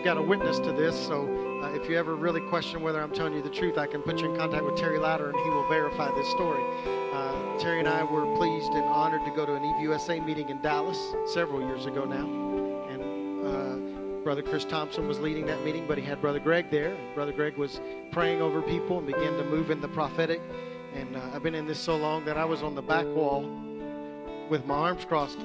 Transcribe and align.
I've 0.00 0.04
got 0.04 0.16
a 0.16 0.22
witness 0.22 0.58
to 0.60 0.72
this. 0.72 0.98
So 0.98 1.26
uh, 1.62 1.74
if 1.74 1.86
you 1.86 1.98
ever 1.98 2.16
really 2.16 2.40
question 2.40 2.80
whether 2.80 3.02
I'm 3.02 3.12
telling 3.12 3.34
you 3.34 3.42
the 3.42 3.50
truth, 3.50 3.76
I 3.76 3.86
can 3.86 4.00
put 4.00 4.18
you 4.18 4.30
in 4.30 4.34
contact 4.38 4.64
with 4.64 4.74
Terry 4.74 4.98
Louder, 4.98 5.28
and 5.28 5.38
he 5.38 5.50
will 5.50 5.68
verify 5.68 6.10
this 6.14 6.26
story. 6.30 6.62
Uh, 7.12 7.58
Terry 7.58 7.80
and 7.80 7.86
I 7.86 8.02
were 8.04 8.24
pleased 8.38 8.72
and 8.72 8.82
honored 8.84 9.26
to 9.26 9.30
go 9.32 9.44
to 9.44 9.52
an 9.52 9.62
EVUSA 9.62 10.24
meeting 10.24 10.48
in 10.48 10.62
Dallas 10.62 10.98
several 11.26 11.60
years 11.60 11.84
ago 11.84 12.06
now, 12.06 12.24
and 12.88 13.46
uh, 13.46 14.22
Brother 14.24 14.40
Chris 14.40 14.64
Thompson 14.64 15.06
was 15.06 15.20
leading 15.20 15.44
that 15.44 15.62
meeting, 15.66 15.86
but 15.86 15.98
he 15.98 16.04
had 16.04 16.18
Brother 16.22 16.40
Greg 16.40 16.70
there. 16.70 16.96
Brother 17.14 17.32
Greg 17.32 17.58
was 17.58 17.82
praying 18.10 18.40
over 18.40 18.62
people 18.62 18.96
and 18.96 19.06
began 19.06 19.36
to 19.36 19.44
move 19.44 19.70
in 19.70 19.82
the 19.82 19.88
prophetic. 19.88 20.40
And 20.94 21.14
uh, 21.14 21.20
I've 21.34 21.42
been 21.42 21.54
in 21.54 21.66
this 21.66 21.78
so 21.78 21.94
long 21.94 22.24
that 22.24 22.38
I 22.38 22.46
was 22.46 22.62
on 22.62 22.74
the 22.74 22.80
back 22.80 23.04
wall 23.04 23.42
with 24.48 24.64
my 24.64 24.76
arms 24.76 25.04
crossed. 25.04 25.40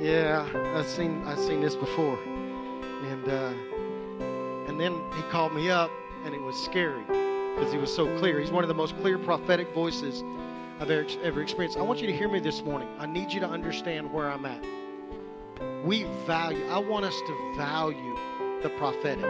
Yeah, 0.00 0.48
I've 0.74 0.86
seen 0.86 1.22
I've 1.26 1.38
seen 1.38 1.60
this 1.60 1.76
before. 1.76 2.18
And 3.02 3.28
uh, 3.28 3.52
and 4.80 4.96
then 4.96 5.12
he 5.12 5.22
called 5.30 5.54
me 5.54 5.70
up, 5.70 5.90
and 6.24 6.34
it 6.34 6.40
was 6.40 6.56
scary 6.56 7.02
because 7.04 7.72
he 7.72 7.78
was 7.78 7.94
so 7.94 8.06
clear. 8.18 8.40
He's 8.40 8.50
one 8.50 8.64
of 8.64 8.68
the 8.68 8.74
most 8.74 8.96
clear 9.00 9.18
prophetic 9.18 9.72
voices 9.74 10.24
I've 10.80 10.90
ever, 10.90 11.06
ever 11.22 11.42
experienced. 11.42 11.78
I 11.78 11.82
want 11.82 12.00
you 12.00 12.06
to 12.06 12.16
hear 12.16 12.28
me 12.28 12.40
this 12.40 12.62
morning. 12.62 12.88
I 12.98 13.06
need 13.06 13.32
you 13.32 13.40
to 13.40 13.48
understand 13.48 14.12
where 14.12 14.30
I'm 14.30 14.46
at 14.46 14.64
we 15.84 16.04
value 16.26 16.66
i 16.68 16.78
want 16.78 17.04
us 17.04 17.20
to 17.26 17.54
value 17.56 18.16
the 18.62 18.68
prophetic 18.78 19.24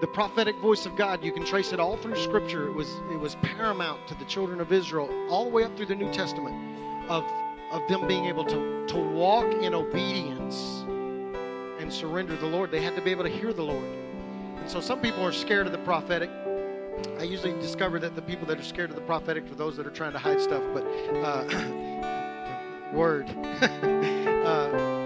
the 0.00 0.06
prophetic 0.06 0.56
voice 0.58 0.86
of 0.86 0.96
god 0.96 1.22
you 1.24 1.32
can 1.32 1.44
trace 1.44 1.72
it 1.72 1.80
all 1.80 1.96
through 1.96 2.16
scripture 2.16 2.68
it 2.68 2.72
was 2.72 2.88
it 3.10 3.18
was 3.18 3.36
paramount 3.36 4.06
to 4.06 4.14
the 4.16 4.24
children 4.24 4.60
of 4.60 4.72
israel 4.72 5.08
all 5.28 5.44
the 5.44 5.50
way 5.50 5.64
up 5.64 5.76
through 5.76 5.86
the 5.86 5.94
new 5.94 6.12
testament 6.12 6.54
of 7.08 7.24
of 7.70 7.86
them 7.88 8.06
being 8.06 8.26
able 8.26 8.44
to 8.44 8.86
to 8.86 8.98
walk 8.98 9.46
in 9.62 9.74
obedience 9.74 10.84
and 11.92 12.00
surrender 12.00 12.36
the 12.36 12.46
lord. 12.46 12.70
They 12.70 12.80
had 12.80 12.96
to 12.96 13.02
be 13.02 13.10
able 13.10 13.24
to 13.24 13.30
hear 13.30 13.52
the 13.52 13.62
lord. 13.62 13.84
And 14.56 14.68
so 14.68 14.80
some 14.80 15.00
people 15.00 15.22
are 15.24 15.32
scared 15.32 15.66
of 15.66 15.72
the 15.72 15.78
prophetic. 15.78 16.30
I 17.18 17.24
usually 17.24 17.52
discover 17.60 17.98
that 17.98 18.14
the 18.14 18.22
people 18.22 18.46
that 18.46 18.58
are 18.58 18.64
scared 18.64 18.90
of 18.90 18.96
the 18.96 19.02
prophetic 19.02 19.44
are 19.50 19.54
those 19.54 19.76
that 19.76 19.86
are 19.86 19.90
trying 19.90 20.12
to 20.12 20.18
hide 20.18 20.40
stuff 20.40 20.62
but 20.72 20.84
uh, 21.16 21.44
word. 22.92 23.28
Uh, 24.42 24.98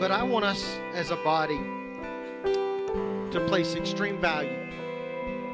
But 0.00 0.10
I 0.10 0.24
want 0.24 0.44
us 0.44 0.62
as 0.94 1.12
a 1.12 1.16
body 1.16 1.58
to 2.44 3.44
place 3.46 3.76
extreme 3.76 4.20
value 4.20 4.68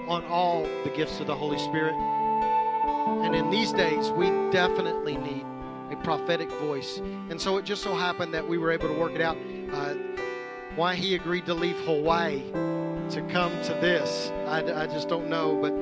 on 0.09 0.25
all 0.25 0.63
the 0.85 0.91
gifts 0.97 1.21
of 1.21 1.27
the 1.27 1.35
Holy 1.35 1.59
Spirit. 1.59 1.95
And 1.95 3.35
in 3.35 3.51
these 3.51 3.73
days, 3.73 4.11
we 4.11 4.31
definitely 4.51 5.19
need 5.19 5.45
a 5.93 5.97
prophetic 5.97 6.51
voice. 6.53 6.99
And 7.31 7.41
so 7.41 7.57
it 7.59 7.65
just 7.65 7.83
so 7.83 7.95
happened 7.95 8.33
that 8.35 8.47
we 8.47 8.59
were 8.59 8.73
able 8.73 8.89
to 8.89 8.95
work 8.95 9.13
it 9.13 9.21
out. 9.21 9.37
Uh, 9.73 9.95
why 10.75 10.95
he 10.95 11.15
agreed 11.15 11.47
to 11.47 11.55
leave 11.55 11.77
Hawaii 11.81 12.43
to 13.11 13.23
come 13.31 13.53
to 13.63 13.75
this, 13.75 14.31
I, 14.47 14.85
I 14.85 14.87
just 14.87 15.09
don't 15.09 15.29
know. 15.29 15.59
But 15.61 15.73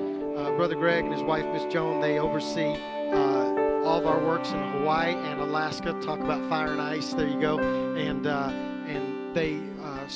uh, 0.41 0.56
Brother 0.56 0.75
Greg 0.75 1.04
and 1.04 1.12
his 1.12 1.22
wife, 1.22 1.44
Miss 1.53 1.72
Joan, 1.72 2.00
they 2.00 2.19
oversee 2.19 2.75
uh, 3.12 3.84
all 3.84 3.98
of 3.98 4.06
our 4.06 4.19
works 4.25 4.50
in 4.50 4.59
Hawaii 4.72 5.15
and 5.15 5.41
Alaska. 5.41 5.93
Talk 6.03 6.21
about 6.21 6.48
fire 6.48 6.72
and 6.72 6.81
ice. 6.81 7.12
There 7.12 7.28
you 7.28 7.41
go. 7.41 7.59
And 7.60 8.27
uh, 8.27 8.53
and 8.87 9.34
they, 9.34 9.60
uh, 9.84 10.06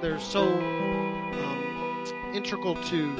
they're 0.00 0.20
so 0.20 0.42
um, 0.42 2.32
integral 2.32 2.76
to 2.76 3.10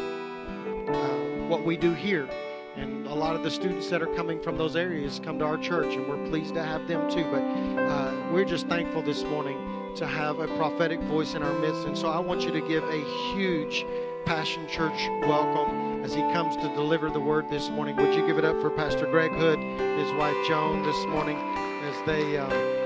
uh, 0.88 1.48
what 1.48 1.64
we 1.64 1.76
do 1.76 1.92
here. 1.92 2.28
And 2.76 3.06
a 3.06 3.14
lot 3.14 3.36
of 3.36 3.44
the 3.44 3.50
students 3.50 3.88
that 3.90 4.02
are 4.02 4.14
coming 4.16 4.40
from 4.40 4.58
those 4.58 4.74
areas 4.74 5.20
come 5.22 5.38
to 5.38 5.44
our 5.44 5.56
church, 5.56 5.94
and 5.94 6.08
we're 6.08 6.28
pleased 6.28 6.54
to 6.54 6.62
have 6.62 6.88
them 6.88 7.08
too. 7.10 7.24
But 7.30 7.42
uh, 7.80 8.32
we're 8.32 8.44
just 8.44 8.66
thankful 8.66 9.02
this 9.02 9.22
morning 9.22 9.94
to 9.96 10.06
have 10.06 10.40
a 10.40 10.48
prophetic 10.56 11.00
voice 11.02 11.34
in 11.34 11.42
our 11.42 11.52
midst. 11.60 11.86
And 11.86 11.96
so 11.96 12.08
I 12.08 12.18
want 12.18 12.42
you 12.42 12.50
to 12.50 12.60
give 12.60 12.82
a 12.84 13.04
huge 13.32 13.86
Passion 14.24 14.66
Church 14.66 15.08
welcome 15.22 16.02
as 16.02 16.14
he 16.14 16.20
comes 16.32 16.56
to 16.56 16.62
deliver 16.74 17.10
the 17.10 17.20
word 17.20 17.48
this 17.48 17.70
morning. 17.70 17.94
Would 17.96 18.14
you 18.14 18.26
give 18.26 18.38
it 18.38 18.44
up 18.44 18.60
for 18.60 18.70
Pastor 18.70 19.06
Greg 19.06 19.30
Hood, 19.32 19.58
his 19.58 20.12
wife 20.14 20.36
Joan, 20.48 20.82
this 20.82 21.06
morning 21.06 21.36
as 21.36 22.06
they. 22.06 22.38
Uh, 22.38 22.82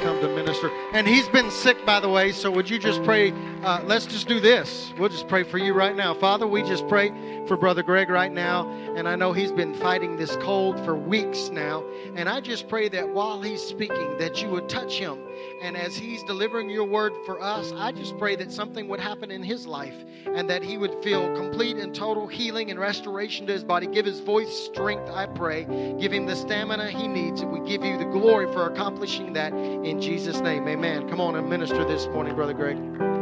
come 0.00 0.20
to 0.20 0.28
minister. 0.28 0.70
And 0.92 1.06
he's 1.06 1.28
been 1.28 1.50
sick, 1.50 1.84
by 1.84 2.00
the 2.00 2.08
way. 2.08 2.32
So 2.32 2.50
would 2.50 2.68
you 2.68 2.78
just 2.78 3.02
pray? 3.02 3.32
Uh, 3.64 3.82
let's 3.84 4.06
just 4.06 4.28
do 4.28 4.40
this. 4.40 4.92
We'll 4.98 5.08
just 5.08 5.26
pray 5.26 5.42
for 5.42 5.58
you 5.58 5.72
right 5.72 5.96
now. 5.96 6.14
Father, 6.14 6.46
we 6.46 6.62
just 6.62 6.86
pray 6.88 7.10
for 7.46 7.56
Brother 7.56 7.82
Greg 7.82 8.08
right 8.08 8.32
now. 8.32 8.68
And 8.96 9.08
I 9.08 9.16
know 9.16 9.32
he's 9.32 9.52
been 9.52 9.74
fighting 9.74 10.16
this 10.16 10.36
cold 10.36 10.78
for 10.84 10.96
weeks 10.96 11.50
now. 11.50 11.84
And 12.14 12.28
I 12.28 12.40
just 12.40 12.68
pray 12.68 12.88
that 12.90 13.08
while 13.08 13.40
he's 13.40 13.62
speaking, 13.62 14.16
that 14.18 14.42
you 14.42 14.48
would 14.50 14.68
touch 14.68 14.98
him. 14.98 15.18
And 15.62 15.76
as 15.76 15.96
he's 15.96 16.22
delivering 16.24 16.70
your 16.70 16.84
word 16.84 17.12
for 17.24 17.40
us, 17.40 17.72
I 17.76 17.92
just 17.92 18.16
pray 18.18 18.36
that 18.36 18.50
something 18.50 18.88
would 18.88 19.00
happen 19.00 19.30
in 19.30 19.42
his 19.42 19.66
life 19.66 19.94
and 20.26 20.48
that 20.50 20.62
he 20.62 20.78
would 20.78 21.02
feel 21.02 21.34
complete 21.34 21.76
and 21.76 21.94
total 21.94 22.26
healing 22.26 22.70
and 22.70 22.80
restoration 22.80 23.46
to 23.46 23.52
his 23.52 23.64
body. 23.64 23.86
Give 23.86 24.06
his 24.06 24.20
voice 24.20 24.52
strength, 24.66 25.10
I 25.10 25.26
pray. 25.26 25.64
Give 25.98 26.12
him 26.12 26.26
the 26.26 26.36
stamina 26.36 26.90
he 26.90 27.06
needs. 27.06 27.40
And 27.40 27.52
we 27.52 27.68
give 27.68 27.84
you 27.84 27.98
the 27.98 28.04
glory 28.04 28.50
for 28.52 28.66
accomplishing 28.66 29.32
that 29.34 29.52
in 29.52 30.00
Jesus' 30.00 30.40
name. 30.40 30.66
Amen. 30.68 31.08
Come 31.08 31.20
on 31.20 31.36
and 31.36 31.48
minister 31.48 31.84
this 31.84 32.06
morning, 32.08 32.34
Brother 32.34 32.54
Greg. 32.54 32.76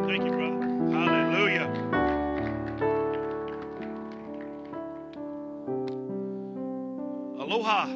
Thank 0.06 0.24
you, 0.24 0.30
brother. 0.30 0.54
Hallelujah. 0.96 2.03
Aloha 7.54 7.86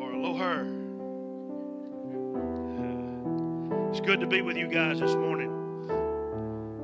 or 0.00 0.12
aloha. 0.12 0.64
It's 3.90 4.00
good 4.00 4.20
to 4.20 4.26
be 4.26 4.40
with 4.40 4.56
you 4.56 4.66
guys 4.66 5.00
this 5.00 5.14
morning. 5.16 5.50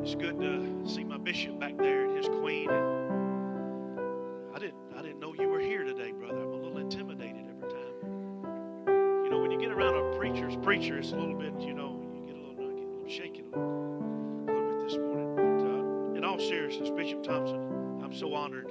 It's 0.03 0.15
good 0.15 0.39
to 0.39 0.83
see 0.87 1.05
my 1.05 1.17
bishop 1.17 1.59
back 1.59 1.79
there 1.79 2.05
and 2.05 2.19
his 2.19 2.29
queen. 2.29 2.69
I 2.69 4.59
didn't, 4.59 4.77
I 4.95 5.01
didn't 5.01 5.21
know 5.21 5.33
you 5.33 5.49
were 5.49 5.59
here 5.59 5.85
today, 5.85 6.13
brother. 6.13 6.43
I'm 6.43 6.53
a 6.53 6.57
little 6.57 6.77
intimidated 6.77 7.47
every 7.49 7.71
time. 7.71 9.25
You 9.25 9.31
know, 9.31 9.41
when 9.41 9.51
you 9.51 9.59
get 9.59 9.71
around 9.71 9.95
a 9.95 10.19
preacher's 10.19 10.57
preacher, 10.57 10.99
it's 10.99 11.13
a 11.13 11.17
little 11.17 11.39
bit, 11.39 11.59
you 11.67 11.73
know, 11.73 11.99
you 12.15 12.27
get 12.27 12.37
a 12.37 12.41
little, 12.47 12.75
get 12.75 12.85
a 12.85 12.91
little 12.91 13.09
shaky 13.09 13.41
a 13.41 13.45
little, 13.45 13.63
a 13.63 14.53
little 14.53 14.69
bit 14.69 14.87
this 14.87 14.99
morning. 14.99 15.35
But 15.35 15.65
uh, 15.65 16.19
in 16.19 16.25
all 16.27 16.39
seriousness, 16.39 16.91
Bishop 16.91 17.23
Thompson, 17.23 18.03
I'm 18.05 18.13
so 18.13 18.35
honored 18.35 18.71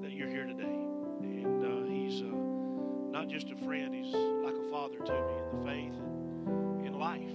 that 0.00 0.12
you're 0.12 0.28
here 0.28 0.46
today. 0.46 0.81
Not 3.22 3.30
just 3.30 3.52
a 3.52 3.56
friend, 3.64 3.94
he's 3.94 4.12
like 4.12 4.54
a 4.54 4.68
father 4.68 4.98
to 4.98 5.12
me 5.12 5.38
in 5.38 5.58
the 5.60 5.64
faith 5.64 5.94
and 5.94 6.86
in 6.86 6.98
life. 6.98 7.30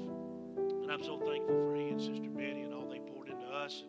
And 0.84 0.92
I'm 0.92 1.02
so 1.02 1.18
thankful 1.18 1.56
for 1.56 1.76
he 1.78 1.88
and 1.88 2.02
Sister 2.02 2.30
Betty 2.30 2.64
and 2.64 2.74
all 2.74 2.90
they 2.90 3.00
poured 3.00 3.30
into 3.30 3.46
us 3.46 3.86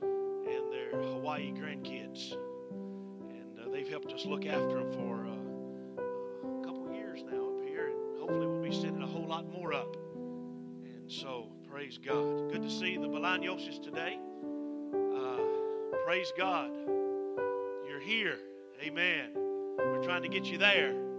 and, 0.00 0.46
and 0.46 0.72
their 0.72 0.90
Hawaii 0.92 1.50
grandkids. 1.50 2.34
And 2.70 3.58
uh, 3.58 3.68
they've 3.72 3.88
helped 3.88 4.12
us 4.12 4.26
look 4.26 4.46
after 4.46 4.78
them 4.78 4.92
for 4.92 5.26
uh, 5.26 6.60
a 6.60 6.64
couple 6.64 6.88
years 6.94 7.24
now 7.28 7.48
up 7.48 7.68
here, 7.68 7.88
and 7.88 8.20
hopefully 8.20 8.46
we'll 8.46 8.62
be 8.62 8.72
sending 8.72 9.02
a 9.02 9.06
whole 9.08 9.26
lot 9.26 9.50
more 9.52 9.72
up. 9.72 9.96
And 10.84 11.10
so, 11.10 11.48
praise 11.68 11.98
God. 11.98 12.52
Good 12.52 12.62
to 12.62 12.70
see 12.70 12.96
the 12.96 13.08
Bolañoses 13.08 13.82
today. 13.82 14.20
Uh, 14.94 15.98
praise 16.06 16.32
God. 16.38 16.70
You're 17.88 17.98
here. 18.00 18.38
Amen. 18.80 19.30
We're 19.78 20.04
trying 20.04 20.22
to 20.22 20.28
get 20.28 20.44
you 20.44 20.56
there. 20.56 21.09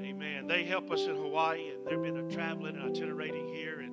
Amen. 0.00 0.46
They 0.46 0.64
help 0.64 0.90
us 0.90 1.02
in 1.02 1.16
Hawaii, 1.16 1.70
and 1.70 1.86
they've 1.86 2.00
been 2.02 2.28
traveling 2.30 2.76
and 2.76 2.96
itinerating 2.96 3.48
here, 3.48 3.80
and 3.80 3.92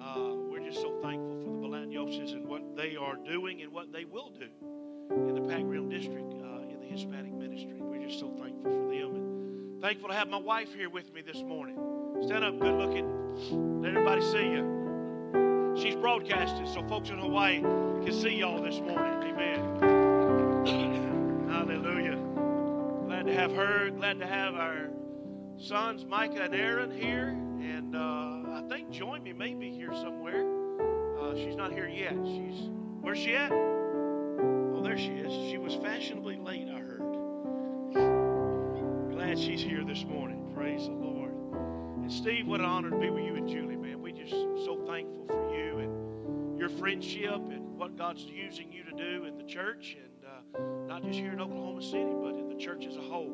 uh, 0.00 0.34
we're 0.48 0.60
just 0.60 0.80
so 0.80 1.00
thankful 1.02 1.40
for 1.42 1.50
the 1.50 1.56
Bolañoses 1.56 2.32
and 2.32 2.46
what 2.46 2.76
they 2.76 2.96
are 2.96 3.16
doing 3.16 3.62
and 3.62 3.72
what 3.72 3.92
they 3.92 4.04
will 4.04 4.30
do 4.30 4.46
in 5.10 5.34
the 5.34 5.40
Pac 5.42 5.62
Rim 5.64 5.88
District 5.88 6.32
uh, 6.34 6.62
in 6.70 6.78
the 6.80 6.86
Hispanic 6.86 7.32
ministry. 7.32 7.74
We're 7.80 8.06
just 8.06 8.20
so 8.20 8.28
thankful 8.30 8.62
for 8.62 8.88
them, 8.94 9.14
and 9.16 9.80
thankful 9.82 10.08
to 10.08 10.14
have 10.14 10.28
my 10.28 10.38
wife 10.38 10.72
here 10.74 10.88
with 10.88 11.12
me 11.12 11.20
this 11.22 11.42
morning. 11.42 11.76
Stand 12.24 12.44
up, 12.44 12.58
good 12.60 12.74
looking. 12.74 13.82
Let 13.82 13.90
everybody 13.90 14.22
see 14.22 14.50
you. 14.50 15.74
she's 15.76 15.96
broadcasting 15.96 16.66
so 16.66 16.86
folks 16.86 17.10
in 17.10 17.18
Hawaii 17.18 17.60
can 17.60 18.12
see 18.12 18.36
y'all 18.38 18.62
this 18.62 18.78
morning. 18.80 19.34
Amen. 19.34 19.60
Hallelujah. 21.50 22.16
Glad 23.06 23.26
to 23.26 23.34
have 23.34 23.52
her. 23.52 23.90
Glad 23.90 24.20
to 24.20 24.26
have 24.26 24.54
our 24.54 24.90
sons, 25.64 26.04
Micah 26.04 26.42
and 26.42 26.54
Aaron, 26.54 26.90
here. 26.90 27.28
And 27.28 27.96
uh, 27.96 27.98
I 27.98 28.62
think 28.68 28.90
Join 28.90 29.22
may 29.36 29.54
be 29.54 29.70
here 29.70 29.92
somewhere. 29.94 30.44
Uh, 31.18 31.34
she's 31.34 31.56
not 31.56 31.72
here 31.72 31.88
yet. 31.88 32.14
She's 32.24 32.68
where's 33.00 33.18
she 33.18 33.34
at? 33.34 33.50
Oh, 33.50 34.82
there 34.82 34.98
she 34.98 35.10
is. 35.10 35.50
She 35.50 35.58
was 35.58 35.74
fashionably 35.76 36.36
late, 36.36 36.68
I 36.68 36.78
heard. 36.80 37.00
Glad 39.12 39.38
she's 39.38 39.62
here 39.62 39.84
this 39.84 40.04
morning. 40.04 40.52
Praise 40.54 40.84
the 40.84 40.92
Lord. 40.92 41.32
And 42.02 42.12
Steve, 42.12 42.46
what 42.46 42.60
an 42.60 42.66
honor 42.66 42.90
to 42.90 42.98
be 42.98 43.08
with 43.08 43.24
you 43.24 43.36
and 43.36 43.48
Julie, 43.48 43.76
man. 43.76 44.02
We 44.02 44.12
just 44.12 44.32
so 44.32 44.84
thankful 44.86 45.24
for 45.26 45.54
you 45.54 45.78
and 45.78 46.58
your 46.58 46.68
friendship 46.68 47.36
and 47.36 47.78
what 47.78 47.96
God's 47.96 48.24
using 48.24 48.70
you 48.70 48.84
to 48.84 48.92
do 48.92 49.24
in 49.24 49.38
the 49.38 49.44
church, 49.44 49.96
and 49.98 50.24
uh, 50.24 50.60
not 50.86 51.02
just 51.02 51.18
here 51.18 51.32
in 51.32 51.40
Oklahoma 51.40 51.82
City, 51.82 52.12
but 52.22 52.34
in 52.34 52.48
the 52.48 52.56
church 52.56 52.86
as 52.86 52.96
a 52.96 53.00
whole. 53.00 53.32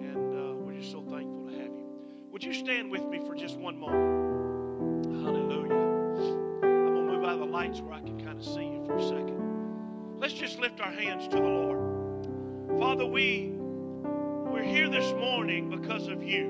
And 0.00 0.34
uh, 0.34 0.49
we're 0.49 0.49
just 0.80 0.92
so 0.92 1.02
thankful 1.02 1.46
to 1.46 1.52
have 1.58 1.66
you. 1.66 1.84
Would 2.32 2.42
you 2.42 2.54
stand 2.54 2.90
with 2.90 3.04
me 3.06 3.20
for 3.26 3.34
just 3.34 3.58
one 3.58 3.78
moment? 3.78 5.04
Hallelujah. 5.22 5.74
I'm 5.74 6.84
going 6.84 7.06
to 7.06 7.12
move 7.12 7.24
out 7.24 7.34
of 7.34 7.40
the 7.40 7.44
lights 7.44 7.82
where 7.82 7.92
I 7.92 8.00
can 8.00 8.18
kind 8.18 8.38
of 8.38 8.44
see 8.44 8.64
you 8.64 8.82
for 8.86 8.96
a 8.96 9.02
second. 9.02 10.18
Let's 10.18 10.32
just 10.32 10.58
lift 10.58 10.80
our 10.80 10.90
hands 10.90 11.28
to 11.28 11.36
the 11.36 11.42
Lord. 11.42 12.78
Father, 12.78 13.04
we, 13.04 13.52
we're 13.52 14.62
here 14.62 14.88
this 14.88 15.12
morning 15.12 15.68
because 15.68 16.08
of 16.08 16.22
you. 16.22 16.46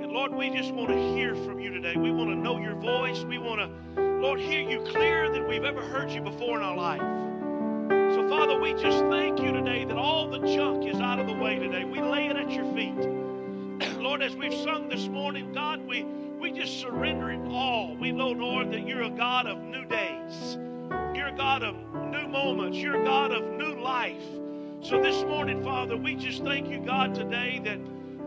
And 0.00 0.10
Lord, 0.10 0.34
we 0.34 0.48
just 0.48 0.72
want 0.72 0.88
to 0.88 1.14
hear 1.14 1.34
from 1.34 1.60
you 1.60 1.70
today. 1.70 1.96
We 1.96 2.10
want 2.10 2.30
to 2.30 2.36
know 2.36 2.58
your 2.58 2.76
voice. 2.76 3.22
We 3.24 3.36
want 3.36 3.60
to, 3.60 4.02
Lord, 4.20 4.40
hear 4.40 4.62
you 4.62 4.80
clearer 4.80 5.30
than 5.30 5.46
we've 5.46 5.64
ever 5.64 5.82
heard 5.82 6.10
you 6.10 6.22
before 6.22 6.56
in 6.56 6.64
our 6.64 6.76
life. 6.76 7.02
Father, 8.44 8.60
we 8.60 8.74
just 8.74 8.98
thank 9.06 9.40
you 9.40 9.52
today 9.52 9.86
that 9.86 9.96
all 9.96 10.28
the 10.28 10.38
junk 10.40 10.84
is 10.84 11.00
out 11.00 11.18
of 11.18 11.26
the 11.26 11.32
way 11.32 11.58
today. 11.58 11.84
We 11.84 12.02
lay 12.02 12.26
it 12.26 12.36
at 12.36 12.50
your 12.50 12.66
feet. 12.74 13.96
Lord, 14.02 14.22
as 14.22 14.36
we've 14.36 14.52
sung 14.52 14.90
this 14.90 15.08
morning, 15.08 15.50
God, 15.54 15.80
we, 15.88 16.02
we 16.02 16.52
just 16.52 16.78
surrender 16.78 17.30
it 17.30 17.40
all. 17.48 17.96
We 17.96 18.12
know, 18.12 18.28
Lord, 18.28 18.70
that 18.72 18.86
you're 18.86 19.04
a 19.04 19.08
God 19.08 19.46
of 19.46 19.62
new 19.62 19.86
days. 19.86 20.58
You're 21.14 21.28
a 21.28 21.34
God 21.34 21.62
of 21.62 21.74
new 22.12 22.28
moments. 22.28 22.76
You're 22.76 23.00
a 23.00 23.04
God 23.06 23.32
of 23.32 23.50
new 23.52 23.80
life. 23.82 24.22
So 24.82 25.00
this 25.00 25.22
morning, 25.22 25.64
Father, 25.64 25.96
we 25.96 26.14
just 26.14 26.44
thank 26.44 26.68
you, 26.68 26.80
God, 26.80 27.14
today 27.14 27.62
that 27.64 27.78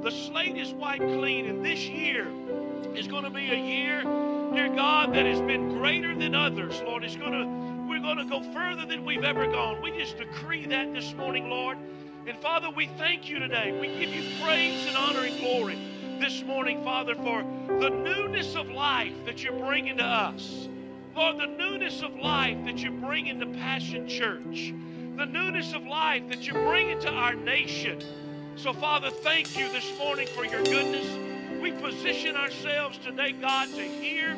the 0.02 0.10
slate 0.10 0.58
is 0.58 0.74
wiped 0.74 1.04
clean, 1.04 1.46
and 1.46 1.64
this 1.64 1.88
year 1.88 2.28
is 2.96 3.08
going 3.08 3.24
to 3.24 3.30
be 3.30 3.52
a 3.52 3.56
year, 3.56 4.02
dear 4.02 4.76
God, 4.76 5.14
that 5.14 5.28
has 5.28 5.42
been 5.42 5.78
greater 5.78 6.16
than 6.16 6.34
others. 6.34 6.82
Lord, 6.88 7.04
it's 7.04 7.16
going 7.16 7.34
to 7.34 7.67
going 8.08 8.18
to 8.20 8.24
go 8.24 8.42
further 8.54 8.86
than 8.86 9.04
we've 9.04 9.26
ever 9.26 9.46
gone. 9.48 9.82
We 9.82 9.92
just 9.92 10.18
decree 10.18 10.66
that 10.68 10.94
this 10.94 11.14
morning, 11.16 11.50
Lord. 11.50 11.78
And 12.26 12.38
Father, 12.38 12.70
we 12.70 12.88
thank 12.98 13.28
you 13.28 13.38
today. 13.38 13.78
We 13.82 13.88
give 14.00 14.16
you 14.16 14.24
praise 14.42 14.88
and 14.88 14.96
honor 14.96 15.26
and 15.26 15.38
glory 15.42 15.78
this 16.18 16.42
morning, 16.44 16.86
Father, 16.86 17.16
for 17.16 17.44
the 17.68 17.90
newness 17.90 18.56
of 18.56 18.70
life 18.70 19.12
that 19.26 19.44
you're 19.44 19.60
bringing 19.60 19.98
to 19.98 20.06
us. 20.06 20.70
Lord, 21.18 21.38
the 21.38 21.48
newness 21.48 22.02
of 22.02 22.16
life 22.16 22.58
that 22.64 22.78
you're 22.78 22.94
bringing 22.94 23.42
to 23.42 23.46
Passion 23.46 24.08
Church, 24.08 24.74
the 25.18 25.26
newness 25.26 25.74
of 25.74 25.86
life 25.86 26.30
that 26.30 26.48
you're 26.48 26.64
bringing 26.64 27.02
to 27.02 27.10
our 27.10 27.34
nation. 27.34 28.02
So, 28.56 28.72
Father, 28.72 29.10
thank 29.10 29.60
you 29.60 29.70
this 29.74 29.92
morning 29.98 30.28
for 30.28 30.46
your 30.46 30.64
goodness. 30.64 31.62
We 31.62 31.74
position 31.74 32.38
ourselves 32.38 33.00
today, 33.00 33.34
God, 33.34 33.68
to 33.68 33.82
hear 33.82 34.36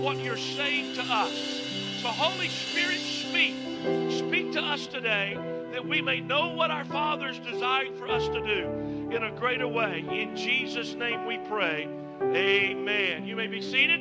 what 0.00 0.16
you're 0.16 0.38
saying 0.38 0.94
to 0.94 1.02
us. 1.02 1.69
So, 2.00 2.08
Holy 2.08 2.48
Spirit, 2.48 2.98
speak. 2.98 3.54
Speak 4.10 4.52
to 4.52 4.62
us 4.62 4.86
today 4.86 5.36
that 5.72 5.86
we 5.86 6.00
may 6.00 6.18
know 6.18 6.48
what 6.48 6.70
our 6.70 6.86
Father's 6.86 7.38
designed 7.40 7.98
for 7.98 8.08
us 8.08 8.26
to 8.28 8.40
do 8.40 9.14
in 9.14 9.22
a 9.22 9.30
greater 9.32 9.68
way. 9.68 10.02
In 10.10 10.34
Jesus' 10.34 10.94
name 10.94 11.26
we 11.26 11.36
pray. 11.46 11.90
Amen. 12.22 13.26
You 13.26 13.36
may 13.36 13.48
be 13.48 13.60
seated. 13.60 14.00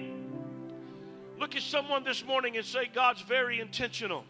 Look 1.38 1.58
at 1.58 1.62
someone 1.62 2.06
this 2.06 2.26
morning 2.26 2.56
and 2.56 2.66
say, 2.66 2.86
God's 2.86 3.22
very 3.24 3.60
intentional. 3.60 4.24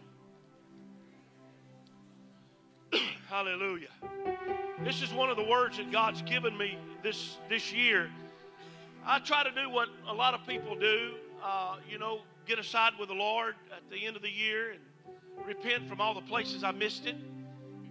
Hallelujah. 3.30 3.90
This 4.84 5.04
is 5.04 5.14
one 5.14 5.30
of 5.30 5.38
the 5.38 5.46
words 5.46 5.78
that 5.78 5.92
God's 5.92 6.24
given 6.24 6.58
me 6.58 6.76
this, 7.04 7.38
this 7.50 7.72
year. 7.72 8.10
I 9.06 9.20
try 9.20 9.44
to 9.44 9.52
do 9.52 9.70
what 9.70 9.90
a 10.08 10.14
lot 10.14 10.34
of 10.34 10.48
people 10.48 10.76
do, 10.76 11.12
uh, 11.44 11.76
you 11.88 12.00
know, 12.00 12.22
get 12.50 12.58
aside 12.58 12.94
with 13.00 13.10
the 13.10 13.16
Lord 13.16 13.54
at 13.72 13.88
the 13.92 14.08
end 14.08 14.16
of 14.16 14.24
the 14.24 14.32
year 14.32 14.72
and 14.72 14.80
repent 15.46 15.88
from 15.88 16.02
all 16.02 16.16
the 16.16 16.22
places 16.22 16.64
I 16.64 16.72
missed 16.72 17.06
it, 17.06 17.16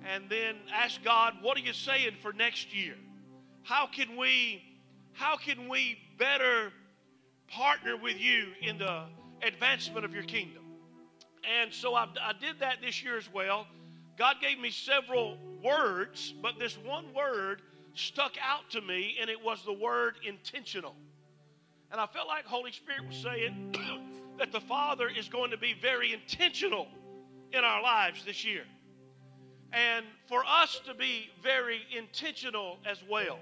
and 0.04 0.24
then 0.28 0.56
ask 0.74 1.00
God, 1.04 1.34
what 1.42 1.56
are 1.56 1.60
you 1.60 1.72
saying 1.72 2.16
for 2.20 2.32
next 2.32 2.74
year? 2.74 2.96
How 3.62 3.86
can 3.86 4.16
we, 4.16 4.60
how 5.12 5.36
can 5.36 5.68
we 5.68 5.96
better 6.18 6.72
partner 7.46 7.96
with 7.96 8.18
you 8.18 8.48
in 8.60 8.78
the 8.78 9.04
advancement 9.46 10.04
of 10.04 10.12
your 10.12 10.24
kingdom? 10.24 10.64
And 11.60 11.72
so 11.72 11.94
I, 11.94 12.08
I 12.20 12.32
did 12.32 12.58
that 12.58 12.78
this 12.82 13.00
year 13.00 13.16
as 13.16 13.32
well. 13.32 13.64
God 14.18 14.36
gave 14.40 14.58
me 14.58 14.70
several 14.70 15.38
words, 15.62 16.34
but 16.42 16.58
this 16.58 16.76
one 16.84 17.14
word 17.14 17.62
stuck 17.94 18.32
out 18.42 18.68
to 18.70 18.80
me, 18.80 19.18
and 19.20 19.30
it 19.30 19.40
was 19.40 19.64
the 19.64 19.72
word 19.72 20.16
intentional. 20.26 20.96
And 21.92 22.00
I 22.00 22.06
felt 22.06 22.26
like 22.26 22.44
Holy 22.44 22.72
Spirit 22.72 23.06
was 23.06 23.16
saying 23.16 23.76
that 24.38 24.52
the 24.52 24.60
Father 24.60 25.08
is 25.08 25.28
going 25.28 25.50
to 25.50 25.58
be 25.58 25.74
very 25.80 26.12
intentional 26.12 26.88
in 27.52 27.64
our 27.64 27.82
lives 27.82 28.24
this 28.24 28.44
year. 28.44 28.64
And 29.72 30.06
for 30.28 30.42
us 30.46 30.80
to 30.86 30.94
be 30.94 31.28
very 31.42 31.80
intentional 31.96 32.78
as 32.86 32.98
well. 33.08 33.38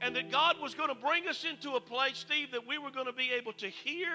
And 0.00 0.16
that 0.16 0.30
God 0.30 0.56
was 0.60 0.74
going 0.74 0.88
to 0.88 0.94
bring 0.94 1.28
us 1.28 1.44
into 1.44 1.72
a 1.72 1.80
place, 1.80 2.18
Steve, 2.18 2.50
that 2.52 2.66
we 2.66 2.78
were 2.78 2.90
going 2.90 3.06
to 3.06 3.12
be 3.12 3.30
able 3.30 3.52
to 3.54 3.68
hear, 3.68 4.08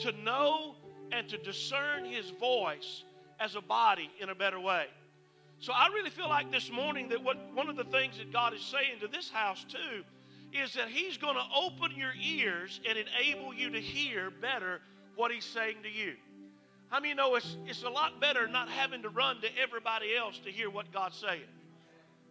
to 0.00 0.12
know, 0.12 0.74
and 1.12 1.28
to 1.28 1.38
discern 1.38 2.04
His 2.04 2.30
voice 2.30 3.04
as 3.40 3.54
a 3.54 3.60
body 3.60 4.10
in 4.20 4.28
a 4.30 4.34
better 4.34 4.60
way. 4.60 4.86
So 5.60 5.72
I 5.72 5.88
really 5.88 6.10
feel 6.10 6.28
like 6.28 6.52
this 6.52 6.70
morning 6.70 7.08
that 7.08 7.22
what 7.22 7.36
one 7.52 7.68
of 7.68 7.76
the 7.76 7.84
things 7.84 8.18
that 8.18 8.32
God 8.32 8.54
is 8.54 8.62
saying 8.62 9.00
to 9.00 9.08
this 9.08 9.28
house 9.30 9.64
too 9.68 10.04
is 10.52 10.74
that 10.74 10.88
He's 10.88 11.16
going 11.16 11.34
to 11.34 11.44
open 11.54 11.96
your 11.96 12.12
ears 12.20 12.80
and 12.88 12.96
enable 12.98 13.52
you 13.52 13.70
to 13.70 13.80
hear 13.80 14.30
better 14.30 14.80
what 15.18 15.32
He's 15.32 15.44
saying 15.44 15.78
to 15.82 15.90
you. 15.90 16.14
How 16.90 17.00
many 17.00 17.12
know 17.12 17.34
it's, 17.34 17.56
it's 17.66 17.82
a 17.82 17.90
lot 17.90 18.20
better 18.20 18.46
not 18.46 18.68
having 18.68 19.02
to 19.02 19.08
run 19.08 19.40
to 19.40 19.48
everybody 19.60 20.16
else 20.16 20.38
to 20.44 20.50
hear 20.50 20.70
what 20.70 20.90
God's 20.92 21.16
saying? 21.16 21.42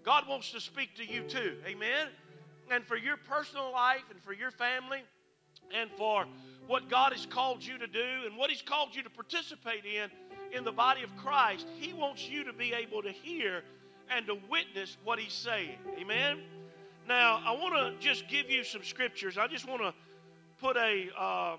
God 0.05 0.23
wants 0.27 0.51
to 0.53 0.61
speak 0.61 0.95
to 0.95 1.05
you 1.05 1.23
too. 1.23 1.57
Amen? 1.67 2.07
And 2.71 2.85
for 2.85 2.95
your 2.95 3.17
personal 3.17 3.73
life 3.73 4.03
and 4.09 4.23
for 4.23 4.31
your 4.31 4.51
family 4.51 5.01
and 5.75 5.91
for 5.97 6.25
what 6.65 6.89
God 6.89 7.11
has 7.11 7.25
called 7.25 7.61
you 7.61 7.77
to 7.77 7.87
do 7.87 8.25
and 8.25 8.37
what 8.37 8.49
He's 8.49 8.61
called 8.61 8.95
you 8.95 9.03
to 9.03 9.09
participate 9.09 9.83
in 9.83 10.09
in 10.57 10.63
the 10.63 10.71
body 10.71 11.03
of 11.03 11.13
Christ, 11.17 11.67
He 11.77 11.91
wants 11.91 12.29
you 12.29 12.45
to 12.45 12.53
be 12.53 12.73
able 12.73 13.03
to 13.03 13.11
hear 13.11 13.63
and 14.09 14.25
to 14.27 14.37
witness 14.49 14.95
what 15.03 15.19
He's 15.19 15.33
saying. 15.33 15.77
Amen? 15.99 16.39
Now, 17.05 17.41
I 17.45 17.51
want 17.51 17.75
to 17.75 17.99
just 17.99 18.29
give 18.29 18.49
you 18.49 18.63
some 18.63 18.83
scriptures. 18.83 19.37
I 19.37 19.47
just 19.47 19.67
want 19.67 19.81
to 19.81 19.93
put 20.57 20.77
a. 20.77 21.09
Uh, 21.19 21.57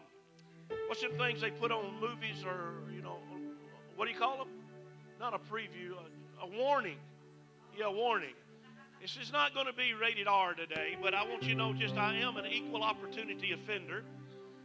What's 0.86 1.02
them 1.02 1.12
things 1.18 1.40
they 1.40 1.50
put 1.50 1.70
on 1.70 2.00
movies 2.00 2.44
or, 2.44 2.82
you 2.94 3.02
know, 3.02 3.18
what 3.96 4.06
do 4.06 4.12
you 4.12 4.18
call 4.18 4.38
them? 4.38 4.48
Not 5.18 5.34
a 5.34 5.38
preview, 5.38 5.92
a, 5.92 6.44
a 6.44 6.48
warning. 6.48 6.96
Yeah, 7.76 7.86
a 7.86 7.92
warning. 7.92 8.34
This 9.00 9.16
is 9.16 9.32
not 9.32 9.54
going 9.54 9.66
to 9.66 9.72
be 9.72 9.94
rated 9.94 10.26
R 10.26 10.54
today, 10.54 10.96
but 11.00 11.14
I 11.14 11.22
want 11.22 11.44
you 11.44 11.50
to 11.50 11.54
know 11.54 11.72
just 11.72 11.96
I 11.96 12.16
am 12.16 12.36
an 12.36 12.46
equal 12.46 12.82
opportunity 12.82 13.52
offender. 13.52 14.02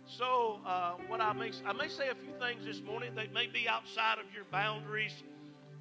So, 0.06 0.60
uh, 0.66 0.94
what 1.08 1.22
I 1.22 1.32
may 1.34 1.52
I 1.66 1.74
may 1.74 1.88
say 1.88 2.10
a 2.10 2.16
few 2.16 2.34
things 2.40 2.66
this 2.66 2.82
morning 2.82 3.16
that 3.16 3.32
may 3.32 3.48
be 3.48 3.70
outside 3.70 4.18
of 4.18 4.26
your 4.34 4.44
boundaries 4.52 5.24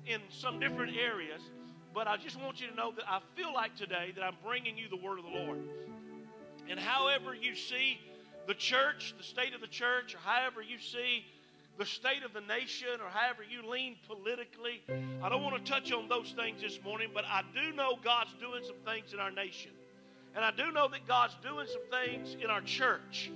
in 0.06 0.20
some 0.28 0.60
different 0.60 0.96
areas, 0.96 1.40
but 1.94 2.06
I 2.06 2.16
just 2.18 2.38
want 2.40 2.60
you 2.60 2.68
to 2.68 2.74
know 2.74 2.92
that 2.92 3.04
I 3.08 3.20
feel 3.34 3.52
like 3.52 3.74
today 3.76 4.12
that 4.14 4.22
I'm 4.22 4.36
bringing 4.44 4.76
you 4.76 4.88
the 4.88 4.96
word 4.96 5.18
of 5.18 5.24
the 5.24 5.30
Lord. 5.30 5.58
And 6.68 6.78
however 6.78 7.34
you 7.34 7.56
see 7.56 7.98
the 8.46 8.54
church, 8.54 9.14
the 9.16 9.24
state 9.24 9.54
of 9.54 9.60
the 9.60 9.66
church, 9.66 10.14
or 10.14 10.18
however 10.18 10.62
you 10.62 10.78
see 10.78 11.24
the 11.78 11.86
state 11.86 12.22
of 12.22 12.32
the 12.32 12.40
nation, 12.42 13.00
or 13.02 13.08
however 13.08 13.42
you 13.42 13.68
lean 13.68 13.96
politically. 14.06 14.82
I 15.22 15.28
don't 15.28 15.42
want 15.42 15.64
to 15.64 15.70
touch 15.70 15.90
on 15.92 16.08
those 16.08 16.34
things 16.36 16.60
this 16.60 16.78
morning, 16.84 17.10
but 17.14 17.24
I 17.24 17.42
do 17.54 17.74
know 17.74 17.96
God's 18.04 18.34
doing 18.40 18.62
some 18.64 18.76
things 18.84 19.14
in 19.14 19.20
our 19.20 19.30
nation. 19.30 19.70
And 20.34 20.44
I 20.44 20.50
do 20.50 20.70
know 20.70 20.88
that 20.88 21.06
God's 21.06 21.36
doing 21.42 21.66
some 21.66 21.82
things 21.90 22.36
in 22.42 22.50
our 22.50 22.60
church 22.60 23.30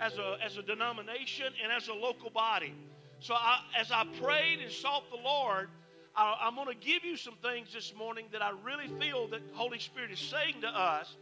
as 0.00 0.18
a, 0.18 0.36
as 0.44 0.56
a 0.56 0.62
denomination 0.62 1.46
and 1.62 1.72
as 1.72 1.88
a 1.88 1.94
local 1.94 2.30
body. 2.30 2.74
So 3.20 3.34
I, 3.34 3.60
as 3.78 3.90
I 3.92 4.04
prayed 4.20 4.60
and 4.60 4.70
sought 4.70 5.08
the 5.10 5.16
Lord, 5.22 5.68
I, 6.16 6.36
I'm 6.40 6.54
going 6.54 6.68
to 6.68 6.74
give 6.74 7.04
you 7.04 7.16
some 7.16 7.34
things 7.42 7.72
this 7.72 7.94
morning 7.96 8.26
that 8.32 8.42
I 8.42 8.52
really 8.64 8.88
feel 8.98 9.28
that 9.28 9.40
Holy 9.52 9.78
Spirit 9.78 10.10
is 10.10 10.18
saying 10.18 10.62
to 10.62 10.68
us 10.68 11.14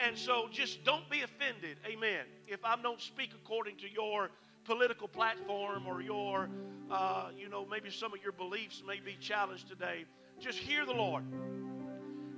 and 0.00 0.16
so 0.16 0.48
just 0.50 0.84
don't 0.84 1.08
be 1.10 1.22
offended, 1.22 1.76
amen, 1.86 2.24
if 2.46 2.64
I 2.64 2.76
don't 2.80 3.00
speak 3.00 3.30
according 3.34 3.76
to 3.78 3.90
your 3.90 4.30
political 4.64 5.08
platform 5.08 5.86
or 5.86 6.00
your, 6.00 6.48
uh, 6.90 7.28
you 7.36 7.48
know, 7.48 7.66
maybe 7.70 7.90
some 7.90 8.12
of 8.12 8.22
your 8.22 8.32
beliefs 8.32 8.82
may 8.86 9.00
be 9.00 9.16
challenged 9.20 9.68
today. 9.68 10.04
Just 10.38 10.58
hear 10.58 10.86
the 10.86 10.92
Lord 10.92 11.24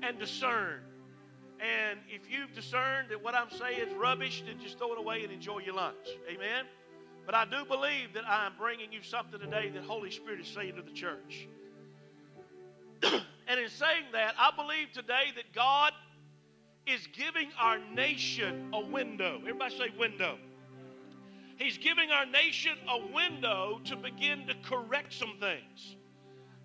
and 0.02 0.18
discern. 0.18 0.80
And 1.60 2.00
if 2.08 2.28
you've 2.28 2.52
discerned 2.54 3.10
that 3.10 3.22
what 3.22 3.34
I'm 3.34 3.50
saying 3.50 3.88
is 3.88 3.94
rubbish, 3.94 4.42
then 4.46 4.58
just 4.58 4.78
throw 4.78 4.92
it 4.92 4.98
away 4.98 5.22
and 5.22 5.32
enjoy 5.32 5.60
your 5.60 5.74
lunch. 5.74 6.08
Amen? 6.28 6.64
But 7.24 7.36
I 7.36 7.44
do 7.44 7.64
believe 7.64 8.14
that 8.14 8.24
I'm 8.26 8.52
bringing 8.58 8.92
you 8.92 9.02
something 9.02 9.38
today 9.38 9.70
that 9.70 9.84
Holy 9.84 10.10
Spirit 10.10 10.40
is 10.40 10.48
saying 10.48 10.74
to 10.76 10.82
the 10.82 10.90
church. 10.90 11.48
and 13.02 13.60
in 13.60 13.68
saying 13.68 14.06
that, 14.12 14.34
I 14.38 14.50
believe 14.56 14.90
today 14.92 15.26
that 15.36 15.52
God 15.54 15.92
is 16.86 17.06
giving 17.12 17.48
our 17.60 17.78
nation 17.94 18.70
a 18.72 18.80
window. 18.80 19.38
Everybody 19.40 19.76
say 19.76 19.88
window. 19.98 20.38
He's 21.56 21.78
giving 21.78 22.10
our 22.10 22.26
nation 22.26 22.72
a 22.88 23.12
window 23.12 23.80
to 23.84 23.96
begin 23.96 24.46
to 24.48 24.54
correct 24.64 25.12
some 25.12 25.34
things. 25.38 25.96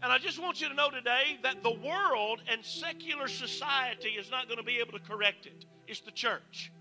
And 0.02 0.12
I 0.12 0.18
just 0.18 0.42
want 0.42 0.62
you 0.62 0.70
to 0.70 0.76
know 0.76 0.90
today 0.90 1.38
that 1.44 1.64
the 1.64 1.72
world 1.72 2.42
and 2.52 2.64
secular 2.64 3.28
society 3.28 4.10
is 4.10 4.30
not 4.30 4.48
going 4.48 4.58
to 4.58 4.64
be 4.64 4.78
able 4.78 4.94
to 4.94 5.04
correct 5.04 5.46
it. 5.46 5.66
It's 5.88 6.02
the 6.02 6.12
church. 6.12 6.72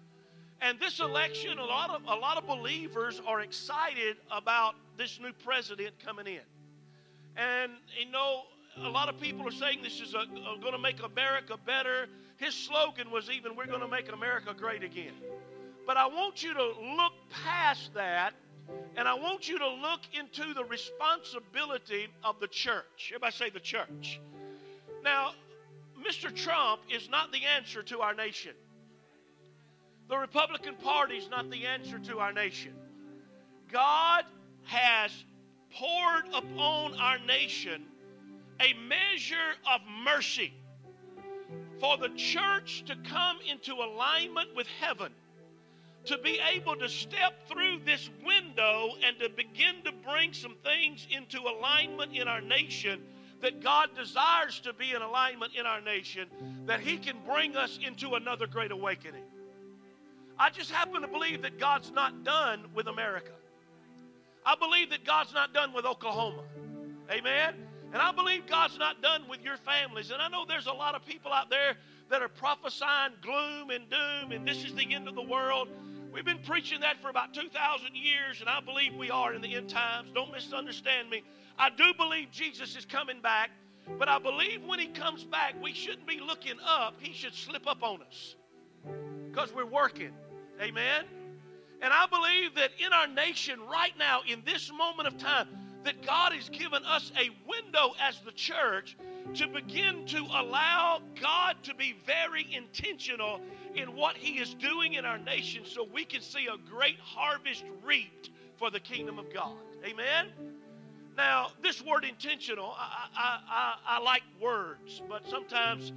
And 0.61 0.81
this 0.81 1.01
election, 1.01 1.59
a 1.59 1.65
lot 1.65 1.91
of 1.91 2.03
a 2.07 2.15
lot 2.15 2.39
of 2.39 2.47
believers 2.47 3.21
are 3.27 3.41
excited 3.41 4.17
about 4.31 4.75
this 4.97 5.21
new 5.21 5.33
president 5.45 5.95
coming 6.03 6.27
in. 6.27 6.41
And 7.37 7.73
you 7.99 8.11
know, 8.11 8.43
a 8.83 8.89
lot 8.89 9.09
of 9.09 9.21
people 9.21 9.47
are 9.47 9.53
saying 9.53 9.81
this 9.83 10.01
is 10.01 10.13
going 10.13 10.73
to 10.73 10.79
make 10.79 11.03
America 11.03 11.57
better. 11.65 12.09
His 12.37 12.55
slogan 12.55 13.11
was 13.11 13.31
even, 13.31 13.57
"We're 13.57 13.67
going 13.67 13.81
to 13.81 13.89
make 13.89 14.11
America 14.13 14.55
great 14.55 14.83
again." 14.83 15.15
But 15.87 15.97
I 15.97 16.07
want 16.07 16.43
you 16.43 16.53
to 16.53 16.65
look 16.65 17.13
past 17.31 17.95
that, 17.95 18.35
and 18.97 19.07
I 19.07 19.15
want 19.15 19.49
you 19.49 19.59
to 19.59 19.69
look 19.69 20.01
into 20.13 20.53
the 20.53 20.65
responsibility 20.65 22.09
of 22.25 22.41
the 22.41 22.49
church. 22.49 23.11
Everybody 23.11 23.33
say 23.33 23.51
the 23.51 23.61
church. 23.61 24.21
Now, 25.03 25.33
Mr. 25.99 26.35
Trump 26.35 26.83
is 26.91 27.09
not 27.09 27.33
the 27.33 27.45
answer 27.45 27.83
to 27.85 28.01
our 28.01 28.15
nation. 28.15 28.55
The 30.09 30.19
Republican 30.19 30.75
Party 30.77 31.17
is 31.17 31.29
not 31.29 31.51
the 31.51 31.67
answer 31.67 31.99
to 32.01 32.19
our 32.19 32.33
nation. 32.33 32.75
God 33.71 34.25
has 34.65 35.25
poured 35.73 36.27
upon 36.35 36.95
our 36.95 37.19
nation 37.19 37.85
a 38.61 38.73
measure 38.75 39.55
of 39.73 39.81
mercy 40.05 40.53
for 41.81 41.97
the 41.97 42.09
church 42.11 42.85
to 42.87 42.97
come 43.09 43.39
into 43.51 43.75
alignment 43.75 44.55
with 44.55 44.67
heaven, 44.81 45.13
to 46.07 46.19
be 46.19 46.39
able 46.55 46.77
to 46.77 46.89
step 46.89 47.49
through 47.49 47.81
this 47.85 48.09
window 48.25 48.91
and 49.05 49.19
to 49.19 49.29
begin 49.29 49.77
to 49.85 49.93
bring 50.09 50.33
some 50.33 50.55
things 50.63 51.07
into 51.11 51.41
alignment 51.41 52.15
in 52.15 52.29
our 52.29 52.41
nation 52.41 53.01
that 53.43 53.63
God 53.63 53.91
desires 53.97 54.61
to 54.61 54.73
be 54.73 54.93
in 54.93 55.03
alignment 55.03 55.53
in 55.59 55.67
our 55.67 55.81
nation, 55.81 56.29
that 56.67 56.81
He 56.81 56.97
can 56.97 57.17
bring 57.27 57.57
us 57.57 57.79
into 57.85 58.15
another 58.15 58.47
great 58.47 58.71
awakening. 58.71 59.25
I 60.39 60.51
just 60.51 60.71
happen 60.71 61.03
to 61.03 61.09
believe 61.09 61.43
that 61.43 61.59
God's 61.59 61.91
not 61.91 62.25
done 62.25 62.65
with 62.75 62.87
America. 62.87 63.33
I 64.45 64.55
believe 64.55 64.91
that 64.91 65.05
God's 65.05 65.35
not 65.35 65.53
done 65.53 65.73
with 65.73 65.85
Oklahoma. 65.85 66.43
Amen. 67.11 67.66
And 67.97 68.03
I 68.03 68.13
believe 68.13 68.47
God's 68.47 68.79
not 68.79 69.01
done 69.01 69.23
with 69.27 69.43
your 69.43 69.57
families. 69.57 70.11
And 70.11 70.21
I 70.21 70.29
know 70.29 70.45
there's 70.45 70.67
a 70.67 70.73
lot 70.73 70.95
of 70.95 71.07
people 71.07 71.33
out 71.33 71.49
there 71.49 71.77
that 72.11 72.21
are 72.21 72.29
prophesying 72.29 73.13
gloom 73.23 73.71
and 73.71 73.89
doom 73.89 74.33
and 74.33 74.47
this 74.47 74.67
is 74.67 74.75
the 74.75 74.95
end 74.95 75.09
of 75.09 75.15
the 75.15 75.23
world. 75.23 75.69
We've 76.13 76.23
been 76.23 76.43
preaching 76.45 76.81
that 76.81 77.01
for 77.01 77.09
about 77.09 77.33
2,000 77.33 77.97
years, 77.97 78.43
and 78.43 78.51
I 78.51 78.61
believe 78.61 78.95
we 78.95 79.11
are 79.11 79.33
in 79.33 79.41
the 79.41 79.55
end 79.55 79.71
times. 79.71 80.11
Don't 80.15 80.31
misunderstand 80.31 81.09
me. 81.09 81.23
I 81.59 81.71
do 81.71 81.95
believe 81.97 82.31
Jesus 82.31 82.77
is 82.77 82.85
coming 82.85 83.23
back, 83.23 83.49
but 83.99 84.11
I 84.11 84.19
believe 84.19 84.63
when 84.63 84.79
he 84.79 84.89
comes 84.89 85.25
back, 85.25 85.55
we 85.63 85.73
shouldn't 85.73 86.07
be 86.07 86.21
looking 86.21 86.59
up. 86.67 86.97
He 86.99 87.15
should 87.15 87.33
slip 87.33 87.67
up 87.67 87.83
on 87.83 88.03
us 88.03 88.37
because 89.31 89.55
we're 89.55 89.65
working. 89.65 90.13
Amen. 90.61 91.05
And 91.81 91.95
I 91.95 92.05
believe 92.09 92.57
that 92.57 92.73
in 92.79 92.93
our 92.93 93.07
nation 93.07 93.59
right 93.73 93.97
now, 93.99 94.21
in 94.31 94.43
this 94.45 94.71
moment 94.71 95.09
of 95.09 95.17
time, 95.17 95.49
that 95.87 96.05
God 96.05 96.33
has 96.33 96.49
given 96.49 96.85
us 96.85 97.13
a 97.17 97.31
window 97.49 97.95
as 98.03 98.19
the 98.21 98.33
church 98.33 98.97
to 99.35 99.47
begin 99.47 100.05
to 100.07 100.19
allow 100.19 101.01
God 101.21 101.55
to 101.63 101.75
be 101.77 101.95
very 102.05 102.47
intentional 102.53 103.41
in 103.77 103.95
what 103.95 104.17
He 104.17 104.41
is 104.41 104.55
doing 104.55 104.95
in 104.95 105.05
our 105.05 105.19
nation 105.19 105.63
so 105.65 105.87
we 105.93 106.05
can 106.05 106.21
see 106.21 106.49
a 106.49 106.57
great 106.69 106.99
harvest 106.99 107.65
reaped 107.85 108.31
for 108.57 108.69
the 108.69 108.81
kingdom 108.81 109.17
of 109.19 109.33
God. 109.33 109.55
Amen? 109.85 110.27
Now, 111.17 111.53
this 111.63 111.81
word 111.85 112.05
intentional, 112.05 112.75
I, 112.77 113.09
I, 113.17 113.39
I, 113.49 113.75
I 113.87 114.01
like 114.01 114.25
words, 114.43 115.01
but 115.09 115.23
sometimes, 115.29 115.93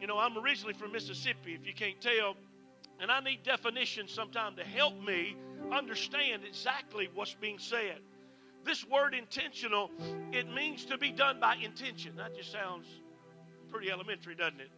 you 0.00 0.08
know, 0.08 0.18
I'm 0.18 0.36
originally 0.36 0.74
from 0.74 0.90
Mississippi, 0.90 1.54
if 1.54 1.64
you 1.64 1.74
can't 1.74 2.00
tell. 2.00 2.34
And 2.98 3.10
I 3.10 3.20
need 3.20 3.44
definitions 3.44 4.12
sometimes 4.12 4.58
to 4.58 4.64
help 4.64 5.00
me 5.00 5.36
understand 5.70 6.42
exactly 6.44 7.08
what's 7.14 7.34
being 7.34 7.58
said. 7.58 8.00
This 8.64 8.86
word 8.88 9.14
intentional, 9.14 9.90
it 10.32 10.52
means 10.52 10.84
to 10.86 10.98
be 10.98 11.10
done 11.10 11.40
by 11.40 11.56
intention. 11.56 12.16
That 12.16 12.36
just 12.36 12.52
sounds 12.52 12.86
pretty 13.70 13.90
elementary, 13.90 14.34
doesn't 14.34 14.60
it? 14.60 14.70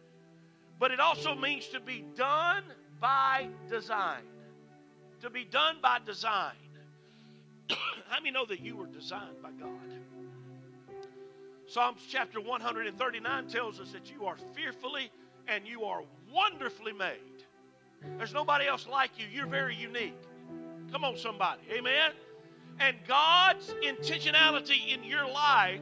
But 0.79 0.91
it 0.91 0.99
also 0.99 1.35
means 1.35 1.67
to 1.69 1.79
be 1.79 2.03
done 2.15 2.63
by 2.99 3.47
design. 3.69 4.23
To 5.21 5.29
be 5.29 5.45
done 5.45 5.77
by 5.81 5.99
design. 6.05 6.53
How 7.69 8.19
many 8.19 8.31
know 8.31 8.45
that 8.45 8.59
you 8.59 8.75
were 8.75 8.87
designed 8.87 9.41
by 9.41 9.51
God? 9.51 9.69
Psalms 11.67 12.01
chapter 12.09 12.39
139 12.39 13.47
tells 13.47 13.79
us 13.79 13.91
that 13.91 14.11
you 14.11 14.25
are 14.25 14.37
fearfully 14.53 15.11
and 15.47 15.67
you 15.67 15.83
are 15.83 16.03
wonderfully 16.31 16.93
made. 16.93 17.17
There's 18.17 18.33
nobody 18.33 18.67
else 18.67 18.87
like 18.87 19.11
you. 19.17 19.25
You're 19.31 19.47
very 19.47 19.75
unique. 19.75 20.17
Come 20.91 21.03
on, 21.03 21.17
somebody. 21.17 21.61
Amen. 21.71 22.11
And 22.79 22.97
God's 23.07 23.73
intentionality 23.83 24.93
in 24.93 25.03
your 25.03 25.29
life 25.29 25.79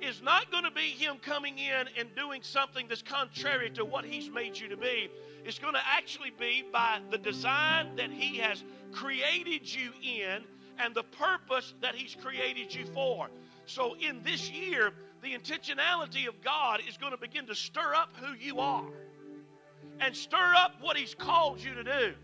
is 0.00 0.20
not 0.20 0.50
going 0.50 0.64
to 0.64 0.70
be 0.70 0.80
Him 0.80 1.16
coming 1.22 1.58
in 1.58 1.86
and 1.98 2.08
doing 2.16 2.42
something 2.42 2.86
that's 2.88 3.02
contrary 3.02 3.70
to 3.70 3.84
what 3.84 4.04
He's 4.04 4.28
made 4.28 4.58
you 4.58 4.68
to 4.68 4.76
be. 4.76 5.08
It's 5.44 5.58
going 5.58 5.74
to 5.74 5.80
actually 5.86 6.32
be 6.38 6.64
by 6.72 7.00
the 7.10 7.18
design 7.18 7.96
that 7.96 8.10
He 8.10 8.38
has 8.38 8.64
created 8.90 9.72
you 9.72 9.90
in 10.02 10.42
and 10.78 10.94
the 10.94 11.04
purpose 11.04 11.74
that 11.80 11.94
He's 11.94 12.16
created 12.16 12.74
you 12.74 12.86
for. 12.86 13.28
So, 13.66 13.94
in 13.96 14.22
this 14.24 14.50
year, 14.50 14.92
the 15.22 15.32
intentionality 15.32 16.26
of 16.26 16.42
God 16.42 16.80
is 16.88 16.96
going 16.96 17.12
to 17.12 17.18
begin 17.18 17.46
to 17.46 17.54
stir 17.54 17.94
up 17.94 18.10
who 18.20 18.34
you 18.34 18.58
are 18.58 18.84
and 20.00 20.16
stir 20.16 20.54
up 20.56 20.74
what 20.80 20.96
He's 20.96 21.14
called 21.14 21.60
you 21.60 21.74
to 21.74 21.84
do. 21.84 22.14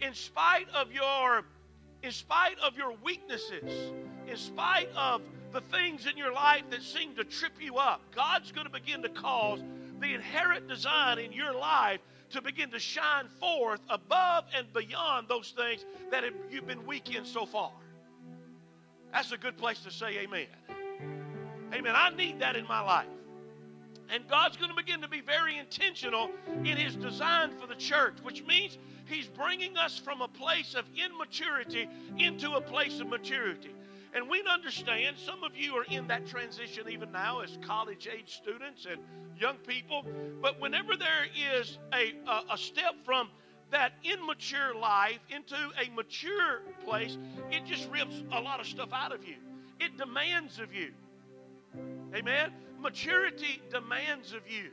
In 0.00 0.14
spite 0.14 0.66
of 0.74 0.90
your, 0.92 1.44
in 2.02 2.12
spite 2.12 2.58
of 2.58 2.76
your 2.76 2.94
weaknesses, 3.04 3.92
in 4.26 4.36
spite 4.36 4.88
of 4.96 5.22
the 5.52 5.60
things 5.60 6.06
in 6.06 6.16
your 6.16 6.32
life 6.32 6.62
that 6.70 6.82
seem 6.82 7.14
to 7.16 7.24
trip 7.24 7.52
you 7.60 7.76
up, 7.76 8.00
God's 8.14 8.52
going 8.52 8.66
to 8.66 8.72
begin 8.72 9.02
to 9.02 9.08
cause 9.08 9.60
the 10.00 10.14
inherent 10.14 10.68
design 10.68 11.18
in 11.18 11.32
your 11.32 11.54
life 11.54 12.00
to 12.30 12.40
begin 12.40 12.70
to 12.70 12.78
shine 12.78 13.26
forth 13.40 13.80
above 13.88 14.44
and 14.56 14.72
beyond 14.72 15.28
those 15.28 15.52
things 15.56 15.84
that 16.10 16.24
have, 16.24 16.34
you've 16.50 16.66
been 16.66 16.86
weak 16.86 17.14
in 17.14 17.24
so 17.24 17.44
far. 17.44 17.72
That's 19.12 19.32
a 19.32 19.36
good 19.36 19.56
place 19.56 19.80
to 19.80 19.90
say 19.90 20.18
amen. 20.20 20.46
Amen. 21.74 21.94
I 21.96 22.10
need 22.10 22.40
that 22.40 22.56
in 22.56 22.66
my 22.66 22.80
life. 22.80 23.06
And 24.12 24.26
God's 24.28 24.56
going 24.56 24.70
to 24.70 24.76
begin 24.76 25.00
to 25.02 25.08
be 25.08 25.20
very 25.20 25.56
intentional 25.56 26.30
in 26.64 26.76
His 26.76 26.96
design 26.96 27.52
for 27.60 27.66
the 27.66 27.76
church, 27.76 28.14
which 28.22 28.44
means 28.44 28.76
He's 29.10 29.26
bringing 29.26 29.76
us 29.76 29.98
from 29.98 30.20
a 30.20 30.28
place 30.28 30.74
of 30.74 30.84
immaturity 30.96 31.88
into 32.16 32.52
a 32.52 32.60
place 32.60 33.00
of 33.00 33.08
maturity. 33.08 33.74
And 34.14 34.28
we 34.28 34.42
understand 34.50 35.16
some 35.18 35.44
of 35.44 35.56
you 35.56 35.74
are 35.74 35.84
in 35.84 36.06
that 36.08 36.26
transition 36.26 36.88
even 36.88 37.12
now 37.12 37.40
as 37.40 37.58
college 37.62 38.08
age 38.12 38.36
students 38.36 38.86
and 38.90 39.00
young 39.38 39.56
people. 39.58 40.04
But 40.40 40.60
whenever 40.60 40.96
there 40.96 41.26
is 41.58 41.78
a, 41.92 42.14
a, 42.26 42.54
a 42.54 42.58
step 42.58 42.94
from 43.04 43.28
that 43.70 43.92
immature 44.02 44.74
life 44.74 45.20
into 45.28 45.54
a 45.54 45.90
mature 45.94 46.62
place, 46.84 47.18
it 47.50 47.64
just 47.66 47.88
rips 47.90 48.22
a 48.32 48.40
lot 48.40 48.60
of 48.60 48.66
stuff 48.66 48.90
out 48.92 49.12
of 49.12 49.24
you. 49.24 49.36
It 49.78 49.96
demands 49.96 50.58
of 50.58 50.74
you. 50.74 50.90
Amen? 52.14 52.52
Maturity 52.80 53.62
demands 53.70 54.32
of 54.32 54.42
you. 54.50 54.70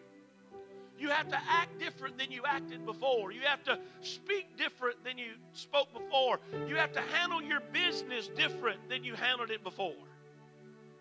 You 0.99 1.09
have 1.09 1.29
to 1.29 1.37
act 1.49 1.79
different 1.79 2.17
than 2.17 2.31
you 2.31 2.41
acted 2.45 2.85
before. 2.85 3.31
You 3.31 3.41
have 3.41 3.63
to 3.65 3.79
speak 4.01 4.57
different 4.57 5.03
than 5.03 5.17
you 5.17 5.31
spoke 5.53 5.93
before. 5.93 6.39
You 6.67 6.75
have 6.75 6.91
to 6.93 7.01
handle 7.01 7.41
your 7.41 7.61
business 7.71 8.27
different 8.29 8.89
than 8.89 9.03
you 9.03 9.13
handled 9.13 9.51
it 9.51 9.63
before. 9.63 9.93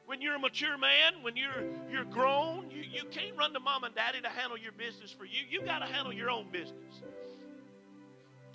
When 0.04 0.20
you're 0.20 0.36
a 0.36 0.38
mature 0.38 0.78
man, 0.78 1.14
when 1.22 1.36
you're 1.36 1.64
you're 1.90 2.04
grown, 2.04 2.70
you, 2.70 2.82
you 2.82 3.02
can't 3.10 3.36
run 3.36 3.52
to 3.54 3.60
mom 3.60 3.84
and 3.84 3.94
daddy 3.94 4.20
to 4.20 4.28
handle 4.28 4.56
your 4.56 4.72
business 4.72 5.10
for 5.10 5.24
you. 5.24 5.42
You 5.50 5.62
got 5.62 5.80
to 5.80 5.86
handle 5.86 6.12
your 6.12 6.30
own 6.30 6.46
business. 6.52 7.02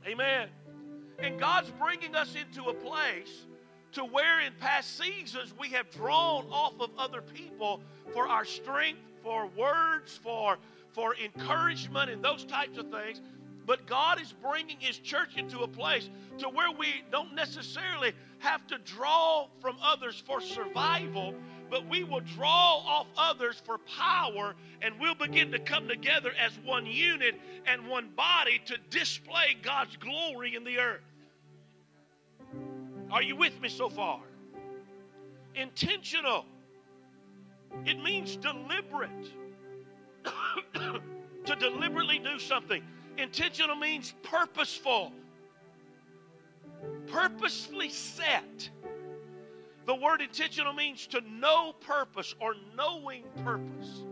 Amen. 0.07 0.47
And 1.19 1.39
God's 1.39 1.69
bringing 1.71 2.15
us 2.15 2.35
into 2.35 2.69
a 2.69 2.73
place 2.73 3.45
to 3.93 4.05
where 4.05 4.39
in 4.39 4.53
past 4.59 4.97
seasons 4.97 5.53
we 5.59 5.69
have 5.69 5.89
drawn 5.91 6.45
off 6.51 6.73
of 6.79 6.89
other 6.97 7.21
people 7.21 7.81
for 8.13 8.27
our 8.27 8.45
strength, 8.45 9.01
for 9.21 9.47
words, 9.57 10.17
for, 10.23 10.57
for 10.93 11.15
encouragement, 11.15 12.09
and 12.09 12.23
those 12.23 12.43
types 12.43 12.77
of 12.77 12.89
things. 12.89 13.21
But 13.65 13.85
God 13.85 14.19
is 14.19 14.33
bringing 14.41 14.77
His 14.79 14.97
church 14.97 15.37
into 15.37 15.59
a 15.59 15.67
place 15.67 16.09
to 16.39 16.49
where 16.49 16.71
we 16.71 17.03
don't 17.11 17.35
necessarily 17.35 18.13
have 18.39 18.65
to 18.67 18.77
draw 18.79 19.47
from 19.61 19.77
others 19.83 20.21
for 20.25 20.41
survival, 20.41 21.35
but 21.69 21.87
we 21.87 22.03
will 22.03 22.21
draw 22.21 22.77
off 22.77 23.07
others 23.17 23.61
for 23.63 23.77
power, 23.97 24.55
and 24.81 24.95
we'll 24.99 25.15
begin 25.15 25.51
to 25.51 25.59
come 25.59 25.87
together 25.87 26.31
as 26.43 26.51
one 26.65 26.85
unit 26.85 27.35
and 27.65 27.87
one 27.87 28.09
body 28.15 28.59
to 28.65 28.77
display 28.89 29.55
God's 29.61 29.95
glory 29.97 30.55
in 30.55 30.63
the 30.63 30.79
earth. 30.79 31.01
Are 33.11 33.21
you 33.21 33.35
with 33.35 33.59
me 33.61 33.69
so 33.69 33.89
far? 33.89 34.19
Intentional. 35.55 36.45
It 37.85 38.01
means 38.01 38.35
deliberate. 38.37 39.31
to 41.45 41.55
deliberately 41.55 42.19
do 42.19 42.39
something. 42.39 42.83
Intentional 43.17 43.75
means 43.75 44.13
purposeful, 44.23 45.11
purposefully 47.07 47.89
set. 47.89 48.69
The 49.85 49.95
word 49.95 50.21
intentional 50.21 50.73
means 50.73 51.07
to 51.07 51.21
know 51.21 51.73
purpose 51.81 52.35
or 52.39 52.55
knowing 52.77 53.23
purpose. 53.43 54.03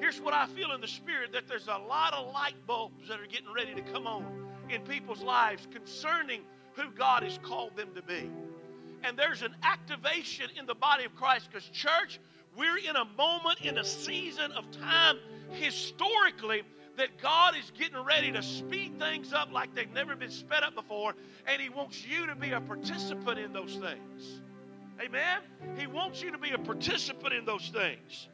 Here's 0.00 0.20
what 0.20 0.34
I 0.34 0.46
feel 0.46 0.72
in 0.72 0.80
the 0.80 0.88
spirit 0.88 1.32
that 1.32 1.46
there's 1.46 1.68
a 1.68 1.78
lot 1.78 2.14
of 2.14 2.32
light 2.32 2.54
bulbs 2.66 3.08
that 3.08 3.20
are 3.20 3.26
getting 3.26 3.52
ready 3.54 3.74
to 3.74 3.82
come 3.82 4.06
on 4.06 4.24
in 4.70 4.80
people's 4.82 5.22
lives 5.22 5.66
concerning 5.70 6.42
who 6.74 6.90
God 6.90 7.22
has 7.22 7.38
called 7.42 7.76
them 7.76 7.90
to 7.94 8.02
be. 8.02 8.30
And 9.04 9.16
there's 9.16 9.42
an 9.42 9.54
activation 9.62 10.46
in 10.58 10.66
the 10.66 10.74
body 10.74 11.04
of 11.04 11.14
Christ 11.14 11.48
because, 11.50 11.68
church, 11.68 12.20
we're 12.56 12.78
in 12.78 12.96
a 12.96 13.04
moment, 13.16 13.60
in 13.60 13.78
a 13.78 13.84
season 13.84 14.52
of 14.52 14.70
time 14.70 15.18
historically 15.54 16.62
that 16.96 17.18
God 17.20 17.54
is 17.56 17.72
getting 17.78 18.02
ready 18.04 18.30
to 18.32 18.42
speed 18.42 18.98
things 18.98 19.32
up 19.32 19.52
like 19.52 19.74
they've 19.74 19.92
never 19.92 20.14
been 20.14 20.30
sped 20.30 20.62
up 20.62 20.74
before, 20.74 21.14
and 21.46 21.60
He 21.60 21.68
wants 21.68 22.06
you 22.06 22.26
to 22.26 22.34
be 22.34 22.52
a 22.52 22.60
participant 22.60 23.38
in 23.38 23.52
those 23.52 23.76
things. 23.76 24.42
Amen? 25.00 25.40
He 25.76 25.86
wants 25.86 26.22
you 26.22 26.30
to 26.30 26.38
be 26.38 26.50
a 26.50 26.58
participant 26.58 27.32
in 27.32 27.44
those 27.44 27.68
things. 27.68 28.28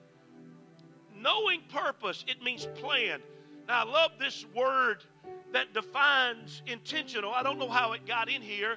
Knowing 1.17 1.63
purpose, 1.73 2.25
it 2.29 2.43
means 2.43 2.67
plan. 2.75 3.21
Now, 3.69 3.85
I 3.85 3.91
love 3.91 4.13
this 4.19 4.47
word 4.55 5.05
that 5.53 5.73
defines 5.73 6.63
intentional. 6.67 7.33
I 7.33 7.43
don't 7.43 7.59
know 7.59 7.69
how 7.69 7.93
it 7.93 8.07
got 8.07 8.29
in 8.29 8.43
here, 8.43 8.77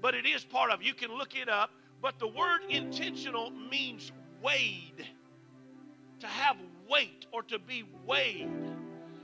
but 0.00 0.14
it 0.14 0.26
is 0.26 0.44
part 0.44 0.70
of. 0.70 0.82
You 0.82 0.94
can 0.94 1.16
look 1.16 1.36
it 1.36 1.48
up. 1.48 1.70
But 2.00 2.18
the 2.18 2.28
word 2.28 2.60
intentional 2.68 3.50
means 3.50 4.12
weighed, 4.40 5.04
to 6.20 6.26
have 6.26 6.56
weight 6.90 7.26
or 7.32 7.42
to 7.44 7.58
be 7.58 7.84
weighed 8.06 8.48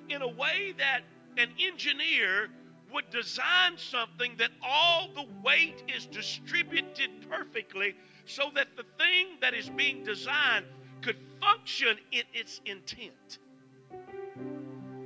in 0.08 0.22
a 0.22 0.28
way 0.28 0.74
that 0.78 1.00
an 1.36 1.48
engineer 1.58 2.48
would 2.92 3.08
design 3.10 3.76
something 3.76 4.32
that 4.38 4.50
all 4.62 5.08
the 5.14 5.26
weight 5.42 5.82
is 5.94 6.06
distributed 6.06 7.10
perfectly 7.28 7.94
so 8.26 8.44
that 8.54 8.68
the 8.76 8.84
thing 8.98 9.36
that 9.40 9.54
is 9.54 9.68
being 9.70 10.04
designed 10.04 10.64
could 11.02 11.16
function 11.40 11.96
in 12.12 12.22
its 12.32 12.60
intent. 12.66 13.38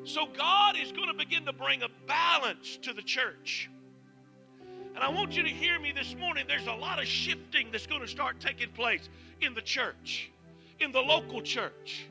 So 0.05 0.27
God 0.27 0.77
is 0.79 0.93
going 0.93 1.09
to 1.09 1.15
begin 1.15 1.45
to 1.47 1.53
bring 1.53 1.83
a 1.83 1.89
balance 2.07 2.79
to 2.83 2.93
the 2.93 3.03
church. 3.03 3.71
And 4.95 5.05
I 5.05 5.09
want 5.09 5.37
you 5.37 5.43
to 5.43 5.49
hear 5.49 5.79
me 5.79 5.93
this 5.93 6.15
morning. 6.17 6.45
There's 6.49 6.67
a 6.67 6.73
lot 6.73 6.99
of 6.99 7.07
shifting 7.07 7.69
that's 7.71 7.87
going 7.87 8.01
to 8.01 8.09
start 8.09 8.41
taking 8.41 8.71
place 8.73 9.09
in 9.41 9.55
the 9.55 9.63
church, 9.63 10.31
in 10.81 10.93
the 10.93 11.01
local 11.01 11.41
church. 11.41 12.07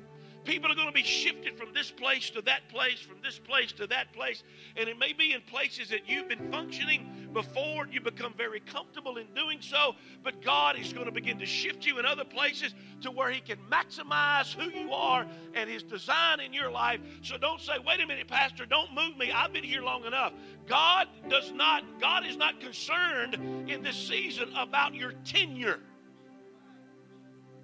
People 0.48 0.72
are 0.72 0.76
going 0.76 0.88
to 0.88 0.94
be 0.94 1.04
shifted 1.04 1.58
from 1.58 1.74
this 1.74 1.92
place 1.92 2.30
to 2.30 2.42
that 2.44 2.70
place, 2.70 3.02
from 3.02 3.18
this 3.22 3.38
place 3.38 3.74
to 3.74 3.86
that 3.88 4.14
place. 4.14 4.44
And 4.78 4.88
it 4.88 4.98
may 4.98 5.12
be 5.12 5.34
in 5.34 5.42
places 5.42 5.90
that 5.90 6.08
you've 6.08 6.30
been 6.30 6.50
functioning 6.50 7.28
before, 7.34 7.86
you 7.88 8.00
become 8.00 8.34
very 8.38 8.62
comfortable 8.62 9.18
in 9.18 9.28
doing 9.36 9.58
so. 9.60 9.96
But 10.24 10.42
God 10.42 10.80
is 10.80 10.94
going 10.94 11.06
to 11.06 11.12
begin 11.12 11.38
to 11.40 11.46
shift 11.46 11.86
you 11.86 12.00
in 12.00 12.06
other 12.06 12.24
places 12.24 12.74
to 13.02 13.12
where 13.12 13.30
He 13.30 13.42
can 13.42 13.58
maximize 13.70 14.54
who 14.54 14.72
you 14.72 14.94
are 14.94 15.28
and 15.54 15.70
His 15.70 15.84
design 15.84 16.40
in 16.40 16.54
your 16.54 16.72
life. 16.72 17.02
So 17.24 17.38
don't 17.38 17.60
say, 17.60 17.74
wait 17.86 18.00
a 18.00 18.08
minute, 18.08 18.30
Pastor, 18.30 18.66
don't 18.66 18.94
move 18.94 19.18
me. 19.18 19.34
I've 19.34 19.52
been 19.52 19.66
here 19.66 19.82
long 19.82 20.06
enough. 20.06 20.32
God 20.66 21.10
does 21.28 21.52
not, 21.52 21.84
God 22.00 22.26
is 22.26 22.38
not 22.38 22.62
concerned 22.62 23.34
in 23.70 23.84
this 23.84 23.98
season 23.98 24.48
about 24.56 24.96
your 24.96 25.12
tenure 25.26 25.82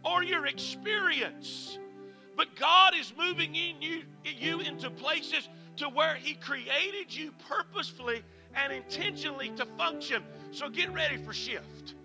or 0.03 0.21
your 0.21 0.47
experience. 0.47 1.79
But 2.35 2.55
God 2.55 2.93
is 2.95 3.13
moving 3.17 3.55
in 3.55 3.81
you, 3.81 4.03
you 4.23 4.59
into 4.59 4.89
places 4.89 5.47
to 5.77 5.89
where 5.89 6.15
He 6.15 6.35
created 6.35 7.13
you 7.13 7.31
purposefully 7.47 8.23
and 8.55 8.73
intentionally 8.73 9.49
to 9.57 9.65
function. 9.77 10.23
So 10.51 10.69
get 10.69 10.93
ready 10.93 11.17
for 11.17 11.33
shift. 11.33 11.95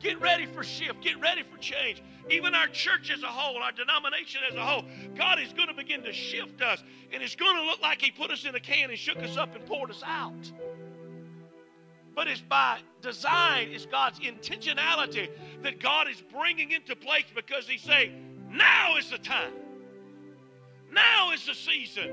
Get 0.00 0.20
ready 0.20 0.46
for 0.46 0.62
shift. 0.62 1.00
Get 1.02 1.20
ready 1.20 1.42
for 1.42 1.58
change. 1.58 2.02
Even 2.30 2.54
our 2.54 2.68
church 2.68 3.10
as 3.10 3.22
a 3.22 3.26
whole, 3.26 3.60
our 3.62 3.72
denomination 3.72 4.40
as 4.48 4.54
a 4.54 4.64
whole, 4.64 4.84
God 5.16 5.40
is 5.40 5.52
going 5.52 5.68
to 5.68 5.74
begin 5.74 6.02
to 6.02 6.12
shift 6.12 6.62
us. 6.62 6.82
And 7.12 7.22
it's 7.22 7.34
going 7.34 7.56
to 7.56 7.62
look 7.62 7.80
like 7.80 8.00
He 8.00 8.10
put 8.10 8.30
us 8.30 8.44
in 8.44 8.54
a 8.54 8.60
can 8.60 8.90
and 8.90 8.98
shook 8.98 9.18
us 9.22 9.36
up 9.36 9.54
and 9.56 9.64
poured 9.66 9.90
us 9.90 10.02
out. 10.04 10.52
But 12.14 12.28
it's 12.28 12.40
by 12.40 12.78
design, 13.00 13.68
it's 13.70 13.86
God's 13.86 14.18
intentionality 14.20 15.28
that 15.62 15.80
God 15.80 16.08
is 16.08 16.20
bringing 16.32 16.72
into 16.72 16.96
place 16.96 17.26
because 17.34 17.66
He's 17.68 17.82
saying, 17.82 18.27
now 18.50 18.96
is 18.96 19.10
the 19.10 19.18
time. 19.18 19.52
Now 20.92 21.32
is 21.32 21.46
the 21.46 21.54
season 21.54 22.10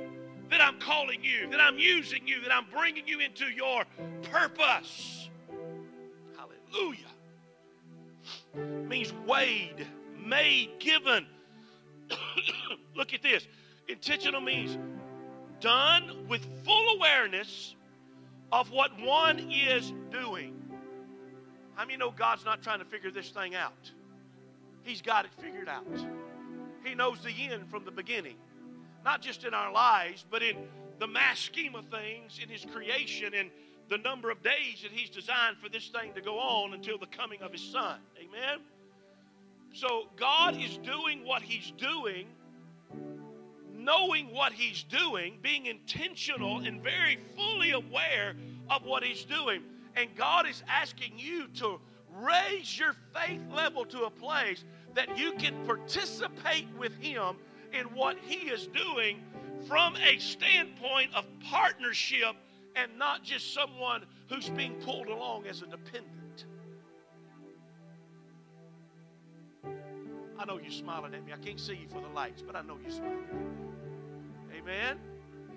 that 0.50 0.62
I'm 0.62 0.80
calling 0.80 1.24
you, 1.24 1.50
that 1.50 1.60
I'm 1.60 1.80
using 1.80 2.28
you, 2.28 2.42
that 2.42 2.52
I'm 2.52 2.66
bringing 2.72 3.08
you 3.08 3.20
into 3.20 3.46
your 3.46 3.84
purpose. 4.24 5.30
Hallelujah. 6.36 7.00
Means 8.88 9.14
weighed, 9.26 9.88
made, 10.24 10.80
given. 10.80 11.26
Look 12.96 13.14
at 13.14 13.22
this. 13.22 13.48
Intentional 13.88 14.42
means 14.42 14.78
done 15.60 16.28
with 16.28 16.46
full 16.64 16.96
awareness 16.98 17.76
of 18.52 18.72
what 18.72 19.00
one 19.00 19.40
is 19.52 19.94
doing. 20.12 20.54
How 21.76 21.86
many 21.86 21.98
know 21.98 22.12
God's 22.12 22.46
not 22.46 22.62
trying 22.62 22.80
to 22.80 22.86
figure 22.86 23.12
this 23.12 23.30
thing 23.30 23.56
out? 23.56 23.92
He's 24.84 25.02
got 25.02 25.26
it 25.26 25.32
figured 25.42 25.68
out. 25.68 25.86
He 26.86 26.96
knows 26.96 27.20
the 27.22 27.32
end 27.52 27.70
from 27.70 27.84
the 27.84 27.92
beginning, 27.92 28.36
not 29.04 29.22
just 29.22 29.44
in 29.44 29.54
our 29.54 29.72
lives, 29.72 30.26
but 30.30 30.44
in 30.44 30.56
the 31.00 31.08
mass 31.08 31.40
scheme 31.40 31.76
of 31.76 31.86
things, 31.86 32.40
in 32.42 32.48
His 32.48 32.66
creation, 32.66 33.34
and 33.34 33.50
the 33.90 33.98
number 33.98 34.30
of 34.30 34.42
days 34.44 34.82
that 34.84 34.92
He's 34.92 35.10
designed 35.10 35.58
for 35.58 35.70
this 35.70 35.88
thing 35.88 36.14
to 36.14 36.22
go 36.22 36.38
on 36.38 36.74
until 36.74 36.98
the 36.98 37.08
coming 37.08 37.42
of 37.42 37.52
His 37.52 37.62
Son. 37.62 38.00
Amen? 38.18 38.60
So 39.74 40.08
God 40.16 40.56
is 40.62 40.78
doing 40.78 41.26
what 41.26 41.42
He's 41.42 41.72
doing, 41.78 42.28
knowing 43.76 44.32
what 44.32 44.54
He's 44.54 44.84
doing, 44.84 45.40
being 45.42 45.66
intentional 45.66 46.60
and 46.60 46.82
very 46.82 47.18
fully 47.36 47.72
aware 47.72 48.36
of 48.70 48.86
what 48.86 49.04
He's 49.04 49.26
doing. 49.26 49.62
And 49.96 50.10
God 50.16 50.48
is 50.48 50.64
asking 50.68 51.14
you 51.18 51.48
to 51.56 51.80
raise 52.14 52.78
your 52.78 52.96
faith 53.14 53.42
level 53.52 53.86
to 53.86 54.04
a 54.04 54.10
place 54.10 54.64
that 54.96 55.18
you 55.18 55.34
can 55.34 55.54
participate 55.66 56.68
with 56.78 56.96
Him 56.98 57.36
in 57.74 57.86
what 57.88 58.18
He 58.26 58.48
is 58.48 58.68
doing 58.68 59.22
from 59.68 59.96
a 59.98 60.18
standpoint 60.18 61.14
of 61.14 61.26
partnership 61.50 62.36
and 62.76 62.98
not 62.98 63.24
just 63.24 63.54
someone 63.54 64.06
who's 64.30 64.50
being 64.50 64.74
pulled 64.82 65.08
along 65.08 65.46
as 65.48 65.62
a 65.62 65.68
dependent. 65.68 66.46
I 70.38 70.46
know 70.46 70.60
you're 70.62 70.72
smiling 70.72 71.14
at 71.14 71.26
me. 71.26 71.32
I 71.32 71.38
can't 71.38 71.60
see 71.60 71.76
you 71.76 71.88
for 71.88 72.02
the 72.02 72.10
lights, 72.10 72.42
but 72.42 72.56
I 72.56 72.62
know 72.62 72.78
you're 72.82 72.92
smiling. 72.92 73.26
Amen. 74.58 75.00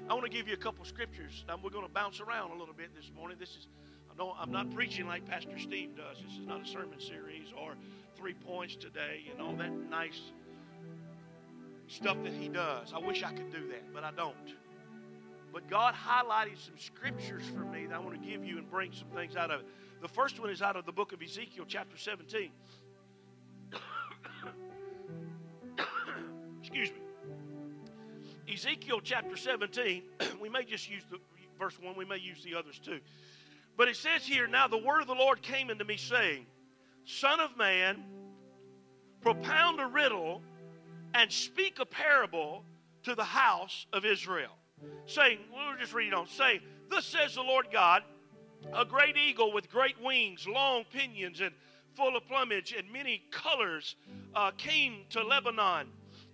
I 0.09 0.15
want 0.15 0.25
to 0.25 0.31
give 0.31 0.49
you 0.49 0.55
a 0.55 0.59
couple 0.59 0.85
scriptures. 0.85 1.45
Now 1.47 1.59
we're 1.63 1.71
going 1.71 1.87
to 1.87 1.93
bounce 1.93 2.21
around 2.21 2.53
a 2.53 2.57
little 2.57 2.75
bit 2.75 2.95
this 2.95 3.11
morning. 3.15 3.37
This 3.39 3.51
is 3.51 3.69
no, 4.17 4.35
I'm 4.37 4.51
not 4.51 4.75
preaching 4.75 5.07
like 5.07 5.25
Pastor 5.27 5.57
Steve 5.59 5.97
does. 5.97 6.19
This 6.21 6.41
is 6.41 6.47
not 6.47 6.63
a 6.63 6.67
sermon 6.67 6.99
series 6.99 7.53
or 7.57 7.77
three 8.19 8.35
points 8.35 8.77
today 8.77 9.23
and 9.31 9.41
all 9.41 9.55
that 9.57 9.73
nice 9.89 10.21
stuff 11.87 12.17
that 12.25 12.33
he 12.33 12.49
does. 12.49 12.93
I 12.95 12.99
wish 12.99 13.23
I 13.23 13.33
could 13.33 13.51
do 13.51 13.69
that, 13.69 13.93
but 13.95 14.05
I 14.05 14.11
don't. 14.11 14.35
But 15.53 15.71
God 15.71 15.95
highlighted 15.95 16.59
some 16.59 16.77
scriptures 16.77 17.45
for 17.55 17.61
me 17.61 17.87
that 17.87 17.95
I 17.95 17.99
want 17.99 18.21
to 18.21 18.29
give 18.29 18.45
you 18.45 18.59
and 18.59 18.71
bring 18.71 18.93
some 18.93 19.09
things 19.09 19.37
out 19.37 19.51
of 19.51 19.61
it. 19.61 19.67
The 20.03 20.09
first 20.09 20.39
one 20.39 20.51
is 20.51 20.61
out 20.61 20.77
of 20.77 20.85
the 20.85 20.93
book 20.93 21.13
of 21.13 21.23
Ezekiel, 21.23 21.65
chapter 21.67 21.97
17. 21.97 22.51
Excuse 26.61 26.91
me. 26.91 26.97
Ezekiel 28.53 29.01
chapter 29.03 29.37
17, 29.37 30.03
we 30.41 30.49
may 30.49 30.65
just 30.65 30.91
use 30.91 31.03
the 31.11 31.19
verse 31.59 31.79
1, 31.81 31.97
we 31.97 32.05
may 32.05 32.19
use 32.19 32.43
the 32.45 32.55
others 32.55 32.79
too. 32.79 33.01
But 33.77 33.89
it 33.89 33.97
says 33.97 34.27
here, 34.27 34.47
now 34.47 34.69
the 34.69 34.79
word 34.79 35.03
of 35.03 35.07
the 35.07 35.15
Lord 35.15 35.43
came 35.43 35.71
unto 35.71 35.85
me, 35.85 35.97
saying, 35.97 36.47
Son 37.09 37.41
of 37.41 37.57
man, 37.57 38.05
propound 39.23 39.81
a 39.81 39.87
riddle 39.87 40.43
and 41.15 41.33
speak 41.33 41.79
a 41.79 41.87
parable 41.87 42.63
to 43.03 43.15
the 43.15 43.25
house 43.25 43.87
of 43.95 44.05
Israel. 44.05 44.53
Saying, 45.07 45.39
we'll 45.51 45.79
just 45.81 45.95
read 45.95 46.13
on, 46.13 46.27
saying, 46.27 46.61
Thus 46.91 47.07
says 47.07 47.35
the 47.35 47.43
Lord 47.43 47.69
God, 47.73 48.03
a 48.75 48.85
great 48.85 49.17
eagle 49.17 49.55
with 49.55 49.71
great 49.71 49.99
wings, 50.05 50.47
long 50.47 50.85
pinions, 50.93 51.41
and 51.41 51.53
full 51.95 52.15
of 52.15 52.27
plumage, 52.29 52.75
and 52.77 52.93
many 52.93 53.23
colors 53.31 53.97
uh, 54.35 54.51
came 54.59 55.07
to 55.09 55.23
Lebanon 55.23 55.87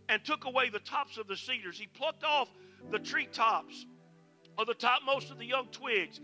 and 0.09 0.25
took 0.25 0.45
away 0.45 0.71
the 0.71 0.81
tops 0.81 1.19
of 1.19 1.29
the 1.29 1.37
cedars. 1.37 1.79
He 1.79 1.87
plucked 1.87 2.25
off 2.25 2.49
the 2.91 2.99
tree 2.99 3.29
tops 3.31 3.87
or 4.59 4.65
the 4.65 4.75
topmost 4.75 5.31
of 5.31 5.39
the 5.39 5.47
young 5.47 5.69
twigs 5.69 6.21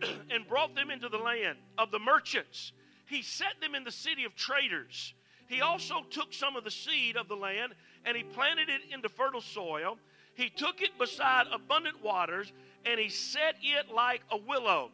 and 0.30 0.46
brought 0.46 0.76
them 0.76 0.88
into 0.88 1.08
the 1.08 1.18
land 1.18 1.58
of 1.78 1.90
the 1.90 1.98
merchants. 1.98 2.72
He 3.08 3.22
set 3.22 3.60
them 3.60 3.74
in 3.74 3.84
the 3.84 3.90
city 3.90 4.24
of 4.24 4.36
traders. 4.36 5.14
He 5.48 5.62
also 5.62 6.02
took 6.10 6.34
some 6.34 6.56
of 6.56 6.64
the 6.64 6.70
seed 6.70 7.16
of 7.16 7.26
the 7.26 7.36
land 7.36 7.72
and 8.04 8.16
he 8.16 8.22
planted 8.22 8.68
it 8.68 8.82
into 8.92 9.08
fertile 9.08 9.40
soil. 9.40 9.98
He 10.34 10.50
took 10.50 10.82
it 10.82 10.98
beside 10.98 11.46
abundant 11.50 12.02
waters 12.02 12.52
and 12.84 13.00
he 13.00 13.08
set 13.08 13.56
it 13.62 13.90
like 13.92 14.20
a 14.30 14.36
willow. 14.36 14.90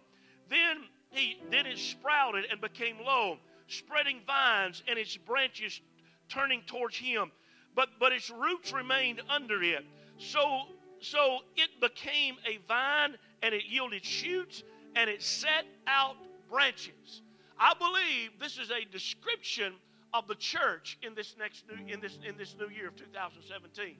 Then 0.48 0.84
he 1.10 1.38
then 1.50 1.66
it 1.66 1.78
sprouted 1.78 2.46
and 2.50 2.60
became 2.60 2.98
low, 3.04 3.38
spreading 3.66 4.20
vines 4.26 4.82
and 4.86 4.96
its 4.96 5.16
branches 5.16 5.80
turning 6.28 6.62
towards 6.62 6.96
him. 6.96 7.32
But 7.74 7.88
but 7.98 8.12
its 8.12 8.30
roots 8.30 8.72
remained 8.72 9.22
under 9.28 9.60
it. 9.60 9.84
So 10.18 10.68
so 11.00 11.40
it 11.56 11.80
became 11.80 12.36
a 12.46 12.58
vine 12.68 13.16
and 13.42 13.54
it 13.54 13.64
yielded 13.68 14.04
shoots 14.04 14.62
and 14.94 15.10
it 15.10 15.20
set 15.20 15.66
out 15.88 16.16
branches. 16.48 17.22
I 17.58 17.74
believe 17.74 18.38
this 18.40 18.58
is 18.58 18.70
a 18.70 18.84
description 18.90 19.74
of 20.12 20.28
the 20.28 20.34
church 20.34 20.98
in 21.02 21.14
this 21.14 21.34
next 21.38 21.64
new 21.68 21.92
in 21.92 22.00
this 22.00 22.18
in 22.26 22.36
this 22.36 22.54
new 22.58 22.68
year 22.68 22.88
of 22.88 22.96
2017. 22.96 23.96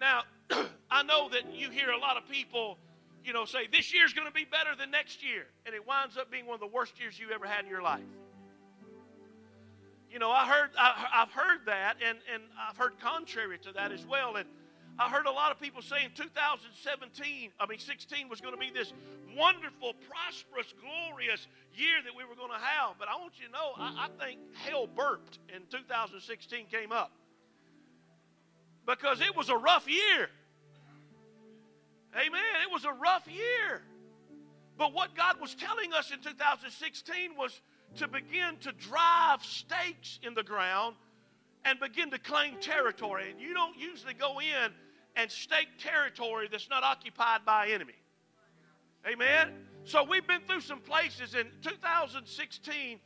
Now, 0.00 0.22
I 0.90 1.02
know 1.02 1.28
that 1.30 1.52
you 1.52 1.70
hear 1.70 1.90
a 1.90 1.98
lot 1.98 2.16
of 2.16 2.28
people, 2.28 2.78
you 3.24 3.32
know, 3.32 3.44
say 3.44 3.66
this 3.70 3.92
year's 3.92 4.12
going 4.12 4.26
to 4.26 4.32
be 4.32 4.44
better 4.44 4.76
than 4.76 4.90
next 4.90 5.24
year, 5.24 5.46
and 5.66 5.74
it 5.74 5.86
winds 5.86 6.16
up 6.16 6.30
being 6.30 6.46
one 6.46 6.54
of 6.54 6.60
the 6.60 6.66
worst 6.66 6.98
years 7.00 7.18
you 7.18 7.26
ever 7.34 7.46
had 7.46 7.64
in 7.64 7.70
your 7.70 7.82
life. 7.82 8.00
You 10.10 10.18
know, 10.18 10.30
I 10.30 10.46
heard 10.46 10.70
I, 10.78 11.06
have 11.12 11.30
heard 11.30 11.66
that, 11.66 11.96
and 12.06 12.18
and 12.32 12.42
I've 12.68 12.76
heard 12.76 12.98
contrary 13.00 13.58
to 13.58 13.72
that 13.72 13.92
as 13.92 14.06
well, 14.06 14.36
and 14.36 14.48
I 14.98 15.08
heard 15.08 15.26
a 15.26 15.30
lot 15.30 15.52
of 15.52 15.60
people 15.60 15.80
saying 15.80 16.10
2017, 16.16 17.50
I 17.60 17.66
mean 17.66 17.78
16 17.78 18.28
was 18.28 18.40
going 18.40 18.52
to 18.52 18.58
be 18.58 18.70
this 18.74 18.92
wonderful, 19.36 19.94
prosperous, 20.10 20.74
glorious 20.80 21.46
year 21.72 22.02
that 22.04 22.12
we 22.16 22.24
were 22.24 22.34
going 22.34 22.50
to 22.50 22.58
have. 22.58 22.96
But 22.98 23.08
I 23.08 23.14
want 23.16 23.34
you 23.38 23.46
to 23.46 23.52
know, 23.52 23.72
I, 23.76 24.08
I 24.08 24.24
think 24.24 24.40
hell 24.54 24.88
burped 24.88 25.38
and 25.54 25.62
2016 25.70 26.66
came 26.66 26.90
up. 26.90 27.12
Because 28.86 29.20
it 29.20 29.36
was 29.36 29.50
a 29.50 29.56
rough 29.56 29.88
year. 29.88 30.30
Amen. 32.16 32.40
It 32.62 32.72
was 32.72 32.84
a 32.84 32.92
rough 32.92 33.28
year. 33.28 33.82
But 34.76 34.92
what 34.94 35.14
God 35.14 35.40
was 35.40 35.54
telling 35.54 35.92
us 35.92 36.10
in 36.10 36.20
2016 36.20 37.36
was 37.36 37.60
to 37.96 38.08
begin 38.08 38.56
to 38.62 38.72
drive 38.72 39.44
stakes 39.44 40.18
in 40.24 40.34
the 40.34 40.42
ground 40.42 40.96
and 41.64 41.78
begin 41.78 42.10
to 42.10 42.18
claim 42.18 42.56
territory. 42.60 43.30
And 43.30 43.40
you 43.40 43.54
don't 43.54 43.76
usually 43.78 44.14
go 44.14 44.40
in 44.40 44.72
and 45.16 45.30
stake 45.30 45.68
territory 45.78 46.48
that's 46.50 46.68
not 46.68 46.82
occupied 46.82 47.44
by 47.44 47.68
enemy. 47.68 47.94
Amen? 49.06 49.52
So 49.84 50.04
we've 50.04 50.26
been 50.26 50.42
through 50.42 50.60
some 50.60 50.80
places 50.80 51.34
in 51.34 51.46
2016. 51.62 53.00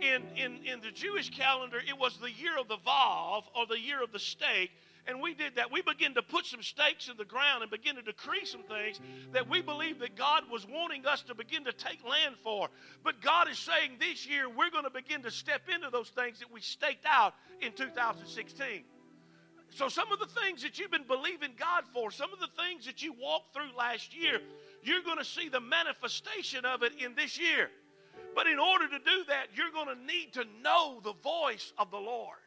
In, 0.00 0.22
in, 0.34 0.58
in 0.64 0.80
the 0.80 0.90
Jewish 0.90 1.30
calendar, 1.30 1.78
it 1.78 1.96
was 1.96 2.18
the 2.18 2.30
year 2.30 2.58
of 2.58 2.66
the 2.66 2.78
Vav 2.78 3.44
or 3.54 3.64
the 3.68 3.78
year 3.78 4.02
of 4.02 4.10
the 4.10 4.18
stake. 4.18 4.72
And 5.06 5.20
we 5.20 5.34
did 5.34 5.56
that. 5.56 5.70
We 5.70 5.82
began 5.82 6.14
to 6.14 6.22
put 6.22 6.46
some 6.46 6.62
stakes 6.62 7.08
in 7.08 7.16
the 7.16 7.24
ground 7.24 7.62
and 7.62 7.70
begin 7.70 7.96
to 7.96 8.02
decree 8.02 8.44
some 8.44 8.62
things 8.62 8.98
that 9.32 9.48
we 9.48 9.60
believe 9.60 9.98
that 10.00 10.16
God 10.16 10.44
was 10.50 10.66
wanting 10.66 11.06
us 11.06 11.22
to 11.22 11.34
begin 11.34 11.64
to 11.64 11.72
take 11.72 12.02
land 12.08 12.36
for. 12.42 12.68
But 13.04 13.20
God 13.20 13.48
is 13.48 13.58
saying 13.58 13.98
this 14.00 14.26
year 14.26 14.48
we're 14.48 14.70
going 14.70 14.84
to 14.84 14.90
begin 14.90 15.22
to 15.22 15.30
step 15.30 15.62
into 15.72 15.90
those 15.90 16.08
things 16.08 16.40
that 16.40 16.50
we 16.50 16.60
staked 16.60 17.04
out 17.06 17.34
in 17.60 17.72
2016. 17.72 18.82
So, 19.74 19.88
some 19.88 20.12
of 20.12 20.20
the 20.20 20.26
things 20.26 20.62
that 20.62 20.78
you've 20.78 20.92
been 20.92 21.06
believing 21.08 21.50
God 21.58 21.82
for, 21.92 22.12
some 22.12 22.32
of 22.32 22.38
the 22.38 22.48
things 22.62 22.86
that 22.86 23.02
you 23.02 23.12
walked 23.20 23.52
through 23.52 23.76
last 23.76 24.16
year, 24.16 24.40
you're 24.84 25.02
going 25.02 25.18
to 25.18 25.24
see 25.24 25.48
the 25.48 25.58
manifestation 25.58 26.64
of 26.64 26.84
it 26.84 26.92
in 27.04 27.16
this 27.16 27.40
year. 27.40 27.70
But 28.36 28.46
in 28.46 28.60
order 28.60 28.88
to 28.88 28.98
do 28.98 29.24
that, 29.26 29.48
you're 29.56 29.72
going 29.72 29.88
to 29.88 30.00
need 30.04 30.32
to 30.34 30.44
know 30.62 31.00
the 31.02 31.14
voice 31.24 31.72
of 31.76 31.90
the 31.90 31.98
Lord. 31.98 32.38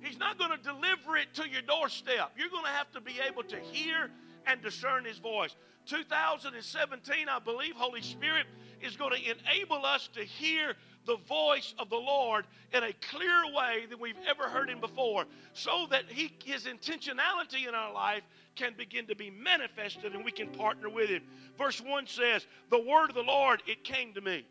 He's 0.00 0.16
not 0.16 0.38
going 0.38 0.52
to 0.52 0.62
deliver 0.62 1.16
it 1.16 1.34
to 1.34 1.48
your 1.48 1.62
doorstep. 1.62 2.30
You're 2.36 2.50
going 2.50 2.64
to 2.64 2.70
have 2.70 2.92
to 2.92 3.00
be 3.00 3.14
able 3.26 3.42
to 3.44 3.56
hear 3.72 4.08
and 4.46 4.62
discern 4.62 5.04
His 5.04 5.18
voice. 5.18 5.56
2017, 5.86 7.28
I 7.28 7.38
believe, 7.40 7.74
Holy 7.74 8.02
Spirit 8.02 8.46
is 8.80 8.96
going 8.96 9.20
to 9.20 9.30
enable 9.30 9.84
us 9.84 10.08
to 10.14 10.22
hear 10.22 10.74
the 11.06 11.16
voice 11.28 11.74
of 11.78 11.90
the 11.90 11.96
Lord 11.96 12.46
in 12.72 12.82
a 12.82 12.92
clearer 13.10 13.52
way 13.54 13.86
than 13.88 13.98
we've 13.98 14.18
ever 14.28 14.48
heard 14.48 14.68
Him 14.68 14.80
before, 14.80 15.24
so 15.52 15.86
that 15.90 16.04
he, 16.08 16.32
His 16.44 16.64
intentionality 16.64 17.68
in 17.68 17.74
our 17.74 17.92
life 17.92 18.22
can 18.56 18.74
begin 18.76 19.06
to 19.06 19.16
be 19.16 19.30
manifested 19.30 20.14
and 20.14 20.24
we 20.24 20.32
can 20.32 20.48
partner 20.48 20.88
with 20.88 21.10
Him. 21.10 21.22
Verse 21.58 21.80
1 21.80 22.06
says, 22.06 22.46
The 22.70 22.80
word 22.80 23.10
of 23.10 23.14
the 23.14 23.22
Lord, 23.22 23.62
it 23.66 23.84
came 23.84 24.14
to 24.14 24.20
me. 24.20 24.46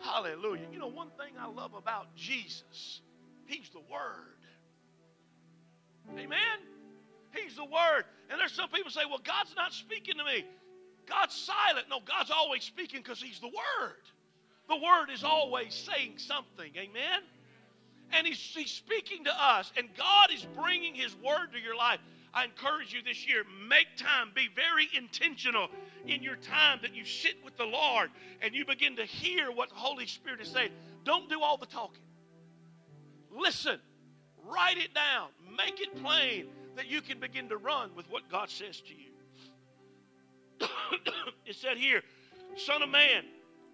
Hallelujah. 0.00 0.66
You 0.72 0.78
know, 0.78 0.88
one 0.88 1.10
thing 1.18 1.34
I 1.38 1.46
love 1.46 1.74
about 1.74 2.14
Jesus, 2.14 3.00
He's 3.46 3.68
the 3.70 3.80
Word. 3.90 4.38
Amen? 6.12 6.58
He's 7.34 7.56
the 7.56 7.64
Word. 7.64 8.04
And 8.30 8.40
there's 8.40 8.52
some 8.52 8.68
people 8.68 8.90
say, 8.90 9.02
well, 9.08 9.20
God's 9.22 9.54
not 9.56 9.72
speaking 9.72 10.16
to 10.18 10.24
me. 10.24 10.44
God's 11.06 11.34
silent. 11.34 11.86
No, 11.90 12.00
God's 12.04 12.30
always 12.30 12.62
speaking 12.62 13.00
because 13.02 13.20
He's 13.20 13.40
the 13.40 13.48
Word. 13.48 14.02
The 14.68 14.76
Word 14.76 15.10
is 15.12 15.24
always 15.24 15.74
saying 15.74 16.18
something. 16.18 16.70
Amen? 16.76 17.20
And 18.12 18.26
he's, 18.26 18.38
he's 18.38 18.70
speaking 18.70 19.24
to 19.24 19.30
us, 19.30 19.72
and 19.76 19.88
God 19.96 20.30
is 20.32 20.46
bringing 20.56 20.94
His 20.94 21.14
Word 21.16 21.52
to 21.52 21.58
your 21.58 21.76
life. 21.76 22.00
I 22.34 22.44
encourage 22.44 22.92
you 22.92 23.02
this 23.02 23.26
year, 23.26 23.44
make 23.68 23.86
time, 23.96 24.30
be 24.34 24.48
very 24.54 24.88
intentional 24.96 25.68
in 26.06 26.22
your 26.22 26.36
time 26.36 26.78
that 26.82 26.94
you 26.94 27.04
sit 27.04 27.36
with 27.44 27.56
the 27.56 27.64
Lord 27.64 28.10
and 28.42 28.54
you 28.54 28.64
begin 28.64 28.96
to 28.96 29.04
hear 29.04 29.50
what 29.50 29.70
the 29.70 29.74
Holy 29.74 30.06
Spirit 30.06 30.40
is 30.40 30.48
saying. 30.48 30.70
Don't 31.04 31.28
do 31.28 31.42
all 31.42 31.56
the 31.56 31.66
talking. 31.66 32.02
Listen, 33.34 33.80
write 34.44 34.76
it 34.76 34.94
down, 34.94 35.28
make 35.56 35.80
it 35.80 36.02
plain 36.02 36.46
that 36.76 36.86
you 36.86 37.00
can 37.00 37.18
begin 37.18 37.48
to 37.48 37.56
run 37.56 37.90
with 37.96 38.08
what 38.10 38.30
God 38.30 38.50
says 38.50 38.80
to 38.82 38.94
you. 38.94 39.10
it 41.46 41.56
said 41.56 41.76
here, 41.76 42.02
Son 42.56 42.82
of 42.82 42.88
man, 42.88 43.24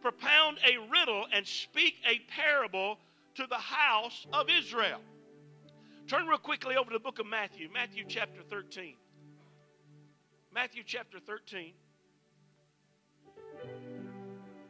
propound 0.04 0.58
a 0.68 0.76
riddle 0.90 1.24
and 1.32 1.46
speak 1.46 1.94
a 2.06 2.20
parable 2.30 2.98
to 3.34 3.46
the 3.48 3.54
house 3.56 4.26
of 4.34 4.48
Israel. 4.50 5.00
Turn 6.06 6.26
real 6.26 6.36
quickly 6.36 6.76
over 6.76 6.90
to 6.90 6.98
the 6.98 7.02
book 7.02 7.20
of 7.20 7.26
Matthew, 7.26 7.70
Matthew 7.72 8.04
chapter 8.06 8.42
13. 8.50 8.96
Matthew 10.54 10.82
chapter 10.84 11.18
13. 11.20 11.72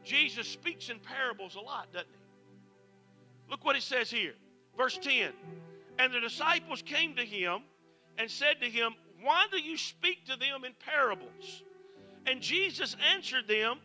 Jesus 0.05 0.47
speaks 0.47 0.89
in 0.89 1.01
parables 1.01 1.57
a 1.57 1.61
lot, 1.61 1.93
doesn't 1.93 2.07
he? 2.09 3.51
Look 3.51 3.65
what 3.65 3.75
it 3.75 3.83
says 3.83 4.09
here. 4.09 4.35
Verse 4.79 4.97
10. 5.03 5.33
And 5.99 6.15
the 6.15 6.21
disciples 6.21 6.81
came 6.81 7.17
to 7.17 7.25
him 7.25 7.63
and 8.19 8.31
said 8.31 8.61
to 8.61 8.71
him, 8.71 8.95
Why 9.21 9.47
do 9.51 9.59
you 9.59 9.77
speak 9.77 10.27
to 10.27 10.37
them 10.37 10.65
in 10.65 10.75
parables? 10.87 11.65
And 12.25 12.41
Jesus 12.41 12.97
answered 13.13 13.49
them, 13.49 13.79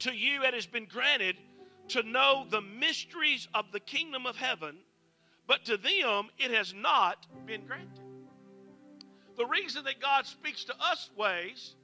To 0.00 0.12
you 0.14 0.42
it 0.44 0.54
has 0.54 0.66
been 0.66 0.86
granted 0.86 1.36
to 1.88 2.02
know 2.02 2.46
the 2.48 2.60
mysteries 2.60 3.48
of 3.54 3.66
the 3.72 3.80
kingdom 3.80 4.26
of 4.26 4.36
heaven, 4.36 4.76
but 5.46 5.64
to 5.66 5.76
them 5.76 6.28
it 6.38 6.50
has 6.52 6.72
not 6.74 7.26
been 7.46 7.66
granted. 7.66 8.00
The 9.36 9.46
reason 9.46 9.84
that 9.84 10.00
God 10.00 10.26
speaks 10.26 10.64
to 10.64 10.74
us 10.80 11.10
ways 11.16 11.74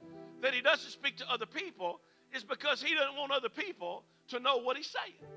that 0.40 0.54
He 0.54 0.60
doesn't 0.60 0.90
speak 0.90 1.16
to 1.18 1.30
other 1.30 1.46
people 1.46 2.00
is 2.34 2.44
because 2.44 2.82
He 2.82 2.94
doesn't 2.94 3.16
want 3.16 3.32
other 3.32 3.48
people 3.48 4.04
to 4.28 4.40
know 4.40 4.58
what 4.58 4.76
He's 4.76 4.90
saying. 4.90 5.32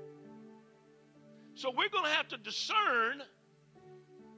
So 1.54 1.70
we're 1.70 1.88
going 1.90 2.04
to 2.04 2.10
have 2.10 2.28
to 2.28 2.38
discern 2.38 3.22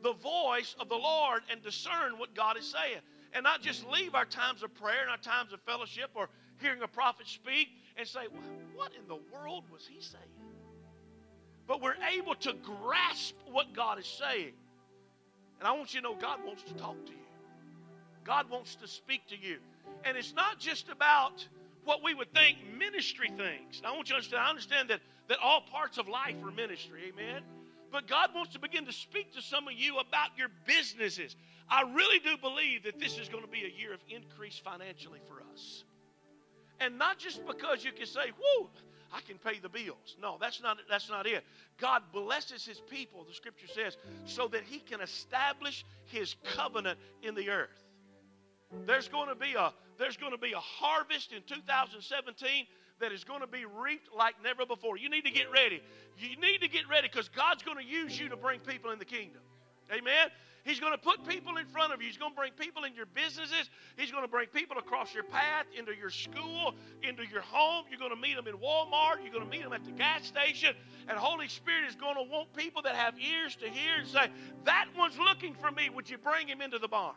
the 0.02 0.14
voice 0.14 0.74
of 0.80 0.88
the 0.88 0.96
Lord 0.96 1.42
and 1.50 1.62
discern 1.62 2.18
what 2.18 2.34
God 2.34 2.56
is 2.56 2.66
saying. 2.66 3.00
And 3.34 3.44
not 3.44 3.62
just 3.62 3.86
leave 3.88 4.14
our 4.14 4.24
times 4.24 4.62
of 4.62 4.74
prayer 4.74 5.02
and 5.02 5.10
our 5.10 5.18
times 5.18 5.52
of 5.52 5.60
fellowship 5.62 6.10
or 6.14 6.28
hearing 6.62 6.82
a 6.82 6.88
prophet 6.88 7.26
speak 7.26 7.68
and 7.96 8.06
say, 8.06 8.20
What 8.74 8.92
in 8.98 9.06
the 9.08 9.18
world 9.32 9.64
was 9.70 9.86
he 9.86 10.00
saying? 10.00 10.24
But 11.66 11.80
we're 11.80 11.96
able 12.16 12.34
to 12.36 12.54
grasp 12.54 13.34
what 13.50 13.72
God 13.74 13.98
is 13.98 14.06
saying. 14.06 14.52
And 15.58 15.68
I 15.68 15.72
want 15.72 15.94
you 15.94 16.00
to 16.00 16.08
know 16.08 16.14
God 16.14 16.40
wants 16.44 16.62
to 16.64 16.74
talk 16.74 16.96
to 17.06 17.12
you, 17.12 17.18
God 18.24 18.50
wants 18.50 18.74
to 18.76 18.88
speak 18.88 19.26
to 19.28 19.36
you. 19.36 19.58
And 20.04 20.16
it's 20.16 20.34
not 20.34 20.58
just 20.58 20.88
about 20.88 21.46
what 21.84 22.02
we 22.02 22.14
would 22.14 22.32
think 22.32 22.58
ministry 22.78 23.28
things. 23.28 23.80
Now, 23.82 23.92
I 23.92 23.96
want 23.96 24.08
you 24.08 24.12
to 24.12 24.16
understand, 24.16 24.42
I 24.42 24.48
understand 24.48 24.90
that, 24.90 25.00
that 25.28 25.38
all 25.42 25.60
parts 25.60 25.98
of 25.98 26.08
life 26.08 26.36
are 26.44 26.50
ministry, 26.50 27.12
amen? 27.12 27.42
But 27.90 28.06
God 28.08 28.30
wants 28.34 28.52
to 28.54 28.58
begin 28.58 28.86
to 28.86 28.92
speak 28.92 29.34
to 29.34 29.42
some 29.42 29.68
of 29.68 29.74
you 29.74 29.98
about 29.98 30.30
your 30.36 30.48
businesses. 30.66 31.36
I 31.68 31.82
really 31.82 32.18
do 32.18 32.36
believe 32.36 32.84
that 32.84 32.98
this 32.98 33.18
is 33.18 33.28
going 33.28 33.44
to 33.44 33.50
be 33.50 33.64
a 33.64 33.80
year 33.80 33.92
of 33.92 34.00
increase 34.08 34.58
financially 34.58 35.20
for 35.28 35.42
us. 35.52 35.84
And 36.82 36.98
not 36.98 37.18
just 37.18 37.46
because 37.46 37.84
you 37.84 37.92
can 37.92 38.06
say, 38.06 38.32
whoo, 38.36 38.68
I 39.12 39.20
can 39.20 39.38
pay 39.38 39.58
the 39.60 39.68
bills. 39.68 40.16
No, 40.20 40.36
that's 40.40 40.60
not, 40.60 40.78
that's 40.88 41.08
not 41.08 41.26
it. 41.26 41.44
God 41.78 42.02
blesses 42.12 42.64
his 42.64 42.80
people, 42.80 43.24
the 43.24 43.34
scripture 43.34 43.68
says, 43.68 43.96
so 44.24 44.48
that 44.48 44.62
he 44.64 44.78
can 44.78 45.00
establish 45.00 45.84
his 46.06 46.34
covenant 46.56 46.98
in 47.22 47.34
the 47.34 47.50
earth. 47.50 47.84
There's 48.86 49.08
going 49.08 49.28
to 49.28 49.34
be 49.34 49.54
a 49.54 49.72
there's 49.98 50.16
going 50.16 50.32
to 50.32 50.38
be 50.38 50.52
a 50.52 50.58
harvest 50.58 51.32
in 51.32 51.42
2017 51.46 52.66
that 53.00 53.12
is 53.12 53.22
going 53.22 53.40
to 53.40 53.46
be 53.46 53.64
reaped 53.64 54.08
like 54.16 54.34
never 54.42 54.64
before. 54.64 54.96
You 54.96 55.10
need 55.10 55.24
to 55.26 55.30
get 55.30 55.50
ready. 55.52 55.82
You 56.18 56.36
need 56.40 56.62
to 56.62 56.68
get 56.68 56.88
ready 56.88 57.08
because 57.08 57.28
God's 57.28 57.62
going 57.62 57.76
to 57.76 57.84
use 57.84 58.18
you 58.18 58.28
to 58.30 58.36
bring 58.36 58.60
people 58.60 58.90
in 58.90 58.98
the 58.98 59.04
kingdom. 59.04 59.42
Amen. 59.92 60.28
He's 60.64 60.78
going 60.78 60.92
to 60.92 60.98
put 60.98 61.26
people 61.26 61.56
in 61.56 61.66
front 61.66 61.92
of 61.92 62.00
you. 62.00 62.06
He's 62.06 62.16
going 62.16 62.32
to 62.32 62.36
bring 62.36 62.52
people 62.52 62.84
in 62.84 62.94
your 62.94 63.06
businesses. 63.06 63.68
He's 63.96 64.12
going 64.12 64.22
to 64.22 64.30
bring 64.30 64.46
people 64.46 64.78
across 64.78 65.12
your 65.12 65.24
path, 65.24 65.66
into 65.76 65.92
your 65.92 66.10
school, 66.10 66.74
into 67.02 67.26
your 67.26 67.42
home. 67.42 67.84
You're 67.90 67.98
going 67.98 68.14
to 68.14 68.20
meet 68.20 68.36
them 68.36 68.46
in 68.46 68.54
Walmart. 68.54 69.22
You're 69.22 69.32
going 69.32 69.44
to 69.44 69.50
meet 69.50 69.62
them 69.62 69.72
at 69.72 69.84
the 69.84 69.90
gas 69.90 70.24
station. 70.24 70.74
And 71.08 71.18
Holy 71.18 71.48
Spirit 71.48 71.88
is 71.88 71.96
going 71.96 72.14
to 72.14 72.22
want 72.22 72.54
people 72.54 72.82
that 72.82 72.94
have 72.94 73.14
ears 73.18 73.56
to 73.56 73.68
hear 73.68 73.96
and 73.98 74.06
say, 74.06 74.28
That 74.64 74.86
one's 74.96 75.18
looking 75.18 75.54
for 75.54 75.70
me. 75.70 75.90
Would 75.90 76.08
you 76.08 76.18
bring 76.18 76.46
him 76.46 76.60
into 76.60 76.78
the 76.78 76.88
barn? 76.88 77.14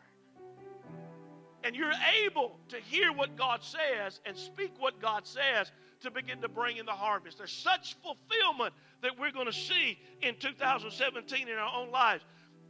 and 1.66 1.76
you're 1.76 1.92
able 2.24 2.60
to 2.70 2.78
hear 2.78 3.12
what 3.12 3.36
God 3.36 3.64
says 3.64 4.20
and 4.24 4.38
speak 4.38 4.72
what 4.78 5.02
God 5.02 5.26
says 5.26 5.72
to 6.02 6.12
begin 6.12 6.40
to 6.42 6.48
bring 6.48 6.78
in 6.78 6.86
the 6.86 6.92
harvest. 6.92 7.40
There's 7.40 7.52
such 7.52 7.96
fulfillment 8.04 8.76
that 9.02 9.20
we're 9.20 9.32
going 9.32 9.48
to 9.48 9.54
see 9.54 9.98
in 10.22 10.36
2017 10.36 11.48
in 11.48 11.56
our 11.56 11.76
own 11.76 11.92
lives. 11.92 12.24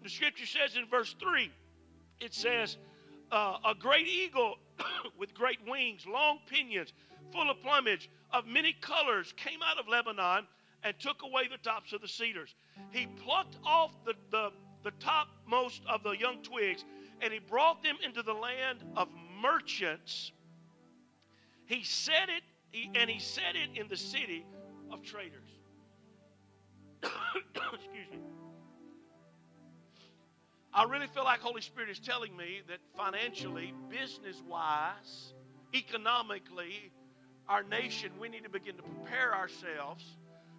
The 0.05 0.11
scripture 0.11 0.45
says 0.45 0.75
in 0.75 0.85
verse 0.85 1.15
3, 1.19 1.51
it 2.19 2.31
says, 2.31 2.77
uh, 3.31 3.57
A 3.65 3.73
great 3.73 4.07
eagle 4.07 4.57
with 5.17 5.33
great 5.33 5.57
wings, 5.67 6.05
long 6.05 6.37
pinions, 6.45 6.93
full 7.31 7.49
of 7.49 7.59
plumage, 7.63 8.11
of 8.31 8.45
many 8.45 8.73
colors, 8.81 9.33
came 9.35 9.61
out 9.63 9.79
of 9.79 9.87
Lebanon 9.87 10.45
and 10.83 10.99
took 10.99 11.23
away 11.23 11.47
the 11.47 11.57
tops 11.57 11.91
of 11.91 12.01
the 12.01 12.07
cedars. 12.07 12.53
He 12.91 13.07
plucked 13.07 13.57
off 13.65 13.95
the, 14.05 14.13
the, 14.29 14.51
the 14.83 14.91
topmost 14.99 15.81
of 15.89 16.03
the 16.03 16.11
young 16.11 16.43
twigs 16.43 16.85
and 17.21 17.33
he 17.33 17.39
brought 17.39 17.81
them 17.81 17.97
into 18.05 18.21
the 18.21 18.33
land 18.33 18.83
of 18.95 19.07
merchants. 19.41 20.33
He 21.65 21.83
set 21.83 22.29
it, 22.29 22.43
he, 22.69 22.91
and 22.93 23.09
he 23.09 23.17
set 23.17 23.55
it 23.55 23.75
in 23.75 23.87
the 23.87 23.97
city 23.97 24.45
of 24.91 25.01
traders. 25.01 25.49
Excuse 27.01 28.11
me. 28.11 28.19
I 30.75 30.83
really 30.83 31.07
feel 31.07 31.23
like 31.23 31.39
Holy 31.39 31.61
Spirit 31.61 31.89
is 31.89 31.99
telling 31.99 32.35
me 32.35 32.61
that 32.67 32.79
financially, 32.97 33.73
business 33.89 34.43
wise, 34.45 35.33
economically, 35.73 36.91
our 37.47 37.63
nation, 37.63 38.11
we 38.19 38.27
need 38.27 38.43
to 38.43 38.49
begin 38.49 38.75
to 38.75 38.83
prepare 38.83 39.33
ourselves 39.33 40.03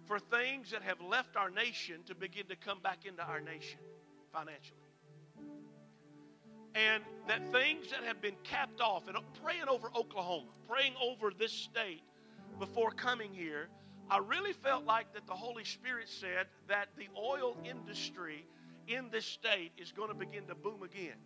for 0.07 0.17
things 0.17 0.71
that 0.71 0.81
have 0.81 0.99
left 1.01 1.35
our 1.35 1.51
nation 1.51 1.97
to 2.07 2.15
begin 2.15 2.47
to 2.47 2.55
come 2.55 2.79
back 2.81 3.05
into 3.05 3.21
our 3.21 3.39
nation 3.39 3.77
financially. 4.33 4.79
And 6.73 7.03
that 7.27 7.51
things 7.51 7.91
that 7.91 8.03
have 8.03 8.19
been 8.19 8.37
capped 8.43 8.81
off, 8.81 9.07
and 9.07 9.17
praying 9.43 9.69
over 9.69 9.91
Oklahoma, 9.95 10.47
praying 10.67 10.93
over 10.99 11.31
this 11.37 11.51
state 11.51 12.01
before 12.57 12.89
coming 12.89 13.33
here, 13.33 13.67
I 14.09 14.17
really 14.17 14.53
felt 14.53 14.83
like 14.83 15.13
that 15.13 15.27
the 15.27 15.33
Holy 15.33 15.63
Spirit 15.63 16.09
said 16.09 16.47
that 16.69 16.87
the 16.97 17.07
oil 17.15 17.55
industry 17.63 18.47
in 18.87 19.09
this 19.11 19.25
state 19.25 19.71
is 19.77 19.91
going 19.91 20.09
to 20.09 20.15
begin 20.15 20.45
to 20.47 20.55
boom 20.55 20.83
again. 20.83 21.17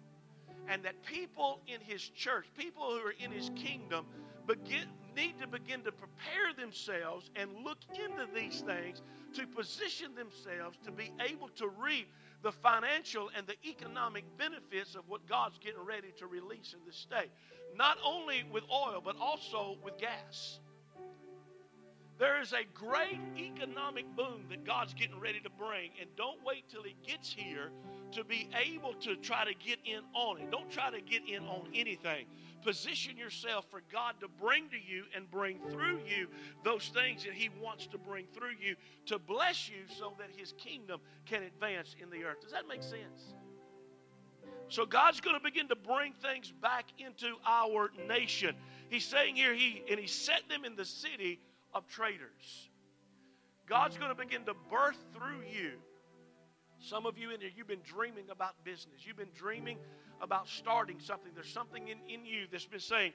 And 0.67 0.84
that 0.84 1.04
people 1.04 1.60
in 1.67 1.82
his 1.82 2.02
church, 2.02 2.45
people 2.58 2.84
who 2.84 3.08
are 3.08 3.13
in 3.19 3.32
his 3.32 3.50
kingdom, 3.56 4.06
begin, 4.47 4.86
need 5.15 5.39
to 5.39 5.47
begin 5.47 5.82
to 5.84 5.91
prepare 5.91 6.54
themselves 6.58 7.30
and 7.36 7.50
look 7.63 7.80
into 7.93 8.28
these 8.34 8.62
things 8.62 9.02
to 9.34 9.47
position 9.47 10.13
themselves 10.15 10.78
to 10.86 10.91
be 10.91 11.12
able 11.30 11.50
to 11.50 11.67
reap 11.67 12.08
the 12.43 12.52
financial 12.52 13.30
and 13.36 13.45
the 13.47 13.56
economic 13.67 14.26
benefits 14.38 14.95
of 14.95 15.08
what 15.08 15.28
God's 15.28 15.58
getting 15.60 15.84
ready 15.84 16.12
to 16.17 16.28
release 16.28 16.74
in 16.74 16.80
this 16.86 16.95
state. 16.95 17.32
Not 17.76 17.97
only 18.04 18.43
with 18.52 18.63
oil, 18.71 19.02
but 19.04 19.15
also 19.19 19.78
with 19.84 19.97
gas. 19.97 20.60
There 22.21 22.39
is 22.39 22.53
a 22.53 22.63
great 22.75 23.19
economic 23.36 24.05
boom 24.15 24.45
that 24.51 24.63
God's 24.63 24.93
getting 24.93 25.19
ready 25.19 25.39
to 25.39 25.49
bring, 25.49 25.89
and 25.99 26.07
don't 26.15 26.38
wait 26.45 26.69
till 26.69 26.84
He 26.84 26.95
gets 27.03 27.34
here 27.34 27.71
to 28.12 28.23
be 28.23 28.47
able 28.63 28.93
to 29.01 29.15
try 29.15 29.43
to 29.43 29.55
get 29.55 29.79
in 29.86 30.01
on 30.13 30.38
it. 30.38 30.51
Don't 30.51 30.69
try 30.69 30.91
to 30.91 31.01
get 31.01 31.27
in 31.27 31.43
on 31.47 31.67
anything. 31.73 32.27
Position 32.62 33.17
yourself 33.17 33.65
for 33.71 33.81
God 33.91 34.13
to 34.19 34.27
bring 34.27 34.69
to 34.69 34.77
you 34.77 35.05
and 35.15 35.31
bring 35.31 35.62
through 35.71 36.01
you 36.07 36.27
those 36.63 36.91
things 36.93 37.23
that 37.23 37.34
He 37.34 37.49
wants 37.60 37.88
to 37.88 37.97
bring 37.97 38.27
through 38.36 38.53
you 38.62 38.75
to 39.07 39.17
bless 39.17 39.67
you 39.67 39.77
so 39.97 40.13
that 40.19 40.29
His 40.38 40.53
kingdom 40.60 40.99
can 41.25 41.41
advance 41.41 41.95
in 41.99 42.12
the 42.12 42.23
earth. 42.23 42.41
Does 42.43 42.51
that 42.51 42.67
make 42.67 42.84
sense? 42.84 43.34
So 44.69 44.86
God's 44.86 45.21
going 45.21 45.36
to 45.36 45.43
begin 45.43 45.69
to 45.69 45.75
bring 45.75 46.13
things 46.13 46.53
back 46.62 46.86
into 46.99 47.34
our 47.47 47.89
nation. 48.07 48.55
He's 48.89 49.05
saying 49.05 49.38
here, 49.38 49.55
He 49.55 49.81
and 49.89 49.99
He 49.99 50.05
set 50.05 50.43
them 50.49 50.65
in 50.65 50.75
the 50.75 50.86
city 50.86 51.39
of 51.73 51.88
traders. 51.88 52.69
God's 53.67 53.97
going 53.97 54.10
to 54.10 54.15
begin 54.15 54.45
to 54.45 54.53
birth 54.69 54.97
through 55.13 55.43
you. 55.51 55.71
Some 56.79 57.05
of 57.05 57.17
you 57.17 57.31
in 57.31 57.39
here, 57.39 57.51
you've 57.55 57.67
been 57.67 57.84
dreaming 57.86 58.25
about 58.31 58.53
business. 58.63 59.05
You've 59.05 59.17
been 59.17 59.34
dreaming 59.36 59.77
about 60.21 60.47
starting 60.47 60.99
something. 60.99 61.31
There's 61.36 61.51
something 61.51 61.88
in, 61.88 61.97
in 62.07 62.25
you 62.25 62.47
that's 62.51 62.65
been 62.65 62.79
saying, 62.79 63.13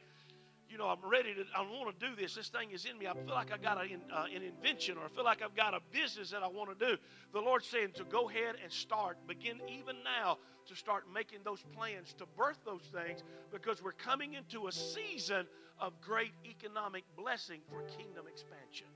you 0.68 0.79
know, 0.79 0.87
I'm 0.88 0.98
ready 1.09 1.35
to, 1.35 1.44
I 1.57 1.62
want 1.62 1.98
to 1.98 2.07
do 2.07 2.16
this. 2.16 2.35
This 2.35 2.48
thing 2.48 2.70
is 2.72 2.85
in 2.85 2.98
me. 2.98 3.07
I 3.07 3.14
feel 3.14 3.35
like 3.35 3.52
I 3.52 3.57
got 3.57 3.79
a, 3.79 3.83
uh, 3.83 4.24
an 4.35 4.42
invention 4.42 4.96
or 4.98 5.05
I 5.05 5.09
feel 5.09 5.24
like 5.24 5.42
I've 5.42 5.55
got 5.55 5.74
a 5.74 5.81
business 5.92 6.31
that 6.31 6.42
I 6.42 6.48
want 6.48 6.76
to 6.76 6.87
do. 6.87 6.96
The 7.33 7.40
Lord's 7.40 7.66
saying 7.66 7.92
to 7.94 8.05
go 8.05 8.29
ahead 8.29 8.57
and 8.62 8.72
start. 8.72 9.18
Begin 9.26 9.61
even 9.68 9.96
now 10.05 10.38
to 10.66 10.74
start 10.74 11.05
making 11.12 11.40
those 11.44 11.62
plans 11.74 12.12
to 12.14 12.26
birth 12.37 12.59
those 12.64 12.83
things 12.92 13.22
because 13.52 13.83
we're 13.83 13.92
coming 13.92 14.35
into 14.35 14.66
a 14.66 14.72
season 14.72 15.46
of 15.81 16.00
great 16.00 16.33
economic 16.44 17.05
blessing 17.16 17.61
for 17.70 17.83
kingdom 17.96 18.26
expansion. 18.26 18.88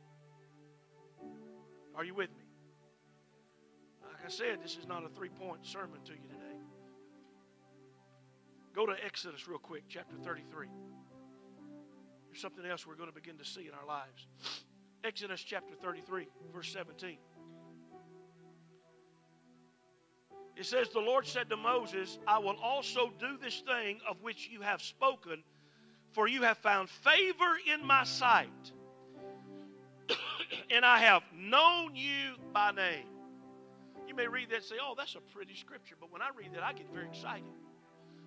Are 1.94 2.04
you 2.04 2.14
with 2.14 2.30
me? 2.30 2.44
Like 4.02 4.26
I 4.26 4.28
said, 4.28 4.59
this 4.62 4.76
is 4.76 4.87
not 4.87 5.04
a 5.04 5.09
three 5.09 5.28
point 5.28 5.64
sermon 5.64 6.00
to 6.04 6.12
you 6.12 6.28
today. 6.28 6.59
Go 8.74 8.87
to 8.87 8.94
Exodus 9.04 9.48
real 9.48 9.59
quick, 9.59 9.85
chapter 9.88 10.16
33. 10.16 10.68
There's 12.30 12.40
something 12.40 12.64
else 12.64 12.86
we're 12.86 12.94
going 12.94 13.08
to 13.08 13.14
begin 13.14 13.38
to 13.38 13.44
see 13.44 13.66
in 13.66 13.74
our 13.74 13.86
lives. 13.86 14.26
Exodus 15.02 15.40
chapter 15.40 15.74
33, 15.82 16.28
verse 16.54 16.72
17. 16.72 17.18
It 20.56 20.66
says, 20.66 20.90
The 20.90 21.00
Lord 21.00 21.26
said 21.26 21.48
to 21.50 21.56
Moses, 21.56 22.18
I 22.28 22.38
will 22.38 22.56
also 22.62 23.10
do 23.18 23.36
this 23.42 23.60
thing 23.60 23.98
of 24.08 24.22
which 24.22 24.48
you 24.48 24.60
have 24.60 24.80
spoken, 24.80 25.42
for 26.12 26.28
you 26.28 26.42
have 26.42 26.58
found 26.58 26.88
favor 26.88 27.58
in 27.72 27.84
my 27.84 28.04
sight, 28.04 28.48
and 30.70 30.84
I 30.84 30.98
have 30.98 31.22
known 31.34 31.96
you 31.96 32.34
by 32.52 32.70
name. 32.70 33.06
You 34.06 34.14
may 34.14 34.28
read 34.28 34.50
that 34.50 34.56
and 34.56 34.64
say, 34.64 34.76
Oh, 34.82 34.94
that's 34.96 35.14
a 35.14 35.20
pretty 35.34 35.54
scripture. 35.54 35.94
But 35.98 36.12
when 36.12 36.20
I 36.20 36.28
read 36.36 36.54
that, 36.54 36.62
I 36.62 36.74
get 36.74 36.92
very 36.92 37.06
excited. 37.06 37.44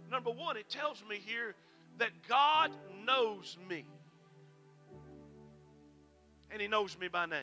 Number 0.09 0.31
one, 0.31 0.57
it 0.57 0.69
tells 0.69 1.03
me 1.07 1.21
here 1.23 1.55
that 1.99 2.11
God 2.27 2.71
knows 3.05 3.57
me. 3.69 3.85
And 6.53 6.61
He 6.61 6.67
knows 6.67 6.97
me 6.99 7.07
by 7.07 7.25
name. 7.25 7.41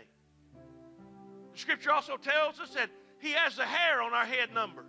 The 1.52 1.58
scripture 1.58 1.90
also 1.90 2.16
tells 2.16 2.60
us 2.60 2.70
that 2.70 2.90
He 3.18 3.32
has 3.32 3.56
the 3.56 3.64
hair 3.64 4.00
on 4.00 4.14
our 4.14 4.24
head 4.24 4.54
numbered. 4.54 4.86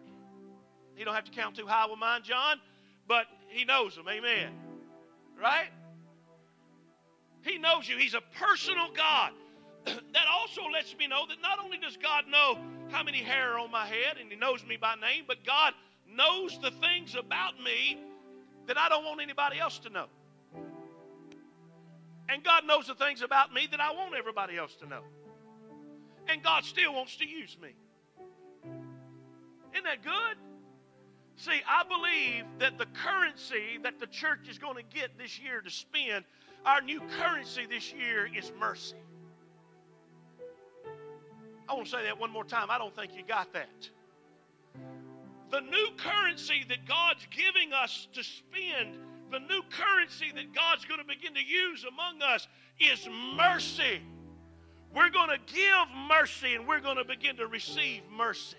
He 0.95 1.03
don't 1.03 1.15
have 1.15 1.25
to 1.25 1.31
count 1.31 1.55
too 1.55 1.65
high 1.65 1.88
with 1.88 1.97
mine, 1.97 2.21
John, 2.23 2.62
but 3.07 3.25
He 3.47 3.65
knows 3.65 3.95
them. 3.95 4.05
Amen. 4.07 4.53
Right? 5.41 5.69
He 7.41 7.57
knows 7.57 7.89
you. 7.89 7.97
He's 7.97 8.13
a 8.13 8.21
personal 8.39 8.89
God. 8.95 9.31
that 9.86 10.25
also 10.31 10.62
lets 10.71 10.95
me 10.95 11.07
know 11.07 11.25
that 11.27 11.41
not 11.41 11.57
only 11.63 11.79
does 11.79 11.97
God 11.97 12.25
know 12.29 12.60
how 12.91 13.01
many 13.01 13.17
hair 13.17 13.53
are 13.53 13.60
on 13.60 13.71
my 13.71 13.88
head 13.88 14.17
and 14.21 14.31
He 14.31 14.38
knows 14.38 14.63
me 14.63 14.77
by 14.77 14.93
name, 14.95 15.23
but 15.27 15.43
God 15.43 15.73
knows 16.07 16.60
the 16.62 16.69
things 16.69 17.15
about 17.15 17.60
me 17.60 17.99
that 18.67 18.77
I 18.77 18.88
don't 18.89 19.03
want 19.03 19.19
anybody 19.21 19.60
else 19.60 19.79
to 19.79 19.89
know. 19.89 20.05
And 22.32 22.44
God 22.44 22.65
knows 22.65 22.88
the 22.88 22.96
things 22.96 23.22
about 23.22 23.54
me 23.54 23.67
that 23.72 23.82
I 23.82 23.91
want 23.91 24.15
everybody 24.15 24.58
else 24.58 24.74
to 24.76 24.88
know. 24.88 25.02
And 26.30 26.41
God 26.41 26.63
still 26.63 26.94
wants 26.94 27.17
to 27.17 27.28
use 27.28 27.58
me. 27.62 27.76
Isn't 29.74 29.84
that 29.84 30.02
good? 30.02 30.38
See, 31.36 31.62
I 31.67 31.84
believe 31.84 32.46
that 32.60 32.78
the 32.78 32.86
currency 32.86 33.80
that 33.84 34.00
the 34.00 34.08
church 34.08 34.48
is 34.50 34.58
going 34.58 34.78
to 34.78 34.96
get 34.96 35.17
this 35.17 35.39
year 35.39 35.60
to 35.60 35.70
spend 35.70 36.24
our 36.65 36.82
new 36.82 37.02
currency 37.20 37.65
this 37.65 37.91
year 37.91 38.30
is 38.34 38.52
mercy. 38.60 38.96
I 41.67 41.74
want 41.74 41.86
to 41.86 41.91
say 41.91 42.04
that 42.04 42.20
one 42.20 42.32
more 42.32 42.44
time. 42.46 42.67
I 42.70 42.78
don't 42.78 42.96
think 42.96 43.15
you 43.15 43.24
got 43.28 43.52
that. 43.54 43.89
The 45.50 45.62
new 45.62 45.89
currency 45.98 46.63
that 46.70 46.86
God's 46.88 47.28
giving 47.32 47.74
us 47.74 48.08
to 48.13 48.24
spend, 48.24 48.98
the 49.32 49.39
new 49.39 49.62
currency 49.72 50.32
that 50.36 50.54
God's 50.54 50.86
going 50.86 51.00
to 51.00 51.08
begin 51.08 51.34
to 51.34 51.44
use 51.44 51.86
among 51.86 52.22
us 52.22 52.48
is 52.80 53.08
mercy. 53.36 54.02
We're 54.94 55.10
going 55.10 55.30
to 55.30 55.54
give 55.54 55.88
mercy 56.10 56.54
and 56.56 56.67
we're 56.67 56.82
going 56.82 56.98
to 56.98 57.06
begin 57.06 57.38
to 57.38 57.48
receive 57.48 58.02
mercy. 58.15 58.58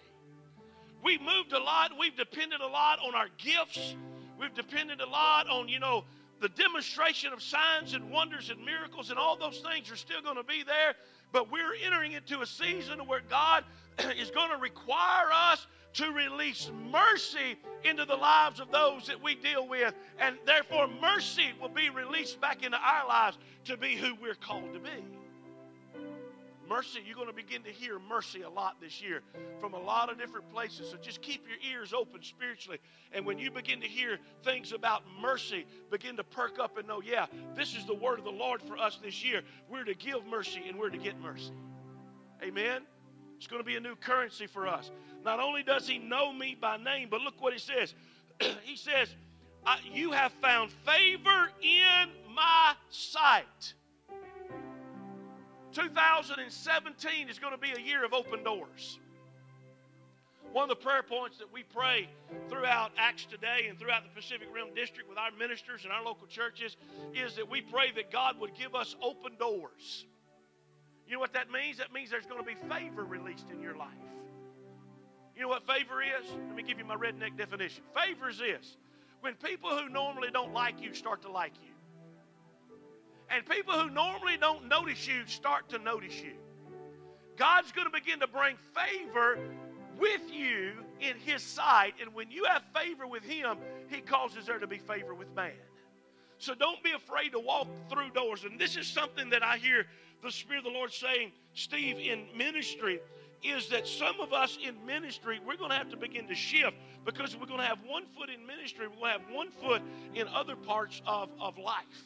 We've 1.04 1.20
moved 1.20 1.52
a 1.52 1.58
lot, 1.58 1.92
we've 1.98 2.16
depended 2.16 2.60
a 2.60 2.66
lot 2.66 3.00
on 3.04 3.14
our 3.14 3.28
gifts, 3.36 3.96
we've 4.40 4.54
depended 4.54 5.00
a 5.00 5.06
lot 5.06 5.48
on, 5.48 5.68
you 5.68 5.80
know, 5.80 6.04
the 6.40 6.48
demonstration 6.48 7.32
of 7.32 7.42
signs 7.42 7.94
and 7.94 8.10
wonders 8.10 8.50
and 8.50 8.64
miracles 8.64 9.10
and 9.10 9.18
all 9.18 9.36
those 9.36 9.60
things 9.60 9.90
are 9.90 9.96
still 9.96 10.22
going 10.22 10.36
to 10.36 10.42
be 10.42 10.62
there. 10.64 10.94
But 11.32 11.50
we're 11.50 11.74
entering 11.84 12.12
into 12.12 12.40
a 12.40 12.46
season 12.46 13.00
where 13.06 13.22
God 13.28 13.64
is 14.18 14.30
going 14.30 14.50
to 14.50 14.56
require 14.56 15.30
us 15.32 15.66
to 15.94 16.10
release 16.10 16.70
mercy 16.90 17.56
into 17.84 18.04
the 18.04 18.16
lives 18.16 18.60
of 18.60 18.70
those 18.70 19.06
that 19.06 19.22
we 19.22 19.34
deal 19.34 19.68
with. 19.68 19.94
And 20.18 20.36
therefore, 20.46 20.88
mercy 21.00 21.50
will 21.60 21.68
be 21.68 21.90
released 21.90 22.40
back 22.40 22.64
into 22.64 22.78
our 22.78 23.06
lives 23.06 23.38
to 23.64 23.76
be 23.76 23.96
who 23.96 24.14
we're 24.20 24.34
called 24.34 24.72
to 24.72 24.80
be. 24.80 25.04
Mercy, 26.68 27.00
you're 27.04 27.16
going 27.16 27.26
to 27.26 27.34
begin 27.34 27.62
to 27.64 27.70
hear 27.70 27.98
mercy 27.98 28.42
a 28.42 28.48
lot 28.48 28.80
this 28.80 29.02
year 29.02 29.20
from 29.60 29.74
a 29.74 29.78
lot 29.78 30.10
of 30.10 30.16
different 30.16 30.50
places. 30.50 30.88
So 30.90 30.96
just 30.96 31.20
keep 31.20 31.44
your 31.46 31.58
ears 31.70 31.92
open 31.92 32.22
spiritually. 32.22 32.78
And 33.12 33.26
when 33.26 33.38
you 33.38 33.50
begin 33.50 33.80
to 33.82 33.86
hear 33.86 34.18
things 34.42 34.72
about 34.72 35.02
mercy, 35.20 35.66
begin 35.90 36.16
to 36.16 36.24
perk 36.24 36.58
up 36.58 36.78
and 36.78 36.88
know, 36.88 37.02
yeah, 37.02 37.26
this 37.54 37.76
is 37.76 37.84
the 37.84 37.94
word 37.94 38.18
of 38.18 38.24
the 38.24 38.30
Lord 38.30 38.62
for 38.62 38.78
us 38.78 38.98
this 39.02 39.22
year. 39.22 39.42
We're 39.68 39.84
to 39.84 39.94
give 39.94 40.24
mercy 40.24 40.62
and 40.66 40.78
we're 40.78 40.88
to 40.88 40.98
get 40.98 41.20
mercy. 41.20 41.52
Amen? 42.42 42.82
It's 43.42 43.48
going 43.48 43.58
to 43.60 43.66
be 43.66 43.74
a 43.74 43.80
new 43.80 43.96
currency 43.96 44.46
for 44.46 44.68
us. 44.68 44.92
Not 45.24 45.40
only 45.40 45.64
does 45.64 45.88
he 45.88 45.98
know 45.98 46.32
me 46.32 46.56
by 46.60 46.76
name, 46.76 47.08
but 47.10 47.22
look 47.22 47.42
what 47.42 47.52
he 47.52 47.58
says. 47.58 47.92
he 48.62 48.76
says, 48.76 49.08
You 49.92 50.12
have 50.12 50.30
found 50.40 50.70
favor 50.86 51.50
in 51.60 52.08
my 52.36 52.74
sight. 52.90 53.74
2017 55.72 57.28
is 57.28 57.40
going 57.40 57.52
to 57.52 57.58
be 57.58 57.72
a 57.72 57.80
year 57.80 58.04
of 58.04 58.12
open 58.12 58.44
doors. 58.44 59.00
One 60.52 60.62
of 60.62 60.68
the 60.68 60.76
prayer 60.76 61.02
points 61.02 61.38
that 61.38 61.52
we 61.52 61.64
pray 61.64 62.08
throughout 62.48 62.92
Acts 62.96 63.24
today 63.24 63.66
and 63.68 63.76
throughout 63.76 64.04
the 64.04 64.10
Pacific 64.10 64.46
Rim 64.54 64.68
District 64.76 65.08
with 65.08 65.18
our 65.18 65.32
ministers 65.36 65.82
and 65.82 65.92
our 65.92 66.04
local 66.04 66.28
churches 66.28 66.76
is 67.12 67.34
that 67.34 67.50
we 67.50 67.60
pray 67.60 67.90
that 67.96 68.12
God 68.12 68.38
would 68.38 68.54
give 68.54 68.76
us 68.76 68.94
open 69.02 69.32
doors. 69.36 70.06
You 71.12 71.18
know 71.18 71.20
what 71.20 71.34
that 71.34 71.50
means? 71.50 71.76
That 71.76 71.92
means 71.92 72.08
there's 72.08 72.24
going 72.24 72.40
to 72.40 72.46
be 72.46 72.54
favor 72.74 73.04
released 73.04 73.50
in 73.50 73.60
your 73.60 73.76
life. 73.76 73.90
You 75.36 75.42
know 75.42 75.48
what 75.48 75.66
favor 75.66 76.00
is? 76.00 76.26
Let 76.46 76.56
me 76.56 76.62
give 76.62 76.78
you 76.78 76.86
my 76.86 76.96
redneck 76.96 77.36
definition. 77.36 77.84
Favor 77.94 78.30
is 78.30 78.38
this 78.38 78.78
when 79.20 79.34
people 79.34 79.68
who 79.76 79.90
normally 79.90 80.28
don't 80.32 80.54
like 80.54 80.80
you 80.80 80.94
start 80.94 81.20
to 81.20 81.30
like 81.30 81.52
you. 81.62 81.68
And 83.28 83.44
people 83.44 83.74
who 83.74 83.90
normally 83.90 84.38
don't 84.40 84.68
notice 84.68 85.06
you 85.06 85.26
start 85.26 85.68
to 85.68 85.78
notice 85.78 86.18
you. 86.18 86.32
God's 87.36 87.72
going 87.72 87.88
to 87.88 87.92
begin 87.92 88.20
to 88.20 88.26
bring 88.26 88.56
favor 88.74 89.38
with 89.98 90.32
you 90.32 90.72
in 90.98 91.16
His 91.18 91.42
sight. 91.42 91.92
And 92.00 92.14
when 92.14 92.30
you 92.30 92.46
have 92.46 92.62
favor 92.74 93.06
with 93.06 93.22
Him, 93.22 93.58
He 93.88 94.00
causes 94.00 94.46
there 94.46 94.58
to 94.58 94.66
be 94.66 94.78
favor 94.78 95.12
with 95.12 95.30
man. 95.34 95.52
So 96.42 96.56
don't 96.56 96.82
be 96.82 96.90
afraid 96.90 97.30
to 97.32 97.38
walk 97.38 97.68
through 97.88 98.10
doors. 98.10 98.42
And 98.42 98.58
this 98.58 98.76
is 98.76 98.88
something 98.88 99.30
that 99.30 99.44
I 99.44 99.58
hear 99.58 99.86
the 100.24 100.32
Spirit 100.32 100.58
of 100.58 100.72
the 100.72 100.76
Lord 100.76 100.92
saying, 100.92 101.30
Steve, 101.54 101.98
in 101.98 102.26
ministry, 102.36 102.98
is 103.44 103.68
that 103.68 103.86
some 103.86 104.18
of 104.18 104.32
us 104.32 104.58
in 104.60 104.74
ministry, 104.84 105.40
we're 105.46 105.56
going 105.56 105.70
to 105.70 105.76
have 105.76 105.90
to 105.90 105.96
begin 105.96 106.26
to 106.26 106.34
shift 106.34 106.76
because 107.04 107.36
we're 107.36 107.46
going 107.46 107.60
to 107.60 107.66
have 107.66 107.78
one 107.86 108.06
foot 108.18 108.28
in 108.28 108.44
ministry, 108.44 108.86
to 108.86 109.06
have 109.06 109.20
one 109.30 109.50
foot 109.50 109.82
in 110.16 110.26
other 110.34 110.56
parts 110.56 111.00
of, 111.06 111.28
of 111.40 111.58
life 111.58 112.02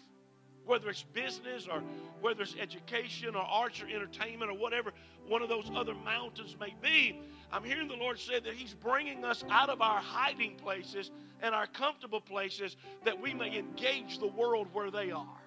whether 0.67 0.91
it's 0.91 1.05
business 1.15 1.69
or 1.71 1.81
whether 2.21 2.43
it's 2.43 2.57
education 2.61 3.37
or 3.37 3.43
arts 3.43 3.81
or 3.81 3.87
entertainment 3.87 4.51
or 4.51 4.55
whatever 4.55 4.91
one 5.29 5.41
of 5.41 5.49
those 5.49 5.71
other 5.77 5.95
mountains 5.95 6.57
may 6.59 6.75
be, 6.83 7.21
I'm 7.53 7.65
hearing 7.65 7.89
the 7.89 7.97
Lord 7.97 8.19
say 8.19 8.41
that 8.41 8.55
He's 8.55 8.75
bringing 8.75 9.25
us 9.25 9.45
out 9.51 9.71
of 9.71 9.81
our 9.81 9.99
hiding 9.99 10.57
places 10.57 11.11
and 11.43 11.55
our 11.55 11.67
comfortable 11.67 12.21
places 12.21 12.77
that 13.05 13.21
we 13.21 13.35
may 13.35 13.57
engage 13.59 14.19
the 14.19 14.27
world 14.27 14.69
where 14.73 14.91
they 14.91 15.11
are. 15.11 15.41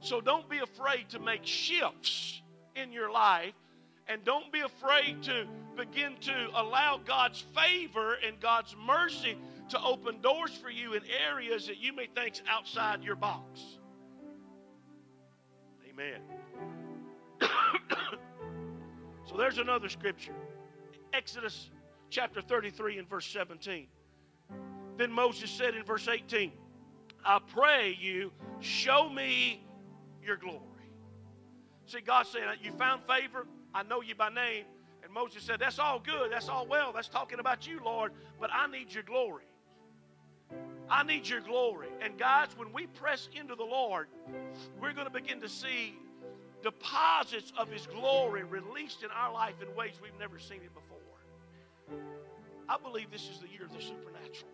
So 0.00 0.20
don't 0.20 0.48
be 0.48 0.58
afraid 0.58 1.08
to 1.10 1.18
make 1.18 1.44
shifts 1.44 2.42
in 2.76 2.92
your 2.92 3.10
life 3.10 3.54
and 4.06 4.22
don't 4.24 4.52
be 4.52 4.60
afraid 4.60 5.22
to 5.22 5.46
begin 5.76 6.14
to 6.20 6.50
allow 6.54 7.00
God's 7.04 7.42
favor 7.54 8.16
and 8.26 8.38
God's 8.38 8.76
mercy 8.86 9.36
to 9.70 9.82
open 9.82 10.20
doors 10.20 10.50
for 10.62 10.70
you 10.70 10.92
in 10.92 11.02
areas 11.30 11.66
that 11.68 11.78
you 11.78 11.94
may 11.94 12.06
think's 12.14 12.42
outside 12.48 13.02
your 13.02 13.16
box. 13.16 13.60
Amen. 15.88 16.20
so 19.34 19.40
there's 19.40 19.58
another 19.58 19.88
scripture. 19.88 20.34
Exodus 21.12 21.68
chapter 22.08 22.40
33 22.40 22.98
and 22.98 23.08
verse 23.08 23.26
17. 23.26 23.88
Then 24.96 25.10
Moses 25.10 25.50
said 25.50 25.74
in 25.74 25.82
verse 25.82 26.06
18, 26.06 26.52
I 27.24 27.40
pray 27.52 27.98
you, 28.00 28.30
show 28.60 29.08
me 29.08 29.66
your 30.22 30.36
glory. 30.36 30.60
See, 31.86 32.00
God 32.00 32.28
said, 32.28 32.42
You 32.62 32.70
found 32.70 33.02
favor, 33.08 33.48
I 33.74 33.82
know 33.82 34.02
you 34.02 34.14
by 34.14 34.28
name. 34.28 34.66
And 35.02 35.12
Moses 35.12 35.42
said, 35.42 35.58
That's 35.58 35.80
all 35.80 35.98
good. 35.98 36.30
That's 36.30 36.48
all 36.48 36.64
well. 36.68 36.92
That's 36.92 37.08
talking 37.08 37.40
about 37.40 37.66
you, 37.66 37.80
Lord. 37.84 38.12
But 38.38 38.50
I 38.52 38.68
need 38.68 38.94
your 38.94 39.02
glory. 39.02 39.46
I 40.88 41.02
need 41.02 41.28
your 41.28 41.40
glory. 41.40 41.88
And 42.00 42.16
guys, 42.16 42.50
when 42.56 42.72
we 42.72 42.86
press 42.86 43.28
into 43.34 43.56
the 43.56 43.64
Lord, 43.64 44.06
we're 44.80 44.92
going 44.92 45.08
to 45.08 45.12
begin 45.12 45.40
to 45.40 45.48
see 45.48 45.96
deposits 46.64 47.52
of 47.56 47.70
His 47.70 47.86
glory 47.86 48.42
released 48.42 49.04
in 49.04 49.10
our 49.10 49.32
life 49.32 49.54
in 49.62 49.74
ways 49.76 49.92
we've 50.02 50.18
never 50.18 50.38
seen 50.38 50.62
it 50.62 50.74
before. 50.74 50.98
I 52.68 52.78
believe 52.78 53.10
this 53.12 53.28
is 53.28 53.38
the 53.38 53.48
year 53.48 53.64
of 53.64 53.72
the 53.72 53.80
supernatural. 53.80 54.50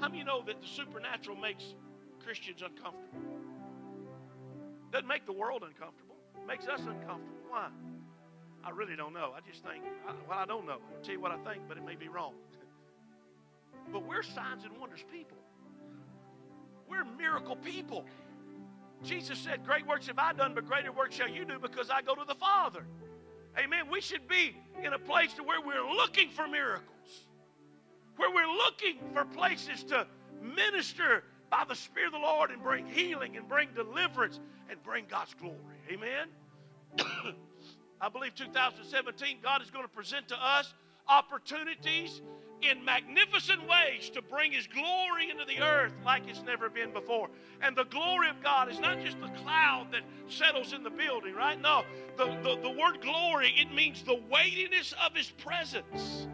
How 0.00 0.08
many 0.08 0.24
know 0.24 0.42
that 0.46 0.60
the 0.60 0.66
supernatural 0.66 1.36
makes 1.36 1.64
Christians 2.24 2.62
uncomfortable? 2.62 3.24
Doesn't 4.92 5.06
make 5.06 5.24
the 5.24 5.32
world 5.32 5.62
uncomfortable 5.64 6.10
makes 6.50 6.66
us 6.66 6.80
uncomfortable. 6.80 7.46
Why? 7.48 7.68
I 8.64 8.70
really 8.70 8.96
don't 8.96 9.12
know. 9.12 9.32
I 9.36 9.40
just 9.48 9.62
think, 9.62 9.84
well, 10.28 10.38
I 10.38 10.46
don't 10.46 10.66
know. 10.66 10.78
I'll 10.94 11.02
tell 11.02 11.14
you 11.14 11.20
what 11.20 11.30
I 11.30 11.38
think, 11.38 11.62
but 11.68 11.76
it 11.76 11.84
may 11.84 11.94
be 11.94 12.08
wrong. 12.08 12.34
but 13.92 14.06
we're 14.06 14.22
signs 14.22 14.64
and 14.64 14.76
wonders 14.78 15.04
people. 15.12 15.38
We're 16.88 17.04
miracle 17.04 17.56
people. 17.56 18.04
Jesus 19.02 19.38
said, 19.38 19.64
Great 19.64 19.86
works 19.86 20.06
have 20.06 20.18
I 20.18 20.32
done, 20.32 20.54
but 20.54 20.66
greater 20.66 20.92
works 20.92 21.14
shall 21.14 21.28
you 21.28 21.44
do 21.44 21.58
because 21.58 21.90
I 21.90 22.02
go 22.02 22.14
to 22.14 22.24
the 22.26 22.34
Father. 22.34 22.84
Amen. 23.58 23.90
We 23.90 24.00
should 24.00 24.28
be 24.28 24.56
in 24.82 24.92
a 24.92 24.98
place 24.98 25.32
to 25.34 25.42
where 25.42 25.60
we're 25.60 25.88
looking 25.90 26.30
for 26.30 26.46
miracles, 26.46 27.26
where 28.16 28.30
we're 28.30 28.46
looking 28.46 28.98
for 29.12 29.24
places 29.24 29.82
to 29.84 30.06
minister 30.40 31.24
by 31.50 31.64
the 31.68 31.74
Spirit 31.74 32.08
of 32.08 32.12
the 32.12 32.18
Lord 32.18 32.50
and 32.50 32.62
bring 32.62 32.86
healing 32.86 33.36
and 33.36 33.48
bring 33.48 33.68
deliverance 33.74 34.38
and 34.68 34.80
bring 34.82 35.04
God's 35.08 35.34
glory. 35.34 35.56
Amen. 35.90 36.28
I 38.00 38.08
believe 38.08 38.34
2017, 38.34 39.38
God 39.42 39.62
is 39.62 39.70
going 39.70 39.84
to 39.84 39.90
present 39.90 40.28
to 40.28 40.36
us 40.36 40.72
opportunities 41.08 42.22
in 42.62 42.84
magnificent 42.84 43.60
ways 43.68 44.10
to 44.10 44.22
bring 44.22 44.52
His 44.52 44.66
glory 44.66 45.30
into 45.30 45.44
the 45.44 45.60
earth 45.60 45.92
like 46.04 46.22
it's 46.28 46.42
never 46.42 46.68
been 46.68 46.92
before. 46.92 47.28
And 47.62 47.76
the 47.76 47.84
glory 47.84 48.28
of 48.28 48.42
God 48.42 48.70
is 48.70 48.80
not 48.80 49.00
just 49.00 49.20
the 49.20 49.28
cloud 49.42 49.88
that 49.92 50.02
settles 50.28 50.72
in 50.72 50.82
the 50.82 50.90
building, 50.90 51.34
right? 51.34 51.60
No, 51.60 51.84
the, 52.16 52.26
the, 52.42 52.58
the 52.62 52.70
word 52.70 53.00
glory, 53.00 53.52
it 53.56 53.72
means 53.74 54.02
the 54.02 54.20
weightiness 54.30 54.94
of 55.04 55.14
His 55.14 55.30
presence 55.30 56.26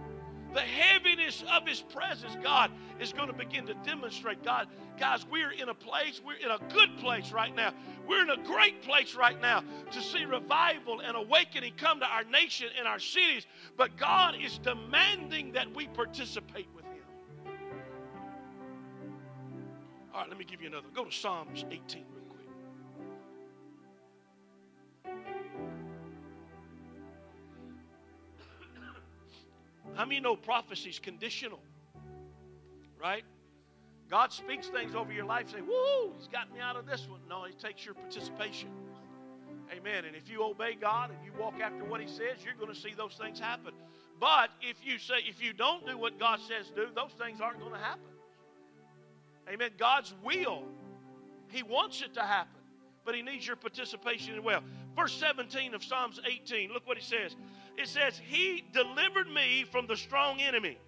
the 0.57 0.62
heaviness 0.62 1.44
of 1.52 1.68
his 1.68 1.82
presence, 1.82 2.34
God 2.42 2.70
is 2.98 3.12
going 3.12 3.28
to 3.28 3.34
begin 3.34 3.66
to 3.66 3.74
demonstrate. 3.84 4.42
God, 4.42 4.68
guys, 4.98 5.26
we're 5.30 5.52
in 5.52 5.68
a 5.68 5.74
place, 5.74 6.22
we're 6.24 6.36
in 6.36 6.50
a 6.50 6.59
good 6.72 6.96
place 6.96 7.30
right 7.30 7.54
now. 7.54 7.74
We're 8.09 8.22
in 8.22 8.30
a 8.30 8.42
great 8.42 8.80
place 8.80 9.14
right 9.14 9.38
now 9.38 9.62
to 9.90 10.00
see 10.00 10.24
revival 10.24 11.00
and 11.00 11.14
awakening 11.14 11.74
come 11.76 12.00
to 12.00 12.07
our 12.07 12.24
nation 12.24 12.68
and 12.78 12.88
our 12.88 12.98
cities. 12.98 13.46
But 13.76 13.98
God 13.98 14.34
is 14.42 14.57
demanding 14.59 15.52
that 15.52 15.74
we 15.76 15.88
participate 15.88 16.68
with 16.74 16.86
him. 16.86 17.52
All 20.14 20.20
right, 20.20 20.28
let 20.30 20.38
me 20.38 20.46
give 20.46 20.62
you 20.62 20.68
another. 20.68 20.86
Go 20.94 21.04
to 21.04 21.12
Psalms 21.12 21.66
18 21.70 22.07
How 29.95 30.05
many 30.05 30.20
know 30.20 30.37
prophecy 30.37 30.91
is 30.91 30.99
conditional? 30.99 31.61
Right? 33.01 33.24
God 34.11 34.32
speaks 34.32 34.68
things 34.68 34.95
over 34.95 35.12
your 35.12 35.24
life, 35.24 35.51
say, 35.51 35.61
Woo, 35.61 36.12
He's 36.18 36.28
got 36.28 36.53
me 36.53 36.61
out 36.61 36.76
of 36.76 36.87
this 36.87 37.07
one. 37.09 37.20
No, 37.28 37.45
He 37.45 37.53
takes 37.55 37.84
your 37.84 37.95
participation. 37.95 38.68
Amen. 39.76 40.05
And 40.05 40.14
if 40.14 40.30
you 40.30 40.45
obey 40.45 40.76
God 40.80 41.11
and 41.11 41.18
you 41.24 41.32
walk 41.39 41.55
after 41.61 41.84
what 41.84 42.01
He 42.01 42.07
says, 42.07 42.45
you're 42.45 42.55
going 42.55 42.72
to 42.72 42.80
see 42.80 42.95
those 42.97 43.14
things 43.14 43.41
happen. 43.41 43.72
But 44.20 44.51
if 44.62 44.76
you 44.84 44.99
say 44.99 45.16
if 45.26 45.43
you 45.43 45.53
don't 45.53 45.84
do 45.87 45.99
what 45.99 46.18
God 46.18 46.39
says 46.41 46.70
do, 46.74 46.87
those 46.95 47.11
things 47.18 47.41
aren't 47.41 47.59
going 47.59 47.72
to 47.72 47.78
happen. 47.78 48.01
Amen. 49.53 49.70
God's 49.76 50.14
will, 50.22 50.62
He 51.49 51.62
wants 51.62 52.01
it 52.01 52.14
to 52.14 52.22
happen, 52.22 52.61
but 53.05 53.14
He 53.14 53.22
needs 53.22 53.47
your 53.47 53.57
participation 53.57 54.37
as 54.37 54.41
well. 54.41 54.62
Verse 54.95 55.14
17 55.14 55.74
of 55.74 55.84
Psalms 55.84 56.20
18, 56.24 56.72
look 56.72 56.87
what 56.87 56.97
He 56.97 57.05
says. 57.05 57.34
It 57.76 57.88
says, 57.88 58.20
He 58.24 58.64
delivered 58.72 59.28
me 59.28 59.64
from 59.64 59.86
the 59.86 59.96
strong 59.96 60.40
enemy 60.40 60.78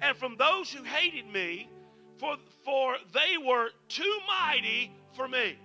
and 0.00 0.16
from 0.16 0.36
those 0.36 0.72
who 0.72 0.82
hated 0.84 1.26
me, 1.26 1.68
for, 2.18 2.36
for 2.64 2.96
they 3.12 3.36
were 3.36 3.68
too 3.88 4.18
mighty 4.26 4.92
for 5.14 5.28
me. 5.28 5.56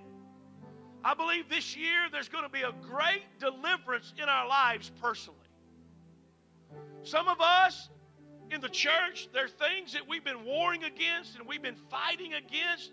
I 1.03 1.13
believe 1.13 1.49
this 1.49 1.75
year 1.75 2.07
there's 2.11 2.29
going 2.29 2.43
to 2.43 2.49
be 2.49 2.61
a 2.61 2.71
great 2.81 3.23
deliverance 3.39 4.13
in 4.17 4.29
our 4.29 4.47
lives 4.47 4.91
personally. 5.01 5.39
Some 7.03 7.27
of 7.27 7.41
us 7.41 7.89
in 8.51 8.61
the 8.61 8.69
church, 8.69 9.29
there 9.33 9.45
are 9.45 9.47
things 9.47 9.93
that 9.93 10.07
we've 10.07 10.23
been 10.23 10.45
warring 10.45 10.83
against 10.83 11.37
and 11.37 11.47
we've 11.47 11.61
been 11.61 11.75
fighting 11.89 12.33
against 12.33 12.91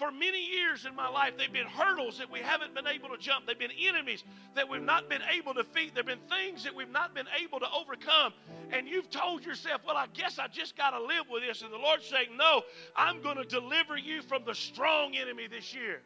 for 0.00 0.10
many 0.10 0.42
years 0.42 0.86
in 0.86 0.96
my 0.96 1.10
life. 1.10 1.34
They've 1.36 1.52
been 1.52 1.66
hurdles 1.66 2.16
that 2.18 2.30
we 2.32 2.38
haven't 2.38 2.74
been 2.74 2.86
able 2.86 3.10
to 3.10 3.18
jump. 3.18 3.46
They've 3.46 3.58
been 3.58 3.70
enemies 3.78 4.24
that 4.54 4.66
we've 4.66 4.80
not 4.80 5.10
been 5.10 5.20
able 5.30 5.52
to 5.52 5.62
defeat. 5.62 5.94
There 5.94 6.02
have 6.02 6.06
been 6.06 6.26
things 6.26 6.64
that 6.64 6.74
we've 6.74 6.90
not 6.90 7.14
been 7.14 7.26
able 7.38 7.60
to 7.60 7.66
overcome. 7.70 8.32
And 8.72 8.88
you've 8.88 9.10
told 9.10 9.44
yourself, 9.44 9.82
well, 9.86 9.98
I 9.98 10.06
guess 10.14 10.38
I 10.38 10.48
just 10.48 10.74
got 10.74 10.92
to 10.92 11.02
live 11.02 11.26
with 11.30 11.42
this. 11.42 11.60
And 11.60 11.70
the 11.70 11.76
Lord's 11.76 12.06
saying, 12.06 12.28
no, 12.38 12.62
I'm 12.96 13.20
going 13.20 13.36
to 13.36 13.44
deliver 13.44 13.98
you 13.98 14.22
from 14.22 14.42
the 14.46 14.54
strong 14.54 15.16
enemy 15.16 15.48
this 15.48 15.74
year. 15.74 16.00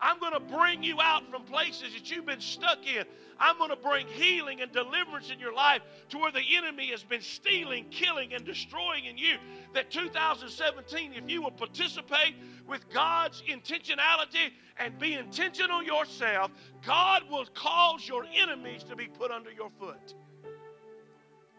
I'm 0.00 0.20
going 0.20 0.32
to 0.32 0.40
bring 0.40 0.82
you 0.82 1.00
out 1.00 1.30
from 1.30 1.42
places 1.44 1.94
that 1.94 2.10
you've 2.10 2.26
been 2.26 2.40
stuck 2.40 2.86
in. 2.86 3.04
I'm 3.38 3.58
going 3.58 3.70
to 3.70 3.76
bring 3.76 4.06
healing 4.06 4.60
and 4.60 4.70
deliverance 4.72 5.30
in 5.30 5.38
your 5.38 5.54
life 5.54 5.82
to 6.10 6.18
where 6.18 6.32
the 6.32 6.42
enemy 6.56 6.88
has 6.88 7.02
been 7.02 7.20
stealing, 7.20 7.86
killing, 7.90 8.32
and 8.32 8.44
destroying 8.44 9.06
in 9.06 9.16
you. 9.18 9.36
That 9.74 9.90
2017, 9.90 11.12
if 11.14 11.28
you 11.28 11.42
will 11.42 11.50
participate 11.50 12.34
with 12.66 12.88
God's 12.90 13.42
intentionality 13.48 14.50
and 14.78 14.98
be 14.98 15.14
intentional 15.14 15.82
yourself, 15.82 16.50
God 16.84 17.22
will 17.30 17.46
cause 17.54 18.06
your 18.06 18.24
enemies 18.34 18.82
to 18.84 18.96
be 18.96 19.06
put 19.06 19.30
under 19.30 19.50
your 19.50 19.70
foot. 19.78 20.14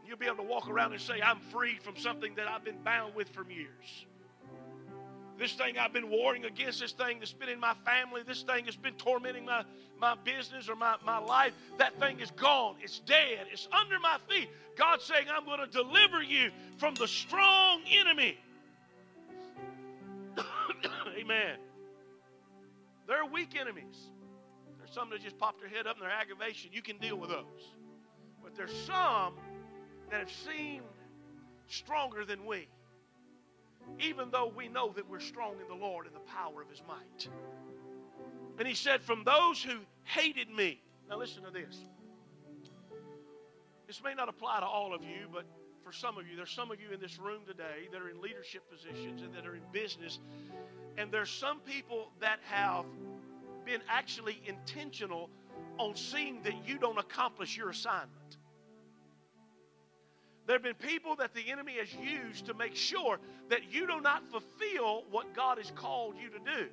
You'll 0.05 0.17
be 0.17 0.25
able 0.25 0.37
to 0.37 0.43
walk 0.43 0.69
around 0.69 0.93
and 0.93 1.01
say, 1.01 1.21
I'm 1.21 1.39
freed 1.51 1.81
from 1.83 1.97
something 1.97 2.33
that 2.35 2.47
I've 2.47 2.63
been 2.63 2.81
bound 2.83 3.13
with 3.13 3.29
for 3.29 3.45
years. 3.49 4.05
This 5.37 5.53
thing 5.53 5.77
I've 5.77 5.93
been 5.93 6.09
warring 6.09 6.45
against, 6.45 6.79
this 6.79 6.93
thing 6.93 7.19
that's 7.19 7.33
been 7.33 7.49
in 7.49 7.59
my 7.59 7.75
family, 7.85 8.23
this 8.25 8.41
thing 8.41 8.65
that's 8.65 8.75
been 8.75 8.95
tormenting 8.95 9.45
my, 9.45 9.63
my 9.99 10.15
business 10.23 10.67
or 10.67 10.75
my, 10.75 10.95
my 11.05 11.19
life, 11.19 11.53
that 11.77 11.99
thing 11.99 12.19
is 12.19 12.31
gone. 12.31 12.75
It's 12.81 12.99
dead. 12.99 13.45
It's 13.51 13.67
under 13.71 13.99
my 13.99 14.17
feet. 14.27 14.49
God's 14.75 15.03
saying, 15.03 15.27
I'm 15.31 15.45
going 15.45 15.59
to 15.59 15.67
deliver 15.67 16.23
you 16.23 16.49
from 16.77 16.95
the 16.95 17.07
strong 17.07 17.81
enemy. 17.91 18.37
Amen. 21.19 21.57
There 23.07 23.21
are 23.21 23.29
weak 23.29 23.55
enemies. 23.59 24.09
There's 24.79 24.91
some 24.91 25.11
that 25.11 25.21
just 25.21 25.37
pop 25.37 25.59
their 25.59 25.69
head 25.69 25.85
up 25.85 25.97
in 25.97 26.01
their 26.01 26.11
aggravation. 26.11 26.71
You 26.73 26.81
can 26.81 26.97
deal 26.97 27.15
with 27.15 27.29
those. 27.29 27.73
But 28.43 28.55
there's 28.55 28.75
some 28.85 29.35
that 30.09 30.19
have 30.19 30.31
seemed 30.31 30.83
stronger 31.67 32.25
than 32.25 32.43
we 32.45 32.67
even 33.99 34.29
though 34.31 34.51
we 34.55 34.67
know 34.67 34.91
that 34.95 35.09
we're 35.09 35.19
strong 35.19 35.55
in 35.61 35.67
the 35.67 35.85
Lord 35.85 36.05
and 36.05 36.15
the 36.15 36.19
power 36.19 36.61
of 36.61 36.69
His 36.69 36.81
might. 36.87 37.27
And 38.57 38.67
He 38.67 38.73
said, 38.73 39.01
From 39.01 39.23
those 39.23 39.61
who 39.61 39.79
hated 40.03 40.49
me. 40.49 40.81
Now, 41.09 41.17
listen 41.17 41.43
to 41.43 41.51
this. 41.51 41.77
This 43.87 44.03
may 44.03 44.13
not 44.13 44.27
apply 44.27 44.59
to 44.59 44.65
all 44.65 44.93
of 44.93 45.01
you, 45.01 45.27
but 45.31 45.45
for 45.81 45.93
some 45.93 46.17
of 46.17 46.27
you, 46.27 46.35
there's 46.35 46.51
some 46.51 46.69
of 46.69 46.81
you 46.81 46.91
in 46.93 46.99
this 46.99 47.17
room 47.17 47.43
today 47.47 47.87
that 47.93 48.01
are 48.01 48.09
in 48.09 48.19
leadership 48.21 48.69
positions 48.69 49.21
and 49.21 49.33
that 49.33 49.47
are 49.47 49.55
in 49.55 49.61
business. 49.71 50.19
And 50.97 51.09
there's 51.09 51.29
some 51.29 51.61
people 51.61 52.11
that 52.19 52.39
have 52.43 52.83
been 53.65 53.79
actually 53.87 54.41
intentional 54.45 55.29
on 55.77 55.95
seeing 55.95 56.41
that 56.43 56.67
you 56.67 56.77
don't 56.77 56.97
accomplish 56.97 57.55
your 57.55 57.69
assignment. 57.69 58.26
There 60.47 60.55
have 60.55 60.63
been 60.63 60.75
people 60.75 61.17
that 61.17 61.33
the 61.33 61.51
enemy 61.51 61.73
has 61.77 61.93
used 61.93 62.45
to 62.45 62.53
make 62.53 62.73
sure 62.73 63.19
that 63.49 63.71
you 63.71 63.85
do 63.85 63.99
not 63.99 64.23
fulfill 64.31 65.03
what 65.11 65.35
God 65.35 65.57
has 65.57 65.71
called 65.75 66.15
you 66.17 66.29
to 66.29 66.39
do. 66.39 66.67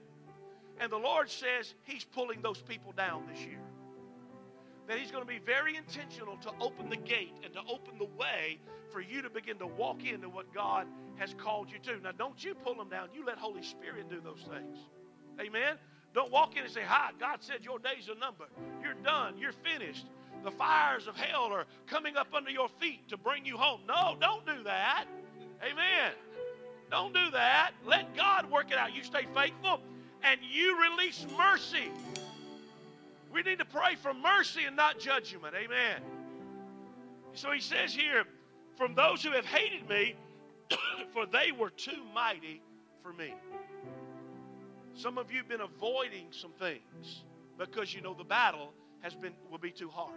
And 0.78 0.90
the 0.90 0.96
Lord 0.96 1.28
says 1.28 1.74
He's 1.82 2.04
pulling 2.04 2.40
those 2.40 2.62
people 2.62 2.92
down 2.92 3.24
this 3.28 3.40
year. 3.40 3.58
That 4.86 4.98
He's 4.98 5.10
going 5.10 5.24
to 5.24 5.28
be 5.28 5.40
very 5.40 5.76
intentional 5.76 6.36
to 6.38 6.52
open 6.60 6.88
the 6.88 6.96
gate 6.96 7.34
and 7.42 7.52
to 7.54 7.60
open 7.68 7.98
the 7.98 8.08
way 8.16 8.60
for 8.92 9.00
you 9.00 9.22
to 9.22 9.30
begin 9.30 9.58
to 9.58 9.66
walk 9.66 10.06
into 10.06 10.28
what 10.28 10.54
God 10.54 10.86
has 11.16 11.34
called 11.34 11.68
you 11.68 11.78
to. 11.80 12.00
Now, 12.00 12.12
don't 12.12 12.42
you 12.44 12.54
pull 12.54 12.76
them 12.76 12.88
down. 12.88 13.08
You 13.12 13.26
let 13.26 13.38
Holy 13.38 13.62
Spirit 13.64 14.08
do 14.08 14.20
those 14.20 14.42
things. 14.48 14.78
Amen? 15.40 15.78
Don't 16.14 16.30
walk 16.30 16.56
in 16.56 16.62
and 16.62 16.72
say, 16.72 16.82
Hi, 16.86 17.10
God 17.18 17.38
said 17.40 17.64
your 17.64 17.80
days 17.80 18.08
are 18.08 18.18
numbered. 18.20 18.50
You're 18.80 18.94
done. 19.02 19.36
You're 19.36 19.52
finished 19.52 20.06
the 20.44 20.50
fires 20.50 21.06
of 21.06 21.16
hell 21.16 21.44
are 21.52 21.64
coming 21.86 22.16
up 22.16 22.28
under 22.34 22.50
your 22.50 22.68
feet 22.68 23.08
to 23.08 23.16
bring 23.16 23.46
you 23.46 23.56
home. 23.56 23.80
No, 23.88 24.16
don't 24.20 24.44
do 24.46 24.62
that. 24.64 25.06
Amen. 25.62 26.12
Don't 26.90 27.14
do 27.14 27.30
that. 27.32 27.72
Let 27.86 28.14
God 28.14 28.50
work 28.50 28.70
it 28.70 28.76
out. 28.76 28.94
You 28.94 29.02
stay 29.02 29.26
faithful 29.34 29.80
and 30.22 30.38
you 30.48 30.80
release 30.80 31.26
mercy. 31.36 31.90
We 33.32 33.42
need 33.42 33.58
to 33.58 33.64
pray 33.64 33.96
for 33.96 34.12
mercy 34.14 34.64
and 34.64 34.76
not 34.76 35.00
judgment. 35.00 35.54
Amen. 35.56 36.02
So 37.32 37.50
he 37.50 37.60
says 37.60 37.94
here, 37.94 38.24
from 38.76 38.94
those 38.94 39.22
who 39.22 39.30
have 39.30 39.46
hated 39.46 39.88
me, 39.88 40.14
for 41.12 41.26
they 41.26 41.52
were 41.52 41.70
too 41.70 42.02
mighty 42.14 42.60
for 43.02 43.12
me. 43.12 43.34
Some 44.94 45.18
of 45.18 45.32
you 45.32 45.38
have 45.38 45.48
been 45.48 45.62
avoiding 45.62 46.26
some 46.30 46.52
things 46.52 47.24
because 47.58 47.94
you 47.94 48.00
know 48.02 48.14
the 48.14 48.24
battle 48.24 48.72
has 49.00 49.14
been 49.14 49.32
will 49.50 49.58
be 49.58 49.70
too 49.70 49.88
hard. 49.88 50.14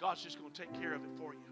God's 0.00 0.22
just 0.22 0.38
going 0.38 0.50
to 0.50 0.58
take 0.58 0.72
care 0.80 0.94
of 0.94 1.02
it 1.04 1.10
for 1.18 1.34
you. 1.34 1.50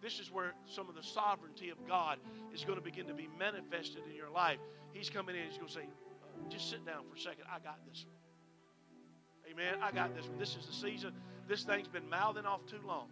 This 0.00 0.18
is 0.18 0.30
where 0.30 0.54
some 0.66 0.88
of 0.88 0.94
the 0.94 1.02
sovereignty 1.02 1.68
of 1.68 1.76
God 1.86 2.18
is 2.54 2.64
going 2.64 2.78
to 2.78 2.84
begin 2.84 3.06
to 3.06 3.14
be 3.14 3.28
manifested 3.38 4.02
in 4.08 4.16
your 4.16 4.30
life. 4.30 4.58
He's 4.92 5.10
coming 5.10 5.36
in, 5.36 5.44
he's 5.44 5.56
going 5.56 5.68
to 5.68 5.74
say, 5.74 5.80
uh, 5.82 6.48
just 6.48 6.70
sit 6.70 6.86
down 6.86 7.04
for 7.10 7.16
a 7.16 7.20
second. 7.20 7.44
I 7.52 7.58
got 7.58 7.78
this 7.86 8.06
one. 8.06 9.52
Amen. 9.52 9.74
I 9.82 9.90
got 9.90 10.14
this 10.14 10.26
one. 10.26 10.38
This 10.38 10.56
is 10.56 10.66
the 10.66 10.72
season. 10.72 11.12
This 11.48 11.64
thing's 11.64 11.88
been 11.88 12.08
mouthing 12.08 12.46
off 12.46 12.64
too 12.66 12.80
long. 12.86 13.08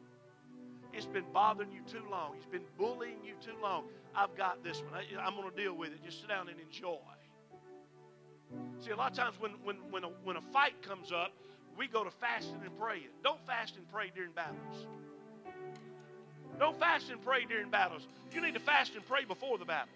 It's 0.92 1.06
been 1.06 1.24
bothering 1.32 1.72
you 1.72 1.82
too 1.86 2.04
long. 2.10 2.34
He's 2.36 2.46
been 2.46 2.64
bullying 2.78 3.22
you 3.22 3.34
too 3.44 3.60
long. 3.60 3.84
I've 4.14 4.34
got 4.36 4.64
this 4.64 4.80
one. 4.80 4.94
I, 4.94 5.26
am 5.26 5.34
going 5.34 5.50
to 5.50 5.56
deal 5.56 5.74
with 5.74 5.90
it. 5.90 6.02
Just 6.02 6.20
sit 6.20 6.28
down 6.28 6.48
and 6.48 6.58
enjoy. 6.58 6.96
See, 8.80 8.92
a 8.92 8.96
lot 8.96 9.10
of 9.10 9.16
times 9.16 9.36
when, 9.38 9.52
when, 9.62 9.76
when, 9.90 10.04
a, 10.04 10.08
when 10.24 10.36
a 10.36 10.40
fight 10.40 10.80
comes 10.82 11.12
up, 11.12 11.32
we 11.78 11.86
go 11.86 12.02
to 12.02 12.10
fasting 12.10 12.60
and 12.64 12.76
praying. 12.78 13.08
Don't 13.22 13.40
fast 13.46 13.76
and 13.76 13.88
pray 13.92 14.10
during 14.14 14.32
battles. 14.32 14.86
Don't 16.58 16.78
fast 16.78 17.08
and 17.08 17.22
pray 17.22 17.44
during 17.48 17.70
battles. 17.70 18.06
You 18.34 18.40
need 18.40 18.54
to 18.54 18.60
fast 18.60 18.96
and 18.96 19.06
pray 19.06 19.24
before 19.24 19.58
the 19.58 19.64
battle. 19.64 19.88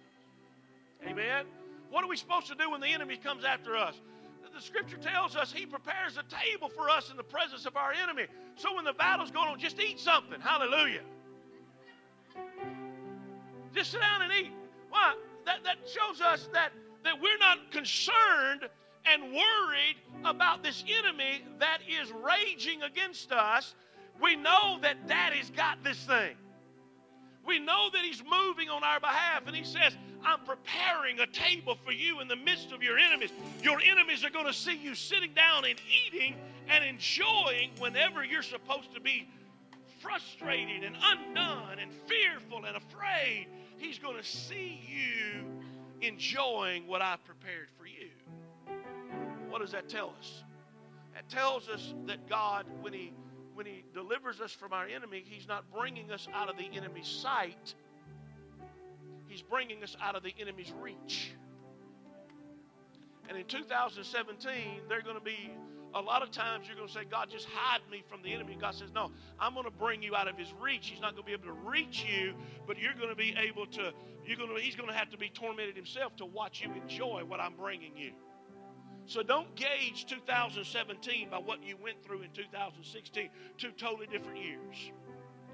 Amen. 1.04 1.44
What 1.90 2.04
are 2.04 2.08
we 2.08 2.16
supposed 2.16 2.46
to 2.46 2.54
do 2.54 2.70
when 2.70 2.80
the 2.80 2.86
enemy 2.86 3.16
comes 3.16 3.44
after 3.44 3.76
us? 3.76 4.00
The 4.54 4.60
scripture 4.60 4.98
tells 4.98 5.34
us 5.34 5.52
he 5.52 5.66
prepares 5.66 6.18
a 6.18 6.22
table 6.32 6.68
for 6.68 6.88
us 6.88 7.10
in 7.10 7.16
the 7.16 7.22
presence 7.24 7.66
of 7.66 7.76
our 7.76 7.92
enemy. 7.92 8.26
So 8.56 8.76
when 8.76 8.84
the 8.84 8.92
battle's 8.92 9.30
going 9.30 9.48
on, 9.48 9.58
just 9.58 9.80
eat 9.80 9.98
something. 9.98 10.40
Hallelujah. 10.40 11.00
Just 13.74 13.90
sit 13.90 14.00
down 14.00 14.22
and 14.22 14.32
eat. 14.32 14.52
Why? 14.90 15.14
That, 15.46 15.64
that 15.64 15.78
shows 15.88 16.20
us 16.20 16.48
that, 16.52 16.70
that 17.02 17.20
we're 17.20 17.38
not 17.38 17.70
concerned 17.72 18.68
and 19.04 19.32
worried 19.32 19.96
about 20.24 20.62
this 20.62 20.84
enemy 20.88 21.42
that 21.58 21.78
is 21.88 22.12
raging 22.12 22.82
against 22.82 23.32
us, 23.32 23.74
we 24.20 24.36
know 24.36 24.78
that 24.82 25.08
Daddy's 25.08 25.50
got 25.50 25.82
this 25.82 25.98
thing. 26.04 26.36
We 27.46 27.58
know 27.58 27.88
that 27.92 28.02
He's 28.02 28.22
moving 28.22 28.68
on 28.68 28.84
our 28.84 29.00
behalf, 29.00 29.42
and 29.46 29.56
He 29.56 29.64
says, 29.64 29.96
I'm 30.24 30.40
preparing 30.40 31.18
a 31.18 31.26
table 31.26 31.76
for 31.84 31.90
you 31.90 32.20
in 32.20 32.28
the 32.28 32.36
midst 32.36 32.70
of 32.72 32.82
your 32.82 32.98
enemies. 32.98 33.30
Your 33.62 33.80
enemies 33.80 34.24
are 34.24 34.30
going 34.30 34.46
to 34.46 34.52
see 34.52 34.76
you 34.76 34.94
sitting 34.94 35.34
down 35.34 35.64
and 35.64 35.74
eating 36.06 36.36
and 36.68 36.84
enjoying 36.84 37.70
whenever 37.78 38.24
you're 38.24 38.42
supposed 38.42 38.94
to 38.94 39.00
be 39.00 39.28
frustrated 40.00 40.84
and 40.84 40.96
undone 41.02 41.78
and 41.80 41.90
fearful 42.06 42.64
and 42.64 42.76
afraid. 42.76 43.48
He's 43.78 43.98
going 43.98 44.16
to 44.16 44.24
see 44.24 44.80
you 44.86 45.44
enjoying 46.00 46.86
what 46.86 47.02
I've 47.02 47.24
prepared 47.24 47.68
for 47.76 47.81
you. 47.81 47.81
What 49.52 49.60
does 49.60 49.72
that 49.72 49.86
tell 49.86 50.14
us? 50.18 50.44
That 51.12 51.28
tells 51.28 51.68
us 51.68 51.92
that 52.06 52.26
God, 52.26 52.64
when 52.80 52.94
He 52.94 53.12
when 53.52 53.66
He 53.66 53.84
delivers 53.92 54.40
us 54.40 54.50
from 54.50 54.72
our 54.72 54.86
enemy, 54.86 55.22
He's 55.26 55.46
not 55.46 55.70
bringing 55.70 56.10
us 56.10 56.26
out 56.32 56.48
of 56.48 56.56
the 56.56 56.64
enemy's 56.74 57.06
sight. 57.06 57.74
He's 59.26 59.42
bringing 59.42 59.82
us 59.82 59.94
out 60.02 60.16
of 60.16 60.22
the 60.22 60.34
enemy's 60.40 60.72
reach. 60.80 61.32
And 63.28 63.36
in 63.36 63.44
2017, 63.44 64.54
there 64.88 64.98
are 64.98 65.02
going 65.02 65.18
to 65.18 65.22
be 65.22 65.50
a 65.94 66.00
lot 66.00 66.22
of 66.22 66.30
times 66.30 66.66
you're 66.66 66.76
going 66.76 66.88
to 66.88 66.94
say, 66.94 67.04
God, 67.10 67.28
just 67.30 67.46
hide 67.52 67.82
me 67.90 68.02
from 68.08 68.22
the 68.22 68.32
enemy. 68.32 68.56
God 68.58 68.74
says, 68.74 68.88
No, 68.94 69.10
I'm 69.38 69.52
going 69.52 69.66
to 69.66 69.70
bring 69.70 70.02
you 70.02 70.16
out 70.16 70.28
of 70.28 70.38
his 70.38 70.50
reach. 70.62 70.88
He's 70.88 71.02
not 71.02 71.12
going 71.12 71.24
to 71.24 71.26
be 71.26 71.32
able 71.34 71.54
to 71.54 71.68
reach 71.68 72.06
you, 72.08 72.32
but 72.66 72.78
you're 72.78 72.94
going 72.94 73.10
to 73.10 73.14
be 73.14 73.34
able 73.38 73.66
to, 73.66 73.92
you're 74.24 74.38
going 74.38 74.48
to, 74.56 74.62
he's 74.62 74.76
going 74.76 74.88
to 74.88 74.94
have 74.94 75.10
to 75.10 75.18
be 75.18 75.28
tormented 75.28 75.76
himself 75.76 76.16
to 76.16 76.24
watch 76.24 76.62
you 76.62 76.72
enjoy 76.72 77.22
what 77.26 77.38
I'm 77.38 77.54
bringing 77.54 77.94
you. 77.98 78.12
So 79.06 79.22
don't 79.22 79.54
gauge 79.56 80.06
2017 80.06 81.28
by 81.30 81.38
what 81.38 81.62
you 81.62 81.76
went 81.82 82.02
through 82.04 82.22
in 82.22 82.30
2016. 82.30 83.28
Two 83.58 83.70
totally 83.72 84.06
different 84.06 84.38
years. 84.38 84.92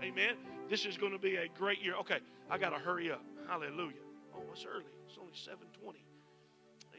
Amen. 0.03 0.37
This 0.69 0.85
is 0.85 0.97
going 0.97 1.13
to 1.13 1.19
be 1.19 1.37
a 1.37 1.49
great 1.57 1.83
year. 1.83 1.95
Okay, 1.97 2.19
I 2.51 2.59
got 2.59 2.71
to 2.71 2.79
hurry 2.79 3.11
up. 3.11 3.25
Hallelujah. 3.49 3.95
Oh, 4.35 4.43
it's 4.53 4.65
early. 4.65 4.85
It's 5.07 5.19
only 5.19 5.33
7:20. 5.33 5.97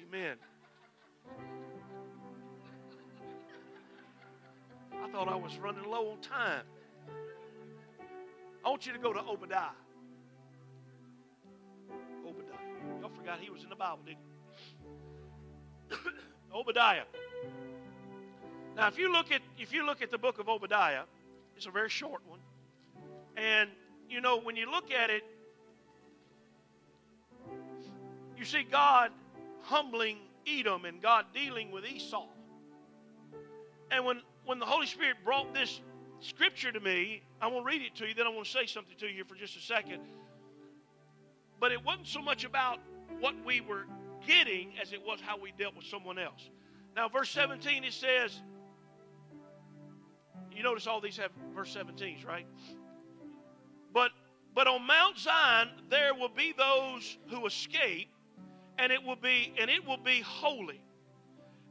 Amen. 0.03 0.37
I 5.01 5.11
thought 5.11 5.27
I 5.29 5.35
was 5.35 5.57
running 5.57 5.89
low 5.89 6.11
on 6.11 6.19
time. 6.21 6.63
I 8.65 8.69
want 8.69 8.85
you 8.85 8.93
to 8.93 8.99
go 8.99 9.13
to 9.13 9.19
Obadiah. 9.19 9.69
Obadiah. 12.27 12.99
Y'all 12.99 13.09
forgot 13.15 13.39
he 13.39 13.49
was 13.49 13.63
in 13.63 13.69
the 13.69 13.75
Bible, 13.75 13.99
didn't 14.05 14.19
you? 15.91 16.11
Obadiah. 16.53 17.03
Now, 18.75 18.87
if 18.87 18.97
you 18.97 19.11
look 19.11 19.31
at 19.31 19.41
if 19.57 19.73
you 19.73 19.85
look 19.85 20.01
at 20.01 20.11
the 20.11 20.17
book 20.17 20.39
of 20.39 20.47
Obadiah, 20.47 21.03
it's 21.55 21.65
a 21.65 21.71
very 21.71 21.89
short 21.89 22.21
one. 22.27 22.39
And 23.35 23.69
you 24.09 24.21
know, 24.21 24.39
when 24.39 24.55
you 24.55 24.69
look 24.69 24.91
at 24.91 25.09
it, 25.09 25.23
you 28.37 28.45
see 28.45 28.63
God 28.63 29.11
humbling 29.63 30.17
Edom 30.47 30.85
and 30.85 31.01
God 31.01 31.25
dealing 31.33 31.71
with 31.71 31.85
Esau. 31.85 32.25
And 33.91 34.05
when 34.05 34.21
when 34.45 34.59
the 34.59 34.65
Holy 34.65 34.87
Spirit 34.87 35.17
brought 35.23 35.53
this 35.53 35.81
scripture 36.21 36.71
to 36.71 36.79
me, 36.79 37.21
I 37.41 37.47
want 37.47 37.65
to 37.65 37.67
read 37.67 37.81
it 37.81 37.95
to 37.95 38.07
you, 38.07 38.13
then 38.13 38.25
I 38.25 38.29
want 38.29 38.45
to 38.45 38.51
say 38.51 38.65
something 38.65 38.95
to 38.99 39.07
you 39.07 39.23
for 39.23 39.35
just 39.35 39.55
a 39.57 39.61
second. 39.61 40.01
But 41.59 41.71
it 41.71 41.83
wasn't 41.83 42.07
so 42.07 42.21
much 42.21 42.45
about 42.45 42.79
what 43.19 43.35
we 43.45 43.61
were 43.61 43.85
getting 44.29 44.73
as 44.81 44.93
it 44.93 45.01
was 45.05 45.19
how 45.21 45.39
we 45.39 45.51
dealt 45.57 45.75
with 45.75 45.85
someone 45.85 46.19
else. 46.19 46.49
Now, 46.95 47.09
verse 47.09 47.29
17, 47.29 47.83
it 47.83 47.93
says, 47.93 48.41
you 50.51 50.63
notice 50.63 50.87
all 50.87 51.01
these 51.01 51.17
have 51.17 51.31
verse 51.55 51.75
17s, 51.75 52.25
right? 52.25 52.45
But 53.93 54.11
but 54.53 54.67
on 54.67 54.85
Mount 54.85 55.17
Zion 55.17 55.69
there 55.89 56.13
will 56.13 56.29
be 56.29 56.53
those 56.57 57.17
who 57.29 57.45
escape, 57.45 58.09
and 58.77 58.91
it 58.91 59.01
will 59.03 59.15
be 59.15 59.53
and 59.59 59.69
it 59.69 59.85
will 59.87 59.97
be 59.97 60.21
holy 60.21 60.81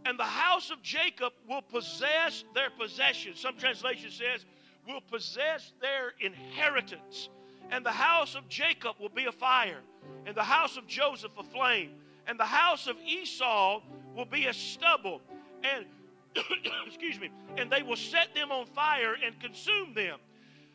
and 0.05 0.19
the 0.19 0.25
house 0.25 0.71
of 0.71 0.81
Jacob 0.83 1.33
will 1.49 1.63
possess 1.63 2.45
their 2.55 2.71
possession. 2.71 3.35
Some 3.35 3.57
translation 3.57 4.11
says, 4.11 4.47
will 4.87 5.01
possess 5.03 5.73
their 5.81 6.15
inheritance. 6.21 7.29
And 7.71 7.85
the 7.85 7.91
house 7.91 8.35
of 8.35 8.49
Jacob 8.49 8.97
will 8.99 9.11
be 9.11 9.27
a 9.27 9.33
fire, 9.33 9.81
and 10.25 10.35
the 10.35 10.43
house 10.43 10.79
of 10.79 10.87
Joseph 10.87 11.33
a 11.39 11.43
flame, 11.43 11.91
and 12.29 12.39
the 12.39 12.45
house 12.45 12.87
of 12.87 12.97
Esau 13.05 13.81
will 14.15 14.27
be 14.27 14.47
a 14.47 14.53
stubble. 14.53 15.21
And 15.65 15.87
excuse 16.87 17.19
me, 17.19 17.31
and 17.57 17.73
they 17.73 17.83
will 17.83 17.97
set 17.97 18.35
them 18.35 18.53
on 18.53 18.67
fire 18.67 19.17
and 19.25 19.39
consume 19.41 19.95
them, 19.95 20.19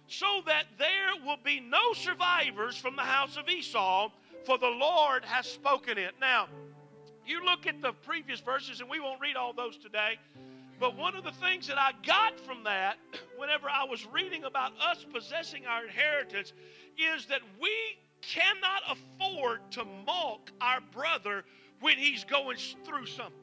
so 0.08 0.41
that 0.47 0.66
there 0.78 1.26
will 1.26 1.38
be 1.43 1.60
no 1.60 1.93
survivors 1.93 2.76
from 2.76 2.95
the 2.95 3.04
house 3.04 3.38
of 3.38 3.47
Esau, 3.47 4.10
for 4.45 4.58
the 4.58 4.68
Lord 4.68 5.24
has 5.24 5.45
spoken 5.45 5.97
it. 5.97 6.16
Now, 6.20 6.47
you 7.26 7.45
look 7.45 7.68
at 7.68 7.82
the 7.82 7.93
previous 7.93 8.41
verses, 8.41 8.82
and 8.82 8.89
we 8.89 8.99
won't 8.99 9.22
read 9.22 9.38
all 9.38 9.54
those 9.54 9.78
today. 9.78 10.20
But 10.80 10.97
one 10.97 11.16
of 11.16 11.24
the 11.24 11.32
things 11.32 11.68
that 11.68 11.78
I 11.78 11.91
got 12.06 12.38
from 12.39 12.64
that, 12.66 12.97
whenever 13.38 13.70
I 13.70 13.86
was 13.86 14.06
reading 14.08 14.43
about 14.43 14.74
us 14.82 15.06
possessing 15.14 15.66
our 15.66 15.86
inheritance, 15.86 16.51
is 16.97 17.28
that 17.28 17.41
we 17.62 17.70
cannot 18.30 18.82
afford 18.89 19.59
to 19.71 19.86
mock 20.05 20.51
our 20.61 20.80
brother 20.91 21.43
when 21.80 21.97
he's 21.97 22.24
going 22.24 22.57
through 22.86 23.05
something. 23.07 23.34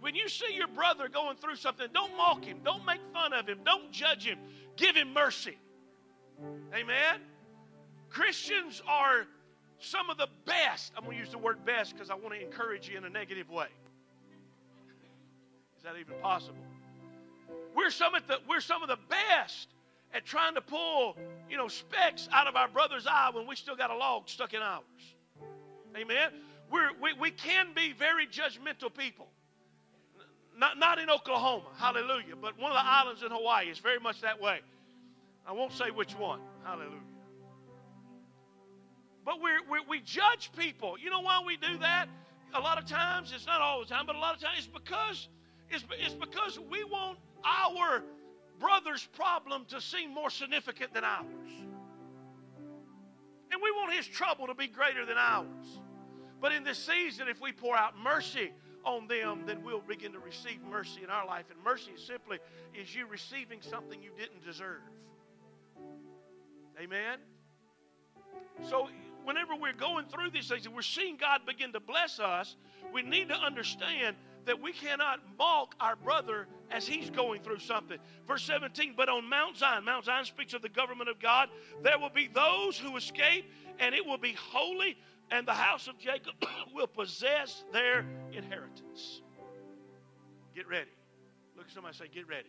When 0.00 0.14
you 0.14 0.28
see 0.28 0.54
your 0.54 0.68
brother 0.68 1.08
going 1.08 1.36
through 1.36 1.56
something, 1.56 1.88
don't 1.92 2.16
mock 2.16 2.44
him, 2.44 2.60
don't 2.64 2.84
make 2.84 3.00
fun 3.12 3.32
of 3.32 3.48
him, 3.48 3.60
don't 3.64 3.90
judge 3.90 4.24
him, 4.24 4.38
give 4.76 4.94
him 4.94 5.12
mercy. 5.12 5.58
Amen? 6.72 7.20
Christians 8.10 8.80
are 8.86 9.26
some 9.80 10.08
of 10.10 10.16
the 10.16 10.28
best. 10.44 10.92
I'm 10.96 11.04
going 11.04 11.16
to 11.16 11.22
use 11.22 11.32
the 11.32 11.38
word 11.38 11.64
best 11.64 11.94
because 11.94 12.10
I 12.10 12.14
want 12.14 12.34
to 12.34 12.40
encourage 12.40 12.88
you 12.88 12.96
in 12.96 13.04
a 13.04 13.10
negative 13.10 13.50
way. 13.50 13.66
Is 15.76 15.84
that 15.84 15.94
even 15.98 16.14
possible? 16.20 16.58
We're 17.74 17.90
some 17.90 18.14
of 18.14 18.26
the 18.26 18.38
we're 18.48 18.60
some 18.60 18.82
of 18.82 18.88
the 18.88 18.98
best 19.08 19.68
at 20.14 20.24
trying 20.24 20.54
to 20.54 20.60
pull, 20.60 21.16
you 21.50 21.56
know, 21.56 21.68
specks 21.68 22.28
out 22.32 22.46
of 22.46 22.56
our 22.56 22.68
brother's 22.68 23.06
eye 23.06 23.30
when 23.32 23.46
we 23.46 23.56
still 23.56 23.76
got 23.76 23.90
a 23.90 23.96
log 23.96 24.28
stuck 24.28 24.54
in 24.54 24.62
ours. 24.62 24.84
Amen. 25.96 26.30
We're, 26.70 26.90
we 27.00 27.12
we 27.14 27.30
can 27.30 27.68
be 27.74 27.92
very 27.92 28.26
judgmental 28.26 28.92
people. 28.94 29.28
Not 30.56 30.78
not 30.78 30.98
in 30.98 31.08
Oklahoma, 31.08 31.68
hallelujah, 31.76 32.36
but 32.40 32.58
one 32.58 32.70
of 32.70 32.76
the 32.76 32.84
islands 32.84 33.22
in 33.22 33.30
Hawaii 33.30 33.68
is 33.68 33.78
very 33.78 34.00
much 34.00 34.20
that 34.20 34.40
way. 34.40 34.60
I 35.46 35.52
won't 35.52 35.72
say 35.72 35.90
which 35.90 36.12
one. 36.12 36.40
Hallelujah. 36.64 37.00
But 39.24 39.40
we 39.42 39.50
we 39.88 40.00
judge 40.00 40.50
people. 40.56 40.98
You 40.98 41.10
know 41.10 41.20
why 41.20 41.42
we 41.46 41.56
do 41.56 41.78
that? 41.78 42.08
A 42.54 42.60
lot 42.60 42.78
of 42.78 42.86
times, 42.86 43.32
it's 43.34 43.46
not 43.46 43.60
all 43.60 43.80
the 43.80 43.86
time, 43.86 44.06
but 44.06 44.16
a 44.16 44.18
lot 44.18 44.34
of 44.34 44.40
times 44.40 44.58
it's 44.58 44.66
because 44.66 45.28
it's, 45.70 45.84
it's 45.98 46.14
because 46.14 46.58
we 46.70 46.82
want 46.84 47.18
our 47.44 48.02
brother's 48.58 49.06
problem 49.06 49.64
to 49.66 49.80
seem 49.80 50.12
more 50.12 50.30
significant 50.30 50.92
than 50.94 51.04
ours. 51.04 51.50
And 53.50 53.60
we 53.62 53.70
want 53.72 53.94
his 53.94 54.06
trouble 54.06 54.46
to 54.46 54.54
be 54.54 54.66
greater 54.66 55.06
than 55.06 55.16
ours. 55.16 55.80
But 56.40 56.52
in 56.52 56.64
this 56.64 56.78
season, 56.78 57.28
if 57.28 57.40
we 57.40 57.52
pour 57.52 57.76
out 57.76 57.98
mercy 57.98 58.52
on 58.84 59.08
them, 59.08 59.42
then 59.46 59.62
we'll 59.62 59.80
begin 59.80 60.12
to 60.12 60.18
receive 60.18 60.60
mercy 60.70 61.02
in 61.02 61.10
our 61.10 61.26
life. 61.26 61.46
And 61.50 61.62
mercy 61.64 61.92
is 61.92 62.02
simply 62.04 62.38
is 62.74 62.94
you 62.94 63.06
receiving 63.06 63.60
something 63.60 64.02
you 64.02 64.12
didn't 64.16 64.44
deserve. 64.44 64.82
Amen. 66.80 67.18
So 68.68 68.88
whenever 69.24 69.56
we're 69.56 69.72
going 69.72 70.06
through 70.06 70.30
these 70.30 70.48
things 70.48 70.66
and 70.66 70.74
we're 70.74 70.82
seeing 70.82 71.16
God 71.16 71.40
begin 71.46 71.72
to 71.72 71.80
bless 71.80 72.20
us, 72.20 72.56
we 72.92 73.02
need 73.02 73.28
to 73.28 73.34
understand 73.34 74.16
that 74.48 74.60
we 74.60 74.72
cannot 74.72 75.20
mock 75.38 75.74
our 75.78 75.94
brother 75.94 76.48
as 76.70 76.86
he's 76.86 77.10
going 77.10 77.42
through 77.42 77.58
something. 77.58 77.98
Verse 78.26 78.42
17, 78.44 78.94
but 78.96 79.08
on 79.08 79.28
Mount 79.28 79.58
Zion, 79.58 79.84
Mount 79.84 80.06
Zion 80.06 80.24
speaks 80.24 80.54
of 80.54 80.62
the 80.62 80.70
government 80.70 81.10
of 81.10 81.20
God, 81.20 81.50
there 81.82 81.98
will 81.98 82.10
be 82.10 82.28
those 82.28 82.78
who 82.78 82.96
escape, 82.96 83.44
and 83.78 83.94
it 83.94 84.04
will 84.04 84.18
be 84.18 84.34
holy, 84.50 84.96
and 85.30 85.46
the 85.46 85.52
house 85.52 85.86
of 85.86 85.98
Jacob 85.98 86.32
will 86.74 86.86
possess 86.86 87.64
their 87.72 88.06
inheritance. 88.32 89.20
Get 90.54 90.66
ready. 90.66 90.90
Look 91.54 91.66
at 91.66 91.72
somebody 91.72 91.96
say, 91.96 92.08
Get 92.12 92.26
ready. 92.26 92.48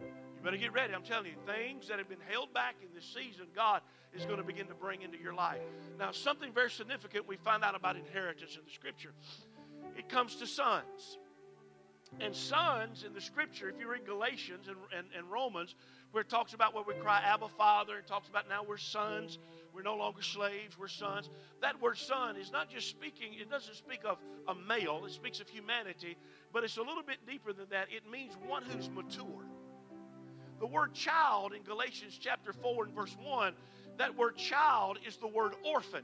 You 0.00 0.44
better 0.44 0.56
get 0.56 0.72
ready. 0.72 0.94
I'm 0.94 1.02
telling 1.02 1.26
you, 1.26 1.32
things 1.46 1.88
that 1.88 1.98
have 1.98 2.08
been 2.08 2.18
held 2.28 2.54
back 2.54 2.76
in 2.82 2.88
this 2.94 3.04
season, 3.04 3.46
God 3.54 3.82
is 4.14 4.24
going 4.24 4.36
to 4.38 4.44
begin 4.44 4.66
to 4.68 4.74
bring 4.74 5.02
into 5.02 5.18
your 5.18 5.34
life. 5.34 5.60
Now, 5.98 6.12
something 6.12 6.52
very 6.52 6.70
significant 6.70 7.26
we 7.26 7.36
find 7.36 7.64
out 7.64 7.74
about 7.74 7.96
inheritance 7.96 8.54
in 8.56 8.64
the 8.64 8.70
scripture 8.70 9.12
it 9.98 10.08
comes 10.08 10.36
to 10.36 10.46
sons. 10.46 11.18
And 12.20 12.34
sons 12.34 13.04
in 13.06 13.12
the 13.12 13.20
scripture, 13.20 13.68
if 13.68 13.78
you 13.78 13.90
read 13.90 14.04
Galatians 14.04 14.66
and, 14.66 14.76
and, 14.96 15.06
and 15.16 15.30
Romans, 15.30 15.74
where 16.10 16.22
it 16.22 16.28
talks 16.28 16.52
about 16.52 16.74
where 16.74 16.82
we 16.82 16.94
cry, 16.94 17.20
Abba, 17.24 17.48
Father, 17.48 17.96
and 17.96 18.06
talks 18.06 18.28
about 18.28 18.48
now 18.48 18.64
we're 18.66 18.76
sons, 18.76 19.38
we're 19.74 19.82
no 19.82 19.96
longer 19.96 20.22
slaves, 20.22 20.78
we're 20.78 20.88
sons. 20.88 21.30
That 21.60 21.80
word 21.80 21.98
son 21.98 22.36
is 22.36 22.50
not 22.50 22.70
just 22.70 22.88
speaking, 22.88 23.34
it 23.38 23.50
doesn't 23.50 23.76
speak 23.76 24.00
of 24.04 24.18
a 24.48 24.54
male, 24.54 25.04
it 25.06 25.12
speaks 25.12 25.38
of 25.40 25.48
humanity, 25.48 26.16
but 26.52 26.64
it's 26.64 26.76
a 26.76 26.82
little 26.82 27.02
bit 27.02 27.18
deeper 27.26 27.52
than 27.52 27.66
that. 27.70 27.86
It 27.90 28.10
means 28.10 28.32
one 28.46 28.64
who's 28.64 28.88
mature. 28.90 29.44
The 30.58 30.66
word 30.66 30.94
child 30.94 31.52
in 31.52 31.62
Galatians 31.62 32.18
chapter 32.20 32.52
4 32.52 32.86
and 32.86 32.94
verse 32.94 33.16
1, 33.22 33.52
that 33.98 34.16
word 34.16 34.36
child 34.36 34.98
is 35.06 35.16
the 35.18 35.28
word 35.28 35.52
orphan. 35.64 36.02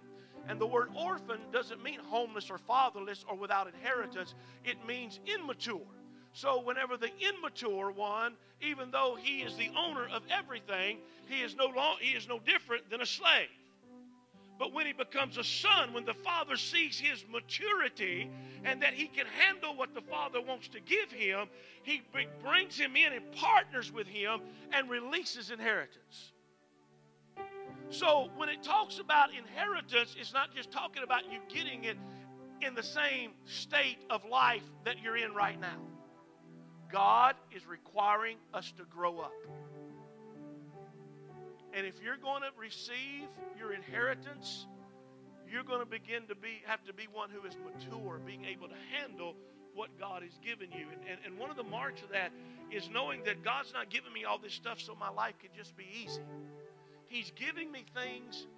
And 0.49 0.61
the 0.61 0.67
word 0.67 0.89
orphan 0.97 1.41
doesn't 1.53 1.83
mean 1.83 2.01
homeless 2.01 2.51
or 2.51 2.59
fatherless 2.59 3.25
or 3.29 3.37
without 3.37 3.67
inheritance, 3.67 4.35
it 4.65 4.77
means 4.87 5.21
immature. 5.27 5.81
So, 6.33 6.61
whenever 6.61 6.97
the 6.97 7.11
immature 7.21 7.93
one, 7.93 8.35
even 8.61 8.91
though 8.91 9.17
he 9.19 9.43
is 9.43 9.57
the 9.57 9.71
owner 9.77 10.07
of 10.09 10.23
everything, 10.31 10.99
he 11.29 11.43
is 11.43 11.55
no, 11.55 11.67
long, 11.67 11.97
he 12.01 12.11
is 12.17 12.29
no 12.29 12.41
different 12.41 12.91
than 12.91 13.01
a 13.01 13.07
slave. 13.07 13.49
But 14.59 14.73
when 14.73 14.87
he 14.87 14.93
becomes 14.93 15.37
a 15.37 15.45
son, 15.45 15.93
when 15.93 16.05
the 16.05 16.15
father 16.15 16.57
sees 16.57 16.99
his 16.99 17.25
maturity 17.29 18.31
and 18.65 18.83
that 18.83 18.95
he 18.95 19.07
can 19.07 19.27
handle 19.27 19.75
what 19.75 19.95
the 19.95 20.01
father 20.01 20.41
wants 20.41 20.69
to 20.69 20.81
give 20.81 21.11
him, 21.11 21.49
he 21.83 22.03
brings 22.43 22.79
him 22.79 22.97
in 22.97 23.13
and 23.13 23.33
partners 23.33 23.91
with 23.93 24.07
him 24.07 24.41
and 24.73 24.89
releases 24.89 25.51
inheritance. 25.51 26.33
So 27.91 28.29
when 28.37 28.49
it 28.49 28.63
talks 28.63 28.99
about 28.99 29.31
inheritance, 29.35 30.17
it's 30.19 30.33
not 30.33 30.55
just 30.55 30.71
talking 30.71 31.03
about 31.03 31.31
you 31.31 31.39
getting 31.49 31.85
it 31.85 31.97
in 32.61 32.75
the 32.75 32.83
same 32.83 33.33
state 33.45 33.99
of 34.11 34.25
life 34.25 34.63
that 34.85 34.97
you're 35.03 35.17
in 35.17 35.35
right 35.35 35.61
now. 35.61 35.79
God 36.91 37.35
is 37.55 37.67
requiring 37.67 38.37
us 38.53 38.73
to 38.77 38.85
grow 38.85 39.19
up. 39.21 39.33
And 41.73 41.87
if 41.87 41.95
you're 42.03 42.17
going 42.17 42.43
to 42.43 42.51
receive 42.59 43.29
your 43.59 43.73
inheritance, 43.73 44.67
you're 45.51 45.65
going 45.65 45.81
to 45.81 45.87
begin 45.87 46.27
to 46.29 46.35
be 46.35 46.63
have 46.67 46.85
to 46.85 46.95
be 46.95 47.09
one 47.13 47.31
who 47.31 47.47
is 47.47 47.57
mature, 47.65 48.21
being 48.25 48.45
able 48.45 48.69
to 48.69 48.75
handle 48.97 49.35
what 49.75 49.99
God 49.99 50.23
has 50.23 50.39
given 50.39 50.71
you. 50.71 50.87
And, 50.93 51.01
and, 51.11 51.19
and 51.27 51.39
one 51.39 51.51
of 51.51 51.57
the 51.57 51.65
marks 51.65 52.03
of 52.03 52.11
that 52.11 52.31
is 52.71 52.89
knowing 52.89 53.25
that 53.25 53.43
God's 53.43 53.73
not 53.73 53.91
giving 53.91 54.13
me 54.13 54.25
all 54.25 54.39
this 54.39 54.53
stuff 54.53 54.81
so 54.81 54.95
my 54.95 55.11
life 55.11 55.35
can 55.41 55.51
just 55.57 55.77
be 55.77 55.85
easy. 56.05 56.23
He's 57.15 57.31
giving 57.37 57.71
me 57.71 57.85
things 57.95 58.49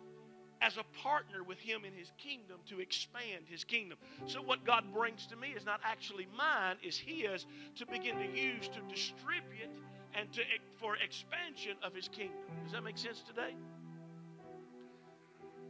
as 0.63 0.79
a 0.79 0.85
partner 1.03 1.43
with 1.43 1.59
Him 1.59 1.85
in 1.85 1.93
His 1.93 2.11
kingdom 2.17 2.57
to 2.71 2.81
expand 2.81 3.45
His 3.47 3.65
kingdom. 3.65 3.99
So, 4.25 4.41
what 4.41 4.65
God 4.65 4.95
brings 4.95 5.27
to 5.27 5.37
me 5.37 5.49
is 5.49 5.67
not 5.67 5.81
actually 5.85 6.27
mine, 6.35 6.77
is 6.83 6.97
His 6.97 7.45
to 7.75 7.85
begin 7.85 8.17
to 8.17 8.25
use 8.25 8.69
to 8.69 8.81
distribute 8.89 9.69
and 10.15 10.33
to, 10.33 10.41
for 10.77 10.97
expansion 10.97 11.77
of 11.83 11.95
His 11.95 12.09
kingdom. 12.09 12.39
Does 12.65 12.73
that 12.73 12.83
make 12.83 12.97
sense 12.97 13.23
today? 13.29 13.55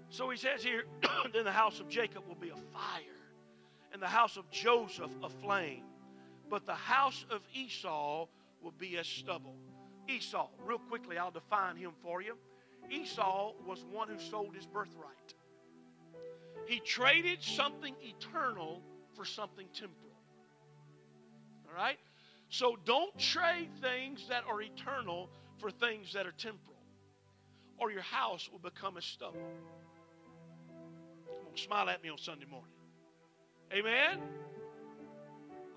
So 0.09 0.31
He 0.31 0.37
says 0.37 0.63
here, 0.63 0.85
then 1.33 1.43
the 1.43 1.51
house 1.51 1.81
of 1.81 1.89
Jacob 1.89 2.23
will 2.29 2.37
be 2.37 2.51
a 2.51 2.57
fire, 2.73 3.19
and 3.93 4.01
the 4.01 4.07
house 4.07 4.37
of 4.37 4.49
Joseph 4.53 5.11
a 5.25 5.29
flame, 5.29 5.83
but 6.49 6.65
the 6.67 6.75
house 6.75 7.27
of 7.31 7.41
Esau 7.53 8.29
will 8.63 8.75
be 8.79 8.97
as 8.97 9.09
stubble. 9.09 9.57
Esau, 10.09 10.47
real 10.65 10.79
quickly, 10.79 11.19
I'll 11.19 11.33
define 11.33 11.75
him 11.75 11.91
for 12.01 12.23
you. 12.23 12.37
Esau 12.91 13.53
was 13.67 13.85
one 13.91 14.09
who 14.09 14.19
sold 14.19 14.55
his 14.55 14.67
birthright. 14.67 15.35
He 16.67 16.81
traded 16.81 17.43
something 17.43 17.95
eternal 18.03 18.83
for 19.15 19.25
something 19.25 19.67
temporal. 19.73 20.17
All 21.69 21.77
right? 21.77 21.99
So 22.49 22.77
don't 22.85 23.17
trade 23.19 23.71
things 23.81 24.29
that 24.29 24.45
are 24.49 24.61
eternal 24.63 25.31
for 25.59 25.71
things 25.71 26.13
that 26.13 26.27
are 26.27 26.33
temporal, 26.33 26.77
or 27.79 27.91
your 27.91 28.03
house 28.03 28.49
will 28.51 28.59
become 28.59 28.97
a 28.97 29.03
stubble. 29.03 29.41
Come 31.29 31.47
on, 31.49 31.57
Smile 31.57 31.89
at 31.89 32.03
me 32.03 32.11
on 32.11 32.19
Sunday 32.19 32.47
morning. 32.47 32.71
Amen? 33.73 34.21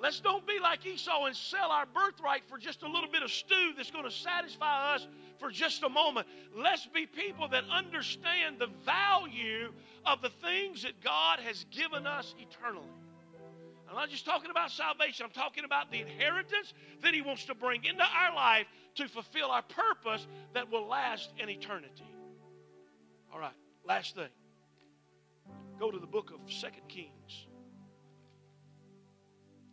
Let's 0.01 0.21
don't 0.21 0.47
be 0.47 0.59
like 0.61 0.85
Esau 0.85 1.25
and 1.25 1.35
sell 1.35 1.71
our 1.71 1.85
birthright 1.85 2.43
for 2.47 2.57
just 2.57 2.83
a 2.83 2.87
little 2.87 3.09
bit 3.09 3.21
of 3.21 3.31
stew 3.31 3.73
that's 3.75 3.91
going 3.91 4.05
to 4.05 4.11
satisfy 4.11 4.95
us 4.95 5.07
for 5.39 5.51
just 5.51 5.83
a 5.83 5.89
moment. 5.89 6.25
Let's 6.55 6.85
be 6.87 7.05
people 7.05 7.49
that 7.49 7.65
understand 7.69 8.59
the 8.59 8.69
value 8.85 9.73
of 10.05 10.21
the 10.21 10.29
things 10.29 10.83
that 10.83 11.01
God 11.03 11.39
has 11.39 11.65
given 11.71 12.07
us 12.07 12.33
eternally. 12.39 12.87
I'm 13.89 13.95
not 13.95 14.09
just 14.09 14.23
talking 14.23 14.51
about 14.51 14.71
salvation, 14.71 15.25
I'm 15.25 15.31
talking 15.31 15.65
about 15.65 15.91
the 15.91 15.99
inheritance 15.99 16.73
that 17.01 17.13
He 17.13 17.21
wants 17.21 17.45
to 17.45 17.55
bring 17.55 17.83
into 17.83 18.03
our 18.03 18.33
life 18.35 18.67
to 18.95 19.07
fulfill 19.07 19.49
our 19.49 19.63
purpose 19.63 20.27
that 20.53 20.71
will 20.71 20.87
last 20.87 21.31
in 21.39 21.49
eternity. 21.49 22.03
All 23.33 23.39
right, 23.39 23.53
last 23.83 24.15
thing. 24.15 24.29
Go 25.79 25.91
to 25.91 25.97
the 25.97 26.07
book 26.07 26.31
of 26.31 26.53
Second 26.53 26.87
Kings. 26.87 27.47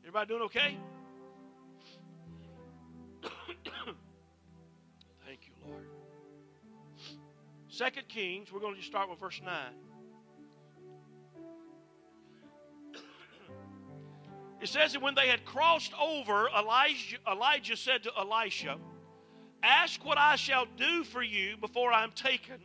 Everybody 0.07 0.28
doing 0.28 0.42
okay? 0.42 0.78
Thank 5.26 5.40
you, 5.48 5.52
Lord. 5.66 5.88
Second 7.66 8.07
Kings, 8.07 8.52
we're 8.52 8.61
going 8.61 8.76
to 8.76 8.82
start 8.82 9.11
with 9.11 9.18
verse 9.18 9.40
9. 9.44 9.52
It 14.61 14.68
says 14.68 14.92
that 14.92 15.02
when 15.02 15.16
they 15.16 15.26
had 15.26 15.44
crossed 15.44 15.92
over, 16.00 16.48
Elijah, 16.57 17.16
Elijah 17.28 17.76
said 17.76 18.04
to 18.04 18.12
Elisha, 18.16 18.78
Ask 19.64 20.04
what 20.04 20.18
I 20.18 20.36
shall 20.36 20.66
do 20.76 21.02
for 21.02 21.22
you 21.22 21.57
before 21.57 21.92
I 21.92 22.04
am 22.04 22.12
taken. 22.12 22.61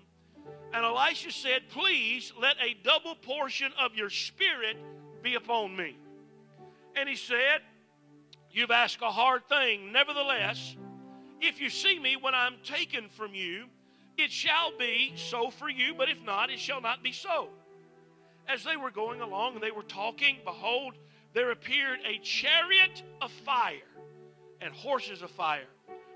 And 0.73 0.85
Elisha 0.85 1.31
said, 1.31 1.69
Please 1.69 2.31
let 2.39 2.57
a 2.61 2.75
double 2.83 3.15
portion 3.15 3.71
of 3.79 3.95
your 3.95 4.11
spirit 4.11 4.77
be 5.23 5.33
upon 5.33 5.75
me. 5.75 5.97
And 6.95 7.07
he 7.07 7.15
said, 7.15 7.61
You've 8.51 8.71
asked 8.71 9.01
a 9.01 9.11
hard 9.11 9.47
thing. 9.47 9.91
Nevertheless, 9.91 10.75
if 11.39 11.61
you 11.61 11.69
see 11.69 11.97
me 11.97 12.17
when 12.17 12.35
I'm 12.35 12.55
taken 12.63 13.07
from 13.09 13.33
you, 13.33 13.65
it 14.17 14.31
shall 14.31 14.77
be 14.77 15.13
so 15.15 15.49
for 15.49 15.69
you, 15.69 15.95
but 15.95 16.09
if 16.09 16.21
not, 16.23 16.49
it 16.49 16.59
shall 16.59 16.81
not 16.81 17.01
be 17.01 17.13
so. 17.13 17.47
As 18.47 18.63
they 18.63 18.75
were 18.75 18.91
going 18.91 19.21
along 19.21 19.55
and 19.55 19.63
they 19.63 19.71
were 19.71 19.83
talking, 19.83 20.37
behold, 20.43 20.95
there 21.33 21.51
appeared 21.51 21.99
a 22.05 22.19
chariot 22.19 23.03
of 23.21 23.31
fire 23.31 23.77
and 24.59 24.73
horses 24.73 25.21
of 25.21 25.31
fire, 25.31 25.67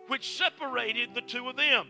which 0.07 0.37
separated 0.37 1.15
the 1.15 1.21
two 1.21 1.47
of 1.47 1.55
them. 1.55 1.87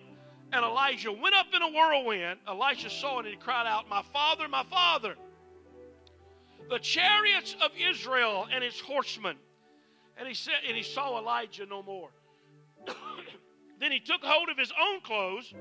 And 0.53 0.63
Elijah 0.63 1.11
went 1.11 1.35
up 1.35 1.47
in 1.53 1.61
a 1.61 1.71
whirlwind. 1.71 2.39
Elisha 2.47 2.89
saw 2.89 3.17
it 3.17 3.25
and 3.25 3.29
he 3.29 3.35
cried 3.35 3.67
out, 3.67 3.89
My 3.89 4.03
father, 4.13 4.47
my 4.47 4.63
father 4.63 5.15
the 6.69 6.79
chariots 6.79 7.55
of 7.63 7.71
Israel 7.77 8.47
and 8.51 8.63
its 8.63 8.79
horsemen. 8.79 9.37
And 10.17 10.27
he 10.27 10.33
said, 10.33 10.55
and 10.67 10.75
he 10.75 10.83
saw 10.83 11.19
Elijah 11.19 11.65
no 11.65 11.83
more. 11.83 12.09
then 13.79 13.91
he 13.91 13.99
took 13.99 14.23
hold 14.23 14.49
of 14.49 14.57
his 14.57 14.71
own 14.81 15.01
clothes 15.01 15.53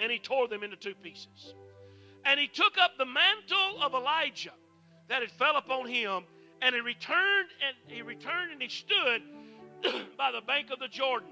and 0.00 0.10
he 0.10 0.18
tore 0.18 0.48
them 0.48 0.62
into 0.62 0.76
two 0.76 0.94
pieces. 0.94 1.54
And 2.24 2.40
he 2.40 2.48
took 2.48 2.78
up 2.78 2.96
the 2.98 3.04
mantle 3.04 3.82
of 3.82 3.94
Elijah 3.94 4.54
that 5.08 5.20
had 5.20 5.30
fell 5.32 5.56
upon 5.56 5.86
him, 5.86 6.24
and 6.62 6.74
he 6.74 6.80
returned 6.80 7.48
and 7.66 7.76
he 7.94 8.02
returned 8.02 8.52
and 8.52 8.62
he 8.62 8.68
stood 8.68 9.22
by 10.16 10.32
the 10.32 10.40
bank 10.40 10.70
of 10.70 10.78
the 10.78 10.88
Jordan. 10.88 11.28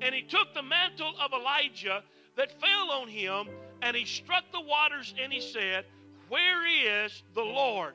And 0.00 0.14
he 0.14 0.22
took 0.22 0.54
the 0.54 0.62
mantle 0.62 1.12
of 1.20 1.32
Elijah 1.32 2.04
that 2.36 2.52
fell 2.60 2.92
on 2.92 3.08
him, 3.08 3.48
and 3.82 3.96
he 3.96 4.04
struck 4.04 4.44
the 4.52 4.60
waters, 4.60 5.12
and 5.20 5.32
he 5.32 5.40
said, 5.40 5.84
Where 6.28 6.64
is 7.04 7.24
the 7.34 7.42
Lord? 7.42 7.94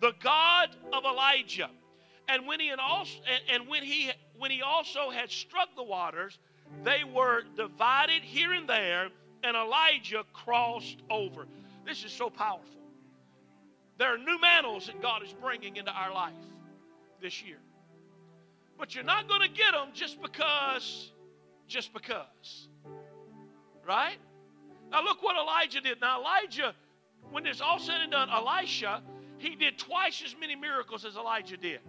The 0.00 0.12
God 0.22 0.70
of 0.92 1.04
Elijah. 1.04 1.70
And 2.28 2.46
when 2.46 2.58
he 2.60 2.68
had 2.68 2.78
also 2.78 3.18
and 3.52 3.68
when 3.68 3.82
he 3.82 4.10
when 4.38 4.50
he 4.50 4.62
also 4.62 5.10
had 5.10 5.30
struck 5.30 5.74
the 5.76 5.82
waters, 5.82 6.38
they 6.82 7.04
were 7.04 7.42
divided 7.56 8.22
here 8.22 8.52
and 8.52 8.68
there, 8.68 9.08
and 9.42 9.56
Elijah 9.56 10.24
crossed 10.32 11.02
over. 11.10 11.46
This 11.84 12.04
is 12.04 12.12
so 12.12 12.30
powerful. 12.30 12.80
There 13.98 14.12
are 14.12 14.18
new 14.18 14.40
mantles 14.40 14.86
that 14.86 15.00
God 15.00 15.22
is 15.22 15.32
bringing 15.32 15.76
into 15.76 15.92
our 15.92 16.12
life 16.12 16.32
this 17.20 17.42
year. 17.42 17.58
But 18.78 18.94
you're 18.94 19.04
not 19.04 19.28
going 19.28 19.42
to 19.42 19.48
get 19.48 19.72
them 19.72 19.88
just 19.92 20.20
because, 20.20 21.12
just 21.68 21.92
because. 21.92 22.68
Right? 23.86 24.16
Now 24.90 25.04
look 25.04 25.22
what 25.22 25.36
Elijah 25.36 25.80
did. 25.80 26.00
Now, 26.00 26.20
Elijah, 26.20 26.74
when 27.30 27.46
it's 27.46 27.60
all 27.60 27.78
said 27.78 28.00
and 28.00 28.12
done, 28.12 28.28
Elisha 28.30 29.02
he 29.44 29.56
did 29.56 29.78
twice 29.78 30.22
as 30.24 30.34
many 30.40 30.56
miracles 30.56 31.04
as 31.04 31.16
Elijah 31.16 31.56
did. 31.56 31.80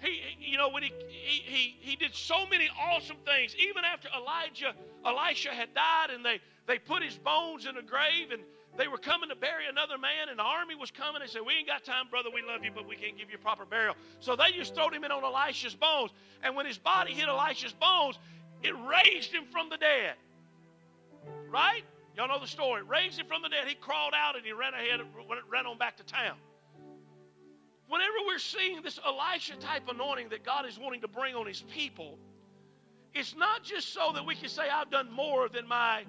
He, 0.00 0.20
you 0.38 0.58
know, 0.58 0.68
when 0.68 0.82
he, 0.82 0.92
he, 1.08 1.42
he, 1.42 1.76
he 1.80 1.96
did 1.96 2.14
so 2.14 2.46
many 2.46 2.68
awesome 2.78 3.16
things, 3.24 3.54
even 3.56 3.84
after 3.84 4.08
Elijah, 4.16 4.74
Elisha 5.04 5.50
had 5.50 5.74
died 5.74 6.10
and 6.10 6.24
they, 6.24 6.40
they 6.66 6.78
put 6.78 7.02
his 7.02 7.16
bones 7.18 7.66
in 7.66 7.76
a 7.76 7.82
grave 7.82 8.30
and 8.30 8.42
they 8.76 8.88
were 8.88 8.98
coming 8.98 9.28
to 9.28 9.36
bury 9.36 9.66
another 9.68 9.98
man 9.98 10.28
and 10.28 10.38
the 10.38 10.42
army 10.42 10.74
was 10.74 10.90
coming. 10.90 11.20
They 11.20 11.28
said, 11.28 11.42
We 11.46 11.54
ain't 11.54 11.66
got 11.66 11.84
time, 11.84 12.08
brother. 12.10 12.28
We 12.32 12.42
love 12.42 12.64
you, 12.64 12.70
but 12.74 12.86
we 12.86 12.96
can't 12.96 13.18
give 13.18 13.30
you 13.30 13.36
a 13.36 13.42
proper 13.42 13.64
burial. 13.64 13.94
So 14.20 14.36
they 14.36 14.52
just 14.52 14.74
threw 14.74 14.90
him 14.90 15.04
in 15.04 15.10
on 15.10 15.24
Elisha's 15.24 15.74
bones. 15.74 16.12
And 16.42 16.56
when 16.56 16.66
his 16.66 16.78
body 16.78 17.12
hit 17.12 17.28
Elisha's 17.28 17.74
bones, 17.74 18.18
it 18.62 18.74
raised 18.76 19.32
him 19.32 19.44
from 19.50 19.68
the 19.68 19.76
dead. 19.76 20.14
Right? 21.50 21.84
Y'all 22.16 22.28
know 22.28 22.40
the 22.40 22.46
story. 22.46 22.82
Raised 22.82 23.18
him 23.18 23.26
from 23.26 23.42
the 23.42 23.48
dead. 23.48 23.66
He 23.66 23.74
crawled 23.74 24.14
out 24.14 24.36
and 24.36 24.44
he 24.44 24.52
ran 24.52 24.72
ahead, 24.72 25.00
ran 25.50 25.66
on 25.66 25.76
back 25.76 25.96
to 25.96 26.04
town. 26.04 26.36
Whenever 27.90 28.14
we're 28.24 28.38
seeing 28.38 28.82
this 28.82 29.00
Elisha 29.04 29.56
type 29.56 29.82
anointing 29.88 30.28
that 30.28 30.44
God 30.44 30.64
is 30.64 30.78
wanting 30.78 31.00
to 31.00 31.08
bring 31.08 31.34
on 31.34 31.44
his 31.44 31.62
people, 31.62 32.18
it's 33.14 33.34
not 33.34 33.64
just 33.64 33.92
so 33.92 34.12
that 34.14 34.24
we 34.24 34.36
can 34.36 34.48
say, 34.48 34.62
I've 34.72 34.92
done 34.92 35.10
more 35.10 35.48
than 35.48 35.66
my, 35.66 36.04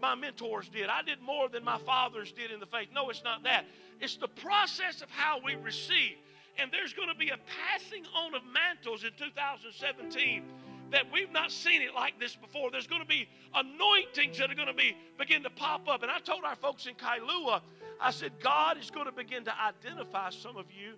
my 0.00 0.14
mentors 0.14 0.68
did. 0.68 0.88
I 0.88 1.02
did 1.02 1.20
more 1.20 1.48
than 1.48 1.64
my 1.64 1.78
fathers 1.78 2.30
did 2.30 2.52
in 2.52 2.60
the 2.60 2.66
faith. 2.66 2.90
No, 2.94 3.10
it's 3.10 3.24
not 3.24 3.42
that. 3.42 3.64
It's 4.00 4.16
the 4.16 4.28
process 4.28 5.02
of 5.02 5.10
how 5.10 5.40
we 5.44 5.56
receive. 5.56 6.14
And 6.56 6.70
there's 6.70 6.92
going 6.92 7.08
to 7.08 7.16
be 7.16 7.30
a 7.30 7.38
passing 7.66 8.04
on 8.16 8.36
of 8.36 8.42
mantles 8.44 9.02
in 9.02 9.10
2017 9.18 10.44
that 10.92 11.10
we've 11.12 11.32
not 11.32 11.50
seen 11.50 11.82
it 11.82 11.96
like 11.96 12.20
this 12.20 12.36
before. 12.36 12.70
There's 12.70 12.86
going 12.86 13.02
to 13.02 13.08
be 13.08 13.28
anointings 13.56 14.38
that 14.38 14.52
are 14.52 14.54
going 14.54 14.68
to 14.68 14.72
be 14.72 14.96
begin 15.18 15.42
to 15.42 15.50
pop 15.50 15.88
up. 15.88 16.04
And 16.04 16.12
I 16.12 16.20
told 16.20 16.44
our 16.44 16.54
folks 16.54 16.86
in 16.86 16.94
Kailua, 16.94 17.60
I 18.00 18.12
said, 18.12 18.30
God 18.40 18.78
is 18.78 18.92
going 18.92 19.06
to 19.06 19.12
begin 19.12 19.44
to 19.46 19.52
identify 19.60 20.30
some 20.30 20.56
of 20.56 20.66
you 20.70 20.94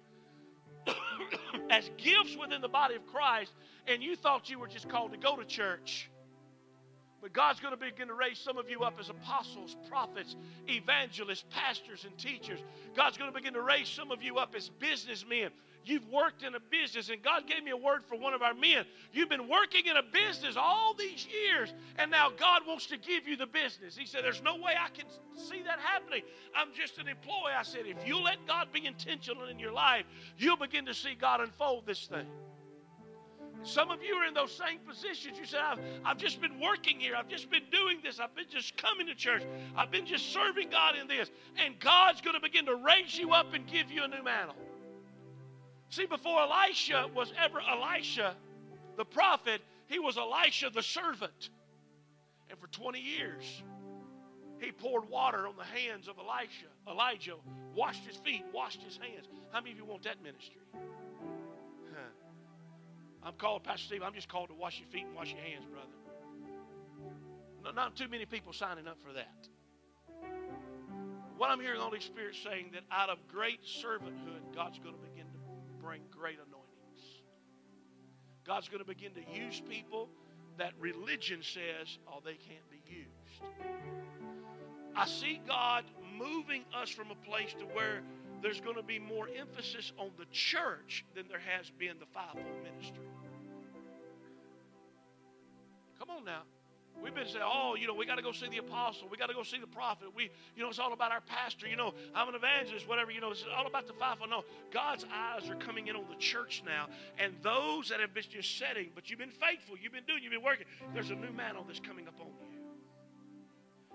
as 1.70 1.90
gifts 1.96 2.36
within 2.40 2.60
the 2.60 2.68
body 2.68 2.94
of 2.94 3.06
Christ, 3.06 3.52
and 3.86 4.02
you 4.02 4.16
thought 4.16 4.50
you 4.50 4.58
were 4.58 4.68
just 4.68 4.88
called 4.88 5.12
to 5.12 5.18
go 5.18 5.36
to 5.36 5.44
church. 5.44 6.10
But 7.22 7.32
God's 7.32 7.60
going 7.60 7.72
to 7.72 7.80
begin 7.80 8.08
to 8.08 8.14
raise 8.14 8.38
some 8.38 8.58
of 8.58 8.68
you 8.70 8.82
up 8.82 9.00
as 9.00 9.08
apostles, 9.08 9.76
prophets, 9.88 10.36
evangelists, 10.68 11.44
pastors, 11.50 12.04
and 12.04 12.16
teachers. 12.18 12.60
God's 12.94 13.16
going 13.16 13.30
to 13.30 13.36
begin 13.36 13.54
to 13.54 13.62
raise 13.62 13.88
some 13.88 14.10
of 14.10 14.22
you 14.22 14.36
up 14.36 14.54
as 14.54 14.68
businessmen. 14.68 15.50
You've 15.86 16.08
worked 16.08 16.42
in 16.42 16.56
a 16.56 16.60
business, 16.60 17.10
and 17.10 17.22
God 17.22 17.46
gave 17.46 17.62
me 17.62 17.70
a 17.70 17.76
word 17.76 18.02
for 18.04 18.18
one 18.18 18.34
of 18.34 18.42
our 18.42 18.54
men. 18.54 18.84
You've 19.12 19.28
been 19.28 19.48
working 19.48 19.86
in 19.86 19.96
a 19.96 20.02
business 20.02 20.56
all 20.56 20.94
these 20.94 21.28
years, 21.28 21.72
and 21.96 22.10
now 22.10 22.28
God 22.36 22.62
wants 22.66 22.86
to 22.86 22.98
give 22.98 23.28
you 23.28 23.36
the 23.36 23.46
business. 23.46 23.96
He 23.96 24.04
said, 24.04 24.24
There's 24.24 24.42
no 24.42 24.56
way 24.56 24.72
I 24.76 24.88
can 24.88 25.06
see 25.36 25.62
that 25.62 25.78
happening. 25.78 26.22
I'm 26.56 26.68
just 26.74 26.98
an 26.98 27.06
employee. 27.06 27.52
I 27.56 27.62
said, 27.62 27.82
If 27.86 28.04
you 28.04 28.18
let 28.20 28.44
God 28.48 28.72
be 28.72 28.84
intentional 28.84 29.46
in 29.46 29.60
your 29.60 29.70
life, 29.70 30.06
you'll 30.36 30.56
begin 30.56 30.86
to 30.86 30.94
see 30.94 31.14
God 31.14 31.40
unfold 31.40 31.86
this 31.86 32.06
thing. 32.06 32.26
Some 33.62 33.92
of 33.92 34.02
you 34.02 34.14
are 34.16 34.26
in 34.26 34.34
those 34.34 34.52
same 34.52 34.80
positions. 34.80 35.38
You 35.38 35.46
said, 35.46 35.60
I've, 35.60 35.78
I've 36.04 36.18
just 36.18 36.40
been 36.40 36.60
working 36.60 36.98
here. 36.98 37.14
I've 37.16 37.28
just 37.28 37.48
been 37.48 37.64
doing 37.70 37.98
this. 38.02 38.18
I've 38.18 38.34
been 38.34 38.48
just 38.48 38.76
coming 38.76 39.06
to 39.06 39.14
church. 39.14 39.42
I've 39.76 39.92
been 39.92 40.06
just 40.06 40.32
serving 40.32 40.70
God 40.70 40.96
in 40.96 41.06
this. 41.06 41.30
And 41.64 41.78
God's 41.78 42.20
going 42.20 42.34
to 42.34 42.40
begin 42.40 42.66
to 42.66 42.74
raise 42.74 43.16
you 43.16 43.32
up 43.32 43.54
and 43.54 43.66
give 43.66 43.90
you 43.90 44.02
a 44.02 44.08
new 44.08 44.22
mantle. 44.22 44.56
See, 45.90 46.06
before 46.06 46.40
Elisha 46.40 47.08
was 47.14 47.32
ever 47.42 47.60
Elisha, 47.60 48.34
the 48.96 49.04
prophet, 49.04 49.60
he 49.86 49.98
was 49.98 50.16
Elisha, 50.16 50.70
the 50.70 50.82
servant. 50.82 51.50
And 52.50 52.58
for 52.58 52.66
20 52.68 53.00
years, 53.00 53.44
he 54.60 54.72
poured 54.72 55.08
water 55.08 55.46
on 55.46 55.54
the 55.56 55.64
hands 55.64 56.08
of 56.08 56.16
Elisha. 56.18 56.66
Elijah 56.88 57.34
washed 57.74 58.04
his 58.04 58.16
feet, 58.16 58.44
washed 58.52 58.82
his 58.82 58.96
hands. 58.96 59.26
How 59.52 59.60
many 59.60 59.72
of 59.72 59.78
you 59.78 59.84
want 59.84 60.02
that 60.04 60.22
ministry? 60.22 60.56
I'm 63.22 63.34
called, 63.34 63.64
Pastor 63.64 63.86
Steve, 63.86 64.02
I'm 64.04 64.14
just 64.14 64.28
called 64.28 64.50
to 64.50 64.54
wash 64.54 64.78
your 64.78 64.86
feet 64.88 65.04
and 65.04 65.14
wash 65.16 65.32
your 65.32 65.40
hands, 65.40 65.64
brother. 65.64 65.88
No, 67.64 67.72
not 67.72 67.96
too 67.96 68.06
many 68.06 68.24
people 68.24 68.52
signing 68.52 68.86
up 68.86 68.98
for 69.04 69.12
that. 69.14 69.48
What 71.36 71.50
I'm 71.50 71.60
hearing 71.60 71.78
the 71.78 71.84
Holy 71.84 71.98
Spirit 71.98 72.36
saying 72.44 72.70
that 72.74 72.84
out 72.92 73.10
of 73.10 73.18
great 73.26 73.64
servanthood, 73.64 74.54
God's 74.54 74.78
going 74.78 74.94
to 74.94 75.00
begin 75.00 75.15
bring 75.86 76.02
great 76.10 76.38
anointings. 76.38 77.22
God's 78.44 78.68
going 78.68 78.80
to 78.80 78.86
begin 78.86 79.12
to 79.14 79.22
use 79.32 79.62
people 79.68 80.08
that 80.58 80.72
religion 80.80 81.42
says, 81.42 81.98
oh, 82.08 82.20
they 82.24 82.34
can't 82.34 82.68
be 82.70 82.82
used. 82.88 83.42
I 84.96 85.06
see 85.06 85.40
God 85.46 85.84
moving 86.18 86.64
us 86.74 86.90
from 86.90 87.12
a 87.12 87.14
place 87.14 87.54
to 87.60 87.66
where 87.66 88.02
there's 88.42 88.60
going 88.60 88.74
to 88.74 88.82
be 88.82 88.98
more 88.98 89.28
emphasis 89.38 89.92
on 89.96 90.10
the 90.18 90.24
church 90.32 91.04
than 91.14 91.28
there 91.28 91.42
has 91.56 91.70
been 91.70 91.98
the 92.00 92.06
fivefold 92.06 92.44
ministry. 92.64 93.06
Come 96.00 96.10
on 96.10 96.24
now. 96.24 96.42
We've 97.02 97.14
been 97.14 97.26
saying, 97.26 97.44
oh, 97.44 97.76
you 97.78 97.86
know, 97.86 97.94
we 97.94 98.06
got 98.06 98.16
to 98.16 98.22
go 98.22 98.32
see 98.32 98.48
the 98.48 98.58
apostle. 98.58 99.08
We 99.10 99.16
got 99.16 99.28
to 99.28 99.34
go 99.34 99.42
see 99.42 99.58
the 99.58 99.66
prophet. 99.66 100.08
We, 100.14 100.30
you 100.56 100.62
know, 100.62 100.70
it's 100.70 100.78
all 100.78 100.92
about 100.92 101.12
our 101.12 101.20
pastor. 101.20 101.68
You 101.68 101.76
know, 101.76 101.92
I'm 102.14 102.28
an 102.28 102.34
evangelist, 102.34 102.88
whatever. 102.88 103.10
You 103.10 103.20
know, 103.20 103.30
it's 103.30 103.44
all 103.56 103.66
about 103.66 103.86
the 103.86 103.92
fivefold. 103.92 104.30
No, 104.30 104.44
God's 104.72 105.04
eyes 105.12 105.48
are 105.50 105.56
coming 105.56 105.88
in 105.88 105.96
on 105.96 106.04
the 106.08 106.16
church 106.16 106.62
now. 106.64 106.86
And 107.18 107.34
those 107.42 107.90
that 107.90 108.00
have 108.00 108.14
been 108.14 108.24
just 108.30 108.58
setting, 108.58 108.88
but 108.94 109.10
you've 109.10 109.18
been 109.18 109.30
faithful, 109.30 109.76
you've 109.80 109.92
been 109.92 110.06
doing, 110.06 110.22
you've 110.22 110.32
been 110.32 110.42
working, 110.42 110.66
there's 110.94 111.10
a 111.10 111.14
new 111.14 111.32
mantle 111.32 111.64
that's 111.66 111.80
coming 111.80 112.08
up 112.08 112.18
on 112.20 112.26
you. 112.26 112.56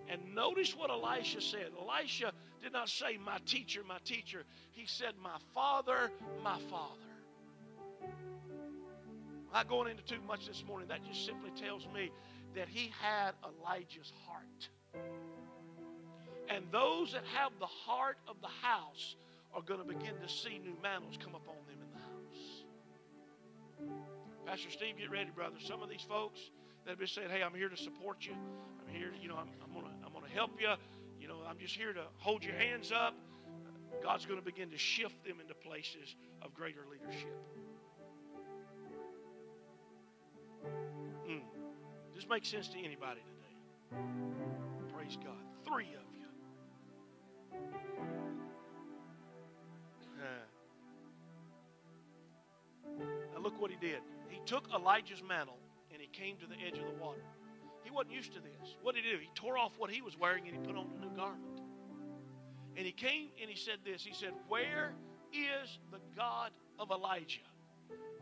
And 0.08 0.36
notice 0.36 0.76
what 0.76 0.90
Elisha 0.90 1.42
said. 1.42 1.70
Elisha 1.80 2.34
did 2.62 2.74
not 2.74 2.90
say, 2.90 3.18
My 3.24 3.38
teacher, 3.46 3.82
my 3.88 3.98
teacher. 4.04 4.44
He 4.72 4.86
said, 4.86 5.14
My 5.22 5.38
father, 5.54 6.12
my 6.44 6.60
father. 6.70 7.02
I'm 8.04 9.54
not 9.54 9.68
going 9.68 9.92
into 9.92 10.04
too 10.04 10.22
much 10.28 10.48
this 10.48 10.64
morning. 10.66 10.88
That 10.88 11.04
just 11.06 11.26
simply 11.26 11.52
tells 11.52 11.88
me 11.94 12.12
that 12.56 12.68
he 12.68 12.92
had 13.02 13.34
Elijah's 13.44 14.12
heart. 14.28 14.70
And 16.50 16.66
those 16.72 17.14
that 17.14 17.24
have 17.36 17.52
the 17.60 17.66
heart 17.66 18.18
of 18.28 18.36
the 18.42 18.48
house 18.48 19.16
are 19.54 19.62
going 19.62 19.80
to 19.80 19.86
begin 19.86 20.16
to 20.22 20.30
see 20.30 20.60
new 20.60 20.76
mantles 20.82 21.18
come 21.18 21.36
upon 21.36 21.56
them 21.68 21.80
in 21.82 21.90
the 21.92 22.00
house. 22.00 22.64
Pastor 24.46 24.70
Steve, 24.70 24.98
get 24.98 25.12
ready, 25.12 25.30
brother. 25.30 25.56
Some 25.66 25.82
of 25.82 25.90
these 25.90 26.06
folks 26.08 26.40
that 26.84 26.92
have 26.92 27.00
been 27.00 27.08
saying, 27.08 27.30
"Hey, 27.30 27.44
I'm 27.44 27.54
here 27.54 27.70
to 27.70 27.78
support 27.78 28.26
you. 28.26 28.34
I'm 28.34 28.94
here, 28.94 29.12
you 29.22 29.30
know, 29.30 29.36
I'm, 29.36 29.50
I'm 29.64 29.74
gonna, 29.74 29.94
I'm 30.06 30.14
gonna 30.14 30.28
help 30.34 30.60
you. 30.60 30.74
You 31.20 31.28
know, 31.28 31.38
I'm 31.48 31.58
just 31.58 31.76
here 31.76 31.94
to 31.94 32.04
hold 32.18 32.44
your 32.44 32.56
hands 32.56 32.92
up." 32.92 33.16
God's 34.02 34.26
going 34.26 34.40
to 34.40 34.46
begin 34.46 34.72
to 34.72 34.78
shift 34.78 35.24
them 35.26 35.40
into 35.40 35.54
places 35.54 36.16
of 36.42 36.54
greater 36.54 36.82
leadership. 36.90 37.36
This 42.22 42.30
makes 42.30 42.50
sense 42.50 42.68
to 42.68 42.78
anybody 42.78 43.22
today. 43.22 43.98
Praise 44.94 45.18
God. 45.26 45.42
Three 45.66 45.88
of 45.96 46.06
you. 46.14 46.28
Now 53.34 53.42
look 53.42 53.60
what 53.60 53.72
he 53.72 53.78
did. 53.78 54.02
He 54.30 54.40
took 54.46 54.70
Elijah's 54.72 55.24
mantle 55.28 55.58
and 55.92 56.00
he 56.00 56.08
came 56.10 56.38
to 56.38 56.46
the 56.46 56.54
edge 56.64 56.78
of 56.78 56.86
the 56.86 57.04
water. 57.04 57.24
He 57.84 57.90
wasn't 57.90 58.14
used 58.14 58.34
to 58.34 58.40
this. 58.40 58.76
What 58.84 58.94
did 58.94 59.04
he 59.04 59.14
do? 59.14 59.18
He 59.18 59.30
tore 59.34 59.58
off 59.58 59.72
what 59.80 59.90
he 59.90 60.04
was 60.04 60.16
wearing 60.16 60.48
and 60.48 60.56
he 60.56 60.62
put 60.62 60.78
on 60.78 60.92
a 60.96 61.02
new 61.04 61.16
garment. 61.16 61.62
And 62.78 62.86
he 62.86 62.92
came 62.92 63.30
and 63.42 63.50
he 63.50 63.58
said 63.58 63.80
this. 63.84 64.04
He 64.04 64.14
said, 64.14 64.34
Where 64.48 64.94
is 65.34 65.80
the 65.90 65.98
God 66.16 66.52
of 66.78 66.92
Elijah? 66.92 67.40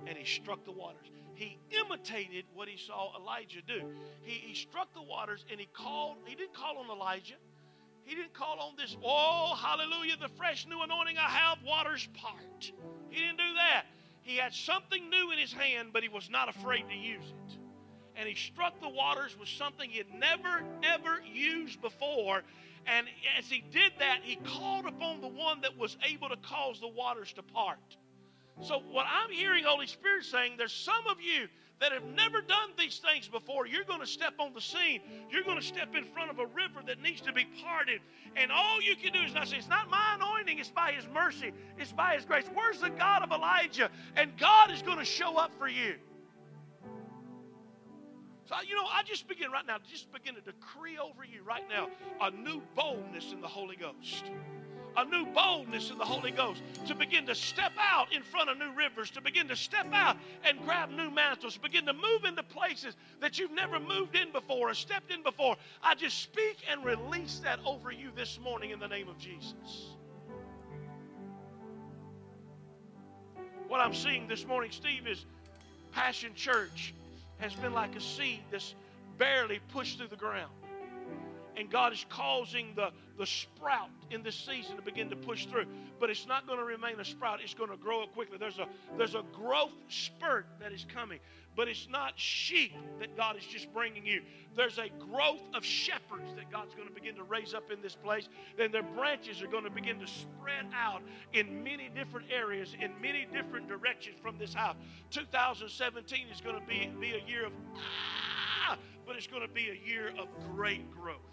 And 0.07 0.17
he 0.17 0.23
struck 0.23 0.63
the 0.63 0.71
waters. 0.71 1.11
He 1.39 1.57
imitated 1.71 2.43
what 2.53 2.67
he 2.67 2.75
saw 2.75 3.15
Elijah 3.17 3.61
do. 3.65 3.81
He, 4.23 4.33
he 4.33 4.55
struck 4.55 4.93
the 4.93 5.01
waters 5.01 5.45
and 5.49 5.57
he 5.57 5.67
called, 5.67 6.17
he 6.25 6.35
didn't 6.35 6.53
call 6.53 6.79
on 6.79 6.89
Elijah. 6.89 7.35
He 8.03 8.13
didn't 8.13 8.33
call 8.33 8.59
on 8.59 8.75
this, 8.75 8.97
oh, 9.01 9.55
hallelujah, 9.55 10.17
the 10.19 10.27
fresh 10.35 10.67
new 10.67 10.81
anointing 10.81 11.17
I 11.17 11.29
have, 11.29 11.59
waters 11.65 12.09
part. 12.13 12.73
He 13.09 13.21
didn't 13.21 13.37
do 13.37 13.53
that. 13.55 13.85
He 14.21 14.35
had 14.35 14.53
something 14.53 15.09
new 15.09 15.31
in 15.31 15.37
his 15.37 15.53
hand, 15.53 15.91
but 15.93 16.03
he 16.03 16.09
was 16.09 16.29
not 16.29 16.49
afraid 16.49 16.89
to 16.89 16.95
use 16.95 17.23
it. 17.23 17.57
And 18.17 18.27
he 18.27 18.35
struck 18.35 18.81
the 18.81 18.89
waters 18.89 19.37
with 19.39 19.47
something 19.47 19.89
he 19.89 19.97
had 19.97 20.13
never, 20.13 20.61
ever 20.83 21.21
used 21.23 21.79
before. 21.81 22.41
And 22.85 23.07
as 23.37 23.49
he 23.49 23.63
did 23.71 23.93
that, 23.99 24.19
he 24.23 24.35
called 24.35 24.87
upon 24.87 25.21
the 25.21 25.29
one 25.29 25.61
that 25.61 25.77
was 25.77 25.95
able 26.05 26.27
to 26.27 26.37
cause 26.37 26.81
the 26.81 26.89
waters 26.89 27.31
to 27.33 27.43
part. 27.43 27.79
So, 28.61 28.81
what 28.91 29.05
I'm 29.09 29.31
hearing 29.31 29.63
Holy 29.63 29.87
Spirit 29.87 30.25
saying, 30.25 30.53
there's 30.57 30.73
some 30.73 31.07
of 31.09 31.21
you 31.21 31.47
that 31.79 31.93
have 31.93 32.03
never 32.03 32.41
done 32.41 32.71
these 32.77 32.99
things 32.99 33.29
before. 33.29 33.65
You're 33.65 33.85
going 33.85 34.01
to 34.01 34.07
step 34.07 34.33
on 34.37 34.53
the 34.53 34.59
scene. 34.59 34.99
You're 35.31 35.43
going 35.43 35.57
to 35.57 35.65
step 35.65 35.95
in 35.95 36.03
front 36.03 36.29
of 36.29 36.39
a 36.39 36.45
river 36.45 36.81
that 36.87 37.01
needs 37.01 37.21
to 37.21 37.31
be 37.31 37.47
parted. 37.63 38.01
And 38.35 38.51
all 38.51 38.81
you 38.81 38.97
can 38.97 39.13
do 39.13 39.21
is 39.21 39.33
not 39.33 39.47
say, 39.47 39.57
It's 39.57 39.69
not 39.69 39.89
my 39.89 40.15
anointing, 40.15 40.59
it's 40.59 40.69
by 40.69 40.91
His 40.91 41.07
mercy, 41.13 41.53
it's 41.77 41.93
by 41.93 42.15
His 42.15 42.25
grace. 42.25 42.45
Where's 42.53 42.81
the 42.81 42.89
God 42.89 43.23
of 43.23 43.31
Elijah? 43.31 43.89
And 44.17 44.37
God 44.37 44.71
is 44.71 44.81
going 44.81 44.97
to 44.97 45.05
show 45.05 45.37
up 45.37 45.53
for 45.57 45.69
you. 45.69 45.95
So, 48.45 48.55
you 48.67 48.75
know, 48.75 48.85
I 48.91 49.03
just 49.03 49.27
begin 49.27 49.51
right 49.51 49.65
now, 49.65 49.77
just 49.89 50.11
begin 50.11 50.35
to 50.35 50.41
decree 50.41 50.97
over 50.97 51.23
you 51.23 51.43
right 51.43 51.63
now 51.69 51.87
a 52.19 52.31
new 52.31 52.61
boldness 52.75 53.31
in 53.31 53.41
the 53.41 53.47
Holy 53.47 53.75
Ghost 53.75 54.31
a 54.97 55.05
new 55.05 55.25
boldness 55.27 55.91
in 55.91 55.97
the 55.97 56.05
Holy 56.05 56.31
Ghost 56.31 56.61
to 56.87 56.95
begin 56.95 57.25
to 57.27 57.35
step 57.35 57.71
out 57.79 58.13
in 58.13 58.23
front 58.23 58.49
of 58.49 58.57
new 58.57 58.71
rivers, 58.73 59.09
to 59.11 59.21
begin 59.21 59.47
to 59.47 59.55
step 59.55 59.87
out 59.93 60.17
and 60.43 60.59
grab 60.65 60.89
new 60.89 61.09
mantles, 61.09 61.57
begin 61.57 61.85
to 61.85 61.93
move 61.93 62.25
into 62.25 62.43
places 62.43 62.95
that 63.19 63.39
you've 63.39 63.51
never 63.51 63.79
moved 63.79 64.15
in 64.15 64.31
before 64.31 64.69
or 64.69 64.73
stepped 64.73 65.11
in 65.11 65.23
before. 65.23 65.55
I 65.83 65.95
just 65.95 66.19
speak 66.21 66.57
and 66.69 66.83
release 66.83 67.39
that 67.43 67.59
over 67.65 67.91
you 67.91 68.09
this 68.15 68.39
morning 68.39 68.71
in 68.71 68.79
the 68.79 68.87
name 68.87 69.07
of 69.07 69.17
Jesus. 69.17 69.95
What 73.67 73.79
I'm 73.79 73.93
seeing 73.93 74.27
this 74.27 74.47
morning, 74.47 74.71
Steve, 74.71 75.07
is 75.07 75.25
Passion 75.91 76.33
Church 76.35 76.93
has 77.37 77.53
been 77.53 77.73
like 77.73 77.95
a 77.95 78.01
seed 78.01 78.41
that's 78.51 78.73
barely 79.17 79.59
pushed 79.71 79.97
through 79.97 80.07
the 80.07 80.15
ground 80.15 80.51
and 81.59 81.69
God 81.69 81.91
is 81.91 82.05
causing 82.09 82.73
the, 82.75 82.91
the 83.17 83.25
sprout 83.25 83.89
in 84.11 84.23
this 84.23 84.35
season 84.35 84.77
to 84.77 84.81
begin 84.81 85.09
to 85.09 85.15
push 85.17 85.45
through. 85.45 85.65
But 85.99 86.09
it's 86.09 86.25
not 86.25 86.47
going 86.47 86.57
to 86.57 86.63
remain 86.63 86.97
a 87.01 87.05
sprout, 87.05 87.41
it's 87.43 87.53
going 87.53 87.69
to 87.69 87.77
grow 87.77 88.01
up 88.01 88.13
quickly. 88.13 88.37
There's 88.37 88.59
a, 88.59 88.67
there's 88.97 89.13
a 89.13 89.23
growth 89.33 89.73
spurt 89.89 90.45
that 90.61 90.71
is 90.71 90.85
coming, 90.91 91.19
but 91.57 91.67
it's 91.67 91.89
not 91.91 92.13
sheep 92.15 92.71
that 92.99 93.17
God 93.17 93.35
is 93.35 93.43
just 93.43 93.73
bringing 93.73 94.05
you. 94.05 94.21
There's 94.55 94.77
a 94.77 94.87
growth 95.11 95.41
of 95.53 95.65
shepherds 95.65 96.33
that 96.37 96.49
God's 96.49 96.73
going 96.75 96.87
to 96.87 96.93
begin 96.93 97.15
to 97.15 97.23
raise 97.23 97.53
up 97.53 97.69
in 97.71 97.81
this 97.81 97.95
place. 97.95 98.29
Then 98.57 98.71
their 98.71 98.83
branches 98.83 99.41
are 99.41 99.47
going 99.47 99.65
to 99.65 99.69
begin 99.69 99.99
to 99.99 100.07
spread 100.07 100.65
out 100.73 101.01
in 101.33 101.61
many 101.61 101.89
different 101.93 102.27
areas, 102.31 102.73
in 102.79 102.93
many 103.01 103.27
different 103.33 103.67
directions 103.67 104.15
from 104.21 104.37
this 104.37 104.53
house. 104.53 104.77
2017 105.11 106.27
is 106.33 106.39
going 106.39 106.57
to 106.57 106.65
be, 106.65 106.89
be 107.01 107.11
a 107.15 107.29
year 107.29 107.47
of 107.47 107.51
ah, 107.75 108.77
but 109.05 109.17
it's 109.17 109.27
going 109.27 109.41
to 109.41 109.53
be 109.53 109.69
a 109.69 109.87
year 109.87 110.13
of 110.17 110.29
great 110.55 110.89
growth. 110.91 111.28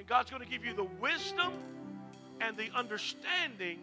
And 0.00 0.08
God's 0.08 0.30
going 0.30 0.42
to 0.42 0.48
give 0.48 0.64
you 0.64 0.72
the 0.72 0.88
wisdom 0.98 1.52
and 2.40 2.56
the 2.56 2.70
understanding 2.74 3.80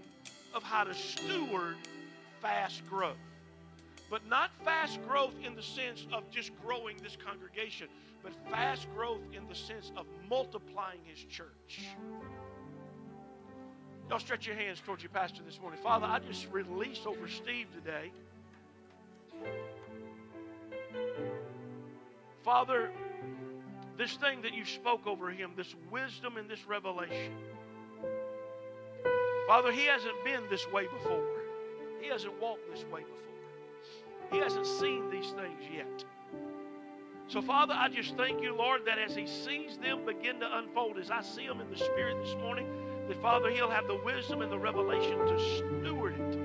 of 0.52 0.64
how 0.64 0.84
to 0.84 0.96
steward 0.96 1.76
fast 2.42 2.82
growth. 2.90 3.18
But 4.10 4.28
not 4.28 4.50
fast 4.66 5.00
growth 5.08 5.36
in 5.46 5.54
the 5.54 5.62
sense 5.62 6.08
of 6.12 6.28
just 6.32 6.54
growing 6.66 6.98
this 7.04 7.16
congregation, 7.24 7.88
but 8.24 8.32
fast 8.50 8.88
growth 8.96 9.22
in 9.32 9.48
the 9.48 9.54
sense 9.54 9.92
of 9.96 10.08
multiplying 10.28 11.02
his 11.06 11.24
church. 11.24 11.82
Y'all 14.10 14.18
stretch 14.18 14.48
your 14.48 14.56
hands 14.56 14.82
towards 14.84 15.04
your 15.04 15.12
pastor 15.12 15.44
this 15.46 15.62
morning. 15.62 15.80
Father, 15.84 16.08
I 16.08 16.18
just 16.18 16.48
release 16.52 17.02
over 17.06 17.28
Steve 17.28 17.68
today. 17.76 18.12
Father, 22.44 22.90
this 23.98 24.14
thing 24.16 24.42
that 24.44 24.54
you 24.54 24.64
spoke 24.64 25.08
over 25.08 25.32
him, 25.32 25.52
this 25.58 25.76
wisdom 25.92 26.38
and 26.38 26.50
this 26.50 26.68
revelation. 26.68 27.34
Father, 29.48 29.72
he 29.72 29.86
hasn't 29.86 30.24
been 30.24 30.42
this 30.50 30.70
way 30.72 30.88
before. 30.88 31.26
He 32.02 32.08
hasn't 32.08 32.40
walked 32.40 32.70
this 32.72 32.84
way 32.86 33.02
before. 33.02 33.18
He 34.32 34.38
hasn't 34.38 34.68
seen 34.68 35.10
these 35.10 35.32
things 35.32 35.64
yet. 35.74 36.06
So, 37.30 37.42
Father, 37.42 37.74
I 37.76 37.90
just 37.90 38.16
thank 38.16 38.42
you, 38.42 38.56
Lord, 38.56 38.86
that 38.86 39.00
as 39.00 39.16
he 39.16 39.26
sees 39.26 39.78
them 39.78 40.06
begin 40.06 40.40
to 40.42 40.58
unfold, 40.58 40.98
as 40.98 41.12
I 41.12 41.22
see 41.22 41.48
them 41.48 41.60
in 41.60 41.70
the 41.70 41.78
Spirit 41.78 42.18
this 42.24 42.36
morning, 42.36 42.68
that, 43.08 43.22
Father, 43.22 43.50
he'll 43.50 43.70
have 43.70 43.88
the 43.88 44.00
wisdom 44.04 44.42
and 44.42 44.52
the 44.52 44.60
revelation 44.60 45.18
to 45.18 45.40
steward 45.58 46.14
it. 46.20 46.40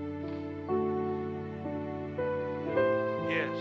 Yes. 3.29 3.59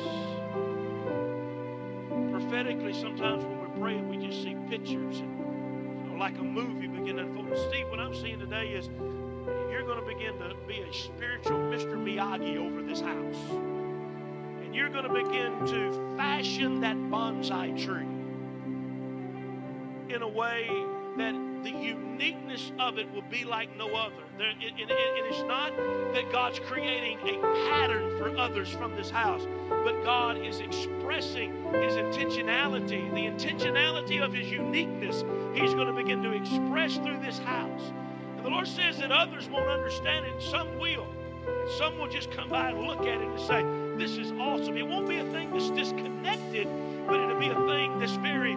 Prophetically, 2.32 2.94
sometimes 2.94 3.44
we 3.82 4.18
just 4.18 4.44
see 4.44 4.56
pictures 4.70 5.20
and 5.20 5.40
you 5.40 6.12
know, 6.12 6.16
like 6.20 6.38
a 6.38 6.44
movie 6.44 6.88
begin 6.88 7.16
to 7.16 7.24
unfold. 7.24 7.58
Steve, 7.70 7.88
what 7.90 8.00
I'm 8.00 8.14
seeing 8.14 8.40
today 8.40 8.68
is 8.68 8.88
you're 9.72 9.84
going 9.84 10.00
to 10.00 10.06
begin 10.06 10.38
to 10.38 10.56
be 10.68 10.82
a 10.82 10.94
spiritual 10.94 11.58
Mr. 11.58 11.96
Miyagi 11.96 12.58
over 12.58 12.84
this 12.84 13.02
house 13.02 13.36
and 14.64 14.76
you're 14.76 14.90
going 14.90 15.04
to 15.04 15.10
begin 15.10 15.66
to 15.66 16.16
fashion 16.16 16.80
that 16.82 16.96
bonsai 16.96 17.74
tree 17.84 18.06
in 20.14 20.22
a 20.22 20.30
way 20.30 20.68
that 21.18 21.34
the 21.64 21.72
uniqueness 21.72 22.72
of 22.80 23.00
it 23.00 23.12
will 23.12 23.24
be 23.24 23.44
like 23.44 23.76
no 23.78 23.88
other. 23.96 24.24
There, 24.38 24.50
it, 24.50 24.74
it, 24.78 24.92
it 24.92 25.34
is 25.34 25.44
not 25.44 25.76
that 26.14 26.32
God's 26.32 26.60
creating 26.60 27.18
a 27.20 27.42
pattern 27.70 28.18
for 28.18 28.36
others 28.38 28.70
from 28.70 28.96
this 28.96 29.10
house, 29.10 29.46
but 29.84 30.04
God 30.04 30.38
is 30.38 30.60
expressing 30.60 31.52
His 31.74 31.94
intentionality, 31.94 33.10
the 33.14 33.26
intentionality 33.26 34.24
of 34.24 34.34
His 34.34 34.50
uniqueness. 34.50 35.24
He's 35.54 35.74
going 35.74 35.88
to 35.88 35.94
begin 35.94 36.22
to 36.24 36.32
express 36.32 36.98
through 36.98 37.20
this 37.20 37.40
house. 37.40 37.92
And 38.38 38.46
the 38.46 38.50
Lord 38.50 38.68
says 38.68 38.98
that 39.00 39.12
others 39.12 39.50
won't 39.50 39.70
understand 39.70 40.26
it, 40.26 40.42
some 40.42 40.80
will. 40.80 41.08
Some 41.78 41.98
will 41.98 42.08
just 42.08 42.32
come 42.32 42.50
by 42.50 42.70
and 42.70 42.82
look 42.88 43.02
at 43.02 43.22
it 43.22 43.28
and 43.28 43.40
say, 43.40 43.64
this 43.98 44.18
is 44.18 44.32
awesome. 44.34 44.78
It 44.78 44.88
won't 44.88 45.08
be 45.08 45.18
a 45.18 45.26
thing 45.26 45.52
that's 45.52 45.70
disconnected, 45.70 46.68
but 47.08 47.20
it'll 47.20 47.40
be 47.40 47.50
a 47.50 47.68
thing 47.68 48.00
that's 48.00 48.16
very, 48.18 48.56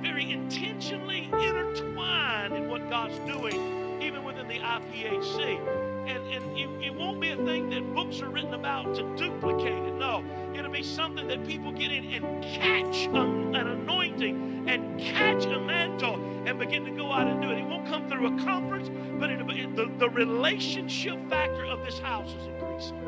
very 0.00 0.30
intentionally 0.30 1.30
intertwined 1.32 2.54
in 2.54 2.68
what 2.68 2.88
God's 2.90 3.18
doing, 3.20 4.00
even 4.02 4.24
within 4.24 4.46
the 4.48 4.58
IPHC. 4.58 5.83
And, 6.06 6.18
and 6.32 6.58
it, 6.58 6.68
it 6.86 6.94
won't 6.94 7.20
be 7.20 7.30
a 7.30 7.36
thing 7.36 7.70
that 7.70 7.94
books 7.94 8.20
are 8.20 8.28
written 8.28 8.54
about 8.54 8.94
to 8.94 9.16
duplicate 9.16 9.72
it. 9.72 9.94
No, 9.94 10.24
it'll 10.54 10.70
be 10.70 10.82
something 10.82 11.26
that 11.28 11.46
people 11.46 11.72
get 11.72 11.90
in 11.90 12.04
and 12.12 12.42
catch 12.42 13.06
a, 13.06 13.20
an 13.20 13.66
anointing 13.68 14.68
and 14.68 15.00
catch 15.00 15.44
a 15.46 15.58
mantle 15.60 16.16
and 16.46 16.58
begin 16.58 16.84
to 16.84 16.90
go 16.90 17.10
out 17.10 17.26
and 17.26 17.40
do 17.40 17.50
it. 17.50 17.58
It 17.58 17.66
won't 17.66 17.86
come 17.86 18.08
through 18.08 18.26
a 18.26 18.44
conference, 18.44 18.90
but 19.18 19.46
be, 19.46 19.66
the, 19.66 19.90
the 19.98 20.10
relationship 20.10 21.18
factor 21.28 21.64
of 21.64 21.84
this 21.84 21.98
house 21.98 22.34
is 22.34 22.46
increasing. 22.46 22.98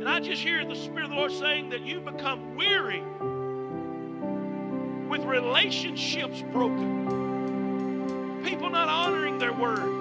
And 0.00 0.08
I 0.08 0.20
just 0.20 0.42
hear 0.42 0.64
the 0.64 0.74
Spirit 0.74 1.04
of 1.04 1.10
the 1.10 1.16
Lord 1.16 1.32
saying 1.32 1.70
that 1.70 1.82
you 1.82 2.00
become 2.00 2.56
weary 2.56 3.02
with 5.08 5.24
relationships 5.24 6.42
broken, 6.52 7.06
people 8.44 8.70
not 8.70 8.88
honoring 8.88 9.38
their 9.38 9.52
word, 9.52 9.99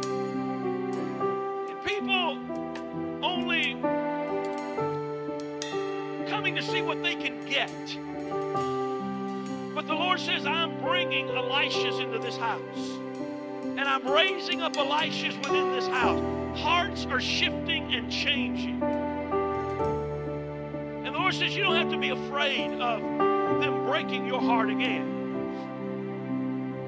But 9.76 9.88
the 9.88 9.94
Lord 9.94 10.20
says, 10.20 10.46
I'm 10.46 10.82
bringing 10.82 11.28
Elishas 11.28 12.02
into 12.02 12.20
this 12.20 12.36
house. 12.36 13.00
And 13.64 13.82
I'm 13.82 14.06
raising 14.08 14.62
up 14.62 14.74
Elishas 14.74 15.38
within 15.38 15.72
this 15.72 15.88
house. 15.88 16.22
Hearts 16.60 17.06
are 17.06 17.22
shifting 17.22 17.94
and 17.94 18.12
changing. 18.12 18.84
And 21.06 21.16
the 21.16 21.20
Lord 21.20 21.34
says 21.34 21.56
you 21.56 21.64
don't 21.64 21.76
have 21.76 21.90
to 21.92 21.98
be 21.98 22.10
afraid 22.10 22.74
of 22.82 23.02
them 23.62 23.86
breaking 23.86 24.26
your 24.26 24.42
heart 24.42 24.70
again. 24.70 25.16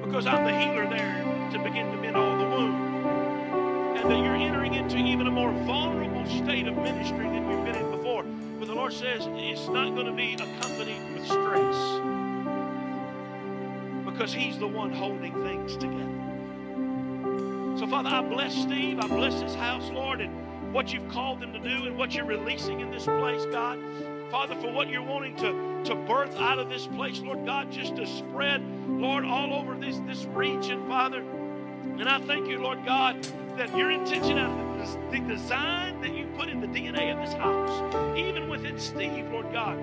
Because 0.04 0.26
I'm 0.26 0.44
the 0.44 0.52
healer 0.52 0.86
there 0.86 1.24
to 1.52 1.58
begin 1.58 1.90
to 1.92 1.96
mend 1.96 2.16
all 2.16 2.36
the 2.36 2.44
wounds. 2.44 4.00
And 4.02 4.10
that 4.10 4.18
you're 4.18 4.36
entering 4.36 4.74
into 4.74 4.98
even 4.98 5.26
a 5.26 5.30
more 5.30 5.52
vulnerable 5.64 6.26
state 6.26 6.66
of 6.66 6.76
ministry 6.76 7.26
than 7.26 7.48
you've 7.50 7.64
been 7.64 7.76
in 7.76 7.91
Lord 8.82 8.92
says 8.94 9.28
it's 9.34 9.68
not 9.68 9.94
going 9.94 10.06
to 10.06 10.12
be 10.12 10.34
accompanied 10.34 11.14
with 11.14 11.24
stress. 11.24 12.00
Because 14.04 14.34
He's 14.34 14.58
the 14.58 14.66
one 14.66 14.90
holding 14.90 15.32
things 15.44 15.76
together. 15.76 16.18
So, 17.78 17.86
Father, 17.86 18.08
I 18.08 18.22
bless 18.22 18.52
Steve. 18.52 18.98
I 18.98 19.06
bless 19.06 19.40
his 19.40 19.54
house, 19.54 19.88
Lord, 19.90 20.20
and 20.20 20.74
what 20.74 20.92
you've 20.92 21.08
called 21.10 21.38
them 21.38 21.52
to 21.52 21.60
do 21.60 21.86
and 21.86 21.96
what 21.96 22.12
you're 22.12 22.24
releasing 22.24 22.80
in 22.80 22.90
this 22.90 23.04
place, 23.04 23.46
God. 23.52 23.78
Father, 24.32 24.56
for 24.56 24.72
what 24.72 24.88
you're 24.88 25.00
wanting 25.00 25.36
to, 25.36 25.84
to 25.84 25.94
birth 25.94 26.34
out 26.34 26.58
of 26.58 26.68
this 26.68 26.88
place, 26.88 27.20
Lord 27.20 27.46
God, 27.46 27.70
just 27.70 27.94
to 27.94 28.04
spread, 28.04 28.64
Lord, 28.88 29.24
all 29.24 29.54
over 29.54 29.76
this, 29.76 30.00
this 30.08 30.24
region, 30.24 30.88
Father. 30.88 31.20
And 31.20 32.08
I 32.08 32.18
thank 32.22 32.48
you, 32.48 32.58
Lord 32.58 32.84
God, 32.84 33.22
that 33.56 33.76
your 33.76 33.92
intention 33.92 34.38
and 34.38 35.12
the 35.12 35.20
design 35.20 36.00
that 36.00 36.12
you 36.12 36.21
put 36.42 36.50
in 36.50 36.60
the 36.60 36.66
DNA 36.66 37.12
of 37.12 37.24
this 37.24 37.34
house, 37.34 38.18
even 38.18 38.48
within 38.48 38.76
Steve, 38.76 39.30
Lord 39.30 39.52
God, 39.52 39.78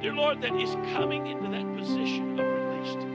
dear 0.00 0.14
Lord, 0.14 0.40
that 0.40 0.54
is 0.54 0.70
coming 0.94 1.26
into 1.26 1.50
that 1.50 1.76
position 1.76 2.40
of 2.40 2.46
release 2.46 3.11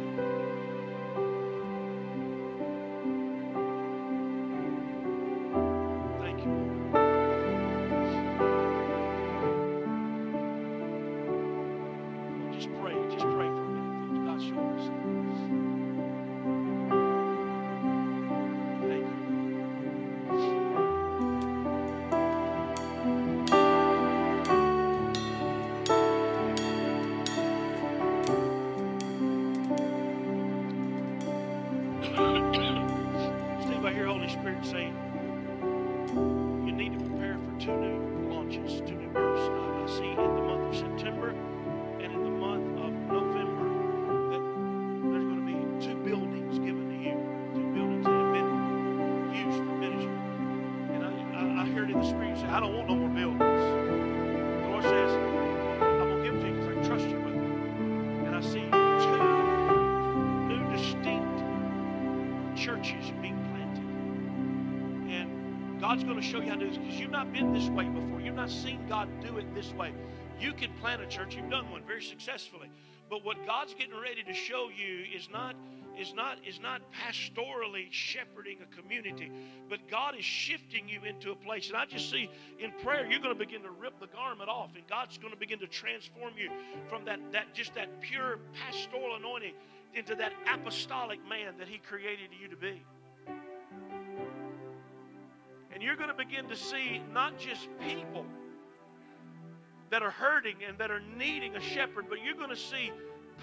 this 69.67 69.77
way. 69.77 69.91
You 70.39 70.53
can 70.53 70.71
plant 70.73 71.01
a 71.01 71.07
church. 71.07 71.35
You've 71.35 71.49
done 71.49 71.71
one 71.71 71.83
very 71.85 72.03
successfully. 72.03 72.69
But 73.09 73.23
what 73.23 73.45
God's 73.45 73.73
getting 73.73 73.99
ready 73.99 74.23
to 74.23 74.33
show 74.33 74.69
you 74.75 75.03
is 75.15 75.29
not 75.31 75.55
is 75.99 76.13
not 76.13 76.37
is 76.47 76.59
not 76.59 76.81
pastorally 76.93 77.87
shepherding 77.89 78.57
a 78.61 78.81
community, 78.81 79.31
but 79.67 79.79
God 79.89 80.15
is 80.15 80.23
shifting 80.23 80.87
you 80.87 81.01
into 81.03 81.31
a 81.31 81.35
place. 81.35 81.69
And 81.69 81.77
I 81.77 81.85
just 81.85 82.11
see 82.11 82.29
in 82.59 82.71
prayer 82.83 83.07
you're 83.09 83.19
going 83.19 83.33
to 83.33 83.39
begin 83.39 83.63
to 83.63 83.71
rip 83.71 83.99
the 83.99 84.07
garment 84.07 84.49
off, 84.49 84.71
and 84.75 84.85
God's 84.87 85.17
going 85.17 85.33
to 85.33 85.39
begin 85.39 85.59
to 85.59 85.67
transform 85.67 86.33
you 86.37 86.51
from 86.87 87.05
that 87.05 87.19
that 87.31 87.53
just 87.53 87.73
that 87.75 88.01
pure 88.01 88.39
pastoral 88.53 89.15
anointing 89.15 89.53
into 89.95 90.13
that 90.15 90.33
apostolic 90.53 91.19
man 91.27 91.57
that 91.57 91.67
He 91.67 91.79
created 91.79 92.29
you 92.39 92.47
to 92.49 92.57
be. 92.57 92.83
And 95.73 95.81
you're 95.81 95.95
going 95.95 96.09
to 96.09 96.15
begin 96.15 96.47
to 96.49 96.55
see 96.55 97.01
not 97.13 97.39
just 97.39 97.69
people 97.87 98.25
that 99.89 100.03
are 100.03 100.11
hurting 100.11 100.57
and 100.67 100.77
that 100.77 100.91
are 100.91 101.01
needing 101.17 101.55
a 101.55 101.61
shepherd, 101.61 102.05
but 102.09 102.23
you're 102.23 102.35
going 102.35 102.49
to 102.49 102.55
see 102.55 102.91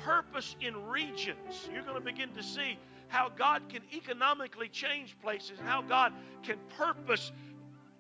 purpose 0.05 0.57
in 0.61 0.87
regions. 0.87 1.69
You're 1.73 1.83
going 1.83 1.95
to 1.95 2.01
begin 2.01 2.31
to 2.31 2.43
see 2.43 2.79
how 3.09 3.31
God 3.31 3.63
can 3.69 3.83
economically 3.93 4.69
change 4.69 5.17
places, 5.23 5.59
and 5.59 5.69
how 5.69 5.83
God 5.83 6.13
can 6.43 6.57
purpose 6.77 7.33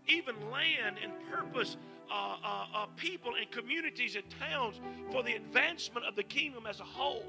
even 0.06 0.34
land 0.50 0.96
and 1.02 1.12
purpose 1.30 1.76
uh, 2.10 2.36
uh, 2.44 2.66
uh, 2.74 2.86
people 2.96 3.32
and 3.40 3.50
communities 3.50 4.16
and 4.16 4.24
towns 4.38 4.80
for 5.10 5.22
the 5.22 5.34
advancement 5.34 6.04
of 6.04 6.16
the 6.16 6.22
kingdom 6.22 6.66
as 6.66 6.80
a 6.80 6.84
whole. 6.84 7.24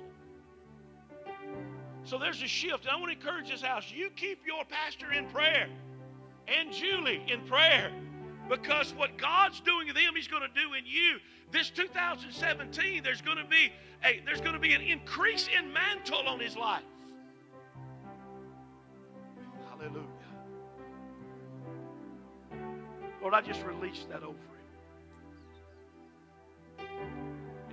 So 2.04 2.18
there's 2.20 2.42
a 2.42 2.48
shift. 2.48 2.86
And 2.86 2.92
I 2.92 3.00
want 3.00 3.12
to 3.12 3.18
encourage 3.18 3.50
this 3.50 3.62
house. 3.62 3.92
You 3.92 4.10
keep 4.16 4.46
your 4.46 4.64
pastor 4.66 5.12
in 5.12 5.28
prayer 5.28 5.68
and 6.48 6.72
Julie 6.72 7.24
in 7.28 7.42
prayer 7.42 7.92
because 8.50 8.94
what 8.94 9.18
God's 9.18 9.60
doing 9.62 9.88
in 9.88 9.96
them, 9.96 10.16
He's 10.16 10.28
going 10.28 10.44
to 10.44 10.48
do 10.50 10.74
in 10.74 10.86
you. 10.86 11.18
This 11.52 11.70
2017, 11.70 13.04
there's 13.04 13.22
going 13.22 13.38
to 13.38 13.46
be 13.46 13.72
a 14.04 14.22
there's 14.26 14.42
going 14.42 14.54
to 14.54 14.60
be 14.60 14.74
an 14.74 14.82
increase 14.82 15.48
in 15.58 15.72
mantle 15.72 16.28
on 16.28 16.40
his 16.40 16.56
life. 16.56 16.84
Hallelujah. 19.70 20.04
Lord, 23.22 23.34
I 23.34 23.42
just 23.42 23.64
released 23.64 24.10
that 24.10 24.24
over 24.24 24.38
him. 26.80 26.86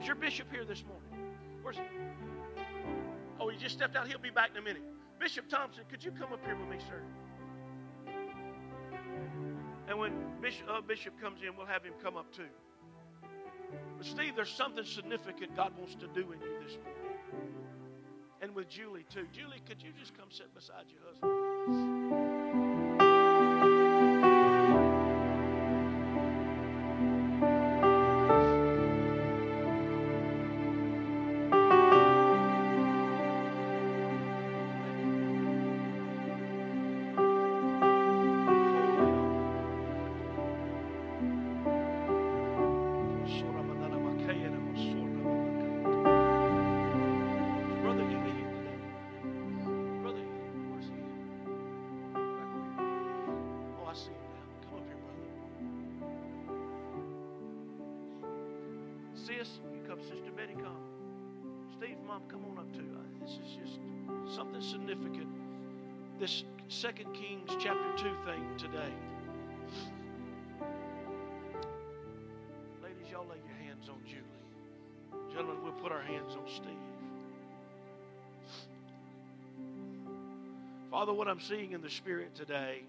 Is 0.01 0.07
your 0.07 0.16
bishop 0.16 0.47
here 0.51 0.64
this 0.64 0.85
morning? 0.85 1.35
Where's 1.62 1.77
he? 1.77 1.83
Oh, 3.39 3.49
he 3.49 3.59
just 3.59 3.75
stepped 3.75 3.97
out. 3.97 4.09
He'll 4.09 4.18
be 4.18 4.31
back 4.31 4.51
in 4.53 4.57
a 4.57 4.62
minute. 4.62 4.83
Bishop 5.18 5.49
Thompson, 5.49 5.85
could 5.91 6.03
you 6.03 6.11
come 6.11 6.33
up 6.33 6.45
here 6.45 6.57
with 6.57 6.68
me, 6.68 6.77
sir? 6.89 7.03
And 9.93 10.01
when 10.01 10.12
Bishop, 10.40 10.66
uh, 10.70 10.80
Bishop 10.80 11.20
comes 11.20 11.43
in, 11.43 11.55
we'll 11.55 11.66
have 11.66 11.84
him 11.84 11.93
come 12.03 12.16
up 12.16 12.32
too. 12.32 12.49
But 13.99 14.07
Steve, 14.07 14.34
there's 14.34 14.49
something 14.49 14.86
significant 14.86 15.55
God 15.55 15.76
wants 15.76 15.97
to 15.97 16.07
do 16.07 16.32
in 16.32 16.40
you 16.40 16.49
this 16.64 16.78
morning. 16.82 17.53
And 18.40 18.55
with 18.55 18.70
Julie 18.70 19.05
too. 19.11 19.26
Julie, 19.34 19.61
could 19.68 19.82
you 19.82 19.90
just 19.93 20.16
come 20.16 20.28
sit 20.30 20.55
beside 20.55 20.86
your 20.88 21.03
husband? 21.07 22.62
This 66.23 66.45
Second 66.68 67.12
Kings 67.14 67.51
chapter 67.59 67.97
2 67.97 68.05
thing 68.25 68.45
today. 68.57 68.93
Ladies, 72.81 73.11
y'all 73.11 73.27
lay 73.29 73.39
your 73.45 73.57
hands 73.66 73.89
on 73.89 73.97
Julie. 74.07 75.33
Gentlemen, 75.33 75.64
we'll 75.64 75.73
put 75.73 75.91
our 75.91 76.01
hands 76.01 76.37
on 76.37 76.45
Steve. 76.47 76.68
Father, 80.93 81.12
what 81.12 81.27
I'm 81.27 81.41
seeing 81.41 81.73
in 81.73 81.83
the 81.83 81.91
Spirit 81.91 82.37
today 82.37 82.85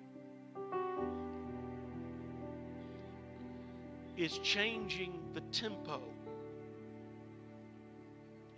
is 4.15 4.37
changing 4.43 5.11
the 5.33 5.41
tempo, 5.51 5.99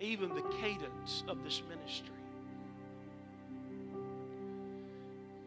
even 0.02 0.36
the 0.36 0.44
cadence 0.60 1.24
of 1.30 1.46
this 1.46 1.64
ministry. 1.70 2.10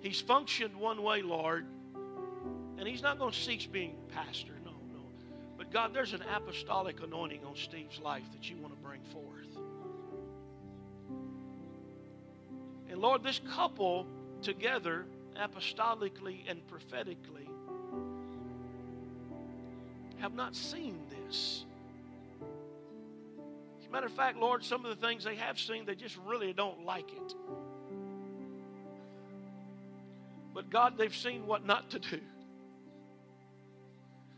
He's 0.01 0.21
functioned 0.21 0.77
one 0.77 1.03
way, 1.03 1.23
Lord, 1.23 1.67
and 2.79 2.87
he's 2.87 3.03
not 3.03 3.19
going 3.19 3.33
to 3.33 3.39
cease 3.39 3.67
being 3.67 3.97
pastor. 4.15 4.53
No, 4.65 4.71
no. 4.71 5.01
But 5.57 5.73
God, 5.73 5.93
there's 5.93 6.13
an 6.13 6.23
apostolic 6.35 7.03
anointing 7.03 7.41
on 7.45 7.57
Steve's 7.57 8.01
life 8.01 8.23
that 8.33 8.49
you 8.49 8.57
want 8.57 8.75
to 8.75 8.81
bring 8.81 9.01
forth. 9.13 9.25
And 12.91 13.01
Lord, 13.01 13.23
this 13.23 13.41
couple 13.55 14.07
together, 14.41 15.05
apostolically 15.37 16.49
and 16.49 16.67
prophetically, 16.69 17.49
have 20.19 20.35
not 20.35 20.55
seen 20.55 20.99
this. 21.11 21.65
As 23.81 23.87
a 23.87 23.91
matter 23.91 24.07
of 24.07 24.13
fact, 24.13 24.39
Lord, 24.39 24.65
some 24.65 24.85
of 24.85 24.99
the 24.99 25.07
things 25.07 25.25
they 25.25 25.37
have 25.37 25.59
seen, 25.59 25.85
they 25.85 25.95
just 25.95 26.17
really 26.27 26.53
don't 26.53 26.85
like 26.85 27.13
it. 27.13 27.35
But 30.59 30.71
God, 30.71 30.99
they've 30.99 31.15
seen 31.15 31.47
what 31.47 31.65
not 31.65 31.89
to 31.91 32.01
do. 32.01 32.19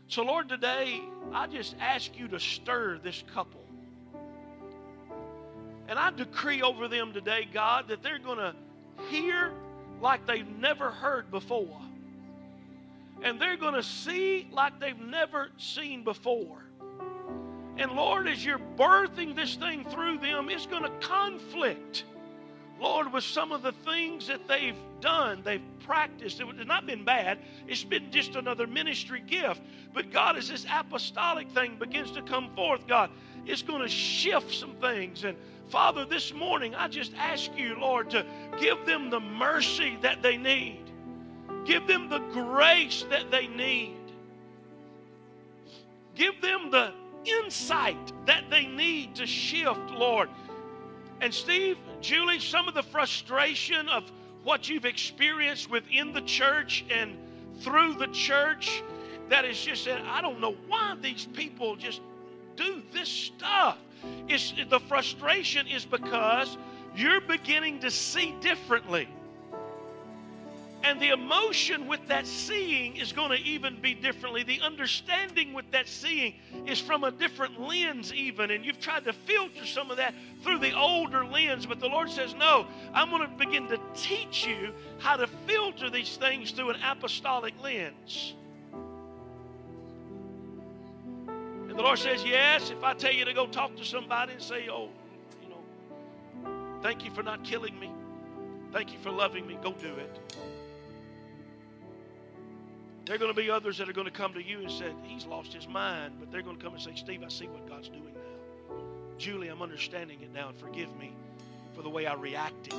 So, 0.07 0.21
Lord, 0.21 0.49
today, 0.49 1.01
I 1.33 1.47
just 1.47 1.75
ask 1.79 2.15
you 2.15 2.27
to 2.27 2.39
stir 2.39 2.99
this 2.99 3.23
couple. 3.33 3.65
And 5.87 5.97
I 5.97 6.11
decree 6.11 6.61
over 6.61 6.87
them 6.87 7.11
today, 7.11 7.47
God, 7.51 7.87
that 7.87 8.03
they're 8.03 8.19
going 8.19 8.37
to 8.37 8.53
hear 9.09 9.51
like 9.99 10.27
they've 10.27 10.47
never 10.47 10.91
heard 10.91 11.31
before. 11.31 11.81
And 13.23 13.41
they're 13.41 13.57
going 13.57 13.73
to 13.73 13.81
see 13.81 14.47
like 14.51 14.79
they've 14.79 14.99
never 14.99 15.49
seen 15.57 16.03
before. 16.03 16.63
And 17.77 17.93
Lord, 17.93 18.27
as 18.27 18.45
you're 18.45 18.61
birthing 18.77 19.35
this 19.35 19.55
thing 19.55 19.85
through 19.85 20.19
them, 20.19 20.49
it's 20.49 20.67
going 20.67 20.83
to 20.83 20.91
conflict, 20.99 22.03
Lord, 22.79 23.11
with 23.11 23.23
some 23.23 23.51
of 23.51 23.63
the 23.63 23.71
things 23.71 24.27
that 24.27 24.47
they've 24.47 24.77
done, 25.01 25.41
they've 25.43 25.61
practiced. 25.85 26.39
It's 26.39 26.67
not 26.67 26.85
been 26.85 27.03
bad, 27.03 27.39
it's 27.67 27.83
been 27.83 28.11
just 28.11 28.35
another 28.35 28.67
ministry 28.67 29.21
gift. 29.25 29.61
But 29.93 30.11
God, 30.11 30.37
as 30.37 30.49
this 30.49 30.65
apostolic 30.71 31.49
thing 31.49 31.77
begins 31.77 32.11
to 32.11 32.21
come 32.21 32.53
forth, 32.55 32.87
God, 32.87 33.09
it's 33.45 33.61
going 33.61 33.81
to 33.81 33.89
shift 33.89 34.53
some 34.53 34.75
things. 34.75 35.23
And 35.23 35.37
Father, 35.69 36.05
this 36.05 36.33
morning, 36.33 36.75
I 36.75 36.87
just 36.87 37.13
ask 37.15 37.51
you, 37.57 37.75
Lord, 37.79 38.09
to 38.11 38.25
give 38.59 38.85
them 38.85 39.09
the 39.09 39.19
mercy 39.19 39.97
that 40.01 40.21
they 40.21 40.37
need, 40.37 40.79
give 41.65 41.87
them 41.87 42.09
the 42.09 42.19
grace 42.19 43.05
that 43.09 43.31
they 43.31 43.47
need, 43.47 43.97
give 46.15 46.41
them 46.41 46.71
the 46.71 46.93
insight 47.25 48.11
that 48.25 48.49
they 48.49 48.65
need 48.65 49.15
to 49.15 49.25
shift, 49.25 49.91
Lord. 49.91 50.29
And 51.21 51.33
Steve, 51.33 51.77
Julie, 52.01 52.39
some 52.39 52.67
of 52.67 52.73
the 52.73 52.83
frustration 52.83 53.87
of 53.89 54.11
what 54.43 54.69
you've 54.69 54.85
experienced 54.85 55.69
within 55.69 56.13
the 56.13 56.21
church 56.21 56.85
and 56.89 57.17
through 57.59 57.93
the 57.95 58.07
church 58.07 58.81
that 59.31 59.45
is 59.45 59.59
just 59.61 59.85
that 59.85 60.01
I 60.01 60.21
don't 60.21 60.41
know 60.41 60.55
why 60.67 60.95
these 61.01 61.25
people 61.33 61.77
just 61.77 62.01
do 62.57 62.81
this 62.91 63.07
stuff. 63.07 63.77
It's, 64.27 64.53
the 64.69 64.79
frustration 64.81 65.67
is 65.67 65.85
because 65.85 66.57
you're 66.97 67.21
beginning 67.21 67.79
to 67.79 67.91
see 67.91 68.35
differently. 68.41 69.07
And 70.83 70.99
the 70.99 71.09
emotion 71.09 71.87
with 71.87 72.07
that 72.07 72.25
seeing 72.25 72.97
is 72.97 73.11
going 73.13 73.29
to 73.29 73.37
even 73.37 73.79
be 73.79 73.93
differently. 73.93 74.41
The 74.43 74.59
understanding 74.61 75.53
with 75.53 75.69
that 75.71 75.87
seeing 75.87 76.33
is 76.65 76.79
from 76.79 77.03
a 77.03 77.11
different 77.11 77.61
lens, 77.61 78.11
even. 78.13 78.49
And 78.49 78.65
you've 78.65 78.79
tried 78.79 79.03
to 79.05 79.13
filter 79.13 79.65
some 79.65 79.91
of 79.91 79.97
that 79.97 80.15
through 80.43 80.57
the 80.57 80.75
older 80.75 81.23
lens. 81.23 81.67
But 81.67 81.79
the 81.79 81.87
Lord 81.87 82.09
says, 82.09 82.33
No, 82.33 82.65
I'm 82.93 83.11
going 83.11 83.21
to 83.21 83.27
begin 83.37 83.67
to 83.67 83.79
teach 83.95 84.47
you 84.47 84.73
how 84.97 85.17
to 85.17 85.27
filter 85.27 85.91
these 85.91 86.17
things 86.17 86.49
through 86.51 86.71
an 86.71 86.77
apostolic 86.83 87.53
lens. 87.61 88.33
And 91.69 91.77
the 91.77 91.83
Lord 91.83 91.99
says, 91.99 92.25
Yes, 92.25 92.71
if 92.71 92.83
I 92.83 92.95
tell 92.95 93.13
you 93.13 93.23
to 93.25 93.33
go 93.33 93.45
talk 93.45 93.75
to 93.75 93.85
somebody 93.85 94.33
and 94.33 94.41
say, 94.41 94.67
Oh, 94.67 94.89
you 95.43 95.49
know, 95.49 96.81
thank 96.81 97.05
you 97.05 97.11
for 97.11 97.21
not 97.21 97.43
killing 97.43 97.79
me. 97.79 97.91
Thank 98.73 98.93
you 98.93 98.99
for 98.99 99.11
loving 99.11 99.45
me. 99.45 99.59
Go 99.61 99.73
do 99.73 99.93
it. 99.93 100.19
There 103.05 103.15
are 103.15 103.17
going 103.17 103.33
to 103.33 103.39
be 103.39 103.49
others 103.49 103.77
that 103.79 103.89
are 103.89 103.93
going 103.93 104.05
to 104.05 104.11
come 104.11 104.33
to 104.33 104.43
you 104.43 104.59
and 104.59 104.71
say, 104.71 104.91
He's 105.03 105.25
lost 105.25 105.53
his 105.53 105.67
mind. 105.67 106.13
But 106.19 106.31
they're 106.31 106.43
going 106.43 106.57
to 106.57 106.63
come 106.63 106.73
and 106.73 106.81
say, 106.81 106.91
Steve, 106.95 107.23
I 107.25 107.29
see 107.29 107.47
what 107.47 107.67
God's 107.67 107.89
doing 107.89 108.13
now. 108.13 108.75
Julie, 109.17 109.47
I'm 109.47 109.61
understanding 109.61 110.19
it 110.21 110.33
now, 110.33 110.49
and 110.49 110.57
forgive 110.57 110.95
me 110.97 111.11
for 111.75 111.81
the 111.81 111.89
way 111.89 112.05
I 112.05 112.13
reacted. 112.13 112.73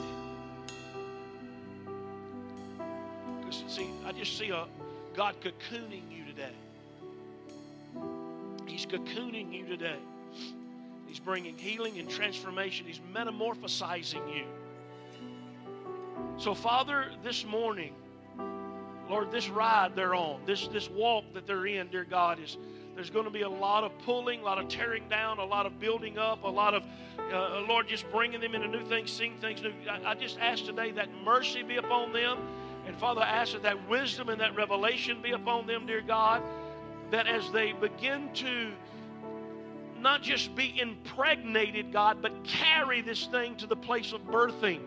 Because, 3.41 3.63
see, 3.69 3.89
I 4.05 4.13
just 4.13 4.39
see 4.39 4.51
a, 4.51 4.67
God 5.15 5.35
cocooning 5.41 6.03
you 6.11 6.25
today. 6.25 6.55
He's 8.67 8.87
cocooning 8.87 9.53
you 9.53 9.67
today. 9.67 9.99
He's 11.07 11.21
bringing 11.21 11.59
healing 11.59 11.99
and 11.99 12.09
transformation. 12.09 12.87
He's 12.87 13.01
metamorphosizing 13.13 14.35
you. 14.35 14.45
So, 16.39 16.55
Father, 16.55 17.07
this 17.23 17.45
morning, 17.45 17.93
Lord, 19.09 19.31
this 19.31 19.49
ride 19.49 19.95
they're 19.95 20.15
on, 20.15 20.41
this, 20.47 20.69
this 20.69 20.89
walk 20.89 21.25
that 21.35 21.47
they're 21.47 21.67
in, 21.67 21.89
dear 21.89 22.05
God, 22.05 22.39
is 22.39 22.57
there's 22.95 23.11
going 23.11 23.25
to 23.25 23.31
be 23.31 23.43
a 23.43 23.49
lot 23.49 23.85
of 23.85 23.97
pulling, 24.01 24.41
a 24.41 24.45
lot 24.45 24.59
of 24.59 24.69
tearing 24.69 25.09
down, 25.09 25.39
a 25.39 25.45
lot 25.45 25.67
of 25.67 25.79
building 25.81 26.19
up, 26.19 26.45
a 26.45 26.49
lot 26.49 26.75
of, 26.75 26.85
uh, 27.33 27.61
Lord, 27.69 27.89
just 27.89 28.11
bringing 28.11 28.41
them 28.41 28.55
into 28.55 28.69
new 28.69 28.85
things, 28.85 29.11
seeing 29.11 29.37
things 29.39 29.63
new. 29.63 29.73
I, 29.91 30.11
I 30.11 30.15
just 30.15 30.39
ask 30.39 30.65
today 30.65 30.93
that 30.93 31.09
mercy 31.25 31.63
be 31.63 31.77
upon 31.77 32.13
them. 32.13 32.39
And 32.87 32.97
Father, 32.97 33.23
I 33.23 33.29
ask 33.29 33.53
that 33.53 33.63
that 33.63 33.89
wisdom 33.89 34.29
and 34.29 34.41
that 34.41 34.55
revelation 34.57 35.23
be 35.23 35.33
upon 35.33 35.67
them, 35.67 35.87
dear 35.87 36.03
God, 36.03 36.43
that 37.11 37.27
as 37.27 37.51
they 37.51 37.73
begin 37.73 38.31
to 38.35 38.73
not 40.01 40.23
just 40.23 40.55
be 40.55 40.79
impregnated, 40.81 41.93
God, 41.93 42.21
but 42.21 42.45
carry 42.45 43.01
this 43.01 43.27
thing 43.27 43.57
to 43.57 43.67
the 43.67 43.77
place 43.77 44.13
of 44.13 44.21
birthing. 44.27 44.81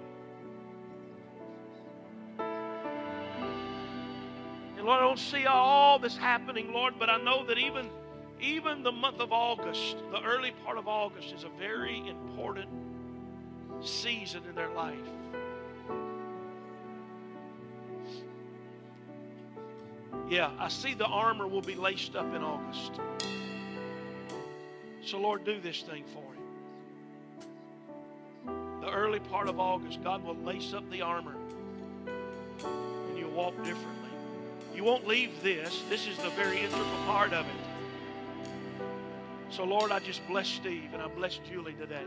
Lord, 4.85 4.99
I 4.99 5.01
don't 5.01 5.17
see 5.17 5.47
all 5.47 5.97
this 5.97 6.15
happening, 6.15 6.71
Lord, 6.71 6.93
but 6.99 7.09
I 7.09 7.17
know 7.17 7.43
that 7.47 7.57
even, 7.57 7.89
even 8.39 8.83
the 8.83 8.91
month 8.91 9.19
of 9.19 9.33
August, 9.33 9.97
the 10.11 10.21
early 10.21 10.51
part 10.63 10.77
of 10.77 10.87
August, 10.87 11.33
is 11.33 11.43
a 11.43 11.49
very 11.49 12.07
important 12.07 12.69
season 13.81 14.43
in 14.47 14.53
their 14.53 14.69
life. 14.69 14.93
Yeah, 20.29 20.51
I 20.59 20.67
see 20.67 20.93
the 20.93 21.05
armor 21.05 21.47
will 21.47 21.61
be 21.61 21.73
laced 21.75 22.15
up 22.15 22.31
in 22.35 22.43
August. 22.43 22.99
So, 25.03 25.17
Lord, 25.17 25.45
do 25.45 25.59
this 25.59 25.81
thing 25.81 26.03
for 26.13 26.21
him. 28.51 28.81
The 28.81 28.91
early 28.91 29.19
part 29.19 29.49
of 29.49 29.59
August, 29.59 30.03
God 30.03 30.23
will 30.23 30.35
lace 30.35 30.73
up 30.73 30.87
the 30.91 31.01
armor 31.01 31.35
and 32.07 33.17
you'll 33.17 33.31
walk 33.31 33.55
differently. 33.63 34.04
You 34.75 34.83
won't 34.83 35.07
leave 35.07 35.41
this. 35.41 35.83
This 35.89 36.05
is 36.05 36.17
the 36.17 36.29
very 36.31 36.59
integral 36.59 36.85
part 37.05 37.31
of 37.33 37.45
it. 37.45 38.81
So, 39.49 39.63
Lord, 39.63 39.91
I 39.91 39.99
just 39.99 40.27
bless 40.27 40.49
Steve 40.49 40.89
and 40.93 41.01
I 41.01 41.07
bless 41.07 41.39
Julie 41.49 41.73
today 41.73 42.03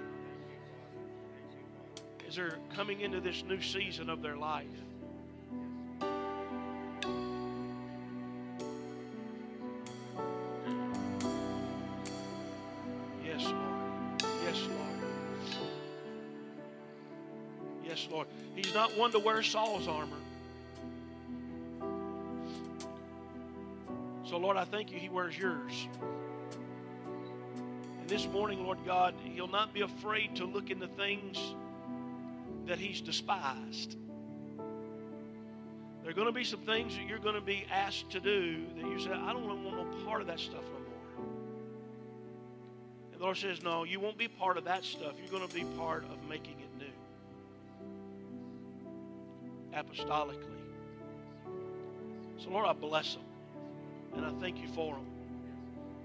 as 2.28 2.36
they're 2.36 2.58
coming 2.76 3.00
into 3.00 3.20
this 3.20 3.42
new 3.42 3.62
season 3.62 4.10
of 4.10 4.20
their 4.20 4.36
life. 4.36 4.66
Yes, 13.24 13.44
Lord. 13.44 14.22
Yes, 14.44 14.68
Lord. 14.68 14.98
Yes, 17.82 18.08
Lord. 18.10 18.26
He's 18.54 18.74
not 18.74 18.94
one 18.98 19.10
to 19.12 19.18
wear 19.18 19.42
Saul's 19.42 19.88
armor. 19.88 20.16
So, 24.28 24.36
Lord, 24.36 24.58
I 24.58 24.64
thank 24.64 24.92
you, 24.92 24.98
He 24.98 25.08
wears 25.08 25.38
yours. 25.38 25.88
And 28.00 28.08
this 28.10 28.26
morning, 28.26 28.62
Lord 28.62 28.76
God, 28.84 29.14
He'll 29.24 29.48
not 29.48 29.72
be 29.72 29.80
afraid 29.80 30.36
to 30.36 30.44
look 30.44 30.70
into 30.70 30.86
things 30.86 31.38
that 32.66 32.78
He's 32.78 33.00
despised. 33.00 33.96
There 36.02 36.10
are 36.10 36.14
going 36.14 36.26
to 36.26 36.32
be 36.32 36.44
some 36.44 36.60
things 36.60 36.94
that 36.94 37.06
you're 37.06 37.18
going 37.18 37.36
to 37.36 37.40
be 37.40 37.64
asked 37.70 38.10
to 38.10 38.20
do 38.20 38.66
that 38.76 38.86
you 38.86 39.00
say, 39.00 39.12
I 39.12 39.32
don't 39.32 39.46
want 39.46 39.64
no 39.64 39.86
part 40.04 40.20
of 40.20 40.26
that 40.26 40.40
stuff 40.40 40.62
no 40.62 40.78
more. 40.78 41.26
And 43.12 43.20
the 43.20 43.24
Lord 43.24 43.38
says, 43.38 43.62
No, 43.62 43.84
you 43.84 43.98
won't 43.98 44.18
be 44.18 44.28
part 44.28 44.58
of 44.58 44.64
that 44.64 44.84
stuff. 44.84 45.14
You're 45.18 45.30
going 45.30 45.48
to 45.48 45.54
be 45.54 45.64
part 45.78 46.04
of 46.04 46.28
making 46.28 46.56
it 46.60 46.68
new. 46.78 46.84
Apostolically. 49.74 50.36
So, 52.36 52.50
Lord, 52.50 52.66
I 52.66 52.74
bless 52.74 53.14
them. 53.14 53.22
And 54.16 54.24
I 54.24 54.30
thank 54.40 54.60
you 54.60 54.68
for 54.68 54.94
them. 54.94 55.06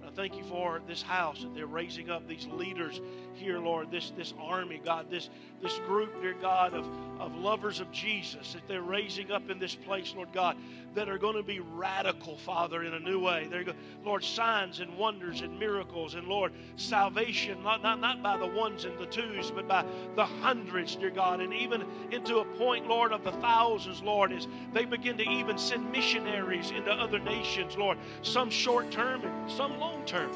I 0.05 0.09
thank 0.11 0.37
you 0.37 0.43
for 0.43 0.81
this 0.87 1.01
house 1.01 1.41
that 1.41 1.55
they're 1.55 1.65
raising 1.65 2.09
up 2.09 2.27
these 2.27 2.47
leaders 2.47 3.01
here, 3.35 3.59
Lord, 3.59 3.91
this, 3.91 4.11
this 4.15 4.33
army, 4.39 4.81
God, 4.83 5.07
this, 5.09 5.29
this 5.61 5.77
group, 5.79 6.21
dear 6.21 6.35
God, 6.41 6.73
of, 6.73 6.85
of 7.19 7.35
lovers 7.35 7.79
of 7.79 7.91
Jesus 7.91 8.53
that 8.53 8.67
they're 8.67 8.81
raising 8.81 9.31
up 9.31 9.49
in 9.49 9.59
this 9.59 9.75
place, 9.75 10.13
Lord 10.15 10.29
God, 10.33 10.57
that 10.95 11.09
are 11.09 11.17
going 11.17 11.35
to 11.35 11.43
be 11.43 11.59
radical, 11.59 12.37
Father, 12.37 12.83
in 12.83 12.93
a 12.93 12.99
new 12.99 13.19
way. 13.19 13.47
They're, 13.49 13.63
go- 13.63 13.73
Lord, 14.03 14.23
signs 14.23 14.79
and 14.79 14.97
wonders 14.97 15.41
and 15.41 15.57
miracles, 15.59 16.15
and 16.15 16.27
Lord, 16.27 16.53
salvation, 16.75 17.63
not, 17.63 17.81
not, 17.81 17.99
not 17.99 18.21
by 18.21 18.37
the 18.37 18.47
ones 18.47 18.85
and 18.85 18.97
the 18.99 19.05
twos, 19.05 19.51
but 19.51 19.67
by 19.67 19.85
the 20.15 20.25
hundreds, 20.25 20.95
dear 20.95 21.09
God, 21.09 21.39
and 21.39 21.53
even 21.53 21.85
into 22.11 22.39
a 22.39 22.45
point, 22.45 22.87
Lord, 22.87 23.11
of 23.11 23.23
the 23.23 23.31
thousands, 23.33 24.01
Lord, 24.01 24.31
as 24.31 24.47
they 24.73 24.85
begin 24.85 25.17
to 25.17 25.29
even 25.29 25.57
send 25.57 25.91
missionaries 25.91 26.71
into 26.71 26.91
other 26.91 27.19
nations, 27.19 27.77
Lord, 27.77 27.97
some 28.21 28.49
short 28.49 28.91
term 28.91 29.23
and 29.23 29.51
some 29.51 29.79
long 29.79 30.05
term. 30.05 30.31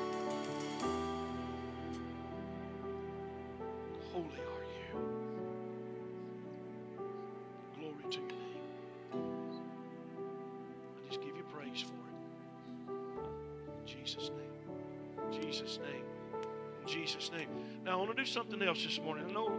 Something 18.38 18.62
else 18.62 18.84
this 18.84 19.02
morning. 19.02 19.26
I 19.28 19.32
know 19.32 19.52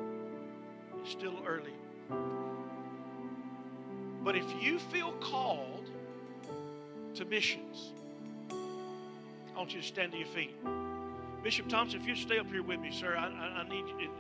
it's 1.02 1.10
still 1.10 1.34
early. 1.44 1.72
But 4.22 4.36
if 4.36 4.44
you 4.62 4.78
feel 4.78 5.10
called 5.14 5.90
to 7.14 7.24
missions, 7.24 7.90
I 8.52 9.58
want 9.58 9.74
you 9.74 9.80
to 9.80 9.86
stand 9.86 10.12
to 10.12 10.18
your 10.18 10.28
feet. 10.28 10.54
Bishop 11.42 11.68
Thompson, 11.68 12.00
if 12.00 12.06
you 12.06 12.14
stay 12.14 12.38
up 12.38 12.46
here 12.52 12.62
with 12.62 12.78
me, 12.78 12.92
sir, 12.92 13.16
I, 13.16 13.26
I, 13.26 13.62
I 13.62 13.68
need 13.68 13.84
you. 14.00 14.10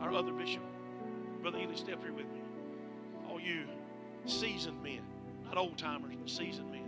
Uh, 0.00 0.04
our 0.04 0.12
other 0.14 0.30
bishop, 0.30 0.62
Brother 1.42 1.58
Ely, 1.58 1.74
stay 1.74 1.92
up 1.92 2.00
here 2.00 2.12
with 2.12 2.26
me. 2.26 2.40
All 3.28 3.40
you 3.40 3.64
seasoned 4.24 4.80
men, 4.84 5.00
not 5.46 5.56
old 5.56 5.76
timers, 5.78 6.14
but 6.16 6.30
seasoned 6.30 6.70
men. 6.70 6.86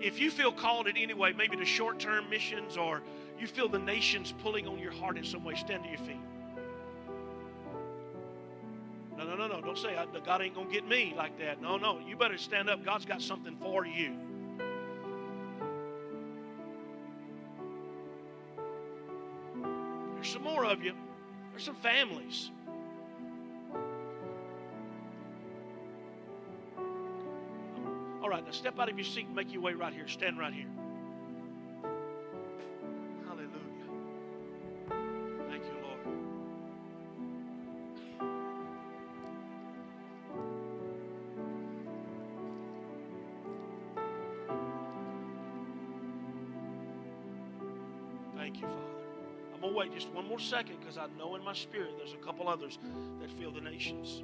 If 0.00 0.20
you 0.20 0.30
feel 0.30 0.52
called 0.52 0.86
in 0.86 0.96
any 0.96 1.14
way, 1.14 1.32
maybe 1.32 1.56
to 1.56 1.64
short 1.64 1.98
term 1.98 2.30
missions, 2.30 2.76
or 2.76 3.02
you 3.38 3.46
feel 3.46 3.68
the 3.68 3.78
nation's 3.78 4.32
pulling 4.32 4.66
on 4.66 4.78
your 4.78 4.92
heart 4.92 5.16
in 5.18 5.24
some 5.24 5.44
way, 5.44 5.54
stand 5.54 5.84
to 5.84 5.88
your 5.88 5.98
feet. 5.98 6.20
No, 9.16 9.24
no, 9.24 9.34
no, 9.34 9.46
no. 9.46 9.60
Don't 9.60 9.78
say 9.78 9.96
uh, 9.96 10.06
God 10.24 10.42
ain't 10.42 10.54
going 10.54 10.68
to 10.68 10.72
get 10.72 10.86
me 10.86 11.14
like 11.16 11.38
that. 11.38 11.60
No, 11.60 11.76
no. 11.76 11.98
You 12.06 12.16
better 12.16 12.36
stand 12.36 12.68
up. 12.68 12.84
God's 12.84 13.06
got 13.06 13.22
something 13.22 13.56
for 13.56 13.86
you. 13.86 14.14
There's 20.14 20.28
some 20.28 20.42
more 20.42 20.64
of 20.64 20.82
you. 20.82 20.92
There's 21.52 21.64
some 21.64 21.76
families. 21.76 22.50
All 28.22 28.28
right, 28.28 28.44
now 28.44 28.50
step 28.50 28.78
out 28.78 28.90
of 28.90 28.98
your 28.98 29.04
seat 29.04 29.26
and 29.26 29.36
make 29.36 29.52
your 29.52 29.62
way 29.62 29.72
right 29.72 29.94
here. 29.94 30.08
Stand 30.08 30.38
right 30.38 30.52
here. 30.52 30.66
Thank 48.46 48.60
you, 48.60 48.68
Father. 48.68 48.80
I'm 49.54 49.60
going 49.60 49.72
to 49.72 49.78
wait 49.80 49.92
just 49.92 50.08
one 50.10 50.28
more 50.28 50.38
second 50.38 50.78
because 50.78 50.96
I 50.96 51.08
know 51.18 51.34
in 51.34 51.42
my 51.42 51.52
spirit 51.52 51.94
there's 51.98 52.12
a 52.12 52.24
couple 52.24 52.48
others 52.48 52.78
that 53.20 53.28
feel 53.28 53.50
the 53.50 53.60
nations. 53.60 54.22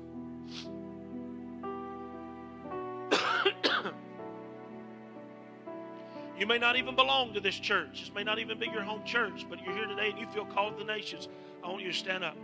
you 6.39 6.47
may 6.47 6.59
not 6.59 6.77
even 6.77 6.95
belong 6.95 7.35
to 7.35 7.41
this 7.41 7.59
church. 7.59 7.99
This 7.99 8.13
may 8.15 8.23
not 8.23 8.39
even 8.39 8.61
be 8.61 8.67
your 8.67 8.83
home 8.83 9.03
church, 9.03 9.45
but 9.51 9.61
you're 9.65 9.75
here 9.75 9.87
today 9.87 10.11
and 10.11 10.19
you 10.21 10.29
feel 10.29 10.45
called 10.45 10.79
to 10.79 10.85
the 10.85 10.93
nations. 10.93 11.27
I 11.65 11.69
want 11.69 11.83
you 11.83 11.91
to 11.91 11.99
stand 11.99 12.23
up. 12.23 12.37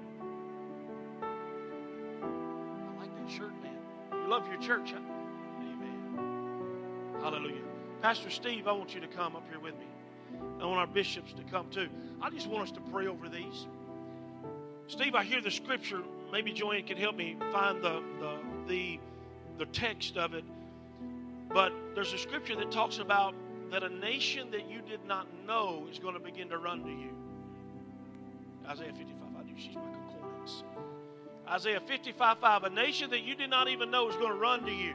I 1.23 1.27
like 2.99 3.15
that 3.15 3.31
shirt, 3.31 3.53
man. 3.63 3.79
You 4.11 4.27
love 4.29 4.49
your 4.49 4.61
church, 4.61 4.91
huh? 4.91 4.99
Amen. 5.61 7.21
Hallelujah. 7.23 7.63
Pastor 8.03 8.31
Steve, 8.31 8.67
I 8.67 8.73
want 8.73 8.97
you 8.97 9.01
to 9.01 9.07
come 9.07 9.37
up 9.37 9.45
here 9.49 9.61
with 9.61 9.79
me. 9.79 9.87
I 10.61 10.67
want 10.67 10.79
our 10.79 10.87
bishops 10.87 11.33
to 11.35 11.43
come 11.45 11.69
too. 11.71 11.89
I 12.21 12.31
just 12.31 12.49
want 12.49 12.65
us 12.65 12.71
to 12.73 12.81
pray 12.81 13.07
over 13.07 13.29
these. 13.29 13.67
Steve, 14.89 15.15
I 15.15 15.23
hear 15.23 15.41
the 15.41 15.51
scripture. 15.51 16.03
Maybe 16.33 16.53
Joanne 16.53 16.85
can 16.85 16.97
help 16.97 17.17
me 17.17 17.37
find 17.53 17.83
the 17.83 18.03
the 18.21 18.39
the, 18.67 19.01
the 19.59 19.67
text 19.67 20.17
of 20.17 20.35
it. 20.35 20.45
But 21.49 21.73
there's 21.95 22.13
a 22.13 22.19
scripture 22.19 22.57
that 22.57 22.71
talks 22.71 22.99
about 22.99 23.35
that 23.71 23.83
a 23.83 23.89
nation 23.89 24.51
that 24.51 24.69
you 24.71 24.81
did 24.81 25.05
not 25.07 25.27
know 25.47 25.87
is 25.91 25.99
going 25.99 26.15
to 26.15 26.21
begin 26.21 26.49
to 26.49 26.59
run 26.59 26.83
to 26.83 26.91
you. 26.91 27.11
Isaiah 28.67 28.93
55. 28.93 29.07
I 29.39 29.43
do. 29.43 29.53
She's 29.57 29.75
my 29.75 29.83
concordance. 29.83 30.63
Isaiah 31.49 31.81
55 31.81 32.39
5. 32.39 32.65
A 32.65 32.71
nation 32.71 33.11
that 33.11 33.23
you 33.23 33.35
did 33.35 33.51
not 33.51 33.69
even 33.69 33.91
know 33.91 34.09
is 34.09 34.17
going 34.17 34.33
to 34.33 34.39
run 34.39 34.65
to 34.65 34.73
you. 34.73 34.95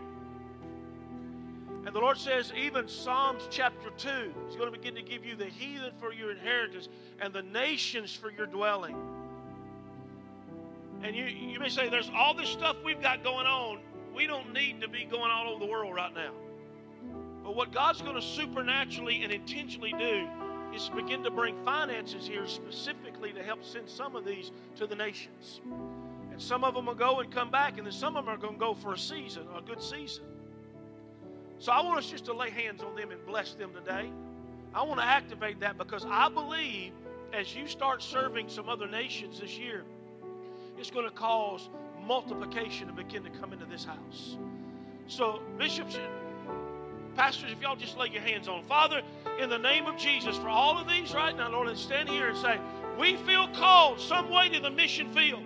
And 1.93 2.01
the 2.01 2.05
Lord 2.05 2.17
says, 2.17 2.51
even 2.57 2.87
Psalms 2.87 3.43
chapter 3.51 3.91
2 3.95 4.33
He's 4.47 4.55
going 4.55 4.65
to 4.65 4.75
begin 4.75 4.95
to 4.95 5.03
give 5.03 5.23
you 5.23 5.35
the 5.35 5.45
heathen 5.45 5.91
for 5.99 6.11
your 6.11 6.31
inheritance 6.31 6.89
and 7.21 7.31
the 7.31 7.43
nations 7.43 8.11
for 8.15 8.31
your 8.31 8.47
dwelling. 8.47 8.95
And 11.03 11.15
you, 11.15 11.25
you 11.25 11.59
may 11.59 11.69
say, 11.69 11.89
there's 11.89 12.09
all 12.15 12.33
this 12.33 12.49
stuff 12.49 12.77
we've 12.83 12.99
got 12.99 13.23
going 13.23 13.45
on. 13.45 13.77
We 14.11 14.25
don't 14.25 14.53
need 14.53 14.81
to 14.81 14.87
be 14.87 15.05
going 15.05 15.29
all 15.29 15.49
over 15.49 15.63
the 15.63 15.71
world 15.71 15.93
right 15.93 16.11
now. 16.15 16.31
But 17.43 17.55
what 17.55 17.71
God's 17.71 18.01
going 18.01 18.15
to 18.15 18.23
supernaturally 18.23 19.21
and 19.21 19.31
intentionally 19.31 19.93
do 19.95 20.27
is 20.73 20.89
begin 20.95 21.21
to 21.21 21.29
bring 21.29 21.63
finances 21.63 22.25
here 22.25 22.47
specifically 22.47 23.33
to 23.33 23.43
help 23.43 23.63
send 23.63 23.87
some 23.87 24.15
of 24.15 24.25
these 24.25 24.49
to 24.77 24.87
the 24.87 24.95
nations. 24.95 25.61
And 26.31 26.41
some 26.41 26.63
of 26.63 26.73
them 26.73 26.87
will 26.87 26.95
go 26.95 27.19
and 27.19 27.31
come 27.31 27.51
back, 27.51 27.77
and 27.77 27.85
then 27.85 27.93
some 27.93 28.17
of 28.17 28.25
them 28.25 28.33
are 28.33 28.39
going 28.39 28.55
to 28.55 28.59
go 28.59 28.73
for 28.73 28.93
a 28.93 28.97
season, 28.97 29.43
a 29.55 29.61
good 29.61 29.79
season. 29.79 30.23
So 31.63 31.71
I 31.71 31.81
want 31.81 31.97
us 31.97 32.09
just 32.09 32.25
to 32.25 32.33
lay 32.33 32.49
hands 32.49 32.83
on 32.83 32.93
them 32.93 33.11
and 33.11 33.25
bless 33.25 33.53
them 33.53 33.71
today. 33.73 34.09
I 34.75 34.83
want 34.83 34.99
to 34.99 35.05
activate 35.05 35.61
that 35.61 35.77
because 35.77 36.05
I 36.05 36.27
believe 36.27 36.91
as 37.31 37.55
you 37.55 37.67
start 37.67 38.03
serving 38.03 38.49
some 38.49 38.67
other 38.67 38.85
nations 38.85 39.39
this 39.39 39.57
year, 39.57 39.85
it's 40.77 40.91
going 40.91 41.05
to 41.05 41.15
cause 41.15 41.69
multiplication 42.05 42.87
to 42.87 42.93
begin 42.93 43.23
to 43.23 43.29
come 43.29 43.53
into 43.53 43.63
this 43.63 43.85
house. 43.85 44.35
So, 45.07 45.41
bishops 45.57 45.95
and 45.95 47.15
pastors, 47.15 47.53
if 47.53 47.61
y'all 47.61 47.77
just 47.77 47.97
lay 47.97 48.09
your 48.09 48.23
hands 48.23 48.49
on, 48.49 48.65
Father, 48.65 49.01
in 49.39 49.49
the 49.49 49.57
name 49.57 49.85
of 49.85 49.95
Jesus, 49.95 50.35
for 50.35 50.49
all 50.49 50.77
of 50.77 50.89
these 50.89 51.13
right 51.13 51.33
now, 51.33 51.49
Lord, 51.49 51.69
let's 51.69 51.79
stand 51.79 52.09
here 52.09 52.27
and 52.27 52.37
say, 52.37 52.59
we 52.99 53.15
feel 53.15 53.47
called 53.47 54.01
some 54.01 54.29
way 54.29 54.49
to 54.49 54.59
the 54.59 54.69
mission 54.69 55.13
field. 55.13 55.45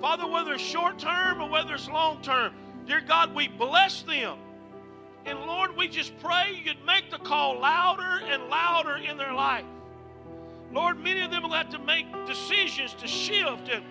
Father, 0.00 0.26
whether 0.26 0.54
it's 0.54 0.62
short 0.62 0.98
term 0.98 1.40
or 1.40 1.48
whether 1.48 1.74
it's 1.74 1.88
long 1.88 2.20
term, 2.20 2.52
dear 2.84 3.00
God, 3.00 3.32
we 3.32 3.46
bless 3.46 4.02
them. 4.02 4.38
And 5.28 5.40
Lord, 5.40 5.76
we 5.76 5.88
just 5.88 6.18
pray 6.20 6.62
you'd 6.64 6.82
make 6.86 7.10
the 7.10 7.18
call 7.18 7.60
louder 7.60 8.24
and 8.24 8.48
louder 8.48 8.96
in 8.96 9.18
their 9.18 9.34
life. 9.34 9.64
Lord, 10.72 10.98
many 10.98 11.20
of 11.20 11.30
them 11.30 11.42
will 11.42 11.52
have 11.52 11.68
to 11.70 11.78
make 11.78 12.06
decisions 12.26 12.94
to 12.94 13.06
shift 13.06 13.68
and 13.68 13.84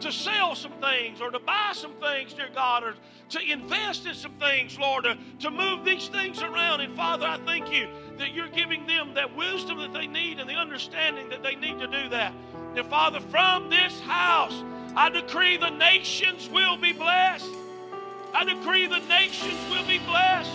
to 0.00 0.12
sell 0.12 0.54
some 0.54 0.72
things 0.80 1.20
or 1.20 1.32
to 1.32 1.40
buy 1.40 1.72
some 1.74 1.94
things, 1.94 2.32
dear 2.32 2.48
God, 2.54 2.84
or 2.84 2.94
to 3.30 3.40
invest 3.40 4.06
in 4.06 4.14
some 4.14 4.34
things, 4.34 4.78
Lord, 4.78 5.04
to, 5.04 5.18
to 5.40 5.50
move 5.50 5.84
these 5.84 6.06
things 6.06 6.42
around. 6.42 6.80
And 6.80 6.94
Father, 6.94 7.26
I 7.26 7.38
thank 7.38 7.72
you 7.72 7.88
that 8.18 8.32
you're 8.32 8.48
giving 8.48 8.86
them 8.86 9.14
that 9.14 9.34
wisdom 9.34 9.78
that 9.78 9.92
they 9.92 10.06
need 10.06 10.38
and 10.38 10.48
the 10.48 10.54
understanding 10.54 11.28
that 11.30 11.42
they 11.42 11.56
need 11.56 11.80
to 11.80 11.88
do 11.88 12.08
that. 12.10 12.32
And 12.76 12.86
Father, 12.86 13.20
from 13.20 13.68
this 13.68 13.98
house, 14.00 14.62
I 14.94 15.08
decree 15.08 15.56
the 15.56 15.70
nations 15.70 16.48
will 16.48 16.76
be 16.76 16.92
blessed. 16.92 17.50
I 18.32 18.44
decree 18.44 18.86
the 18.86 19.00
nations 19.00 19.58
will 19.70 19.86
be 19.86 19.98
blessed. 19.98 20.50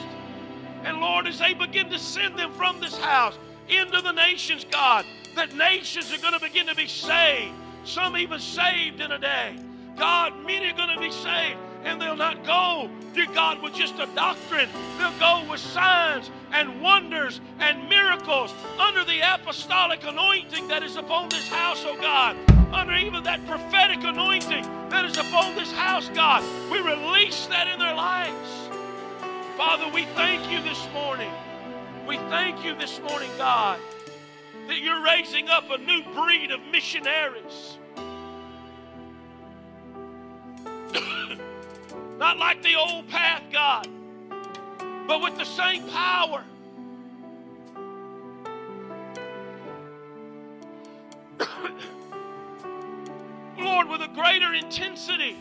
And 0.84 0.99
Lord, 0.99 1.27
as 1.27 1.39
they 1.39 1.53
begin 1.53 1.89
to 1.89 1.99
send 1.99 2.38
them 2.38 2.51
from 2.53 2.80
this 2.80 2.97
house 2.97 3.38
into 3.68 4.01
the 4.01 4.11
nations, 4.11 4.65
God, 4.69 5.06
that 5.35 5.56
nations 5.56 6.14
are 6.14 6.18
going 6.18 6.34
to 6.34 6.39
begin 6.39 6.68
to 6.68 6.76
be 6.76 6.88
saved. 6.88 7.53
Some 7.84 8.18
even 8.18 8.39
saved 8.39 8.99
in 8.99 9.11
a 9.11 9.19
day. 9.19 9.56
God, 9.97 10.34
many 10.45 10.72
are 10.72 10.76
going 10.76 10.95
to 10.95 10.99
be 10.99 11.11
saved. 11.11 11.57
And 11.84 12.01
they'll 12.01 12.15
not 12.15 12.43
go, 12.45 12.89
dear 13.14 13.27
God, 13.27 13.61
with 13.61 13.73
just 13.73 13.95
a 13.99 14.07
doctrine. 14.14 14.69
They'll 14.97 15.18
go 15.19 15.45
with 15.49 15.61
signs 15.61 16.30
and 16.51 16.81
wonders 16.81 17.39
and 17.60 17.88
miracles 17.88 18.53
under 18.77 19.06
the 19.06 19.22
apostolic 19.22 20.03
anointing 20.03 20.68
that 20.68 20.84
is 20.84 20.97
upon 20.97 21.30
this 21.30 21.47
house, 21.47 21.84
oh 21.85 21.97
God. 21.99 22.35
Under 22.73 22.95
even 22.95 23.23
that 23.23 23.45
prophetic 23.47 24.03
anointing 24.03 24.64
that 24.89 25.06
is 25.06 25.18
upon 25.18 25.56
this 25.56 25.72
house, 25.72 26.10
God. 26.14 26.43
We 26.72 26.80
release 26.80 27.45
that 27.47 27.68
in 27.68 27.80
their 27.80 27.95
lives. 27.95 28.69
Father, 29.60 29.90
we 29.94 30.06
thank 30.15 30.49
you 30.49 30.64
this 30.64 30.88
morning. 30.94 31.30
We 32.07 32.15
thank 32.15 32.64
you 32.64 32.76
this 32.76 32.98
morning, 33.02 33.30
God, 33.38 33.77
that 34.69 34.80
you're 34.80 35.03
raising 35.03 35.49
up 35.49 35.69
a 35.69 35.77
new 35.77 36.02
breed 36.14 36.52
of 36.52 36.61
missionaries. 36.72 37.77
Not 42.18 42.38
like 42.38 42.64
the 42.64 42.76
old 42.76 43.10
path, 43.10 43.44
God, 43.52 43.86
but 45.06 45.22
with 45.22 45.38
the 45.38 45.44
same 45.44 45.90
power. 45.90 46.41
Lord, 53.60 53.90
with 53.90 53.99
a 54.03 54.10
greater 54.15 54.53
intensity. 54.53 55.36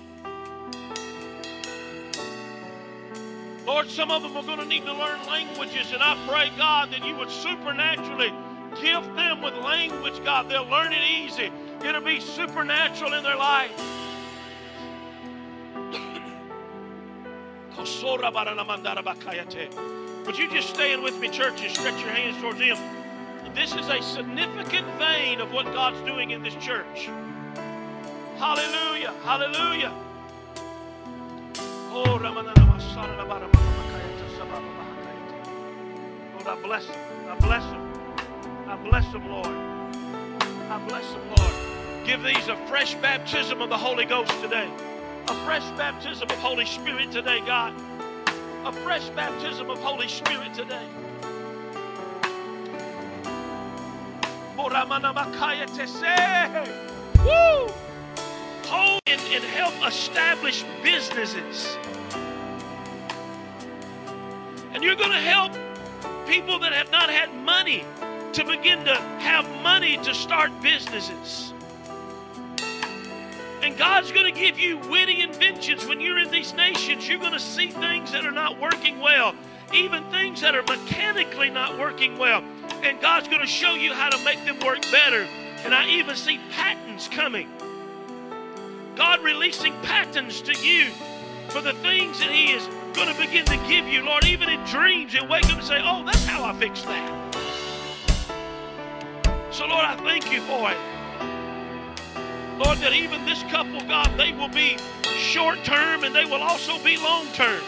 Lord, 3.69 3.89
some 3.91 4.11
of 4.11 4.23
them 4.23 4.35
are 4.35 4.43
going 4.43 4.61
to 4.61 4.65
need 4.65 4.87
to 4.87 4.95
learn 4.95 5.27
languages, 5.27 5.93
and 5.93 6.03
I 6.03 6.17
pray, 6.27 6.51
God, 6.57 6.91
that 6.91 7.05
you 7.05 7.15
would 7.17 7.31
supernaturally 7.31 8.33
gift 8.81 9.15
them 9.15 9.43
with 9.43 9.53
language, 9.57 10.25
God. 10.25 10.49
They'll 10.49 10.65
learn 10.65 10.95
it 10.95 11.03
easy. 11.03 11.51
It'll 11.85 12.01
be 12.01 12.19
supernatural 12.19 13.13
in 13.13 13.23
their 13.23 13.37
life. 13.37 13.71
Would 17.77 17.89
you 20.39 20.51
just 20.51 20.71
stand 20.71 21.03
with 21.03 21.21
me, 21.21 21.29
church, 21.29 21.61
and 21.61 21.71
stretch 21.71 22.01
your 22.01 22.13
hands 22.13 22.41
towards 22.41 22.61
Him? 22.61 22.79
This 23.55 23.75
is 23.75 23.87
a 23.91 24.01
significant 24.01 24.87
vein 24.95 25.43
of 25.43 25.53
what 25.53 25.67
God's 25.67 26.01
doing 26.07 26.31
in 26.31 26.43
this 26.43 26.55
church. 26.55 27.11
Hallelujah. 28.39 29.13
Hallelujah. 29.25 29.93
Oh, 31.93 32.19
Lord, 36.35 36.47
I 36.47 36.57
bless 36.63 36.87
him. 36.87 36.97
I 37.29 37.37
bless 37.39 37.65
him. 37.65 37.93
I 38.67 38.77
bless 38.77 39.05
him, 39.13 39.29
Lord. 39.29 39.47
I 39.47 40.85
bless 40.89 41.13
him, 41.13 41.21
Lord. 41.37 41.53
Give 42.05 42.23
these 42.23 42.49
a 42.49 42.57
fresh 42.67 42.95
baptism 42.97 43.63
of 43.63 43.69
the 43.69 43.77
Holy 43.77 44.05
Ghost 44.05 44.33
today. 44.41 44.69
A 45.29 45.35
fresh 45.45 45.69
baptism 45.77 46.29
of 46.29 46.39
Holy 46.39 46.65
Spirit 46.65 47.13
today, 47.13 47.41
God. 47.47 47.73
A 48.65 48.73
fresh 48.73 49.09
baptism 49.11 49.71
of 49.71 49.79
Holy 49.79 50.09
Spirit 50.09 50.53
today. 50.55 50.87
Oh, 54.59 54.69
Woo! 57.19 57.73
Hold 58.67 59.01
and, 59.07 59.21
and 59.21 59.45
help 59.45 59.75
establish 59.87 60.65
businesses. 60.83 61.79
And 64.79 64.85
you're 64.85 64.95
going 64.95 65.11
to 65.11 65.19
help 65.19 65.53
people 66.29 66.61
that 66.61 66.73
have 66.73 66.89
not 66.93 67.11
had 67.11 67.35
money 67.35 67.85
to 68.33 68.45
begin 68.45 68.85
to 68.85 68.95
have 68.95 69.45
money 69.61 69.97
to 70.05 70.15
start 70.15 70.53
businesses. 70.63 71.53
And 73.61 73.77
God's 73.77 74.13
going 74.13 74.33
to 74.33 74.41
give 74.41 74.57
you 74.57 74.79
witty 74.89 75.21
inventions 75.21 75.85
when 75.85 76.01
you're 76.01 76.21
in 76.21 76.31
these 76.31 76.55
nations. 76.55 77.09
You're 77.09 77.19
going 77.19 77.33
to 77.33 77.41
see 77.41 77.67
things 77.67 78.13
that 78.13 78.25
are 78.25 78.31
not 78.31 78.61
working 78.61 79.01
well, 79.01 79.35
even 79.75 80.05
things 80.13 80.43
that 80.43 80.55
are 80.55 80.63
mechanically 80.63 81.51
not 81.51 81.77
working 81.77 82.17
well. 82.17 82.45
And 82.85 83.01
God's 83.01 83.27
going 83.27 83.41
to 83.41 83.49
show 83.49 83.75
you 83.75 83.93
how 83.93 84.11
to 84.11 84.25
make 84.25 84.45
them 84.45 84.61
work 84.61 84.81
better. 84.93 85.27
And 85.65 85.75
I 85.75 85.89
even 85.89 86.15
see 86.15 86.39
patents 86.53 87.09
coming. 87.09 87.49
God 88.95 89.25
releasing 89.25 89.73
patents 89.83 90.41
to 90.43 90.53
you 90.65 90.93
for 91.49 91.61
the 91.61 91.73
things 91.73 92.21
that 92.21 92.31
He 92.31 92.53
is 92.53 92.69
going 92.95 93.15
to 93.15 93.21
begin 93.21 93.45
to 93.47 93.57
give 93.69 93.87
you, 93.87 94.03
Lord, 94.03 94.25
even 94.25 94.49
in 94.49 94.63
dreams. 94.65 95.15
You'll 95.15 95.29
wake 95.29 95.45
up 95.47 95.59
and 95.59 95.65
say, 95.65 95.81
Oh, 95.83 96.05
that's 96.05 96.25
how 96.25 96.45
I 96.45 96.53
fix 96.55 96.83
that. 96.83 97.35
So, 99.51 99.67
Lord, 99.67 99.85
I 99.85 99.97
thank 99.97 100.31
you 100.33 100.41
for 100.43 100.71
it. 100.71 100.79
Lord, 102.59 102.79
that 102.79 102.93
even 102.93 103.25
this 103.25 103.43
couple, 103.45 103.81
God, 103.83 104.13
they 104.17 104.33
will 104.33 104.49
be 104.49 104.77
short 105.05 105.63
term 105.65 106.05
and 106.05 106.15
they 106.15 106.25
will 106.25 106.43
also 106.43 106.83
be 106.83 106.97
long 106.97 107.27
term. 107.29 107.63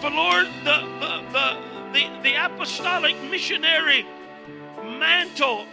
But 0.00 0.12
Lord, 0.12 0.46
the, 0.64 0.80
the, 1.00 1.24
the, 1.32 1.58
the, 1.92 2.22
the 2.22 2.44
apostolic 2.44 3.16
missionary 3.30 4.06
mantle, 4.82 5.66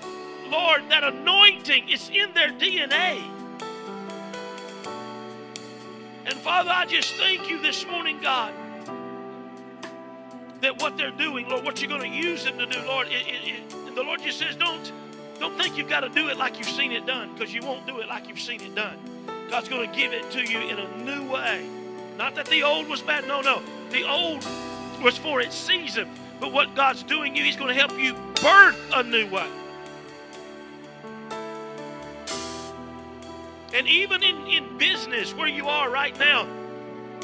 Lord, 0.48 0.84
that 0.90 1.04
anointing 1.04 1.90
is 1.90 2.10
in 2.10 2.34
their 2.34 2.50
DNA. 2.50 3.22
Father, 6.52 6.70
I 6.70 6.86
just 6.86 7.14
thank 7.14 7.50
you 7.50 7.62
this 7.62 7.88
morning, 7.88 8.20
God, 8.22 8.54
that 10.60 10.82
what 10.82 10.98
they're 10.98 11.10
doing, 11.12 11.48
Lord, 11.48 11.64
what 11.64 11.82
you're 11.82 11.88
going 11.88 12.12
to 12.12 12.18
use 12.18 12.44
them 12.44 12.58
to 12.58 12.66
do, 12.66 12.78
Lord, 12.82 13.08
it, 13.08 13.26
it, 13.26 13.64
it, 13.72 13.96
the 13.96 14.04
Lord 14.04 14.22
just 14.22 14.38
says, 14.38 14.58
don't, 14.58 14.92
don't 15.40 15.58
think 15.58 15.78
you've 15.78 15.88
got 15.88 16.02
to 16.02 16.10
do 16.10 16.28
it 16.28 16.36
like 16.36 16.58
you've 16.58 16.68
seen 16.68 16.92
it 16.92 17.06
done, 17.06 17.34
because 17.34 17.54
you 17.54 17.62
won't 17.62 17.88
do 17.88 18.00
it 18.02 18.10
like 18.10 18.28
you've 18.28 18.38
seen 18.38 18.60
it 18.60 18.76
done. 18.76 18.98
God's 19.50 19.70
going 19.70 19.90
to 19.90 19.96
give 19.96 20.12
it 20.12 20.30
to 20.32 20.42
you 20.42 20.60
in 20.60 20.78
a 20.78 20.98
new 20.98 21.32
way. 21.32 21.66
Not 22.18 22.36
that 22.36 22.48
the 22.48 22.64
old 22.64 22.90
was 22.90 23.02
bad. 23.02 23.26
No, 23.30 23.40
no. 23.40 23.62
The 23.90 24.04
old 24.06 24.46
was 25.02 25.18
for 25.18 25.40
its 25.40 25.56
season. 25.56 26.10
But 26.42 26.52
what 26.52 26.76
God's 26.76 27.04
doing 27.04 27.34
you, 27.34 27.46
He's 27.46 27.56
going 27.56 27.74
to 27.74 27.80
help 27.80 27.98
you 27.98 28.14
birth 28.42 28.78
a 28.94 29.04
new 29.04 29.26
way. 29.30 29.48
And 33.74 33.88
even 33.88 34.22
in, 34.24 34.48
in 34.48 34.78
business 34.78 35.34
where 35.34 35.48
you 35.48 35.68
are 35.68 35.90
right 35.90 36.18
now, 36.20 36.48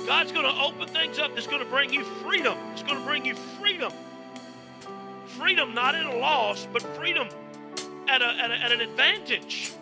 God's 0.05 0.31
going 0.31 0.45
to 0.45 0.61
open 0.61 0.87
things 0.87 1.19
up 1.19 1.35
that's 1.35 1.47
going 1.47 1.61
to 1.61 1.69
bring 1.69 1.91
you 1.91 2.03
freedom. 2.03 2.57
It's 2.71 2.83
going 2.83 2.97
to 2.97 3.05
bring 3.05 3.25
you 3.25 3.35
freedom. 3.59 3.91
Freedom 5.25 5.73
not 5.73 5.95
at 5.95 6.05
a 6.05 6.17
loss, 6.17 6.67
but 6.71 6.81
freedom 6.95 7.27
at, 8.07 8.21
a, 8.21 8.25
at, 8.25 8.51
a, 8.51 8.53
at 8.53 8.71
an 8.71 8.81
advantage 8.81 9.73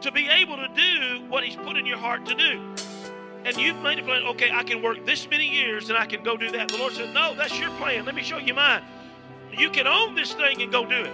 to 0.00 0.10
be 0.10 0.28
able 0.28 0.56
to 0.56 0.68
do 0.74 1.24
what 1.28 1.44
He's 1.44 1.56
put 1.56 1.76
in 1.76 1.84
your 1.84 1.98
heart 1.98 2.24
to 2.26 2.34
do. 2.34 2.60
And 3.44 3.56
you've 3.58 3.80
made 3.82 3.98
a 3.98 4.02
plan, 4.02 4.22
okay, 4.24 4.50
I 4.50 4.62
can 4.62 4.80
work 4.80 5.04
this 5.04 5.28
many 5.28 5.46
years 5.46 5.90
and 5.90 5.98
I 5.98 6.06
can 6.06 6.22
go 6.22 6.36
do 6.36 6.50
that. 6.52 6.68
The 6.68 6.78
Lord 6.78 6.94
said, 6.94 7.12
No, 7.12 7.34
that's 7.34 7.58
your 7.58 7.70
plan. 7.72 8.06
Let 8.06 8.14
me 8.14 8.22
show 8.22 8.38
you 8.38 8.54
mine. 8.54 8.82
You 9.52 9.68
can 9.68 9.86
own 9.86 10.14
this 10.14 10.32
thing 10.32 10.62
and 10.62 10.72
go 10.72 10.86
do 10.86 11.04
it. 11.04 11.12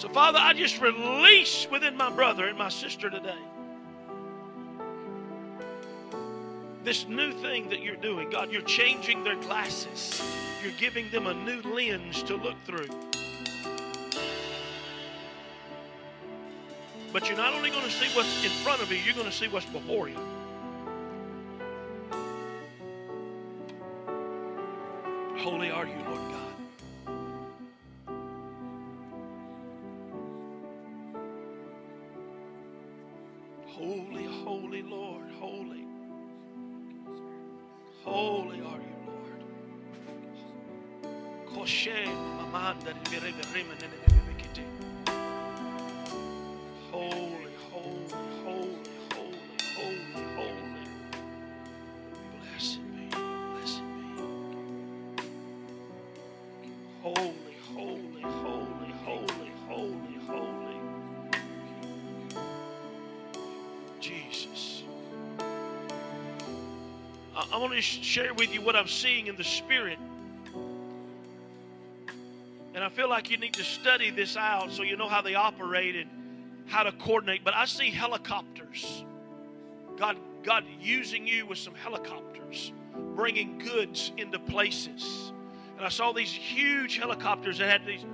So, 0.00 0.08
Father, 0.08 0.38
I 0.40 0.54
just 0.54 0.80
release 0.80 1.68
within 1.70 1.94
my 1.94 2.10
brother 2.10 2.48
and 2.48 2.56
my 2.56 2.70
sister 2.70 3.10
today 3.10 3.36
this 6.82 7.06
new 7.06 7.32
thing 7.32 7.68
that 7.68 7.82
you're 7.82 7.96
doing. 7.96 8.30
God, 8.30 8.50
you're 8.50 8.62
changing 8.62 9.22
their 9.24 9.36
glasses, 9.36 10.22
you're 10.62 10.72
giving 10.78 11.10
them 11.10 11.26
a 11.26 11.34
new 11.34 11.60
lens 11.60 12.22
to 12.22 12.36
look 12.36 12.56
through. 12.64 12.88
But 17.12 17.28
you're 17.28 17.36
not 17.36 17.52
only 17.52 17.68
going 17.68 17.84
to 17.84 17.90
see 17.90 18.08
what's 18.16 18.42
in 18.42 18.50
front 18.62 18.80
of 18.80 18.90
you, 18.90 18.96
you're 19.04 19.12
going 19.12 19.26
to 19.26 19.36
see 19.36 19.48
what's 19.48 19.66
before 19.66 20.08
you. 20.08 20.16
Holy 25.36 25.70
are 25.70 25.84
you, 25.84 25.96
Lord 26.08 26.30
God. 26.30 26.49
Holy, 33.80 34.26
holy 34.44 34.82
Lord, 34.82 35.30
holy. 35.40 35.86
Holy 38.04 38.60
are 38.60 38.82
you, 38.88 38.98
Lord. 39.06 39.40
Koshe 41.48 42.04
mamanda 42.36 42.92
want 67.60 67.74
to 67.74 67.82
share 67.82 68.32
with 68.32 68.54
you 68.54 68.62
what 68.62 68.74
I'm 68.74 68.88
seeing 68.88 69.26
in 69.26 69.36
the 69.36 69.44
Spirit. 69.44 69.98
And 72.74 72.82
I 72.82 72.88
feel 72.88 73.08
like 73.08 73.30
you 73.30 73.36
need 73.36 73.52
to 73.54 73.64
study 73.64 74.10
this 74.10 74.36
out 74.36 74.72
so 74.72 74.82
you 74.82 74.96
know 74.96 75.08
how 75.08 75.20
they 75.20 75.34
operate 75.34 75.94
and 75.96 76.08
how 76.66 76.84
to 76.84 76.92
coordinate. 76.92 77.44
But 77.44 77.54
I 77.54 77.66
see 77.66 77.90
helicopters. 77.90 79.04
God, 79.98 80.16
God 80.42 80.64
using 80.80 81.26
you 81.26 81.44
with 81.44 81.58
some 81.58 81.74
helicopters, 81.74 82.72
bringing 83.14 83.58
goods 83.58 84.12
into 84.16 84.38
places. 84.38 85.32
And 85.76 85.84
I 85.84 85.90
saw 85.90 86.12
these 86.12 86.32
huge 86.32 86.96
helicopters 86.96 87.58
that 87.58 87.68
had 87.68 87.86
these 87.86 88.04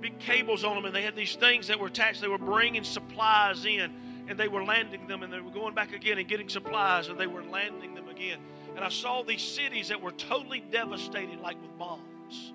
big 0.00 0.18
cables 0.18 0.64
on 0.64 0.74
them, 0.74 0.84
and 0.84 0.94
they 0.94 1.02
had 1.02 1.16
these 1.16 1.36
things 1.36 1.68
that 1.68 1.80
were 1.80 1.86
attached. 1.86 2.20
They 2.20 2.28
were 2.28 2.36
bringing 2.36 2.84
supplies 2.84 3.64
in, 3.64 3.90
and 4.28 4.38
they 4.38 4.48
were 4.48 4.62
landing 4.62 5.06
them, 5.06 5.22
and 5.22 5.32
they 5.32 5.40
were 5.40 5.50
going 5.50 5.74
back 5.74 5.94
again 5.94 6.18
and 6.18 6.28
getting 6.28 6.50
supplies, 6.50 7.08
and 7.08 7.18
they 7.18 7.26
were 7.26 7.44
landing 7.44 7.94
them 7.94 8.08
again. 8.08 8.38
And 8.74 8.84
I 8.84 8.88
saw 8.88 9.22
these 9.22 9.42
cities 9.42 9.88
that 9.88 10.00
were 10.00 10.12
totally 10.12 10.64
devastated, 10.70 11.40
like 11.40 11.60
with 11.60 11.76
bombs, 11.78 12.52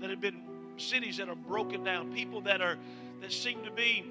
that 0.00 0.10
had 0.10 0.20
been 0.20 0.42
cities 0.76 1.16
that 1.16 1.28
are 1.28 1.34
broken 1.34 1.82
down, 1.82 2.12
people 2.12 2.40
that 2.42 2.60
are 2.60 2.76
that 3.20 3.32
seem 3.32 3.64
to 3.64 3.70
be 3.70 4.04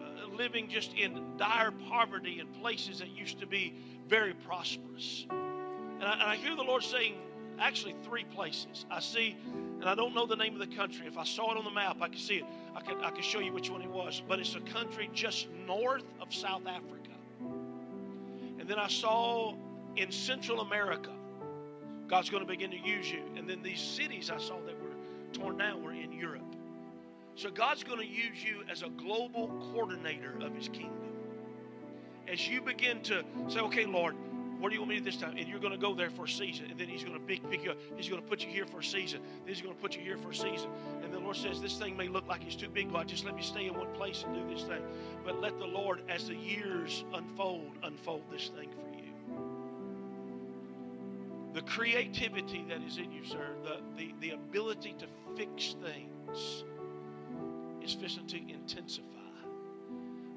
uh, 0.00 0.34
living 0.36 0.68
just 0.68 0.94
in 0.94 1.20
dire 1.36 1.72
poverty 1.88 2.38
in 2.40 2.46
places 2.60 3.00
that 3.00 3.08
used 3.08 3.40
to 3.40 3.46
be 3.46 3.74
very 4.08 4.34
prosperous. 4.34 5.26
And 5.30 6.04
I, 6.04 6.12
and 6.12 6.22
I 6.22 6.36
hear 6.36 6.54
the 6.54 6.62
Lord 6.62 6.82
saying, 6.82 7.14
actually, 7.58 7.94
three 8.04 8.24
places. 8.24 8.86
I 8.90 9.00
see, 9.00 9.36
and 9.80 9.84
I 9.84 9.94
don't 9.94 10.14
know 10.14 10.26
the 10.26 10.36
name 10.36 10.54
of 10.54 10.60
the 10.60 10.74
country. 10.76 11.06
If 11.06 11.18
I 11.18 11.24
saw 11.24 11.52
it 11.52 11.58
on 11.58 11.64
the 11.64 11.70
map, 11.70 11.98
I 12.00 12.08
could 12.08 12.18
see 12.20 12.36
it. 12.36 12.44
I 12.74 12.80
could, 12.80 13.02
I 13.02 13.10
could 13.10 13.24
show 13.24 13.40
you 13.40 13.52
which 13.52 13.70
one 13.70 13.82
it 13.82 13.90
was. 13.90 14.22
But 14.26 14.38
it's 14.38 14.54
a 14.54 14.60
country 14.60 15.10
just 15.12 15.48
north 15.66 16.04
of 16.20 16.32
South 16.32 16.66
Africa. 16.66 17.10
And 18.58 18.68
then 18.68 18.78
I 18.78 18.88
saw 18.88 19.54
in 19.96 20.10
Central 20.10 20.60
America, 20.60 21.10
God's 22.08 22.30
going 22.30 22.42
to 22.42 22.48
begin 22.48 22.70
to 22.70 22.78
use 22.78 23.10
you. 23.10 23.22
And 23.36 23.48
then 23.48 23.62
these 23.62 23.80
cities 23.80 24.30
I 24.30 24.38
saw 24.38 24.60
that 24.66 24.80
were 24.82 24.90
torn 25.32 25.58
down 25.58 25.82
were 25.82 25.92
in 25.92 26.12
Europe. 26.12 26.42
So 27.34 27.50
God's 27.50 27.82
going 27.82 27.98
to 27.98 28.06
use 28.06 28.44
you 28.44 28.62
as 28.70 28.82
a 28.82 28.88
global 28.90 29.48
coordinator 29.72 30.34
of 30.42 30.54
His 30.54 30.68
kingdom. 30.68 30.98
As 32.28 32.46
you 32.46 32.60
begin 32.60 33.00
to 33.04 33.24
say, 33.48 33.60
okay, 33.60 33.86
Lord, 33.86 34.14
where 34.60 34.68
do 34.68 34.74
you 34.74 34.80
want 34.80 34.90
me 34.90 34.98
to 34.98 35.00
do 35.00 35.10
this 35.10 35.20
time? 35.20 35.36
And 35.36 35.48
you're 35.48 35.58
going 35.58 35.72
to 35.72 35.78
go 35.78 35.94
there 35.94 36.10
for 36.10 36.26
a 36.26 36.28
season. 36.28 36.66
And 36.70 36.78
then 36.78 36.88
He's 36.88 37.02
going 37.02 37.18
to 37.18 37.26
pick, 37.26 37.48
pick 37.50 37.64
you 37.64 37.72
up. 37.72 37.78
He's 37.96 38.08
going 38.08 38.22
to 38.22 38.28
put 38.28 38.44
you 38.44 38.50
here 38.50 38.66
for 38.66 38.78
a 38.78 38.84
season. 38.84 39.20
Then 39.44 39.54
He's 39.54 39.62
going 39.62 39.74
to 39.74 39.80
put 39.80 39.96
you 39.96 40.02
here 40.02 40.18
for 40.18 40.30
a 40.30 40.34
season. 40.34 40.68
And 41.02 41.12
the 41.12 41.18
Lord 41.18 41.36
says, 41.36 41.60
this 41.60 41.78
thing 41.78 41.96
may 41.96 42.08
look 42.08 42.28
like 42.28 42.44
it's 42.46 42.54
too 42.54 42.68
big, 42.68 42.92
God. 42.92 43.08
Just 43.08 43.24
let 43.24 43.34
me 43.34 43.42
stay 43.42 43.66
in 43.66 43.74
one 43.74 43.92
place 43.94 44.22
and 44.24 44.34
do 44.34 44.54
this 44.54 44.64
thing. 44.64 44.82
But 45.24 45.40
let 45.40 45.58
the 45.58 45.66
Lord, 45.66 46.02
as 46.08 46.28
the 46.28 46.36
years 46.36 47.04
unfold, 47.12 47.72
unfold 47.82 48.22
this 48.30 48.48
thing 48.48 48.68
for 48.68 48.88
you. 48.88 48.91
The 51.54 51.62
creativity 51.62 52.64
that 52.68 52.82
is 52.82 52.98
in 52.98 53.12
you, 53.12 53.24
sir, 53.24 53.46
the, 53.62 53.78
the, 53.96 54.14
the 54.20 54.30
ability 54.30 54.94
to 54.98 55.06
fix 55.36 55.76
things 55.82 56.64
is 57.82 57.94
fixing 57.94 58.26
to 58.28 58.36
intensify. 58.36 59.06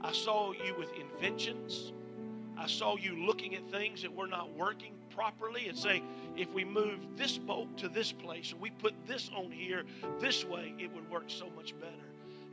I 0.01 0.11
saw 0.11 0.51
you 0.51 0.75
with 0.77 0.89
inventions. 0.93 1.93
I 2.57 2.67
saw 2.67 2.97
you 2.97 3.25
looking 3.25 3.55
at 3.55 3.69
things 3.71 4.01
that 4.01 4.13
were 4.13 4.27
not 4.27 4.53
working 4.55 4.93
properly 5.15 5.67
and 5.67 5.77
saying, 5.77 6.03
if 6.35 6.53
we 6.53 6.65
move 6.65 6.99
this 7.15 7.37
boat 7.37 7.77
to 7.77 7.87
this 7.87 8.11
place 8.11 8.51
and 8.51 8.59
we 8.59 8.69
put 8.69 8.93
this 9.07 9.29
on 9.35 9.51
here 9.51 9.83
this 10.19 10.43
way, 10.43 10.73
it 10.77 10.93
would 10.93 11.09
work 11.09 11.25
so 11.27 11.49
much 11.55 11.73
better. 11.79 11.93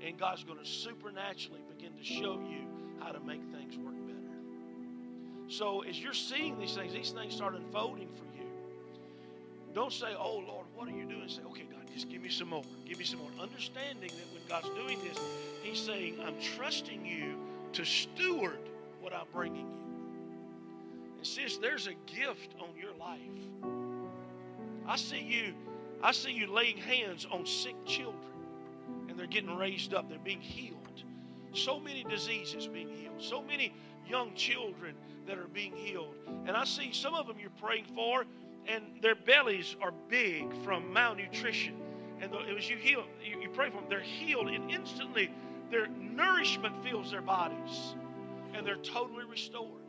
And 0.04 0.18
God's 0.18 0.44
going 0.44 0.58
to 0.58 0.66
supernaturally 0.66 1.60
begin 1.76 1.92
to 1.96 2.04
show 2.04 2.40
you 2.48 2.66
how 3.00 3.12
to 3.12 3.20
make 3.20 3.42
things 3.52 3.76
work 3.76 3.94
better. 4.06 4.18
So 5.48 5.82
as 5.82 6.00
you're 6.00 6.14
seeing 6.14 6.58
these 6.58 6.74
things, 6.74 6.92
these 6.92 7.10
things 7.10 7.34
start 7.34 7.54
unfolding 7.54 8.08
for 8.08 8.24
you. 8.24 8.31
Don't 9.74 9.92
say, 9.92 10.14
oh 10.18 10.42
Lord, 10.46 10.66
what 10.74 10.88
are 10.88 10.92
you 10.92 11.04
doing? 11.04 11.28
Say, 11.28 11.42
okay, 11.46 11.62
God, 11.70 11.80
just 11.92 12.08
give 12.08 12.20
me 12.22 12.28
some 12.28 12.48
more. 12.48 12.62
Give 12.86 12.98
me 12.98 13.04
some 13.04 13.20
more. 13.20 13.30
Understanding 13.40 14.10
that 14.10 14.32
when 14.32 14.42
God's 14.48 14.68
doing 14.76 14.98
this, 15.08 15.18
He's 15.62 15.80
saying, 15.80 16.18
I'm 16.24 16.34
trusting 16.56 17.06
you 17.06 17.36
to 17.72 17.84
steward 17.84 18.58
what 19.00 19.14
I'm 19.14 19.26
bringing 19.32 19.66
you. 19.66 19.82
And 21.18 21.26
sis, 21.26 21.56
there's 21.56 21.86
a 21.86 21.94
gift 22.06 22.54
on 22.60 22.68
your 22.78 22.94
life. 22.94 23.20
I 24.86 24.96
see 24.96 25.20
you, 25.20 25.54
I 26.02 26.12
see 26.12 26.32
you 26.32 26.52
laying 26.52 26.76
hands 26.76 27.26
on 27.30 27.46
sick 27.46 27.76
children, 27.86 28.32
and 29.08 29.18
they're 29.18 29.26
getting 29.26 29.56
raised 29.56 29.94
up. 29.94 30.08
They're 30.08 30.18
being 30.18 30.40
healed. 30.40 30.76
So 31.54 31.78
many 31.78 32.04
diseases 32.04 32.66
being 32.66 32.88
healed. 32.88 33.22
So 33.22 33.42
many 33.42 33.72
young 34.08 34.34
children 34.34 34.94
that 35.26 35.38
are 35.38 35.48
being 35.48 35.74
healed. 35.76 36.14
And 36.46 36.50
I 36.50 36.64
see 36.64 36.92
some 36.92 37.14
of 37.14 37.26
them 37.26 37.36
you're 37.40 37.50
praying 37.60 37.86
for, 37.94 38.24
and 38.66 38.84
their 39.00 39.14
bellies 39.14 39.76
are 39.80 39.92
big 40.08 40.52
from 40.64 40.92
malnutrition. 40.92 41.74
And 42.20 42.32
as 42.56 42.68
you 42.70 42.76
heal, 42.76 43.04
you, 43.22 43.48
pray 43.52 43.70
for 43.70 43.76
them, 43.76 43.86
they're 43.88 44.00
healed, 44.00 44.48
and 44.48 44.70
instantly 44.70 45.30
their 45.70 45.88
nourishment 45.88 46.84
fills 46.84 47.10
their 47.10 47.22
bodies, 47.22 47.94
and 48.54 48.66
they're 48.66 48.76
totally 48.76 49.24
restored. 49.24 49.82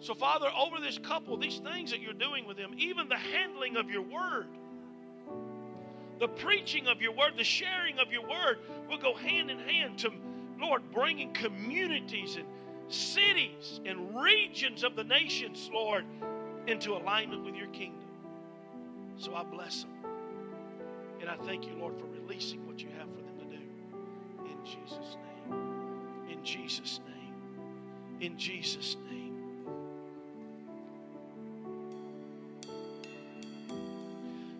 So, 0.00 0.14
Father, 0.14 0.46
over 0.56 0.80
this 0.80 0.98
couple, 0.98 1.36
these 1.36 1.58
things 1.58 1.90
that 1.90 2.00
you're 2.00 2.14
doing 2.14 2.46
with 2.46 2.56
them, 2.56 2.74
even 2.78 3.08
the 3.08 3.18
handling 3.18 3.76
of 3.76 3.90
your 3.90 4.02
word, 4.02 4.46
the 6.18 6.28
preaching 6.28 6.86
of 6.86 7.02
your 7.02 7.12
word, 7.12 7.32
the 7.36 7.44
sharing 7.44 7.98
of 7.98 8.10
your 8.10 8.22
word 8.22 8.58
will 8.88 8.98
go 8.98 9.14
hand 9.14 9.50
in 9.50 9.58
hand 9.58 9.98
to, 9.98 10.10
Lord, 10.58 10.82
bringing 10.92 11.32
communities 11.34 12.36
and 12.36 12.46
cities 12.88 13.80
and 13.84 14.20
regions 14.22 14.84
of 14.84 14.96
the 14.96 15.04
nations, 15.04 15.70
Lord, 15.72 16.04
into 16.70 16.92
alignment 16.92 17.44
with 17.44 17.54
your 17.54 17.66
kingdom. 17.68 18.00
So 19.18 19.34
I 19.34 19.42
bless 19.42 19.82
them. 19.82 19.90
And 21.20 21.28
I 21.28 21.36
thank 21.36 21.66
you, 21.66 21.74
Lord, 21.74 21.98
for 21.98 22.06
releasing 22.06 22.66
what 22.66 22.80
you 22.80 22.88
have 22.98 23.08
for 23.10 23.22
them 23.22 23.38
to 23.38 23.44
do. 23.44 23.62
In 24.46 24.64
Jesus' 24.64 25.16
name. 25.50 26.30
In 26.30 26.44
Jesus' 26.44 27.00
name. 27.06 28.20
In 28.20 28.38
Jesus' 28.38 28.96
name. 29.10 29.36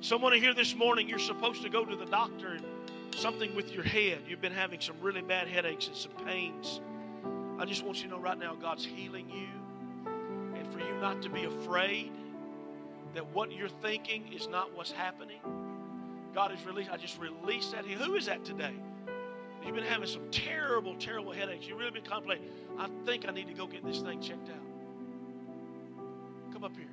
Someone 0.02 0.32
here 0.32 0.54
this 0.54 0.74
morning, 0.74 1.08
you're 1.08 1.18
supposed 1.18 1.62
to 1.62 1.68
go 1.68 1.84
to 1.84 1.96
the 1.96 2.06
doctor 2.06 2.48
and 2.48 2.64
something 3.14 3.54
with 3.54 3.72
your 3.72 3.84
head. 3.84 4.18
You've 4.26 4.40
been 4.40 4.52
having 4.52 4.80
some 4.80 4.96
really 5.00 5.22
bad 5.22 5.46
headaches 5.46 5.86
and 5.86 5.96
some 5.96 6.12
pains. 6.26 6.80
I 7.58 7.64
just 7.64 7.84
want 7.84 7.98
you 7.98 8.04
to 8.04 8.10
know 8.10 8.18
right 8.18 8.38
now 8.38 8.54
God's 8.54 8.84
healing 8.84 9.30
you 9.30 9.40
you 9.40 9.69
not 11.00 11.22
to 11.22 11.30
be 11.30 11.44
afraid 11.44 12.12
that 13.14 13.26
what 13.34 13.52
you're 13.52 13.68
thinking 13.68 14.32
is 14.32 14.48
not 14.48 14.76
what's 14.76 14.92
happening. 14.92 15.40
God 16.34 16.52
is 16.52 16.64
released, 16.64 16.90
I 16.90 16.96
just 16.96 17.18
released 17.18 17.72
that. 17.72 17.86
Who 17.86 18.14
is 18.14 18.26
that 18.26 18.44
today? 18.44 18.74
You've 19.64 19.74
been 19.74 19.84
having 19.84 20.08
some 20.08 20.30
terrible, 20.30 20.94
terrible 20.96 21.32
headaches. 21.32 21.66
You've 21.66 21.78
really 21.78 21.90
been 21.90 22.04
complaining. 22.04 22.44
I 22.78 22.88
think 23.04 23.28
I 23.28 23.32
need 23.32 23.48
to 23.48 23.54
go 23.54 23.66
get 23.66 23.84
this 23.84 23.98
thing 23.98 24.20
checked 24.20 24.48
out. 24.48 24.56
Come 26.52 26.64
up 26.64 26.72
here. 26.76 26.86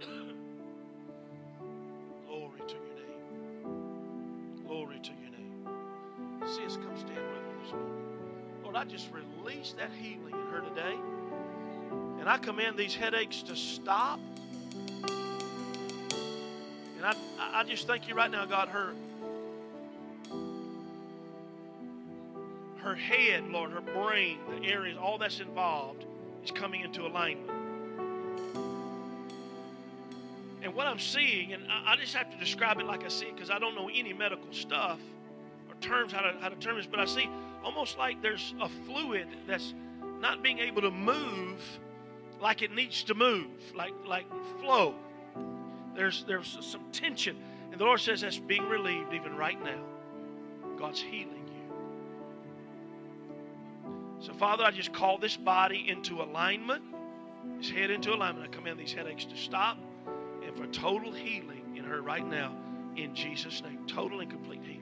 Glory 2.26 2.60
to 2.66 2.74
your 2.74 2.94
name. 2.94 4.64
Glory 4.66 5.00
to 5.00 5.10
your 5.10 5.30
name. 5.30 5.66
Sis, 6.46 6.76
come 6.76 6.96
stand 6.96 7.10
with 7.10 7.42
me 7.44 7.64
this 7.64 7.72
morning. 7.72 7.96
Lord, 8.62 8.76
I 8.76 8.84
just 8.84 9.08
release 9.12 9.74
that 9.78 9.90
healing 10.00 10.32
in 10.32 10.46
her 10.52 10.60
today. 10.60 10.96
I 12.30 12.38
command 12.38 12.76
these 12.76 12.94
headaches 12.94 13.42
to 13.42 13.56
stop. 13.56 14.20
And 16.96 17.04
I, 17.04 17.14
I 17.40 17.64
just 17.64 17.88
thank 17.88 18.08
you 18.08 18.14
right 18.14 18.30
now, 18.30 18.46
God, 18.46 18.68
her 18.68 18.94
her 22.82 22.94
head, 22.94 23.48
Lord, 23.48 23.72
her 23.72 23.80
brain, 23.80 24.38
the 24.48 24.68
areas, 24.68 24.96
all 24.96 25.18
that's 25.18 25.40
involved 25.40 26.04
is 26.44 26.52
coming 26.52 26.82
into 26.82 27.04
alignment. 27.04 27.50
And 30.62 30.72
what 30.74 30.86
I'm 30.86 31.00
seeing, 31.00 31.52
and 31.52 31.64
I, 31.68 31.94
I 31.94 31.96
just 31.96 32.14
have 32.14 32.30
to 32.30 32.38
describe 32.38 32.78
it 32.78 32.86
like 32.86 33.04
I 33.04 33.08
see 33.08 33.26
it 33.26 33.34
because 33.34 33.50
I 33.50 33.58
don't 33.58 33.74
know 33.74 33.90
any 33.92 34.12
medical 34.12 34.52
stuff 34.52 35.00
or 35.68 35.74
terms 35.80 36.12
how 36.12 36.20
to, 36.20 36.36
how 36.40 36.48
to 36.48 36.56
term 36.56 36.76
this, 36.76 36.86
but 36.86 37.00
I 37.00 37.06
see 37.06 37.28
almost 37.64 37.98
like 37.98 38.22
there's 38.22 38.54
a 38.60 38.68
fluid 38.68 39.26
that's 39.48 39.74
not 40.20 40.42
being 40.44 40.60
able 40.60 40.82
to 40.82 40.90
move 40.90 41.60
like 42.40 42.62
it 42.62 42.72
needs 42.72 43.02
to 43.04 43.14
move, 43.14 43.46
like, 43.74 43.94
like 44.06 44.26
flow. 44.60 44.94
There's, 45.94 46.24
there's 46.26 46.58
some 46.60 46.84
tension. 46.92 47.36
And 47.70 47.80
the 47.80 47.84
Lord 47.84 48.00
says 48.00 48.22
that's 48.22 48.38
being 48.38 48.68
relieved 48.68 49.12
even 49.12 49.36
right 49.36 49.62
now. 49.62 49.80
God's 50.78 51.00
healing 51.00 51.46
you. 51.46 51.60
So, 54.20 54.32
Father, 54.34 54.64
I 54.64 54.70
just 54.70 54.92
call 54.92 55.18
this 55.18 55.36
body 55.36 55.88
into 55.88 56.22
alignment, 56.22 56.82
this 57.58 57.70
head 57.70 57.90
into 57.90 58.12
alignment. 58.14 58.46
I 58.46 58.48
command 58.54 58.78
these 58.78 58.92
headaches 58.92 59.24
to 59.26 59.36
stop 59.36 59.78
and 60.44 60.56
for 60.56 60.66
total 60.66 61.12
healing 61.12 61.76
in 61.76 61.84
her 61.84 62.00
right 62.00 62.26
now 62.26 62.56
in 62.96 63.14
Jesus' 63.14 63.62
name. 63.62 63.86
Total 63.86 64.20
and 64.20 64.30
complete 64.30 64.62
healing. 64.62 64.79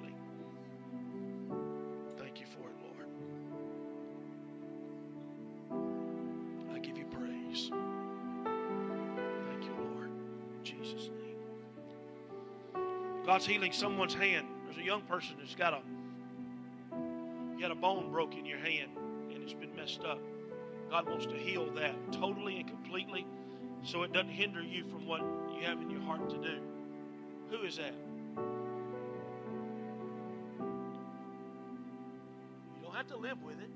God's 13.39 13.47
healing 13.47 13.71
someone's 13.71 14.15
hand. 14.15 14.49
There's 14.65 14.79
a 14.79 14.83
young 14.83 15.03
person 15.03 15.37
that's 15.39 15.55
got 15.55 15.73
a 15.73 15.79
you 17.57 17.63
had 17.63 17.71
a 17.71 17.77
bone 17.77 18.11
broke 18.11 18.35
in 18.35 18.45
your 18.45 18.59
hand 18.59 18.91
and 19.33 19.41
it's 19.45 19.53
been 19.53 19.77
messed 19.77 20.03
up. 20.03 20.19
God 20.91 21.09
wants 21.09 21.25
to 21.27 21.35
heal 21.35 21.71
that 21.77 21.95
totally 22.11 22.59
and 22.59 22.69
completely 22.69 23.25
so 23.85 24.03
it 24.03 24.13
doesn't 24.13 24.31
hinder 24.31 24.61
you 24.61 24.83
from 24.87 25.07
what 25.07 25.21
you 25.55 25.65
have 25.65 25.81
in 25.81 25.89
your 25.89 26.01
heart 26.01 26.29
to 26.31 26.37
do. 26.39 26.59
Who 27.53 27.63
is 27.65 27.77
that? 27.77 27.95
You 32.75 32.83
don't 32.83 32.97
have 32.97 33.07
to 33.07 33.19
live 33.19 33.41
with 33.41 33.61
it. 33.61 33.71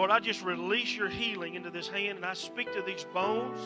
Lord, 0.00 0.10
I 0.10 0.18
just 0.18 0.40
release 0.42 0.96
your 0.96 1.10
healing 1.10 1.56
into 1.56 1.68
this 1.68 1.86
hand 1.86 2.16
and 2.16 2.24
I 2.24 2.32
speak 2.32 2.72
to 2.72 2.80
these 2.80 3.04
bones 3.12 3.60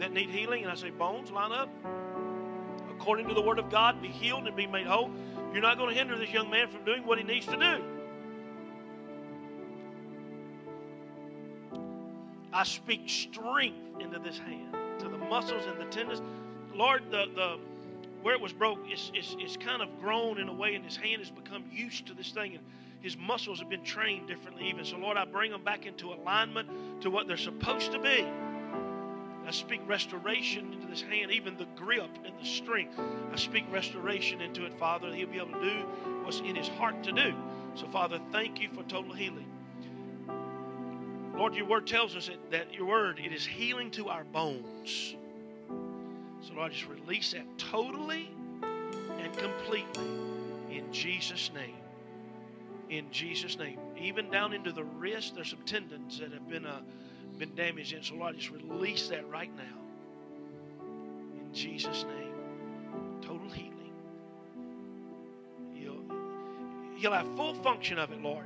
that 0.00 0.12
need 0.12 0.28
healing. 0.28 0.64
And 0.64 0.72
I 0.72 0.74
say, 0.74 0.90
Bones, 0.90 1.30
line 1.30 1.52
up. 1.52 1.68
According 2.90 3.28
to 3.28 3.34
the 3.34 3.40
word 3.40 3.60
of 3.60 3.70
God, 3.70 4.02
be 4.02 4.08
healed 4.08 4.48
and 4.48 4.56
be 4.56 4.66
made 4.66 4.88
whole. 4.88 5.12
You're 5.52 5.62
not 5.62 5.78
going 5.78 5.90
to 5.90 5.94
hinder 5.94 6.18
this 6.18 6.32
young 6.32 6.50
man 6.50 6.66
from 6.66 6.84
doing 6.84 7.06
what 7.06 7.16
he 7.16 7.22
needs 7.22 7.46
to 7.46 7.56
do. 7.56 7.84
I 12.52 12.64
speak 12.64 13.02
strength 13.06 14.00
into 14.00 14.18
this 14.18 14.38
hand, 14.38 14.74
to 14.98 15.08
the 15.08 15.18
muscles 15.18 15.62
and 15.66 15.80
the 15.80 15.84
tendons. 15.84 16.22
Lord, 16.74 17.04
the, 17.08 17.26
the 17.36 17.58
where 18.22 18.34
it 18.34 18.40
was 18.40 18.52
broke, 18.52 18.80
it's, 18.86 19.12
it's, 19.14 19.36
it's 19.38 19.56
kind 19.56 19.80
of 19.80 20.00
grown 20.00 20.40
in 20.40 20.48
a 20.48 20.52
way, 20.52 20.74
and 20.74 20.84
his 20.84 20.96
hand 20.96 21.20
has 21.20 21.30
become 21.30 21.62
used 21.70 22.08
to 22.08 22.14
this 22.14 22.32
thing, 22.32 22.56
and 22.56 22.64
his 23.02 23.16
muscles 23.16 23.58
have 23.58 23.68
been 23.68 23.82
trained 23.82 24.28
differently, 24.28 24.68
even. 24.68 24.84
So, 24.84 24.96
Lord, 24.96 25.16
I 25.16 25.24
bring 25.24 25.50
them 25.50 25.64
back 25.64 25.86
into 25.86 26.12
alignment 26.12 27.02
to 27.02 27.10
what 27.10 27.26
they're 27.26 27.36
supposed 27.36 27.92
to 27.92 27.98
be. 27.98 28.24
I 29.44 29.50
speak 29.50 29.80
restoration 29.88 30.72
into 30.72 30.86
this 30.86 31.02
hand, 31.02 31.32
even 31.32 31.56
the 31.56 31.66
grip 31.74 32.10
and 32.24 32.32
the 32.38 32.44
strength. 32.46 32.98
I 33.32 33.36
speak 33.36 33.64
restoration 33.72 34.40
into 34.40 34.64
it, 34.64 34.78
Father. 34.78 35.12
He'll 35.12 35.26
be 35.26 35.38
able 35.38 35.52
to 35.52 35.60
do 35.60 35.86
what's 36.22 36.38
in 36.40 36.54
his 36.54 36.68
heart 36.68 37.02
to 37.02 37.12
do. 37.12 37.34
So, 37.74 37.88
Father, 37.88 38.20
thank 38.30 38.60
you 38.60 38.68
for 38.72 38.84
total 38.84 39.12
healing. 39.12 39.46
Lord, 41.34 41.54
your 41.54 41.66
word 41.66 41.88
tells 41.88 42.14
us 42.14 42.28
that, 42.28 42.50
that 42.52 42.74
your 42.74 42.86
word, 42.86 43.18
it 43.18 43.32
is 43.32 43.44
healing 43.44 43.90
to 43.92 44.10
our 44.10 44.22
bones. 44.22 45.16
So, 46.40 46.54
Lord, 46.54 46.70
I 46.70 46.74
just 46.74 46.88
release 46.88 47.32
that 47.32 47.46
totally 47.58 48.30
and 49.18 49.36
completely 49.36 50.06
in 50.70 50.92
Jesus' 50.92 51.50
name. 51.52 51.81
In 52.92 53.10
Jesus' 53.10 53.56
name. 53.58 53.78
Even 53.96 54.30
down 54.30 54.52
into 54.52 54.70
the 54.70 54.84
wrist, 54.84 55.34
there's 55.34 55.48
some 55.48 55.62
tendons 55.64 56.18
that 56.18 56.30
have 56.30 56.46
been, 56.46 56.66
uh, 56.66 56.82
been 57.38 57.54
damaged 57.54 57.94
in. 57.94 58.02
So, 58.02 58.16
Lord, 58.16 58.36
just 58.36 58.50
release 58.50 59.08
that 59.08 59.26
right 59.30 59.50
now. 59.56 59.78
In 61.40 61.54
Jesus' 61.54 62.04
name. 62.04 62.34
Total 63.22 63.48
healing. 63.48 63.94
You'll, 65.74 66.04
he'll 66.98 67.14
have 67.14 67.34
full 67.34 67.54
function 67.54 67.98
of 67.98 68.12
it, 68.12 68.20
Lord. 68.20 68.44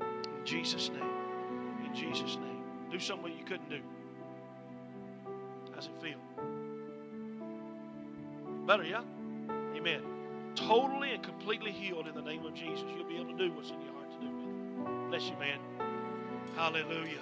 In 0.00 0.46
Jesus' 0.46 0.88
name. 0.88 1.84
In 1.84 1.94
Jesus' 1.94 2.36
name. 2.36 2.64
Do 2.90 2.98
something 2.98 3.36
you 3.36 3.44
couldn't 3.44 3.68
do. 3.68 3.80
How's 5.74 5.88
it 5.88 5.92
feel? 6.00 6.16
Better, 8.66 8.84
yeah? 8.84 9.02
Amen. 9.76 10.00
Totally 10.54 11.12
and 11.12 11.22
completely 11.22 11.72
healed 11.72 12.06
in 12.06 12.14
the 12.14 12.22
name 12.22 12.44
of 12.44 12.54
Jesus. 12.54 12.84
You'll 12.96 13.08
be 13.08 13.16
able 13.16 13.32
to 13.32 13.38
do 13.38 13.52
what's 13.52 13.70
in 13.70 13.80
your 13.80 13.92
heart 13.92 14.10
to 14.12 14.18
do. 14.20 15.08
Bless 15.08 15.28
you, 15.28 15.36
man. 15.38 15.58
Hallelujah. 16.56 17.18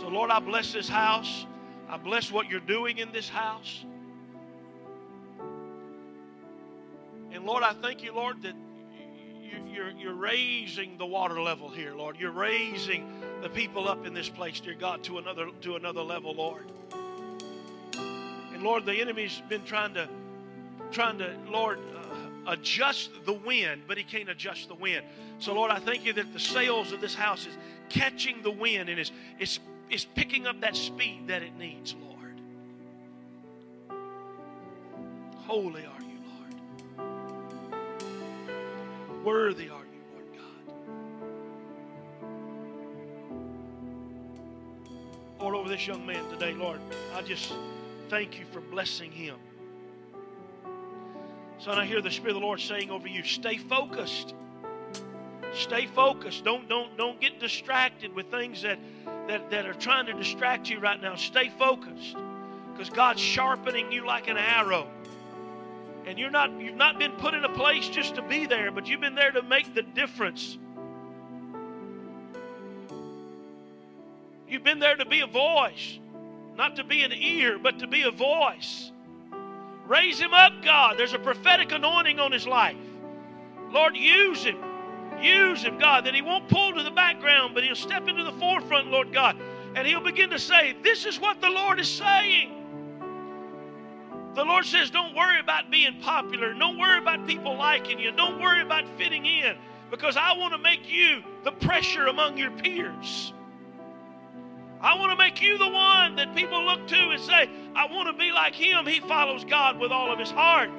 So, 0.00 0.08
Lord, 0.08 0.30
I 0.30 0.38
bless 0.38 0.72
this 0.72 0.88
house. 0.88 1.46
I 1.88 1.96
bless 1.96 2.30
what 2.30 2.48
you're 2.48 2.60
doing 2.60 2.98
in 2.98 3.12
this 3.12 3.28
house. 3.28 3.84
And 7.32 7.44
Lord, 7.44 7.62
I 7.62 7.72
thank 7.72 8.02
you, 8.02 8.14
Lord, 8.14 8.42
that 8.42 8.54
you're, 9.72 9.90
you're 9.90 10.14
raising 10.14 10.98
the 10.98 11.06
water 11.06 11.40
level 11.40 11.68
here, 11.68 11.94
Lord. 11.94 12.16
You're 12.18 12.30
raising 12.30 13.20
the 13.40 13.48
people 13.48 13.88
up 13.88 14.06
in 14.06 14.14
this 14.14 14.28
place, 14.28 14.60
dear 14.60 14.74
God, 14.74 15.02
to 15.04 15.18
another 15.18 15.48
to 15.62 15.76
another 15.76 16.02
level, 16.02 16.34
Lord. 16.34 16.70
And 18.52 18.62
Lord, 18.62 18.84
the 18.84 18.94
enemy's 18.94 19.42
been 19.48 19.64
trying 19.64 19.94
to 19.94 20.08
trying 20.90 21.18
to, 21.18 21.34
Lord, 21.50 21.78
uh, 21.96 22.21
adjust 22.46 23.10
the 23.24 23.32
wind, 23.32 23.82
but 23.86 23.96
he 23.96 24.04
can't 24.04 24.28
adjust 24.28 24.68
the 24.68 24.74
wind. 24.74 25.04
So, 25.38 25.54
Lord, 25.54 25.70
I 25.70 25.78
thank 25.78 26.04
you 26.04 26.12
that 26.14 26.32
the 26.32 26.40
sails 26.40 26.92
of 26.92 27.00
this 27.00 27.14
house 27.14 27.46
is 27.46 27.56
catching 27.88 28.42
the 28.42 28.50
wind 28.50 28.88
and 28.88 28.98
is, 28.98 29.12
is, 29.38 29.60
is 29.90 30.04
picking 30.04 30.46
up 30.46 30.60
that 30.60 30.76
speed 30.76 31.28
that 31.28 31.42
it 31.42 31.56
needs, 31.56 31.94
Lord. 31.94 32.40
Holy 35.46 35.84
are 35.84 36.02
you, 36.02 36.18
Lord. 36.98 37.14
Worthy 39.24 39.68
are 39.68 39.84
you, 39.84 40.02
Lord 40.14 40.26
God. 40.32 40.74
All 45.40 45.56
over 45.56 45.68
this 45.68 45.86
young 45.86 46.06
man 46.06 46.28
today, 46.30 46.54
Lord, 46.54 46.80
I 47.14 47.22
just 47.22 47.52
thank 48.08 48.38
you 48.38 48.46
for 48.52 48.60
blessing 48.60 49.12
him. 49.12 49.36
Son, 51.62 51.78
I 51.78 51.86
hear 51.86 52.00
the 52.00 52.10
Spirit 52.10 52.30
of 52.30 52.40
the 52.40 52.46
Lord 52.46 52.58
saying 52.58 52.90
over 52.90 53.06
you, 53.06 53.22
stay 53.22 53.56
focused. 53.56 54.34
Stay 55.54 55.86
focused. 55.86 56.42
Don't 56.44 56.68
don't 56.68 56.96
don't 56.96 57.20
get 57.20 57.38
distracted 57.38 58.12
with 58.16 58.32
things 58.32 58.62
that 58.62 58.80
that, 59.28 59.48
that 59.50 59.66
are 59.66 59.74
trying 59.74 60.06
to 60.06 60.12
distract 60.12 60.68
you 60.68 60.80
right 60.80 61.00
now. 61.00 61.14
Stay 61.14 61.50
focused. 61.50 62.16
Because 62.72 62.90
God's 62.90 63.20
sharpening 63.20 63.92
you 63.92 64.04
like 64.04 64.28
an 64.28 64.38
arrow. 64.38 64.88
And 66.04 66.18
you're 66.18 66.30
not 66.30 66.50
you've 66.60 66.74
not 66.74 66.98
been 66.98 67.12
put 67.12 67.32
in 67.32 67.44
a 67.44 67.52
place 67.54 67.88
just 67.88 68.16
to 68.16 68.22
be 68.22 68.46
there, 68.46 68.72
but 68.72 68.88
you've 68.88 69.00
been 69.00 69.14
there 69.14 69.30
to 69.30 69.42
make 69.42 69.72
the 69.72 69.82
difference. 69.82 70.58
You've 74.48 74.64
been 74.64 74.80
there 74.80 74.96
to 74.96 75.06
be 75.06 75.20
a 75.20 75.28
voice, 75.28 75.98
not 76.56 76.74
to 76.76 76.84
be 76.84 77.02
an 77.04 77.12
ear, 77.12 77.56
but 77.56 77.78
to 77.78 77.86
be 77.86 78.02
a 78.02 78.10
voice. 78.10 78.91
Raise 79.86 80.18
him 80.18 80.32
up, 80.32 80.52
God. 80.62 80.98
There's 80.98 81.14
a 81.14 81.18
prophetic 81.18 81.72
anointing 81.72 82.18
on 82.18 82.32
his 82.32 82.46
life. 82.46 82.76
Lord, 83.70 83.96
use 83.96 84.44
him. 84.44 84.58
Use 85.20 85.62
him, 85.62 85.78
God, 85.78 86.04
that 86.06 86.14
he 86.14 86.22
won't 86.22 86.48
pull 86.48 86.72
to 86.74 86.82
the 86.82 86.90
background, 86.90 87.54
but 87.54 87.62
he'll 87.62 87.76
step 87.76 88.08
into 88.08 88.24
the 88.24 88.32
forefront, 88.32 88.88
Lord 88.88 89.12
God. 89.12 89.36
And 89.74 89.86
he'll 89.86 90.00
begin 90.00 90.30
to 90.30 90.38
say, 90.38 90.76
This 90.82 91.06
is 91.06 91.20
what 91.20 91.40
the 91.40 91.48
Lord 91.48 91.80
is 91.80 91.88
saying. 91.88 92.58
The 94.34 94.44
Lord 94.44 94.64
says, 94.64 94.90
Don't 94.90 95.14
worry 95.14 95.40
about 95.40 95.70
being 95.70 96.00
popular. 96.00 96.54
Don't 96.54 96.78
worry 96.78 96.98
about 96.98 97.26
people 97.26 97.56
liking 97.56 97.98
you. 97.98 98.12
Don't 98.12 98.40
worry 98.40 98.62
about 98.62 98.84
fitting 98.96 99.24
in 99.26 99.56
because 99.90 100.16
I 100.16 100.36
want 100.36 100.52
to 100.52 100.58
make 100.58 100.90
you 100.90 101.22
the 101.44 101.52
pressure 101.52 102.06
among 102.06 102.38
your 102.38 102.50
peers. 102.50 103.32
I 104.80 104.98
want 104.98 105.12
to 105.12 105.16
make 105.16 105.40
you 105.40 105.58
the 105.58 105.68
one 105.68 106.16
that 106.16 106.34
people 106.34 106.64
look 106.64 106.88
to 106.88 107.10
and 107.10 107.20
say, 107.20 107.48
I 107.74 107.86
want 107.86 108.08
to 108.08 108.12
be 108.12 108.32
like 108.32 108.54
him. 108.54 108.86
He 108.86 109.00
follows 109.00 109.44
God 109.44 109.78
with 109.78 109.90
all 109.92 110.12
of 110.12 110.18
his 110.18 110.30
heart. 110.30 110.70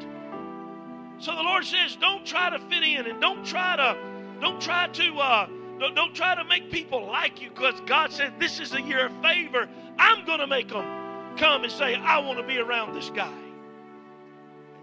So 1.20 1.36
the 1.36 1.42
Lord 1.42 1.66
says, 1.66 1.96
don't 1.96 2.26
try 2.26 2.50
to 2.50 2.60
fit 2.60 2.84
in 2.84 3.06
and 3.06 3.22
don't 3.22 3.46
try 3.46 3.76
to, 3.76 3.98
don't 4.42 4.62
try 4.62 4.88
to, 4.88 5.18
uh, 5.18 5.48
don't, 5.80 5.96
don't 5.96 6.14
try 6.14 6.36
to 6.36 6.44
make 6.44 6.72
people 6.72 7.06
like 7.06 7.42
you 7.42 7.50
because 7.50 7.80
God 7.86 8.12
said 8.12 8.34
this 8.40 8.60
is 8.60 8.74
a 8.74 8.82
year 8.82 9.08
of 9.08 9.22
favor. 9.22 9.68
I'm 9.98 10.26
going 10.26 10.40
to 10.40 10.48
make 10.48 10.70
them 10.70 11.38
come 11.38 11.64
and 11.64 11.72
say, 11.72 11.96
I 11.96 12.20
want 12.20 12.40
to 12.40 12.46
be 12.46 12.58
around 12.58 12.94
this 12.94 13.10
guy. 13.10 13.34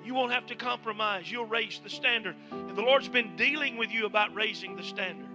You 0.04 0.14
won't 0.14 0.32
have 0.32 0.46
to 0.46 0.54
compromise. 0.54 1.30
You'll 1.30 1.46
raise 1.46 1.80
the 1.82 1.90
standard. 1.90 2.34
And 2.50 2.76
the 2.76 2.82
Lord's 2.82 3.08
been 3.08 3.36
dealing 3.36 3.76
with 3.76 3.90
you 3.90 4.06
about 4.06 4.34
raising 4.34 4.76
the 4.76 4.82
standard. 4.82 5.29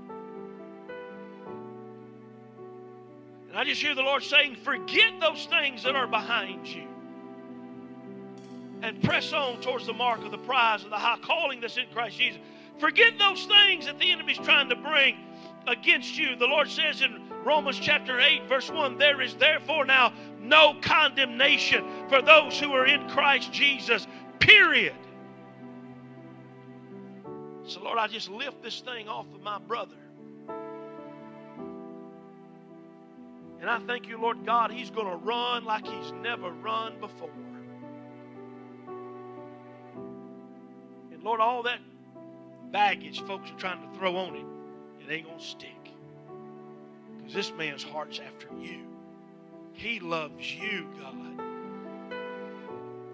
And 3.55 3.61
I 3.61 3.63
just 3.63 3.81
hear 3.81 3.95
the 3.95 4.01
Lord 4.01 4.21
saying, 4.21 4.57
forget 4.65 5.17
those 5.21 5.45
things 5.45 5.83
that 5.83 5.95
are 5.95 6.07
behind 6.07 6.67
you. 6.67 6.89
And 8.81 9.01
press 9.01 9.31
on 9.31 9.61
towards 9.61 9.85
the 9.85 9.93
mark 9.93 10.25
of 10.25 10.31
the 10.31 10.37
prize 10.39 10.83
of 10.83 10.89
the 10.89 10.97
high 10.97 11.17
calling 11.21 11.61
that's 11.61 11.77
in 11.77 11.85
Christ 11.93 12.17
Jesus. 12.17 12.41
Forget 12.79 13.17
those 13.17 13.45
things 13.45 13.85
that 13.85 13.97
the 13.97 14.11
enemy's 14.11 14.39
trying 14.39 14.67
to 14.67 14.75
bring 14.75 15.15
against 15.67 16.17
you. 16.17 16.35
The 16.35 16.47
Lord 16.47 16.69
says 16.69 17.01
in 17.01 17.29
Romans 17.45 17.79
chapter 17.79 18.19
8, 18.19 18.49
verse 18.49 18.69
1 18.69 18.97
There 18.97 19.21
is 19.21 19.35
therefore 19.35 19.85
now 19.85 20.11
no 20.41 20.73
condemnation 20.81 21.85
for 22.09 22.21
those 22.21 22.59
who 22.59 22.73
are 22.73 22.85
in 22.85 23.07
Christ 23.07 23.53
Jesus, 23.53 24.05
period. 24.39 24.95
So, 27.67 27.81
Lord, 27.81 27.99
I 27.99 28.07
just 28.07 28.29
lift 28.29 28.61
this 28.61 28.81
thing 28.81 29.07
off 29.07 29.27
of 29.33 29.41
my 29.41 29.59
brother. 29.59 29.95
And 33.61 33.69
I 33.69 33.79
thank 33.79 34.07
you, 34.07 34.19
Lord 34.19 34.45
God, 34.45 34.71
he's 34.71 34.89
going 34.89 35.07
to 35.07 35.15
run 35.15 35.65
like 35.65 35.85
he's 35.85 36.11
never 36.21 36.51
run 36.51 36.99
before. 36.99 37.29
And 41.11 41.23
Lord, 41.23 41.39
all 41.39 41.63
that 41.63 41.79
baggage 42.71 43.21
folks 43.21 43.49
are 43.49 43.57
trying 43.57 43.81
to 43.81 43.97
throw 43.97 44.17
on 44.17 44.35
him, 44.35 44.47
it 44.99 45.11
ain't 45.11 45.25
going 45.25 45.39
to 45.39 45.43
stick. 45.43 45.71
Because 47.17 47.33
this 47.33 47.51
man's 47.53 47.83
heart's 47.83 48.19
after 48.19 48.47
you. 48.61 48.81
He 49.73 49.99
loves 49.99 50.53
you, 50.53 50.87
God. 50.99 51.15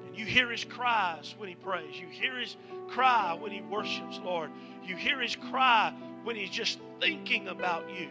And 0.06 0.16
you 0.16 0.26
hear 0.26 0.50
his 0.50 0.64
cries 0.64 1.34
when 1.38 1.50
he 1.50 1.56
prays. 1.56 2.00
You 2.00 2.08
hear 2.08 2.38
his 2.38 2.56
cry 2.90 3.38
when 3.40 3.52
he 3.52 3.62
worships, 3.62 4.20
Lord. 4.24 4.52
You 4.86 4.96
hear 4.96 5.20
his 5.20 5.36
cry 5.36 5.94
when 6.24 6.36
he's 6.36 6.50
just 6.50 6.80
thinking 7.00 7.48
about 7.48 7.90
you. 7.90 8.10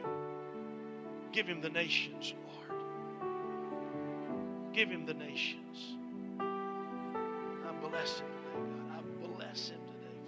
Give 1.33 1.47
him 1.47 1.61
the 1.61 1.71
nations, 1.71 2.35
Lord. 2.45 2.83
Give 4.73 4.89
him 4.89 5.07
the 5.07 5.15
nations. 5.15 5.97
I 6.41 7.73
bless 7.89 8.19
him 8.21 8.27
today, 8.27 8.53
God. 8.53 8.97
I 8.97 9.27
bless 9.37 9.69
him 9.71 9.81
today, 9.87 10.19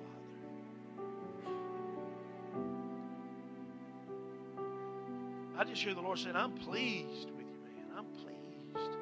Father. 5.54 5.58
I 5.58 5.64
just 5.64 5.82
hear 5.82 5.94
the 5.94 6.00
Lord 6.00 6.18
saying, 6.18 6.36
I'm 6.36 6.52
pleased 6.52 7.30
with 7.30 7.46
you, 7.46 7.58
man. 7.64 7.86
I'm 7.96 8.06
pleased. 8.06 9.01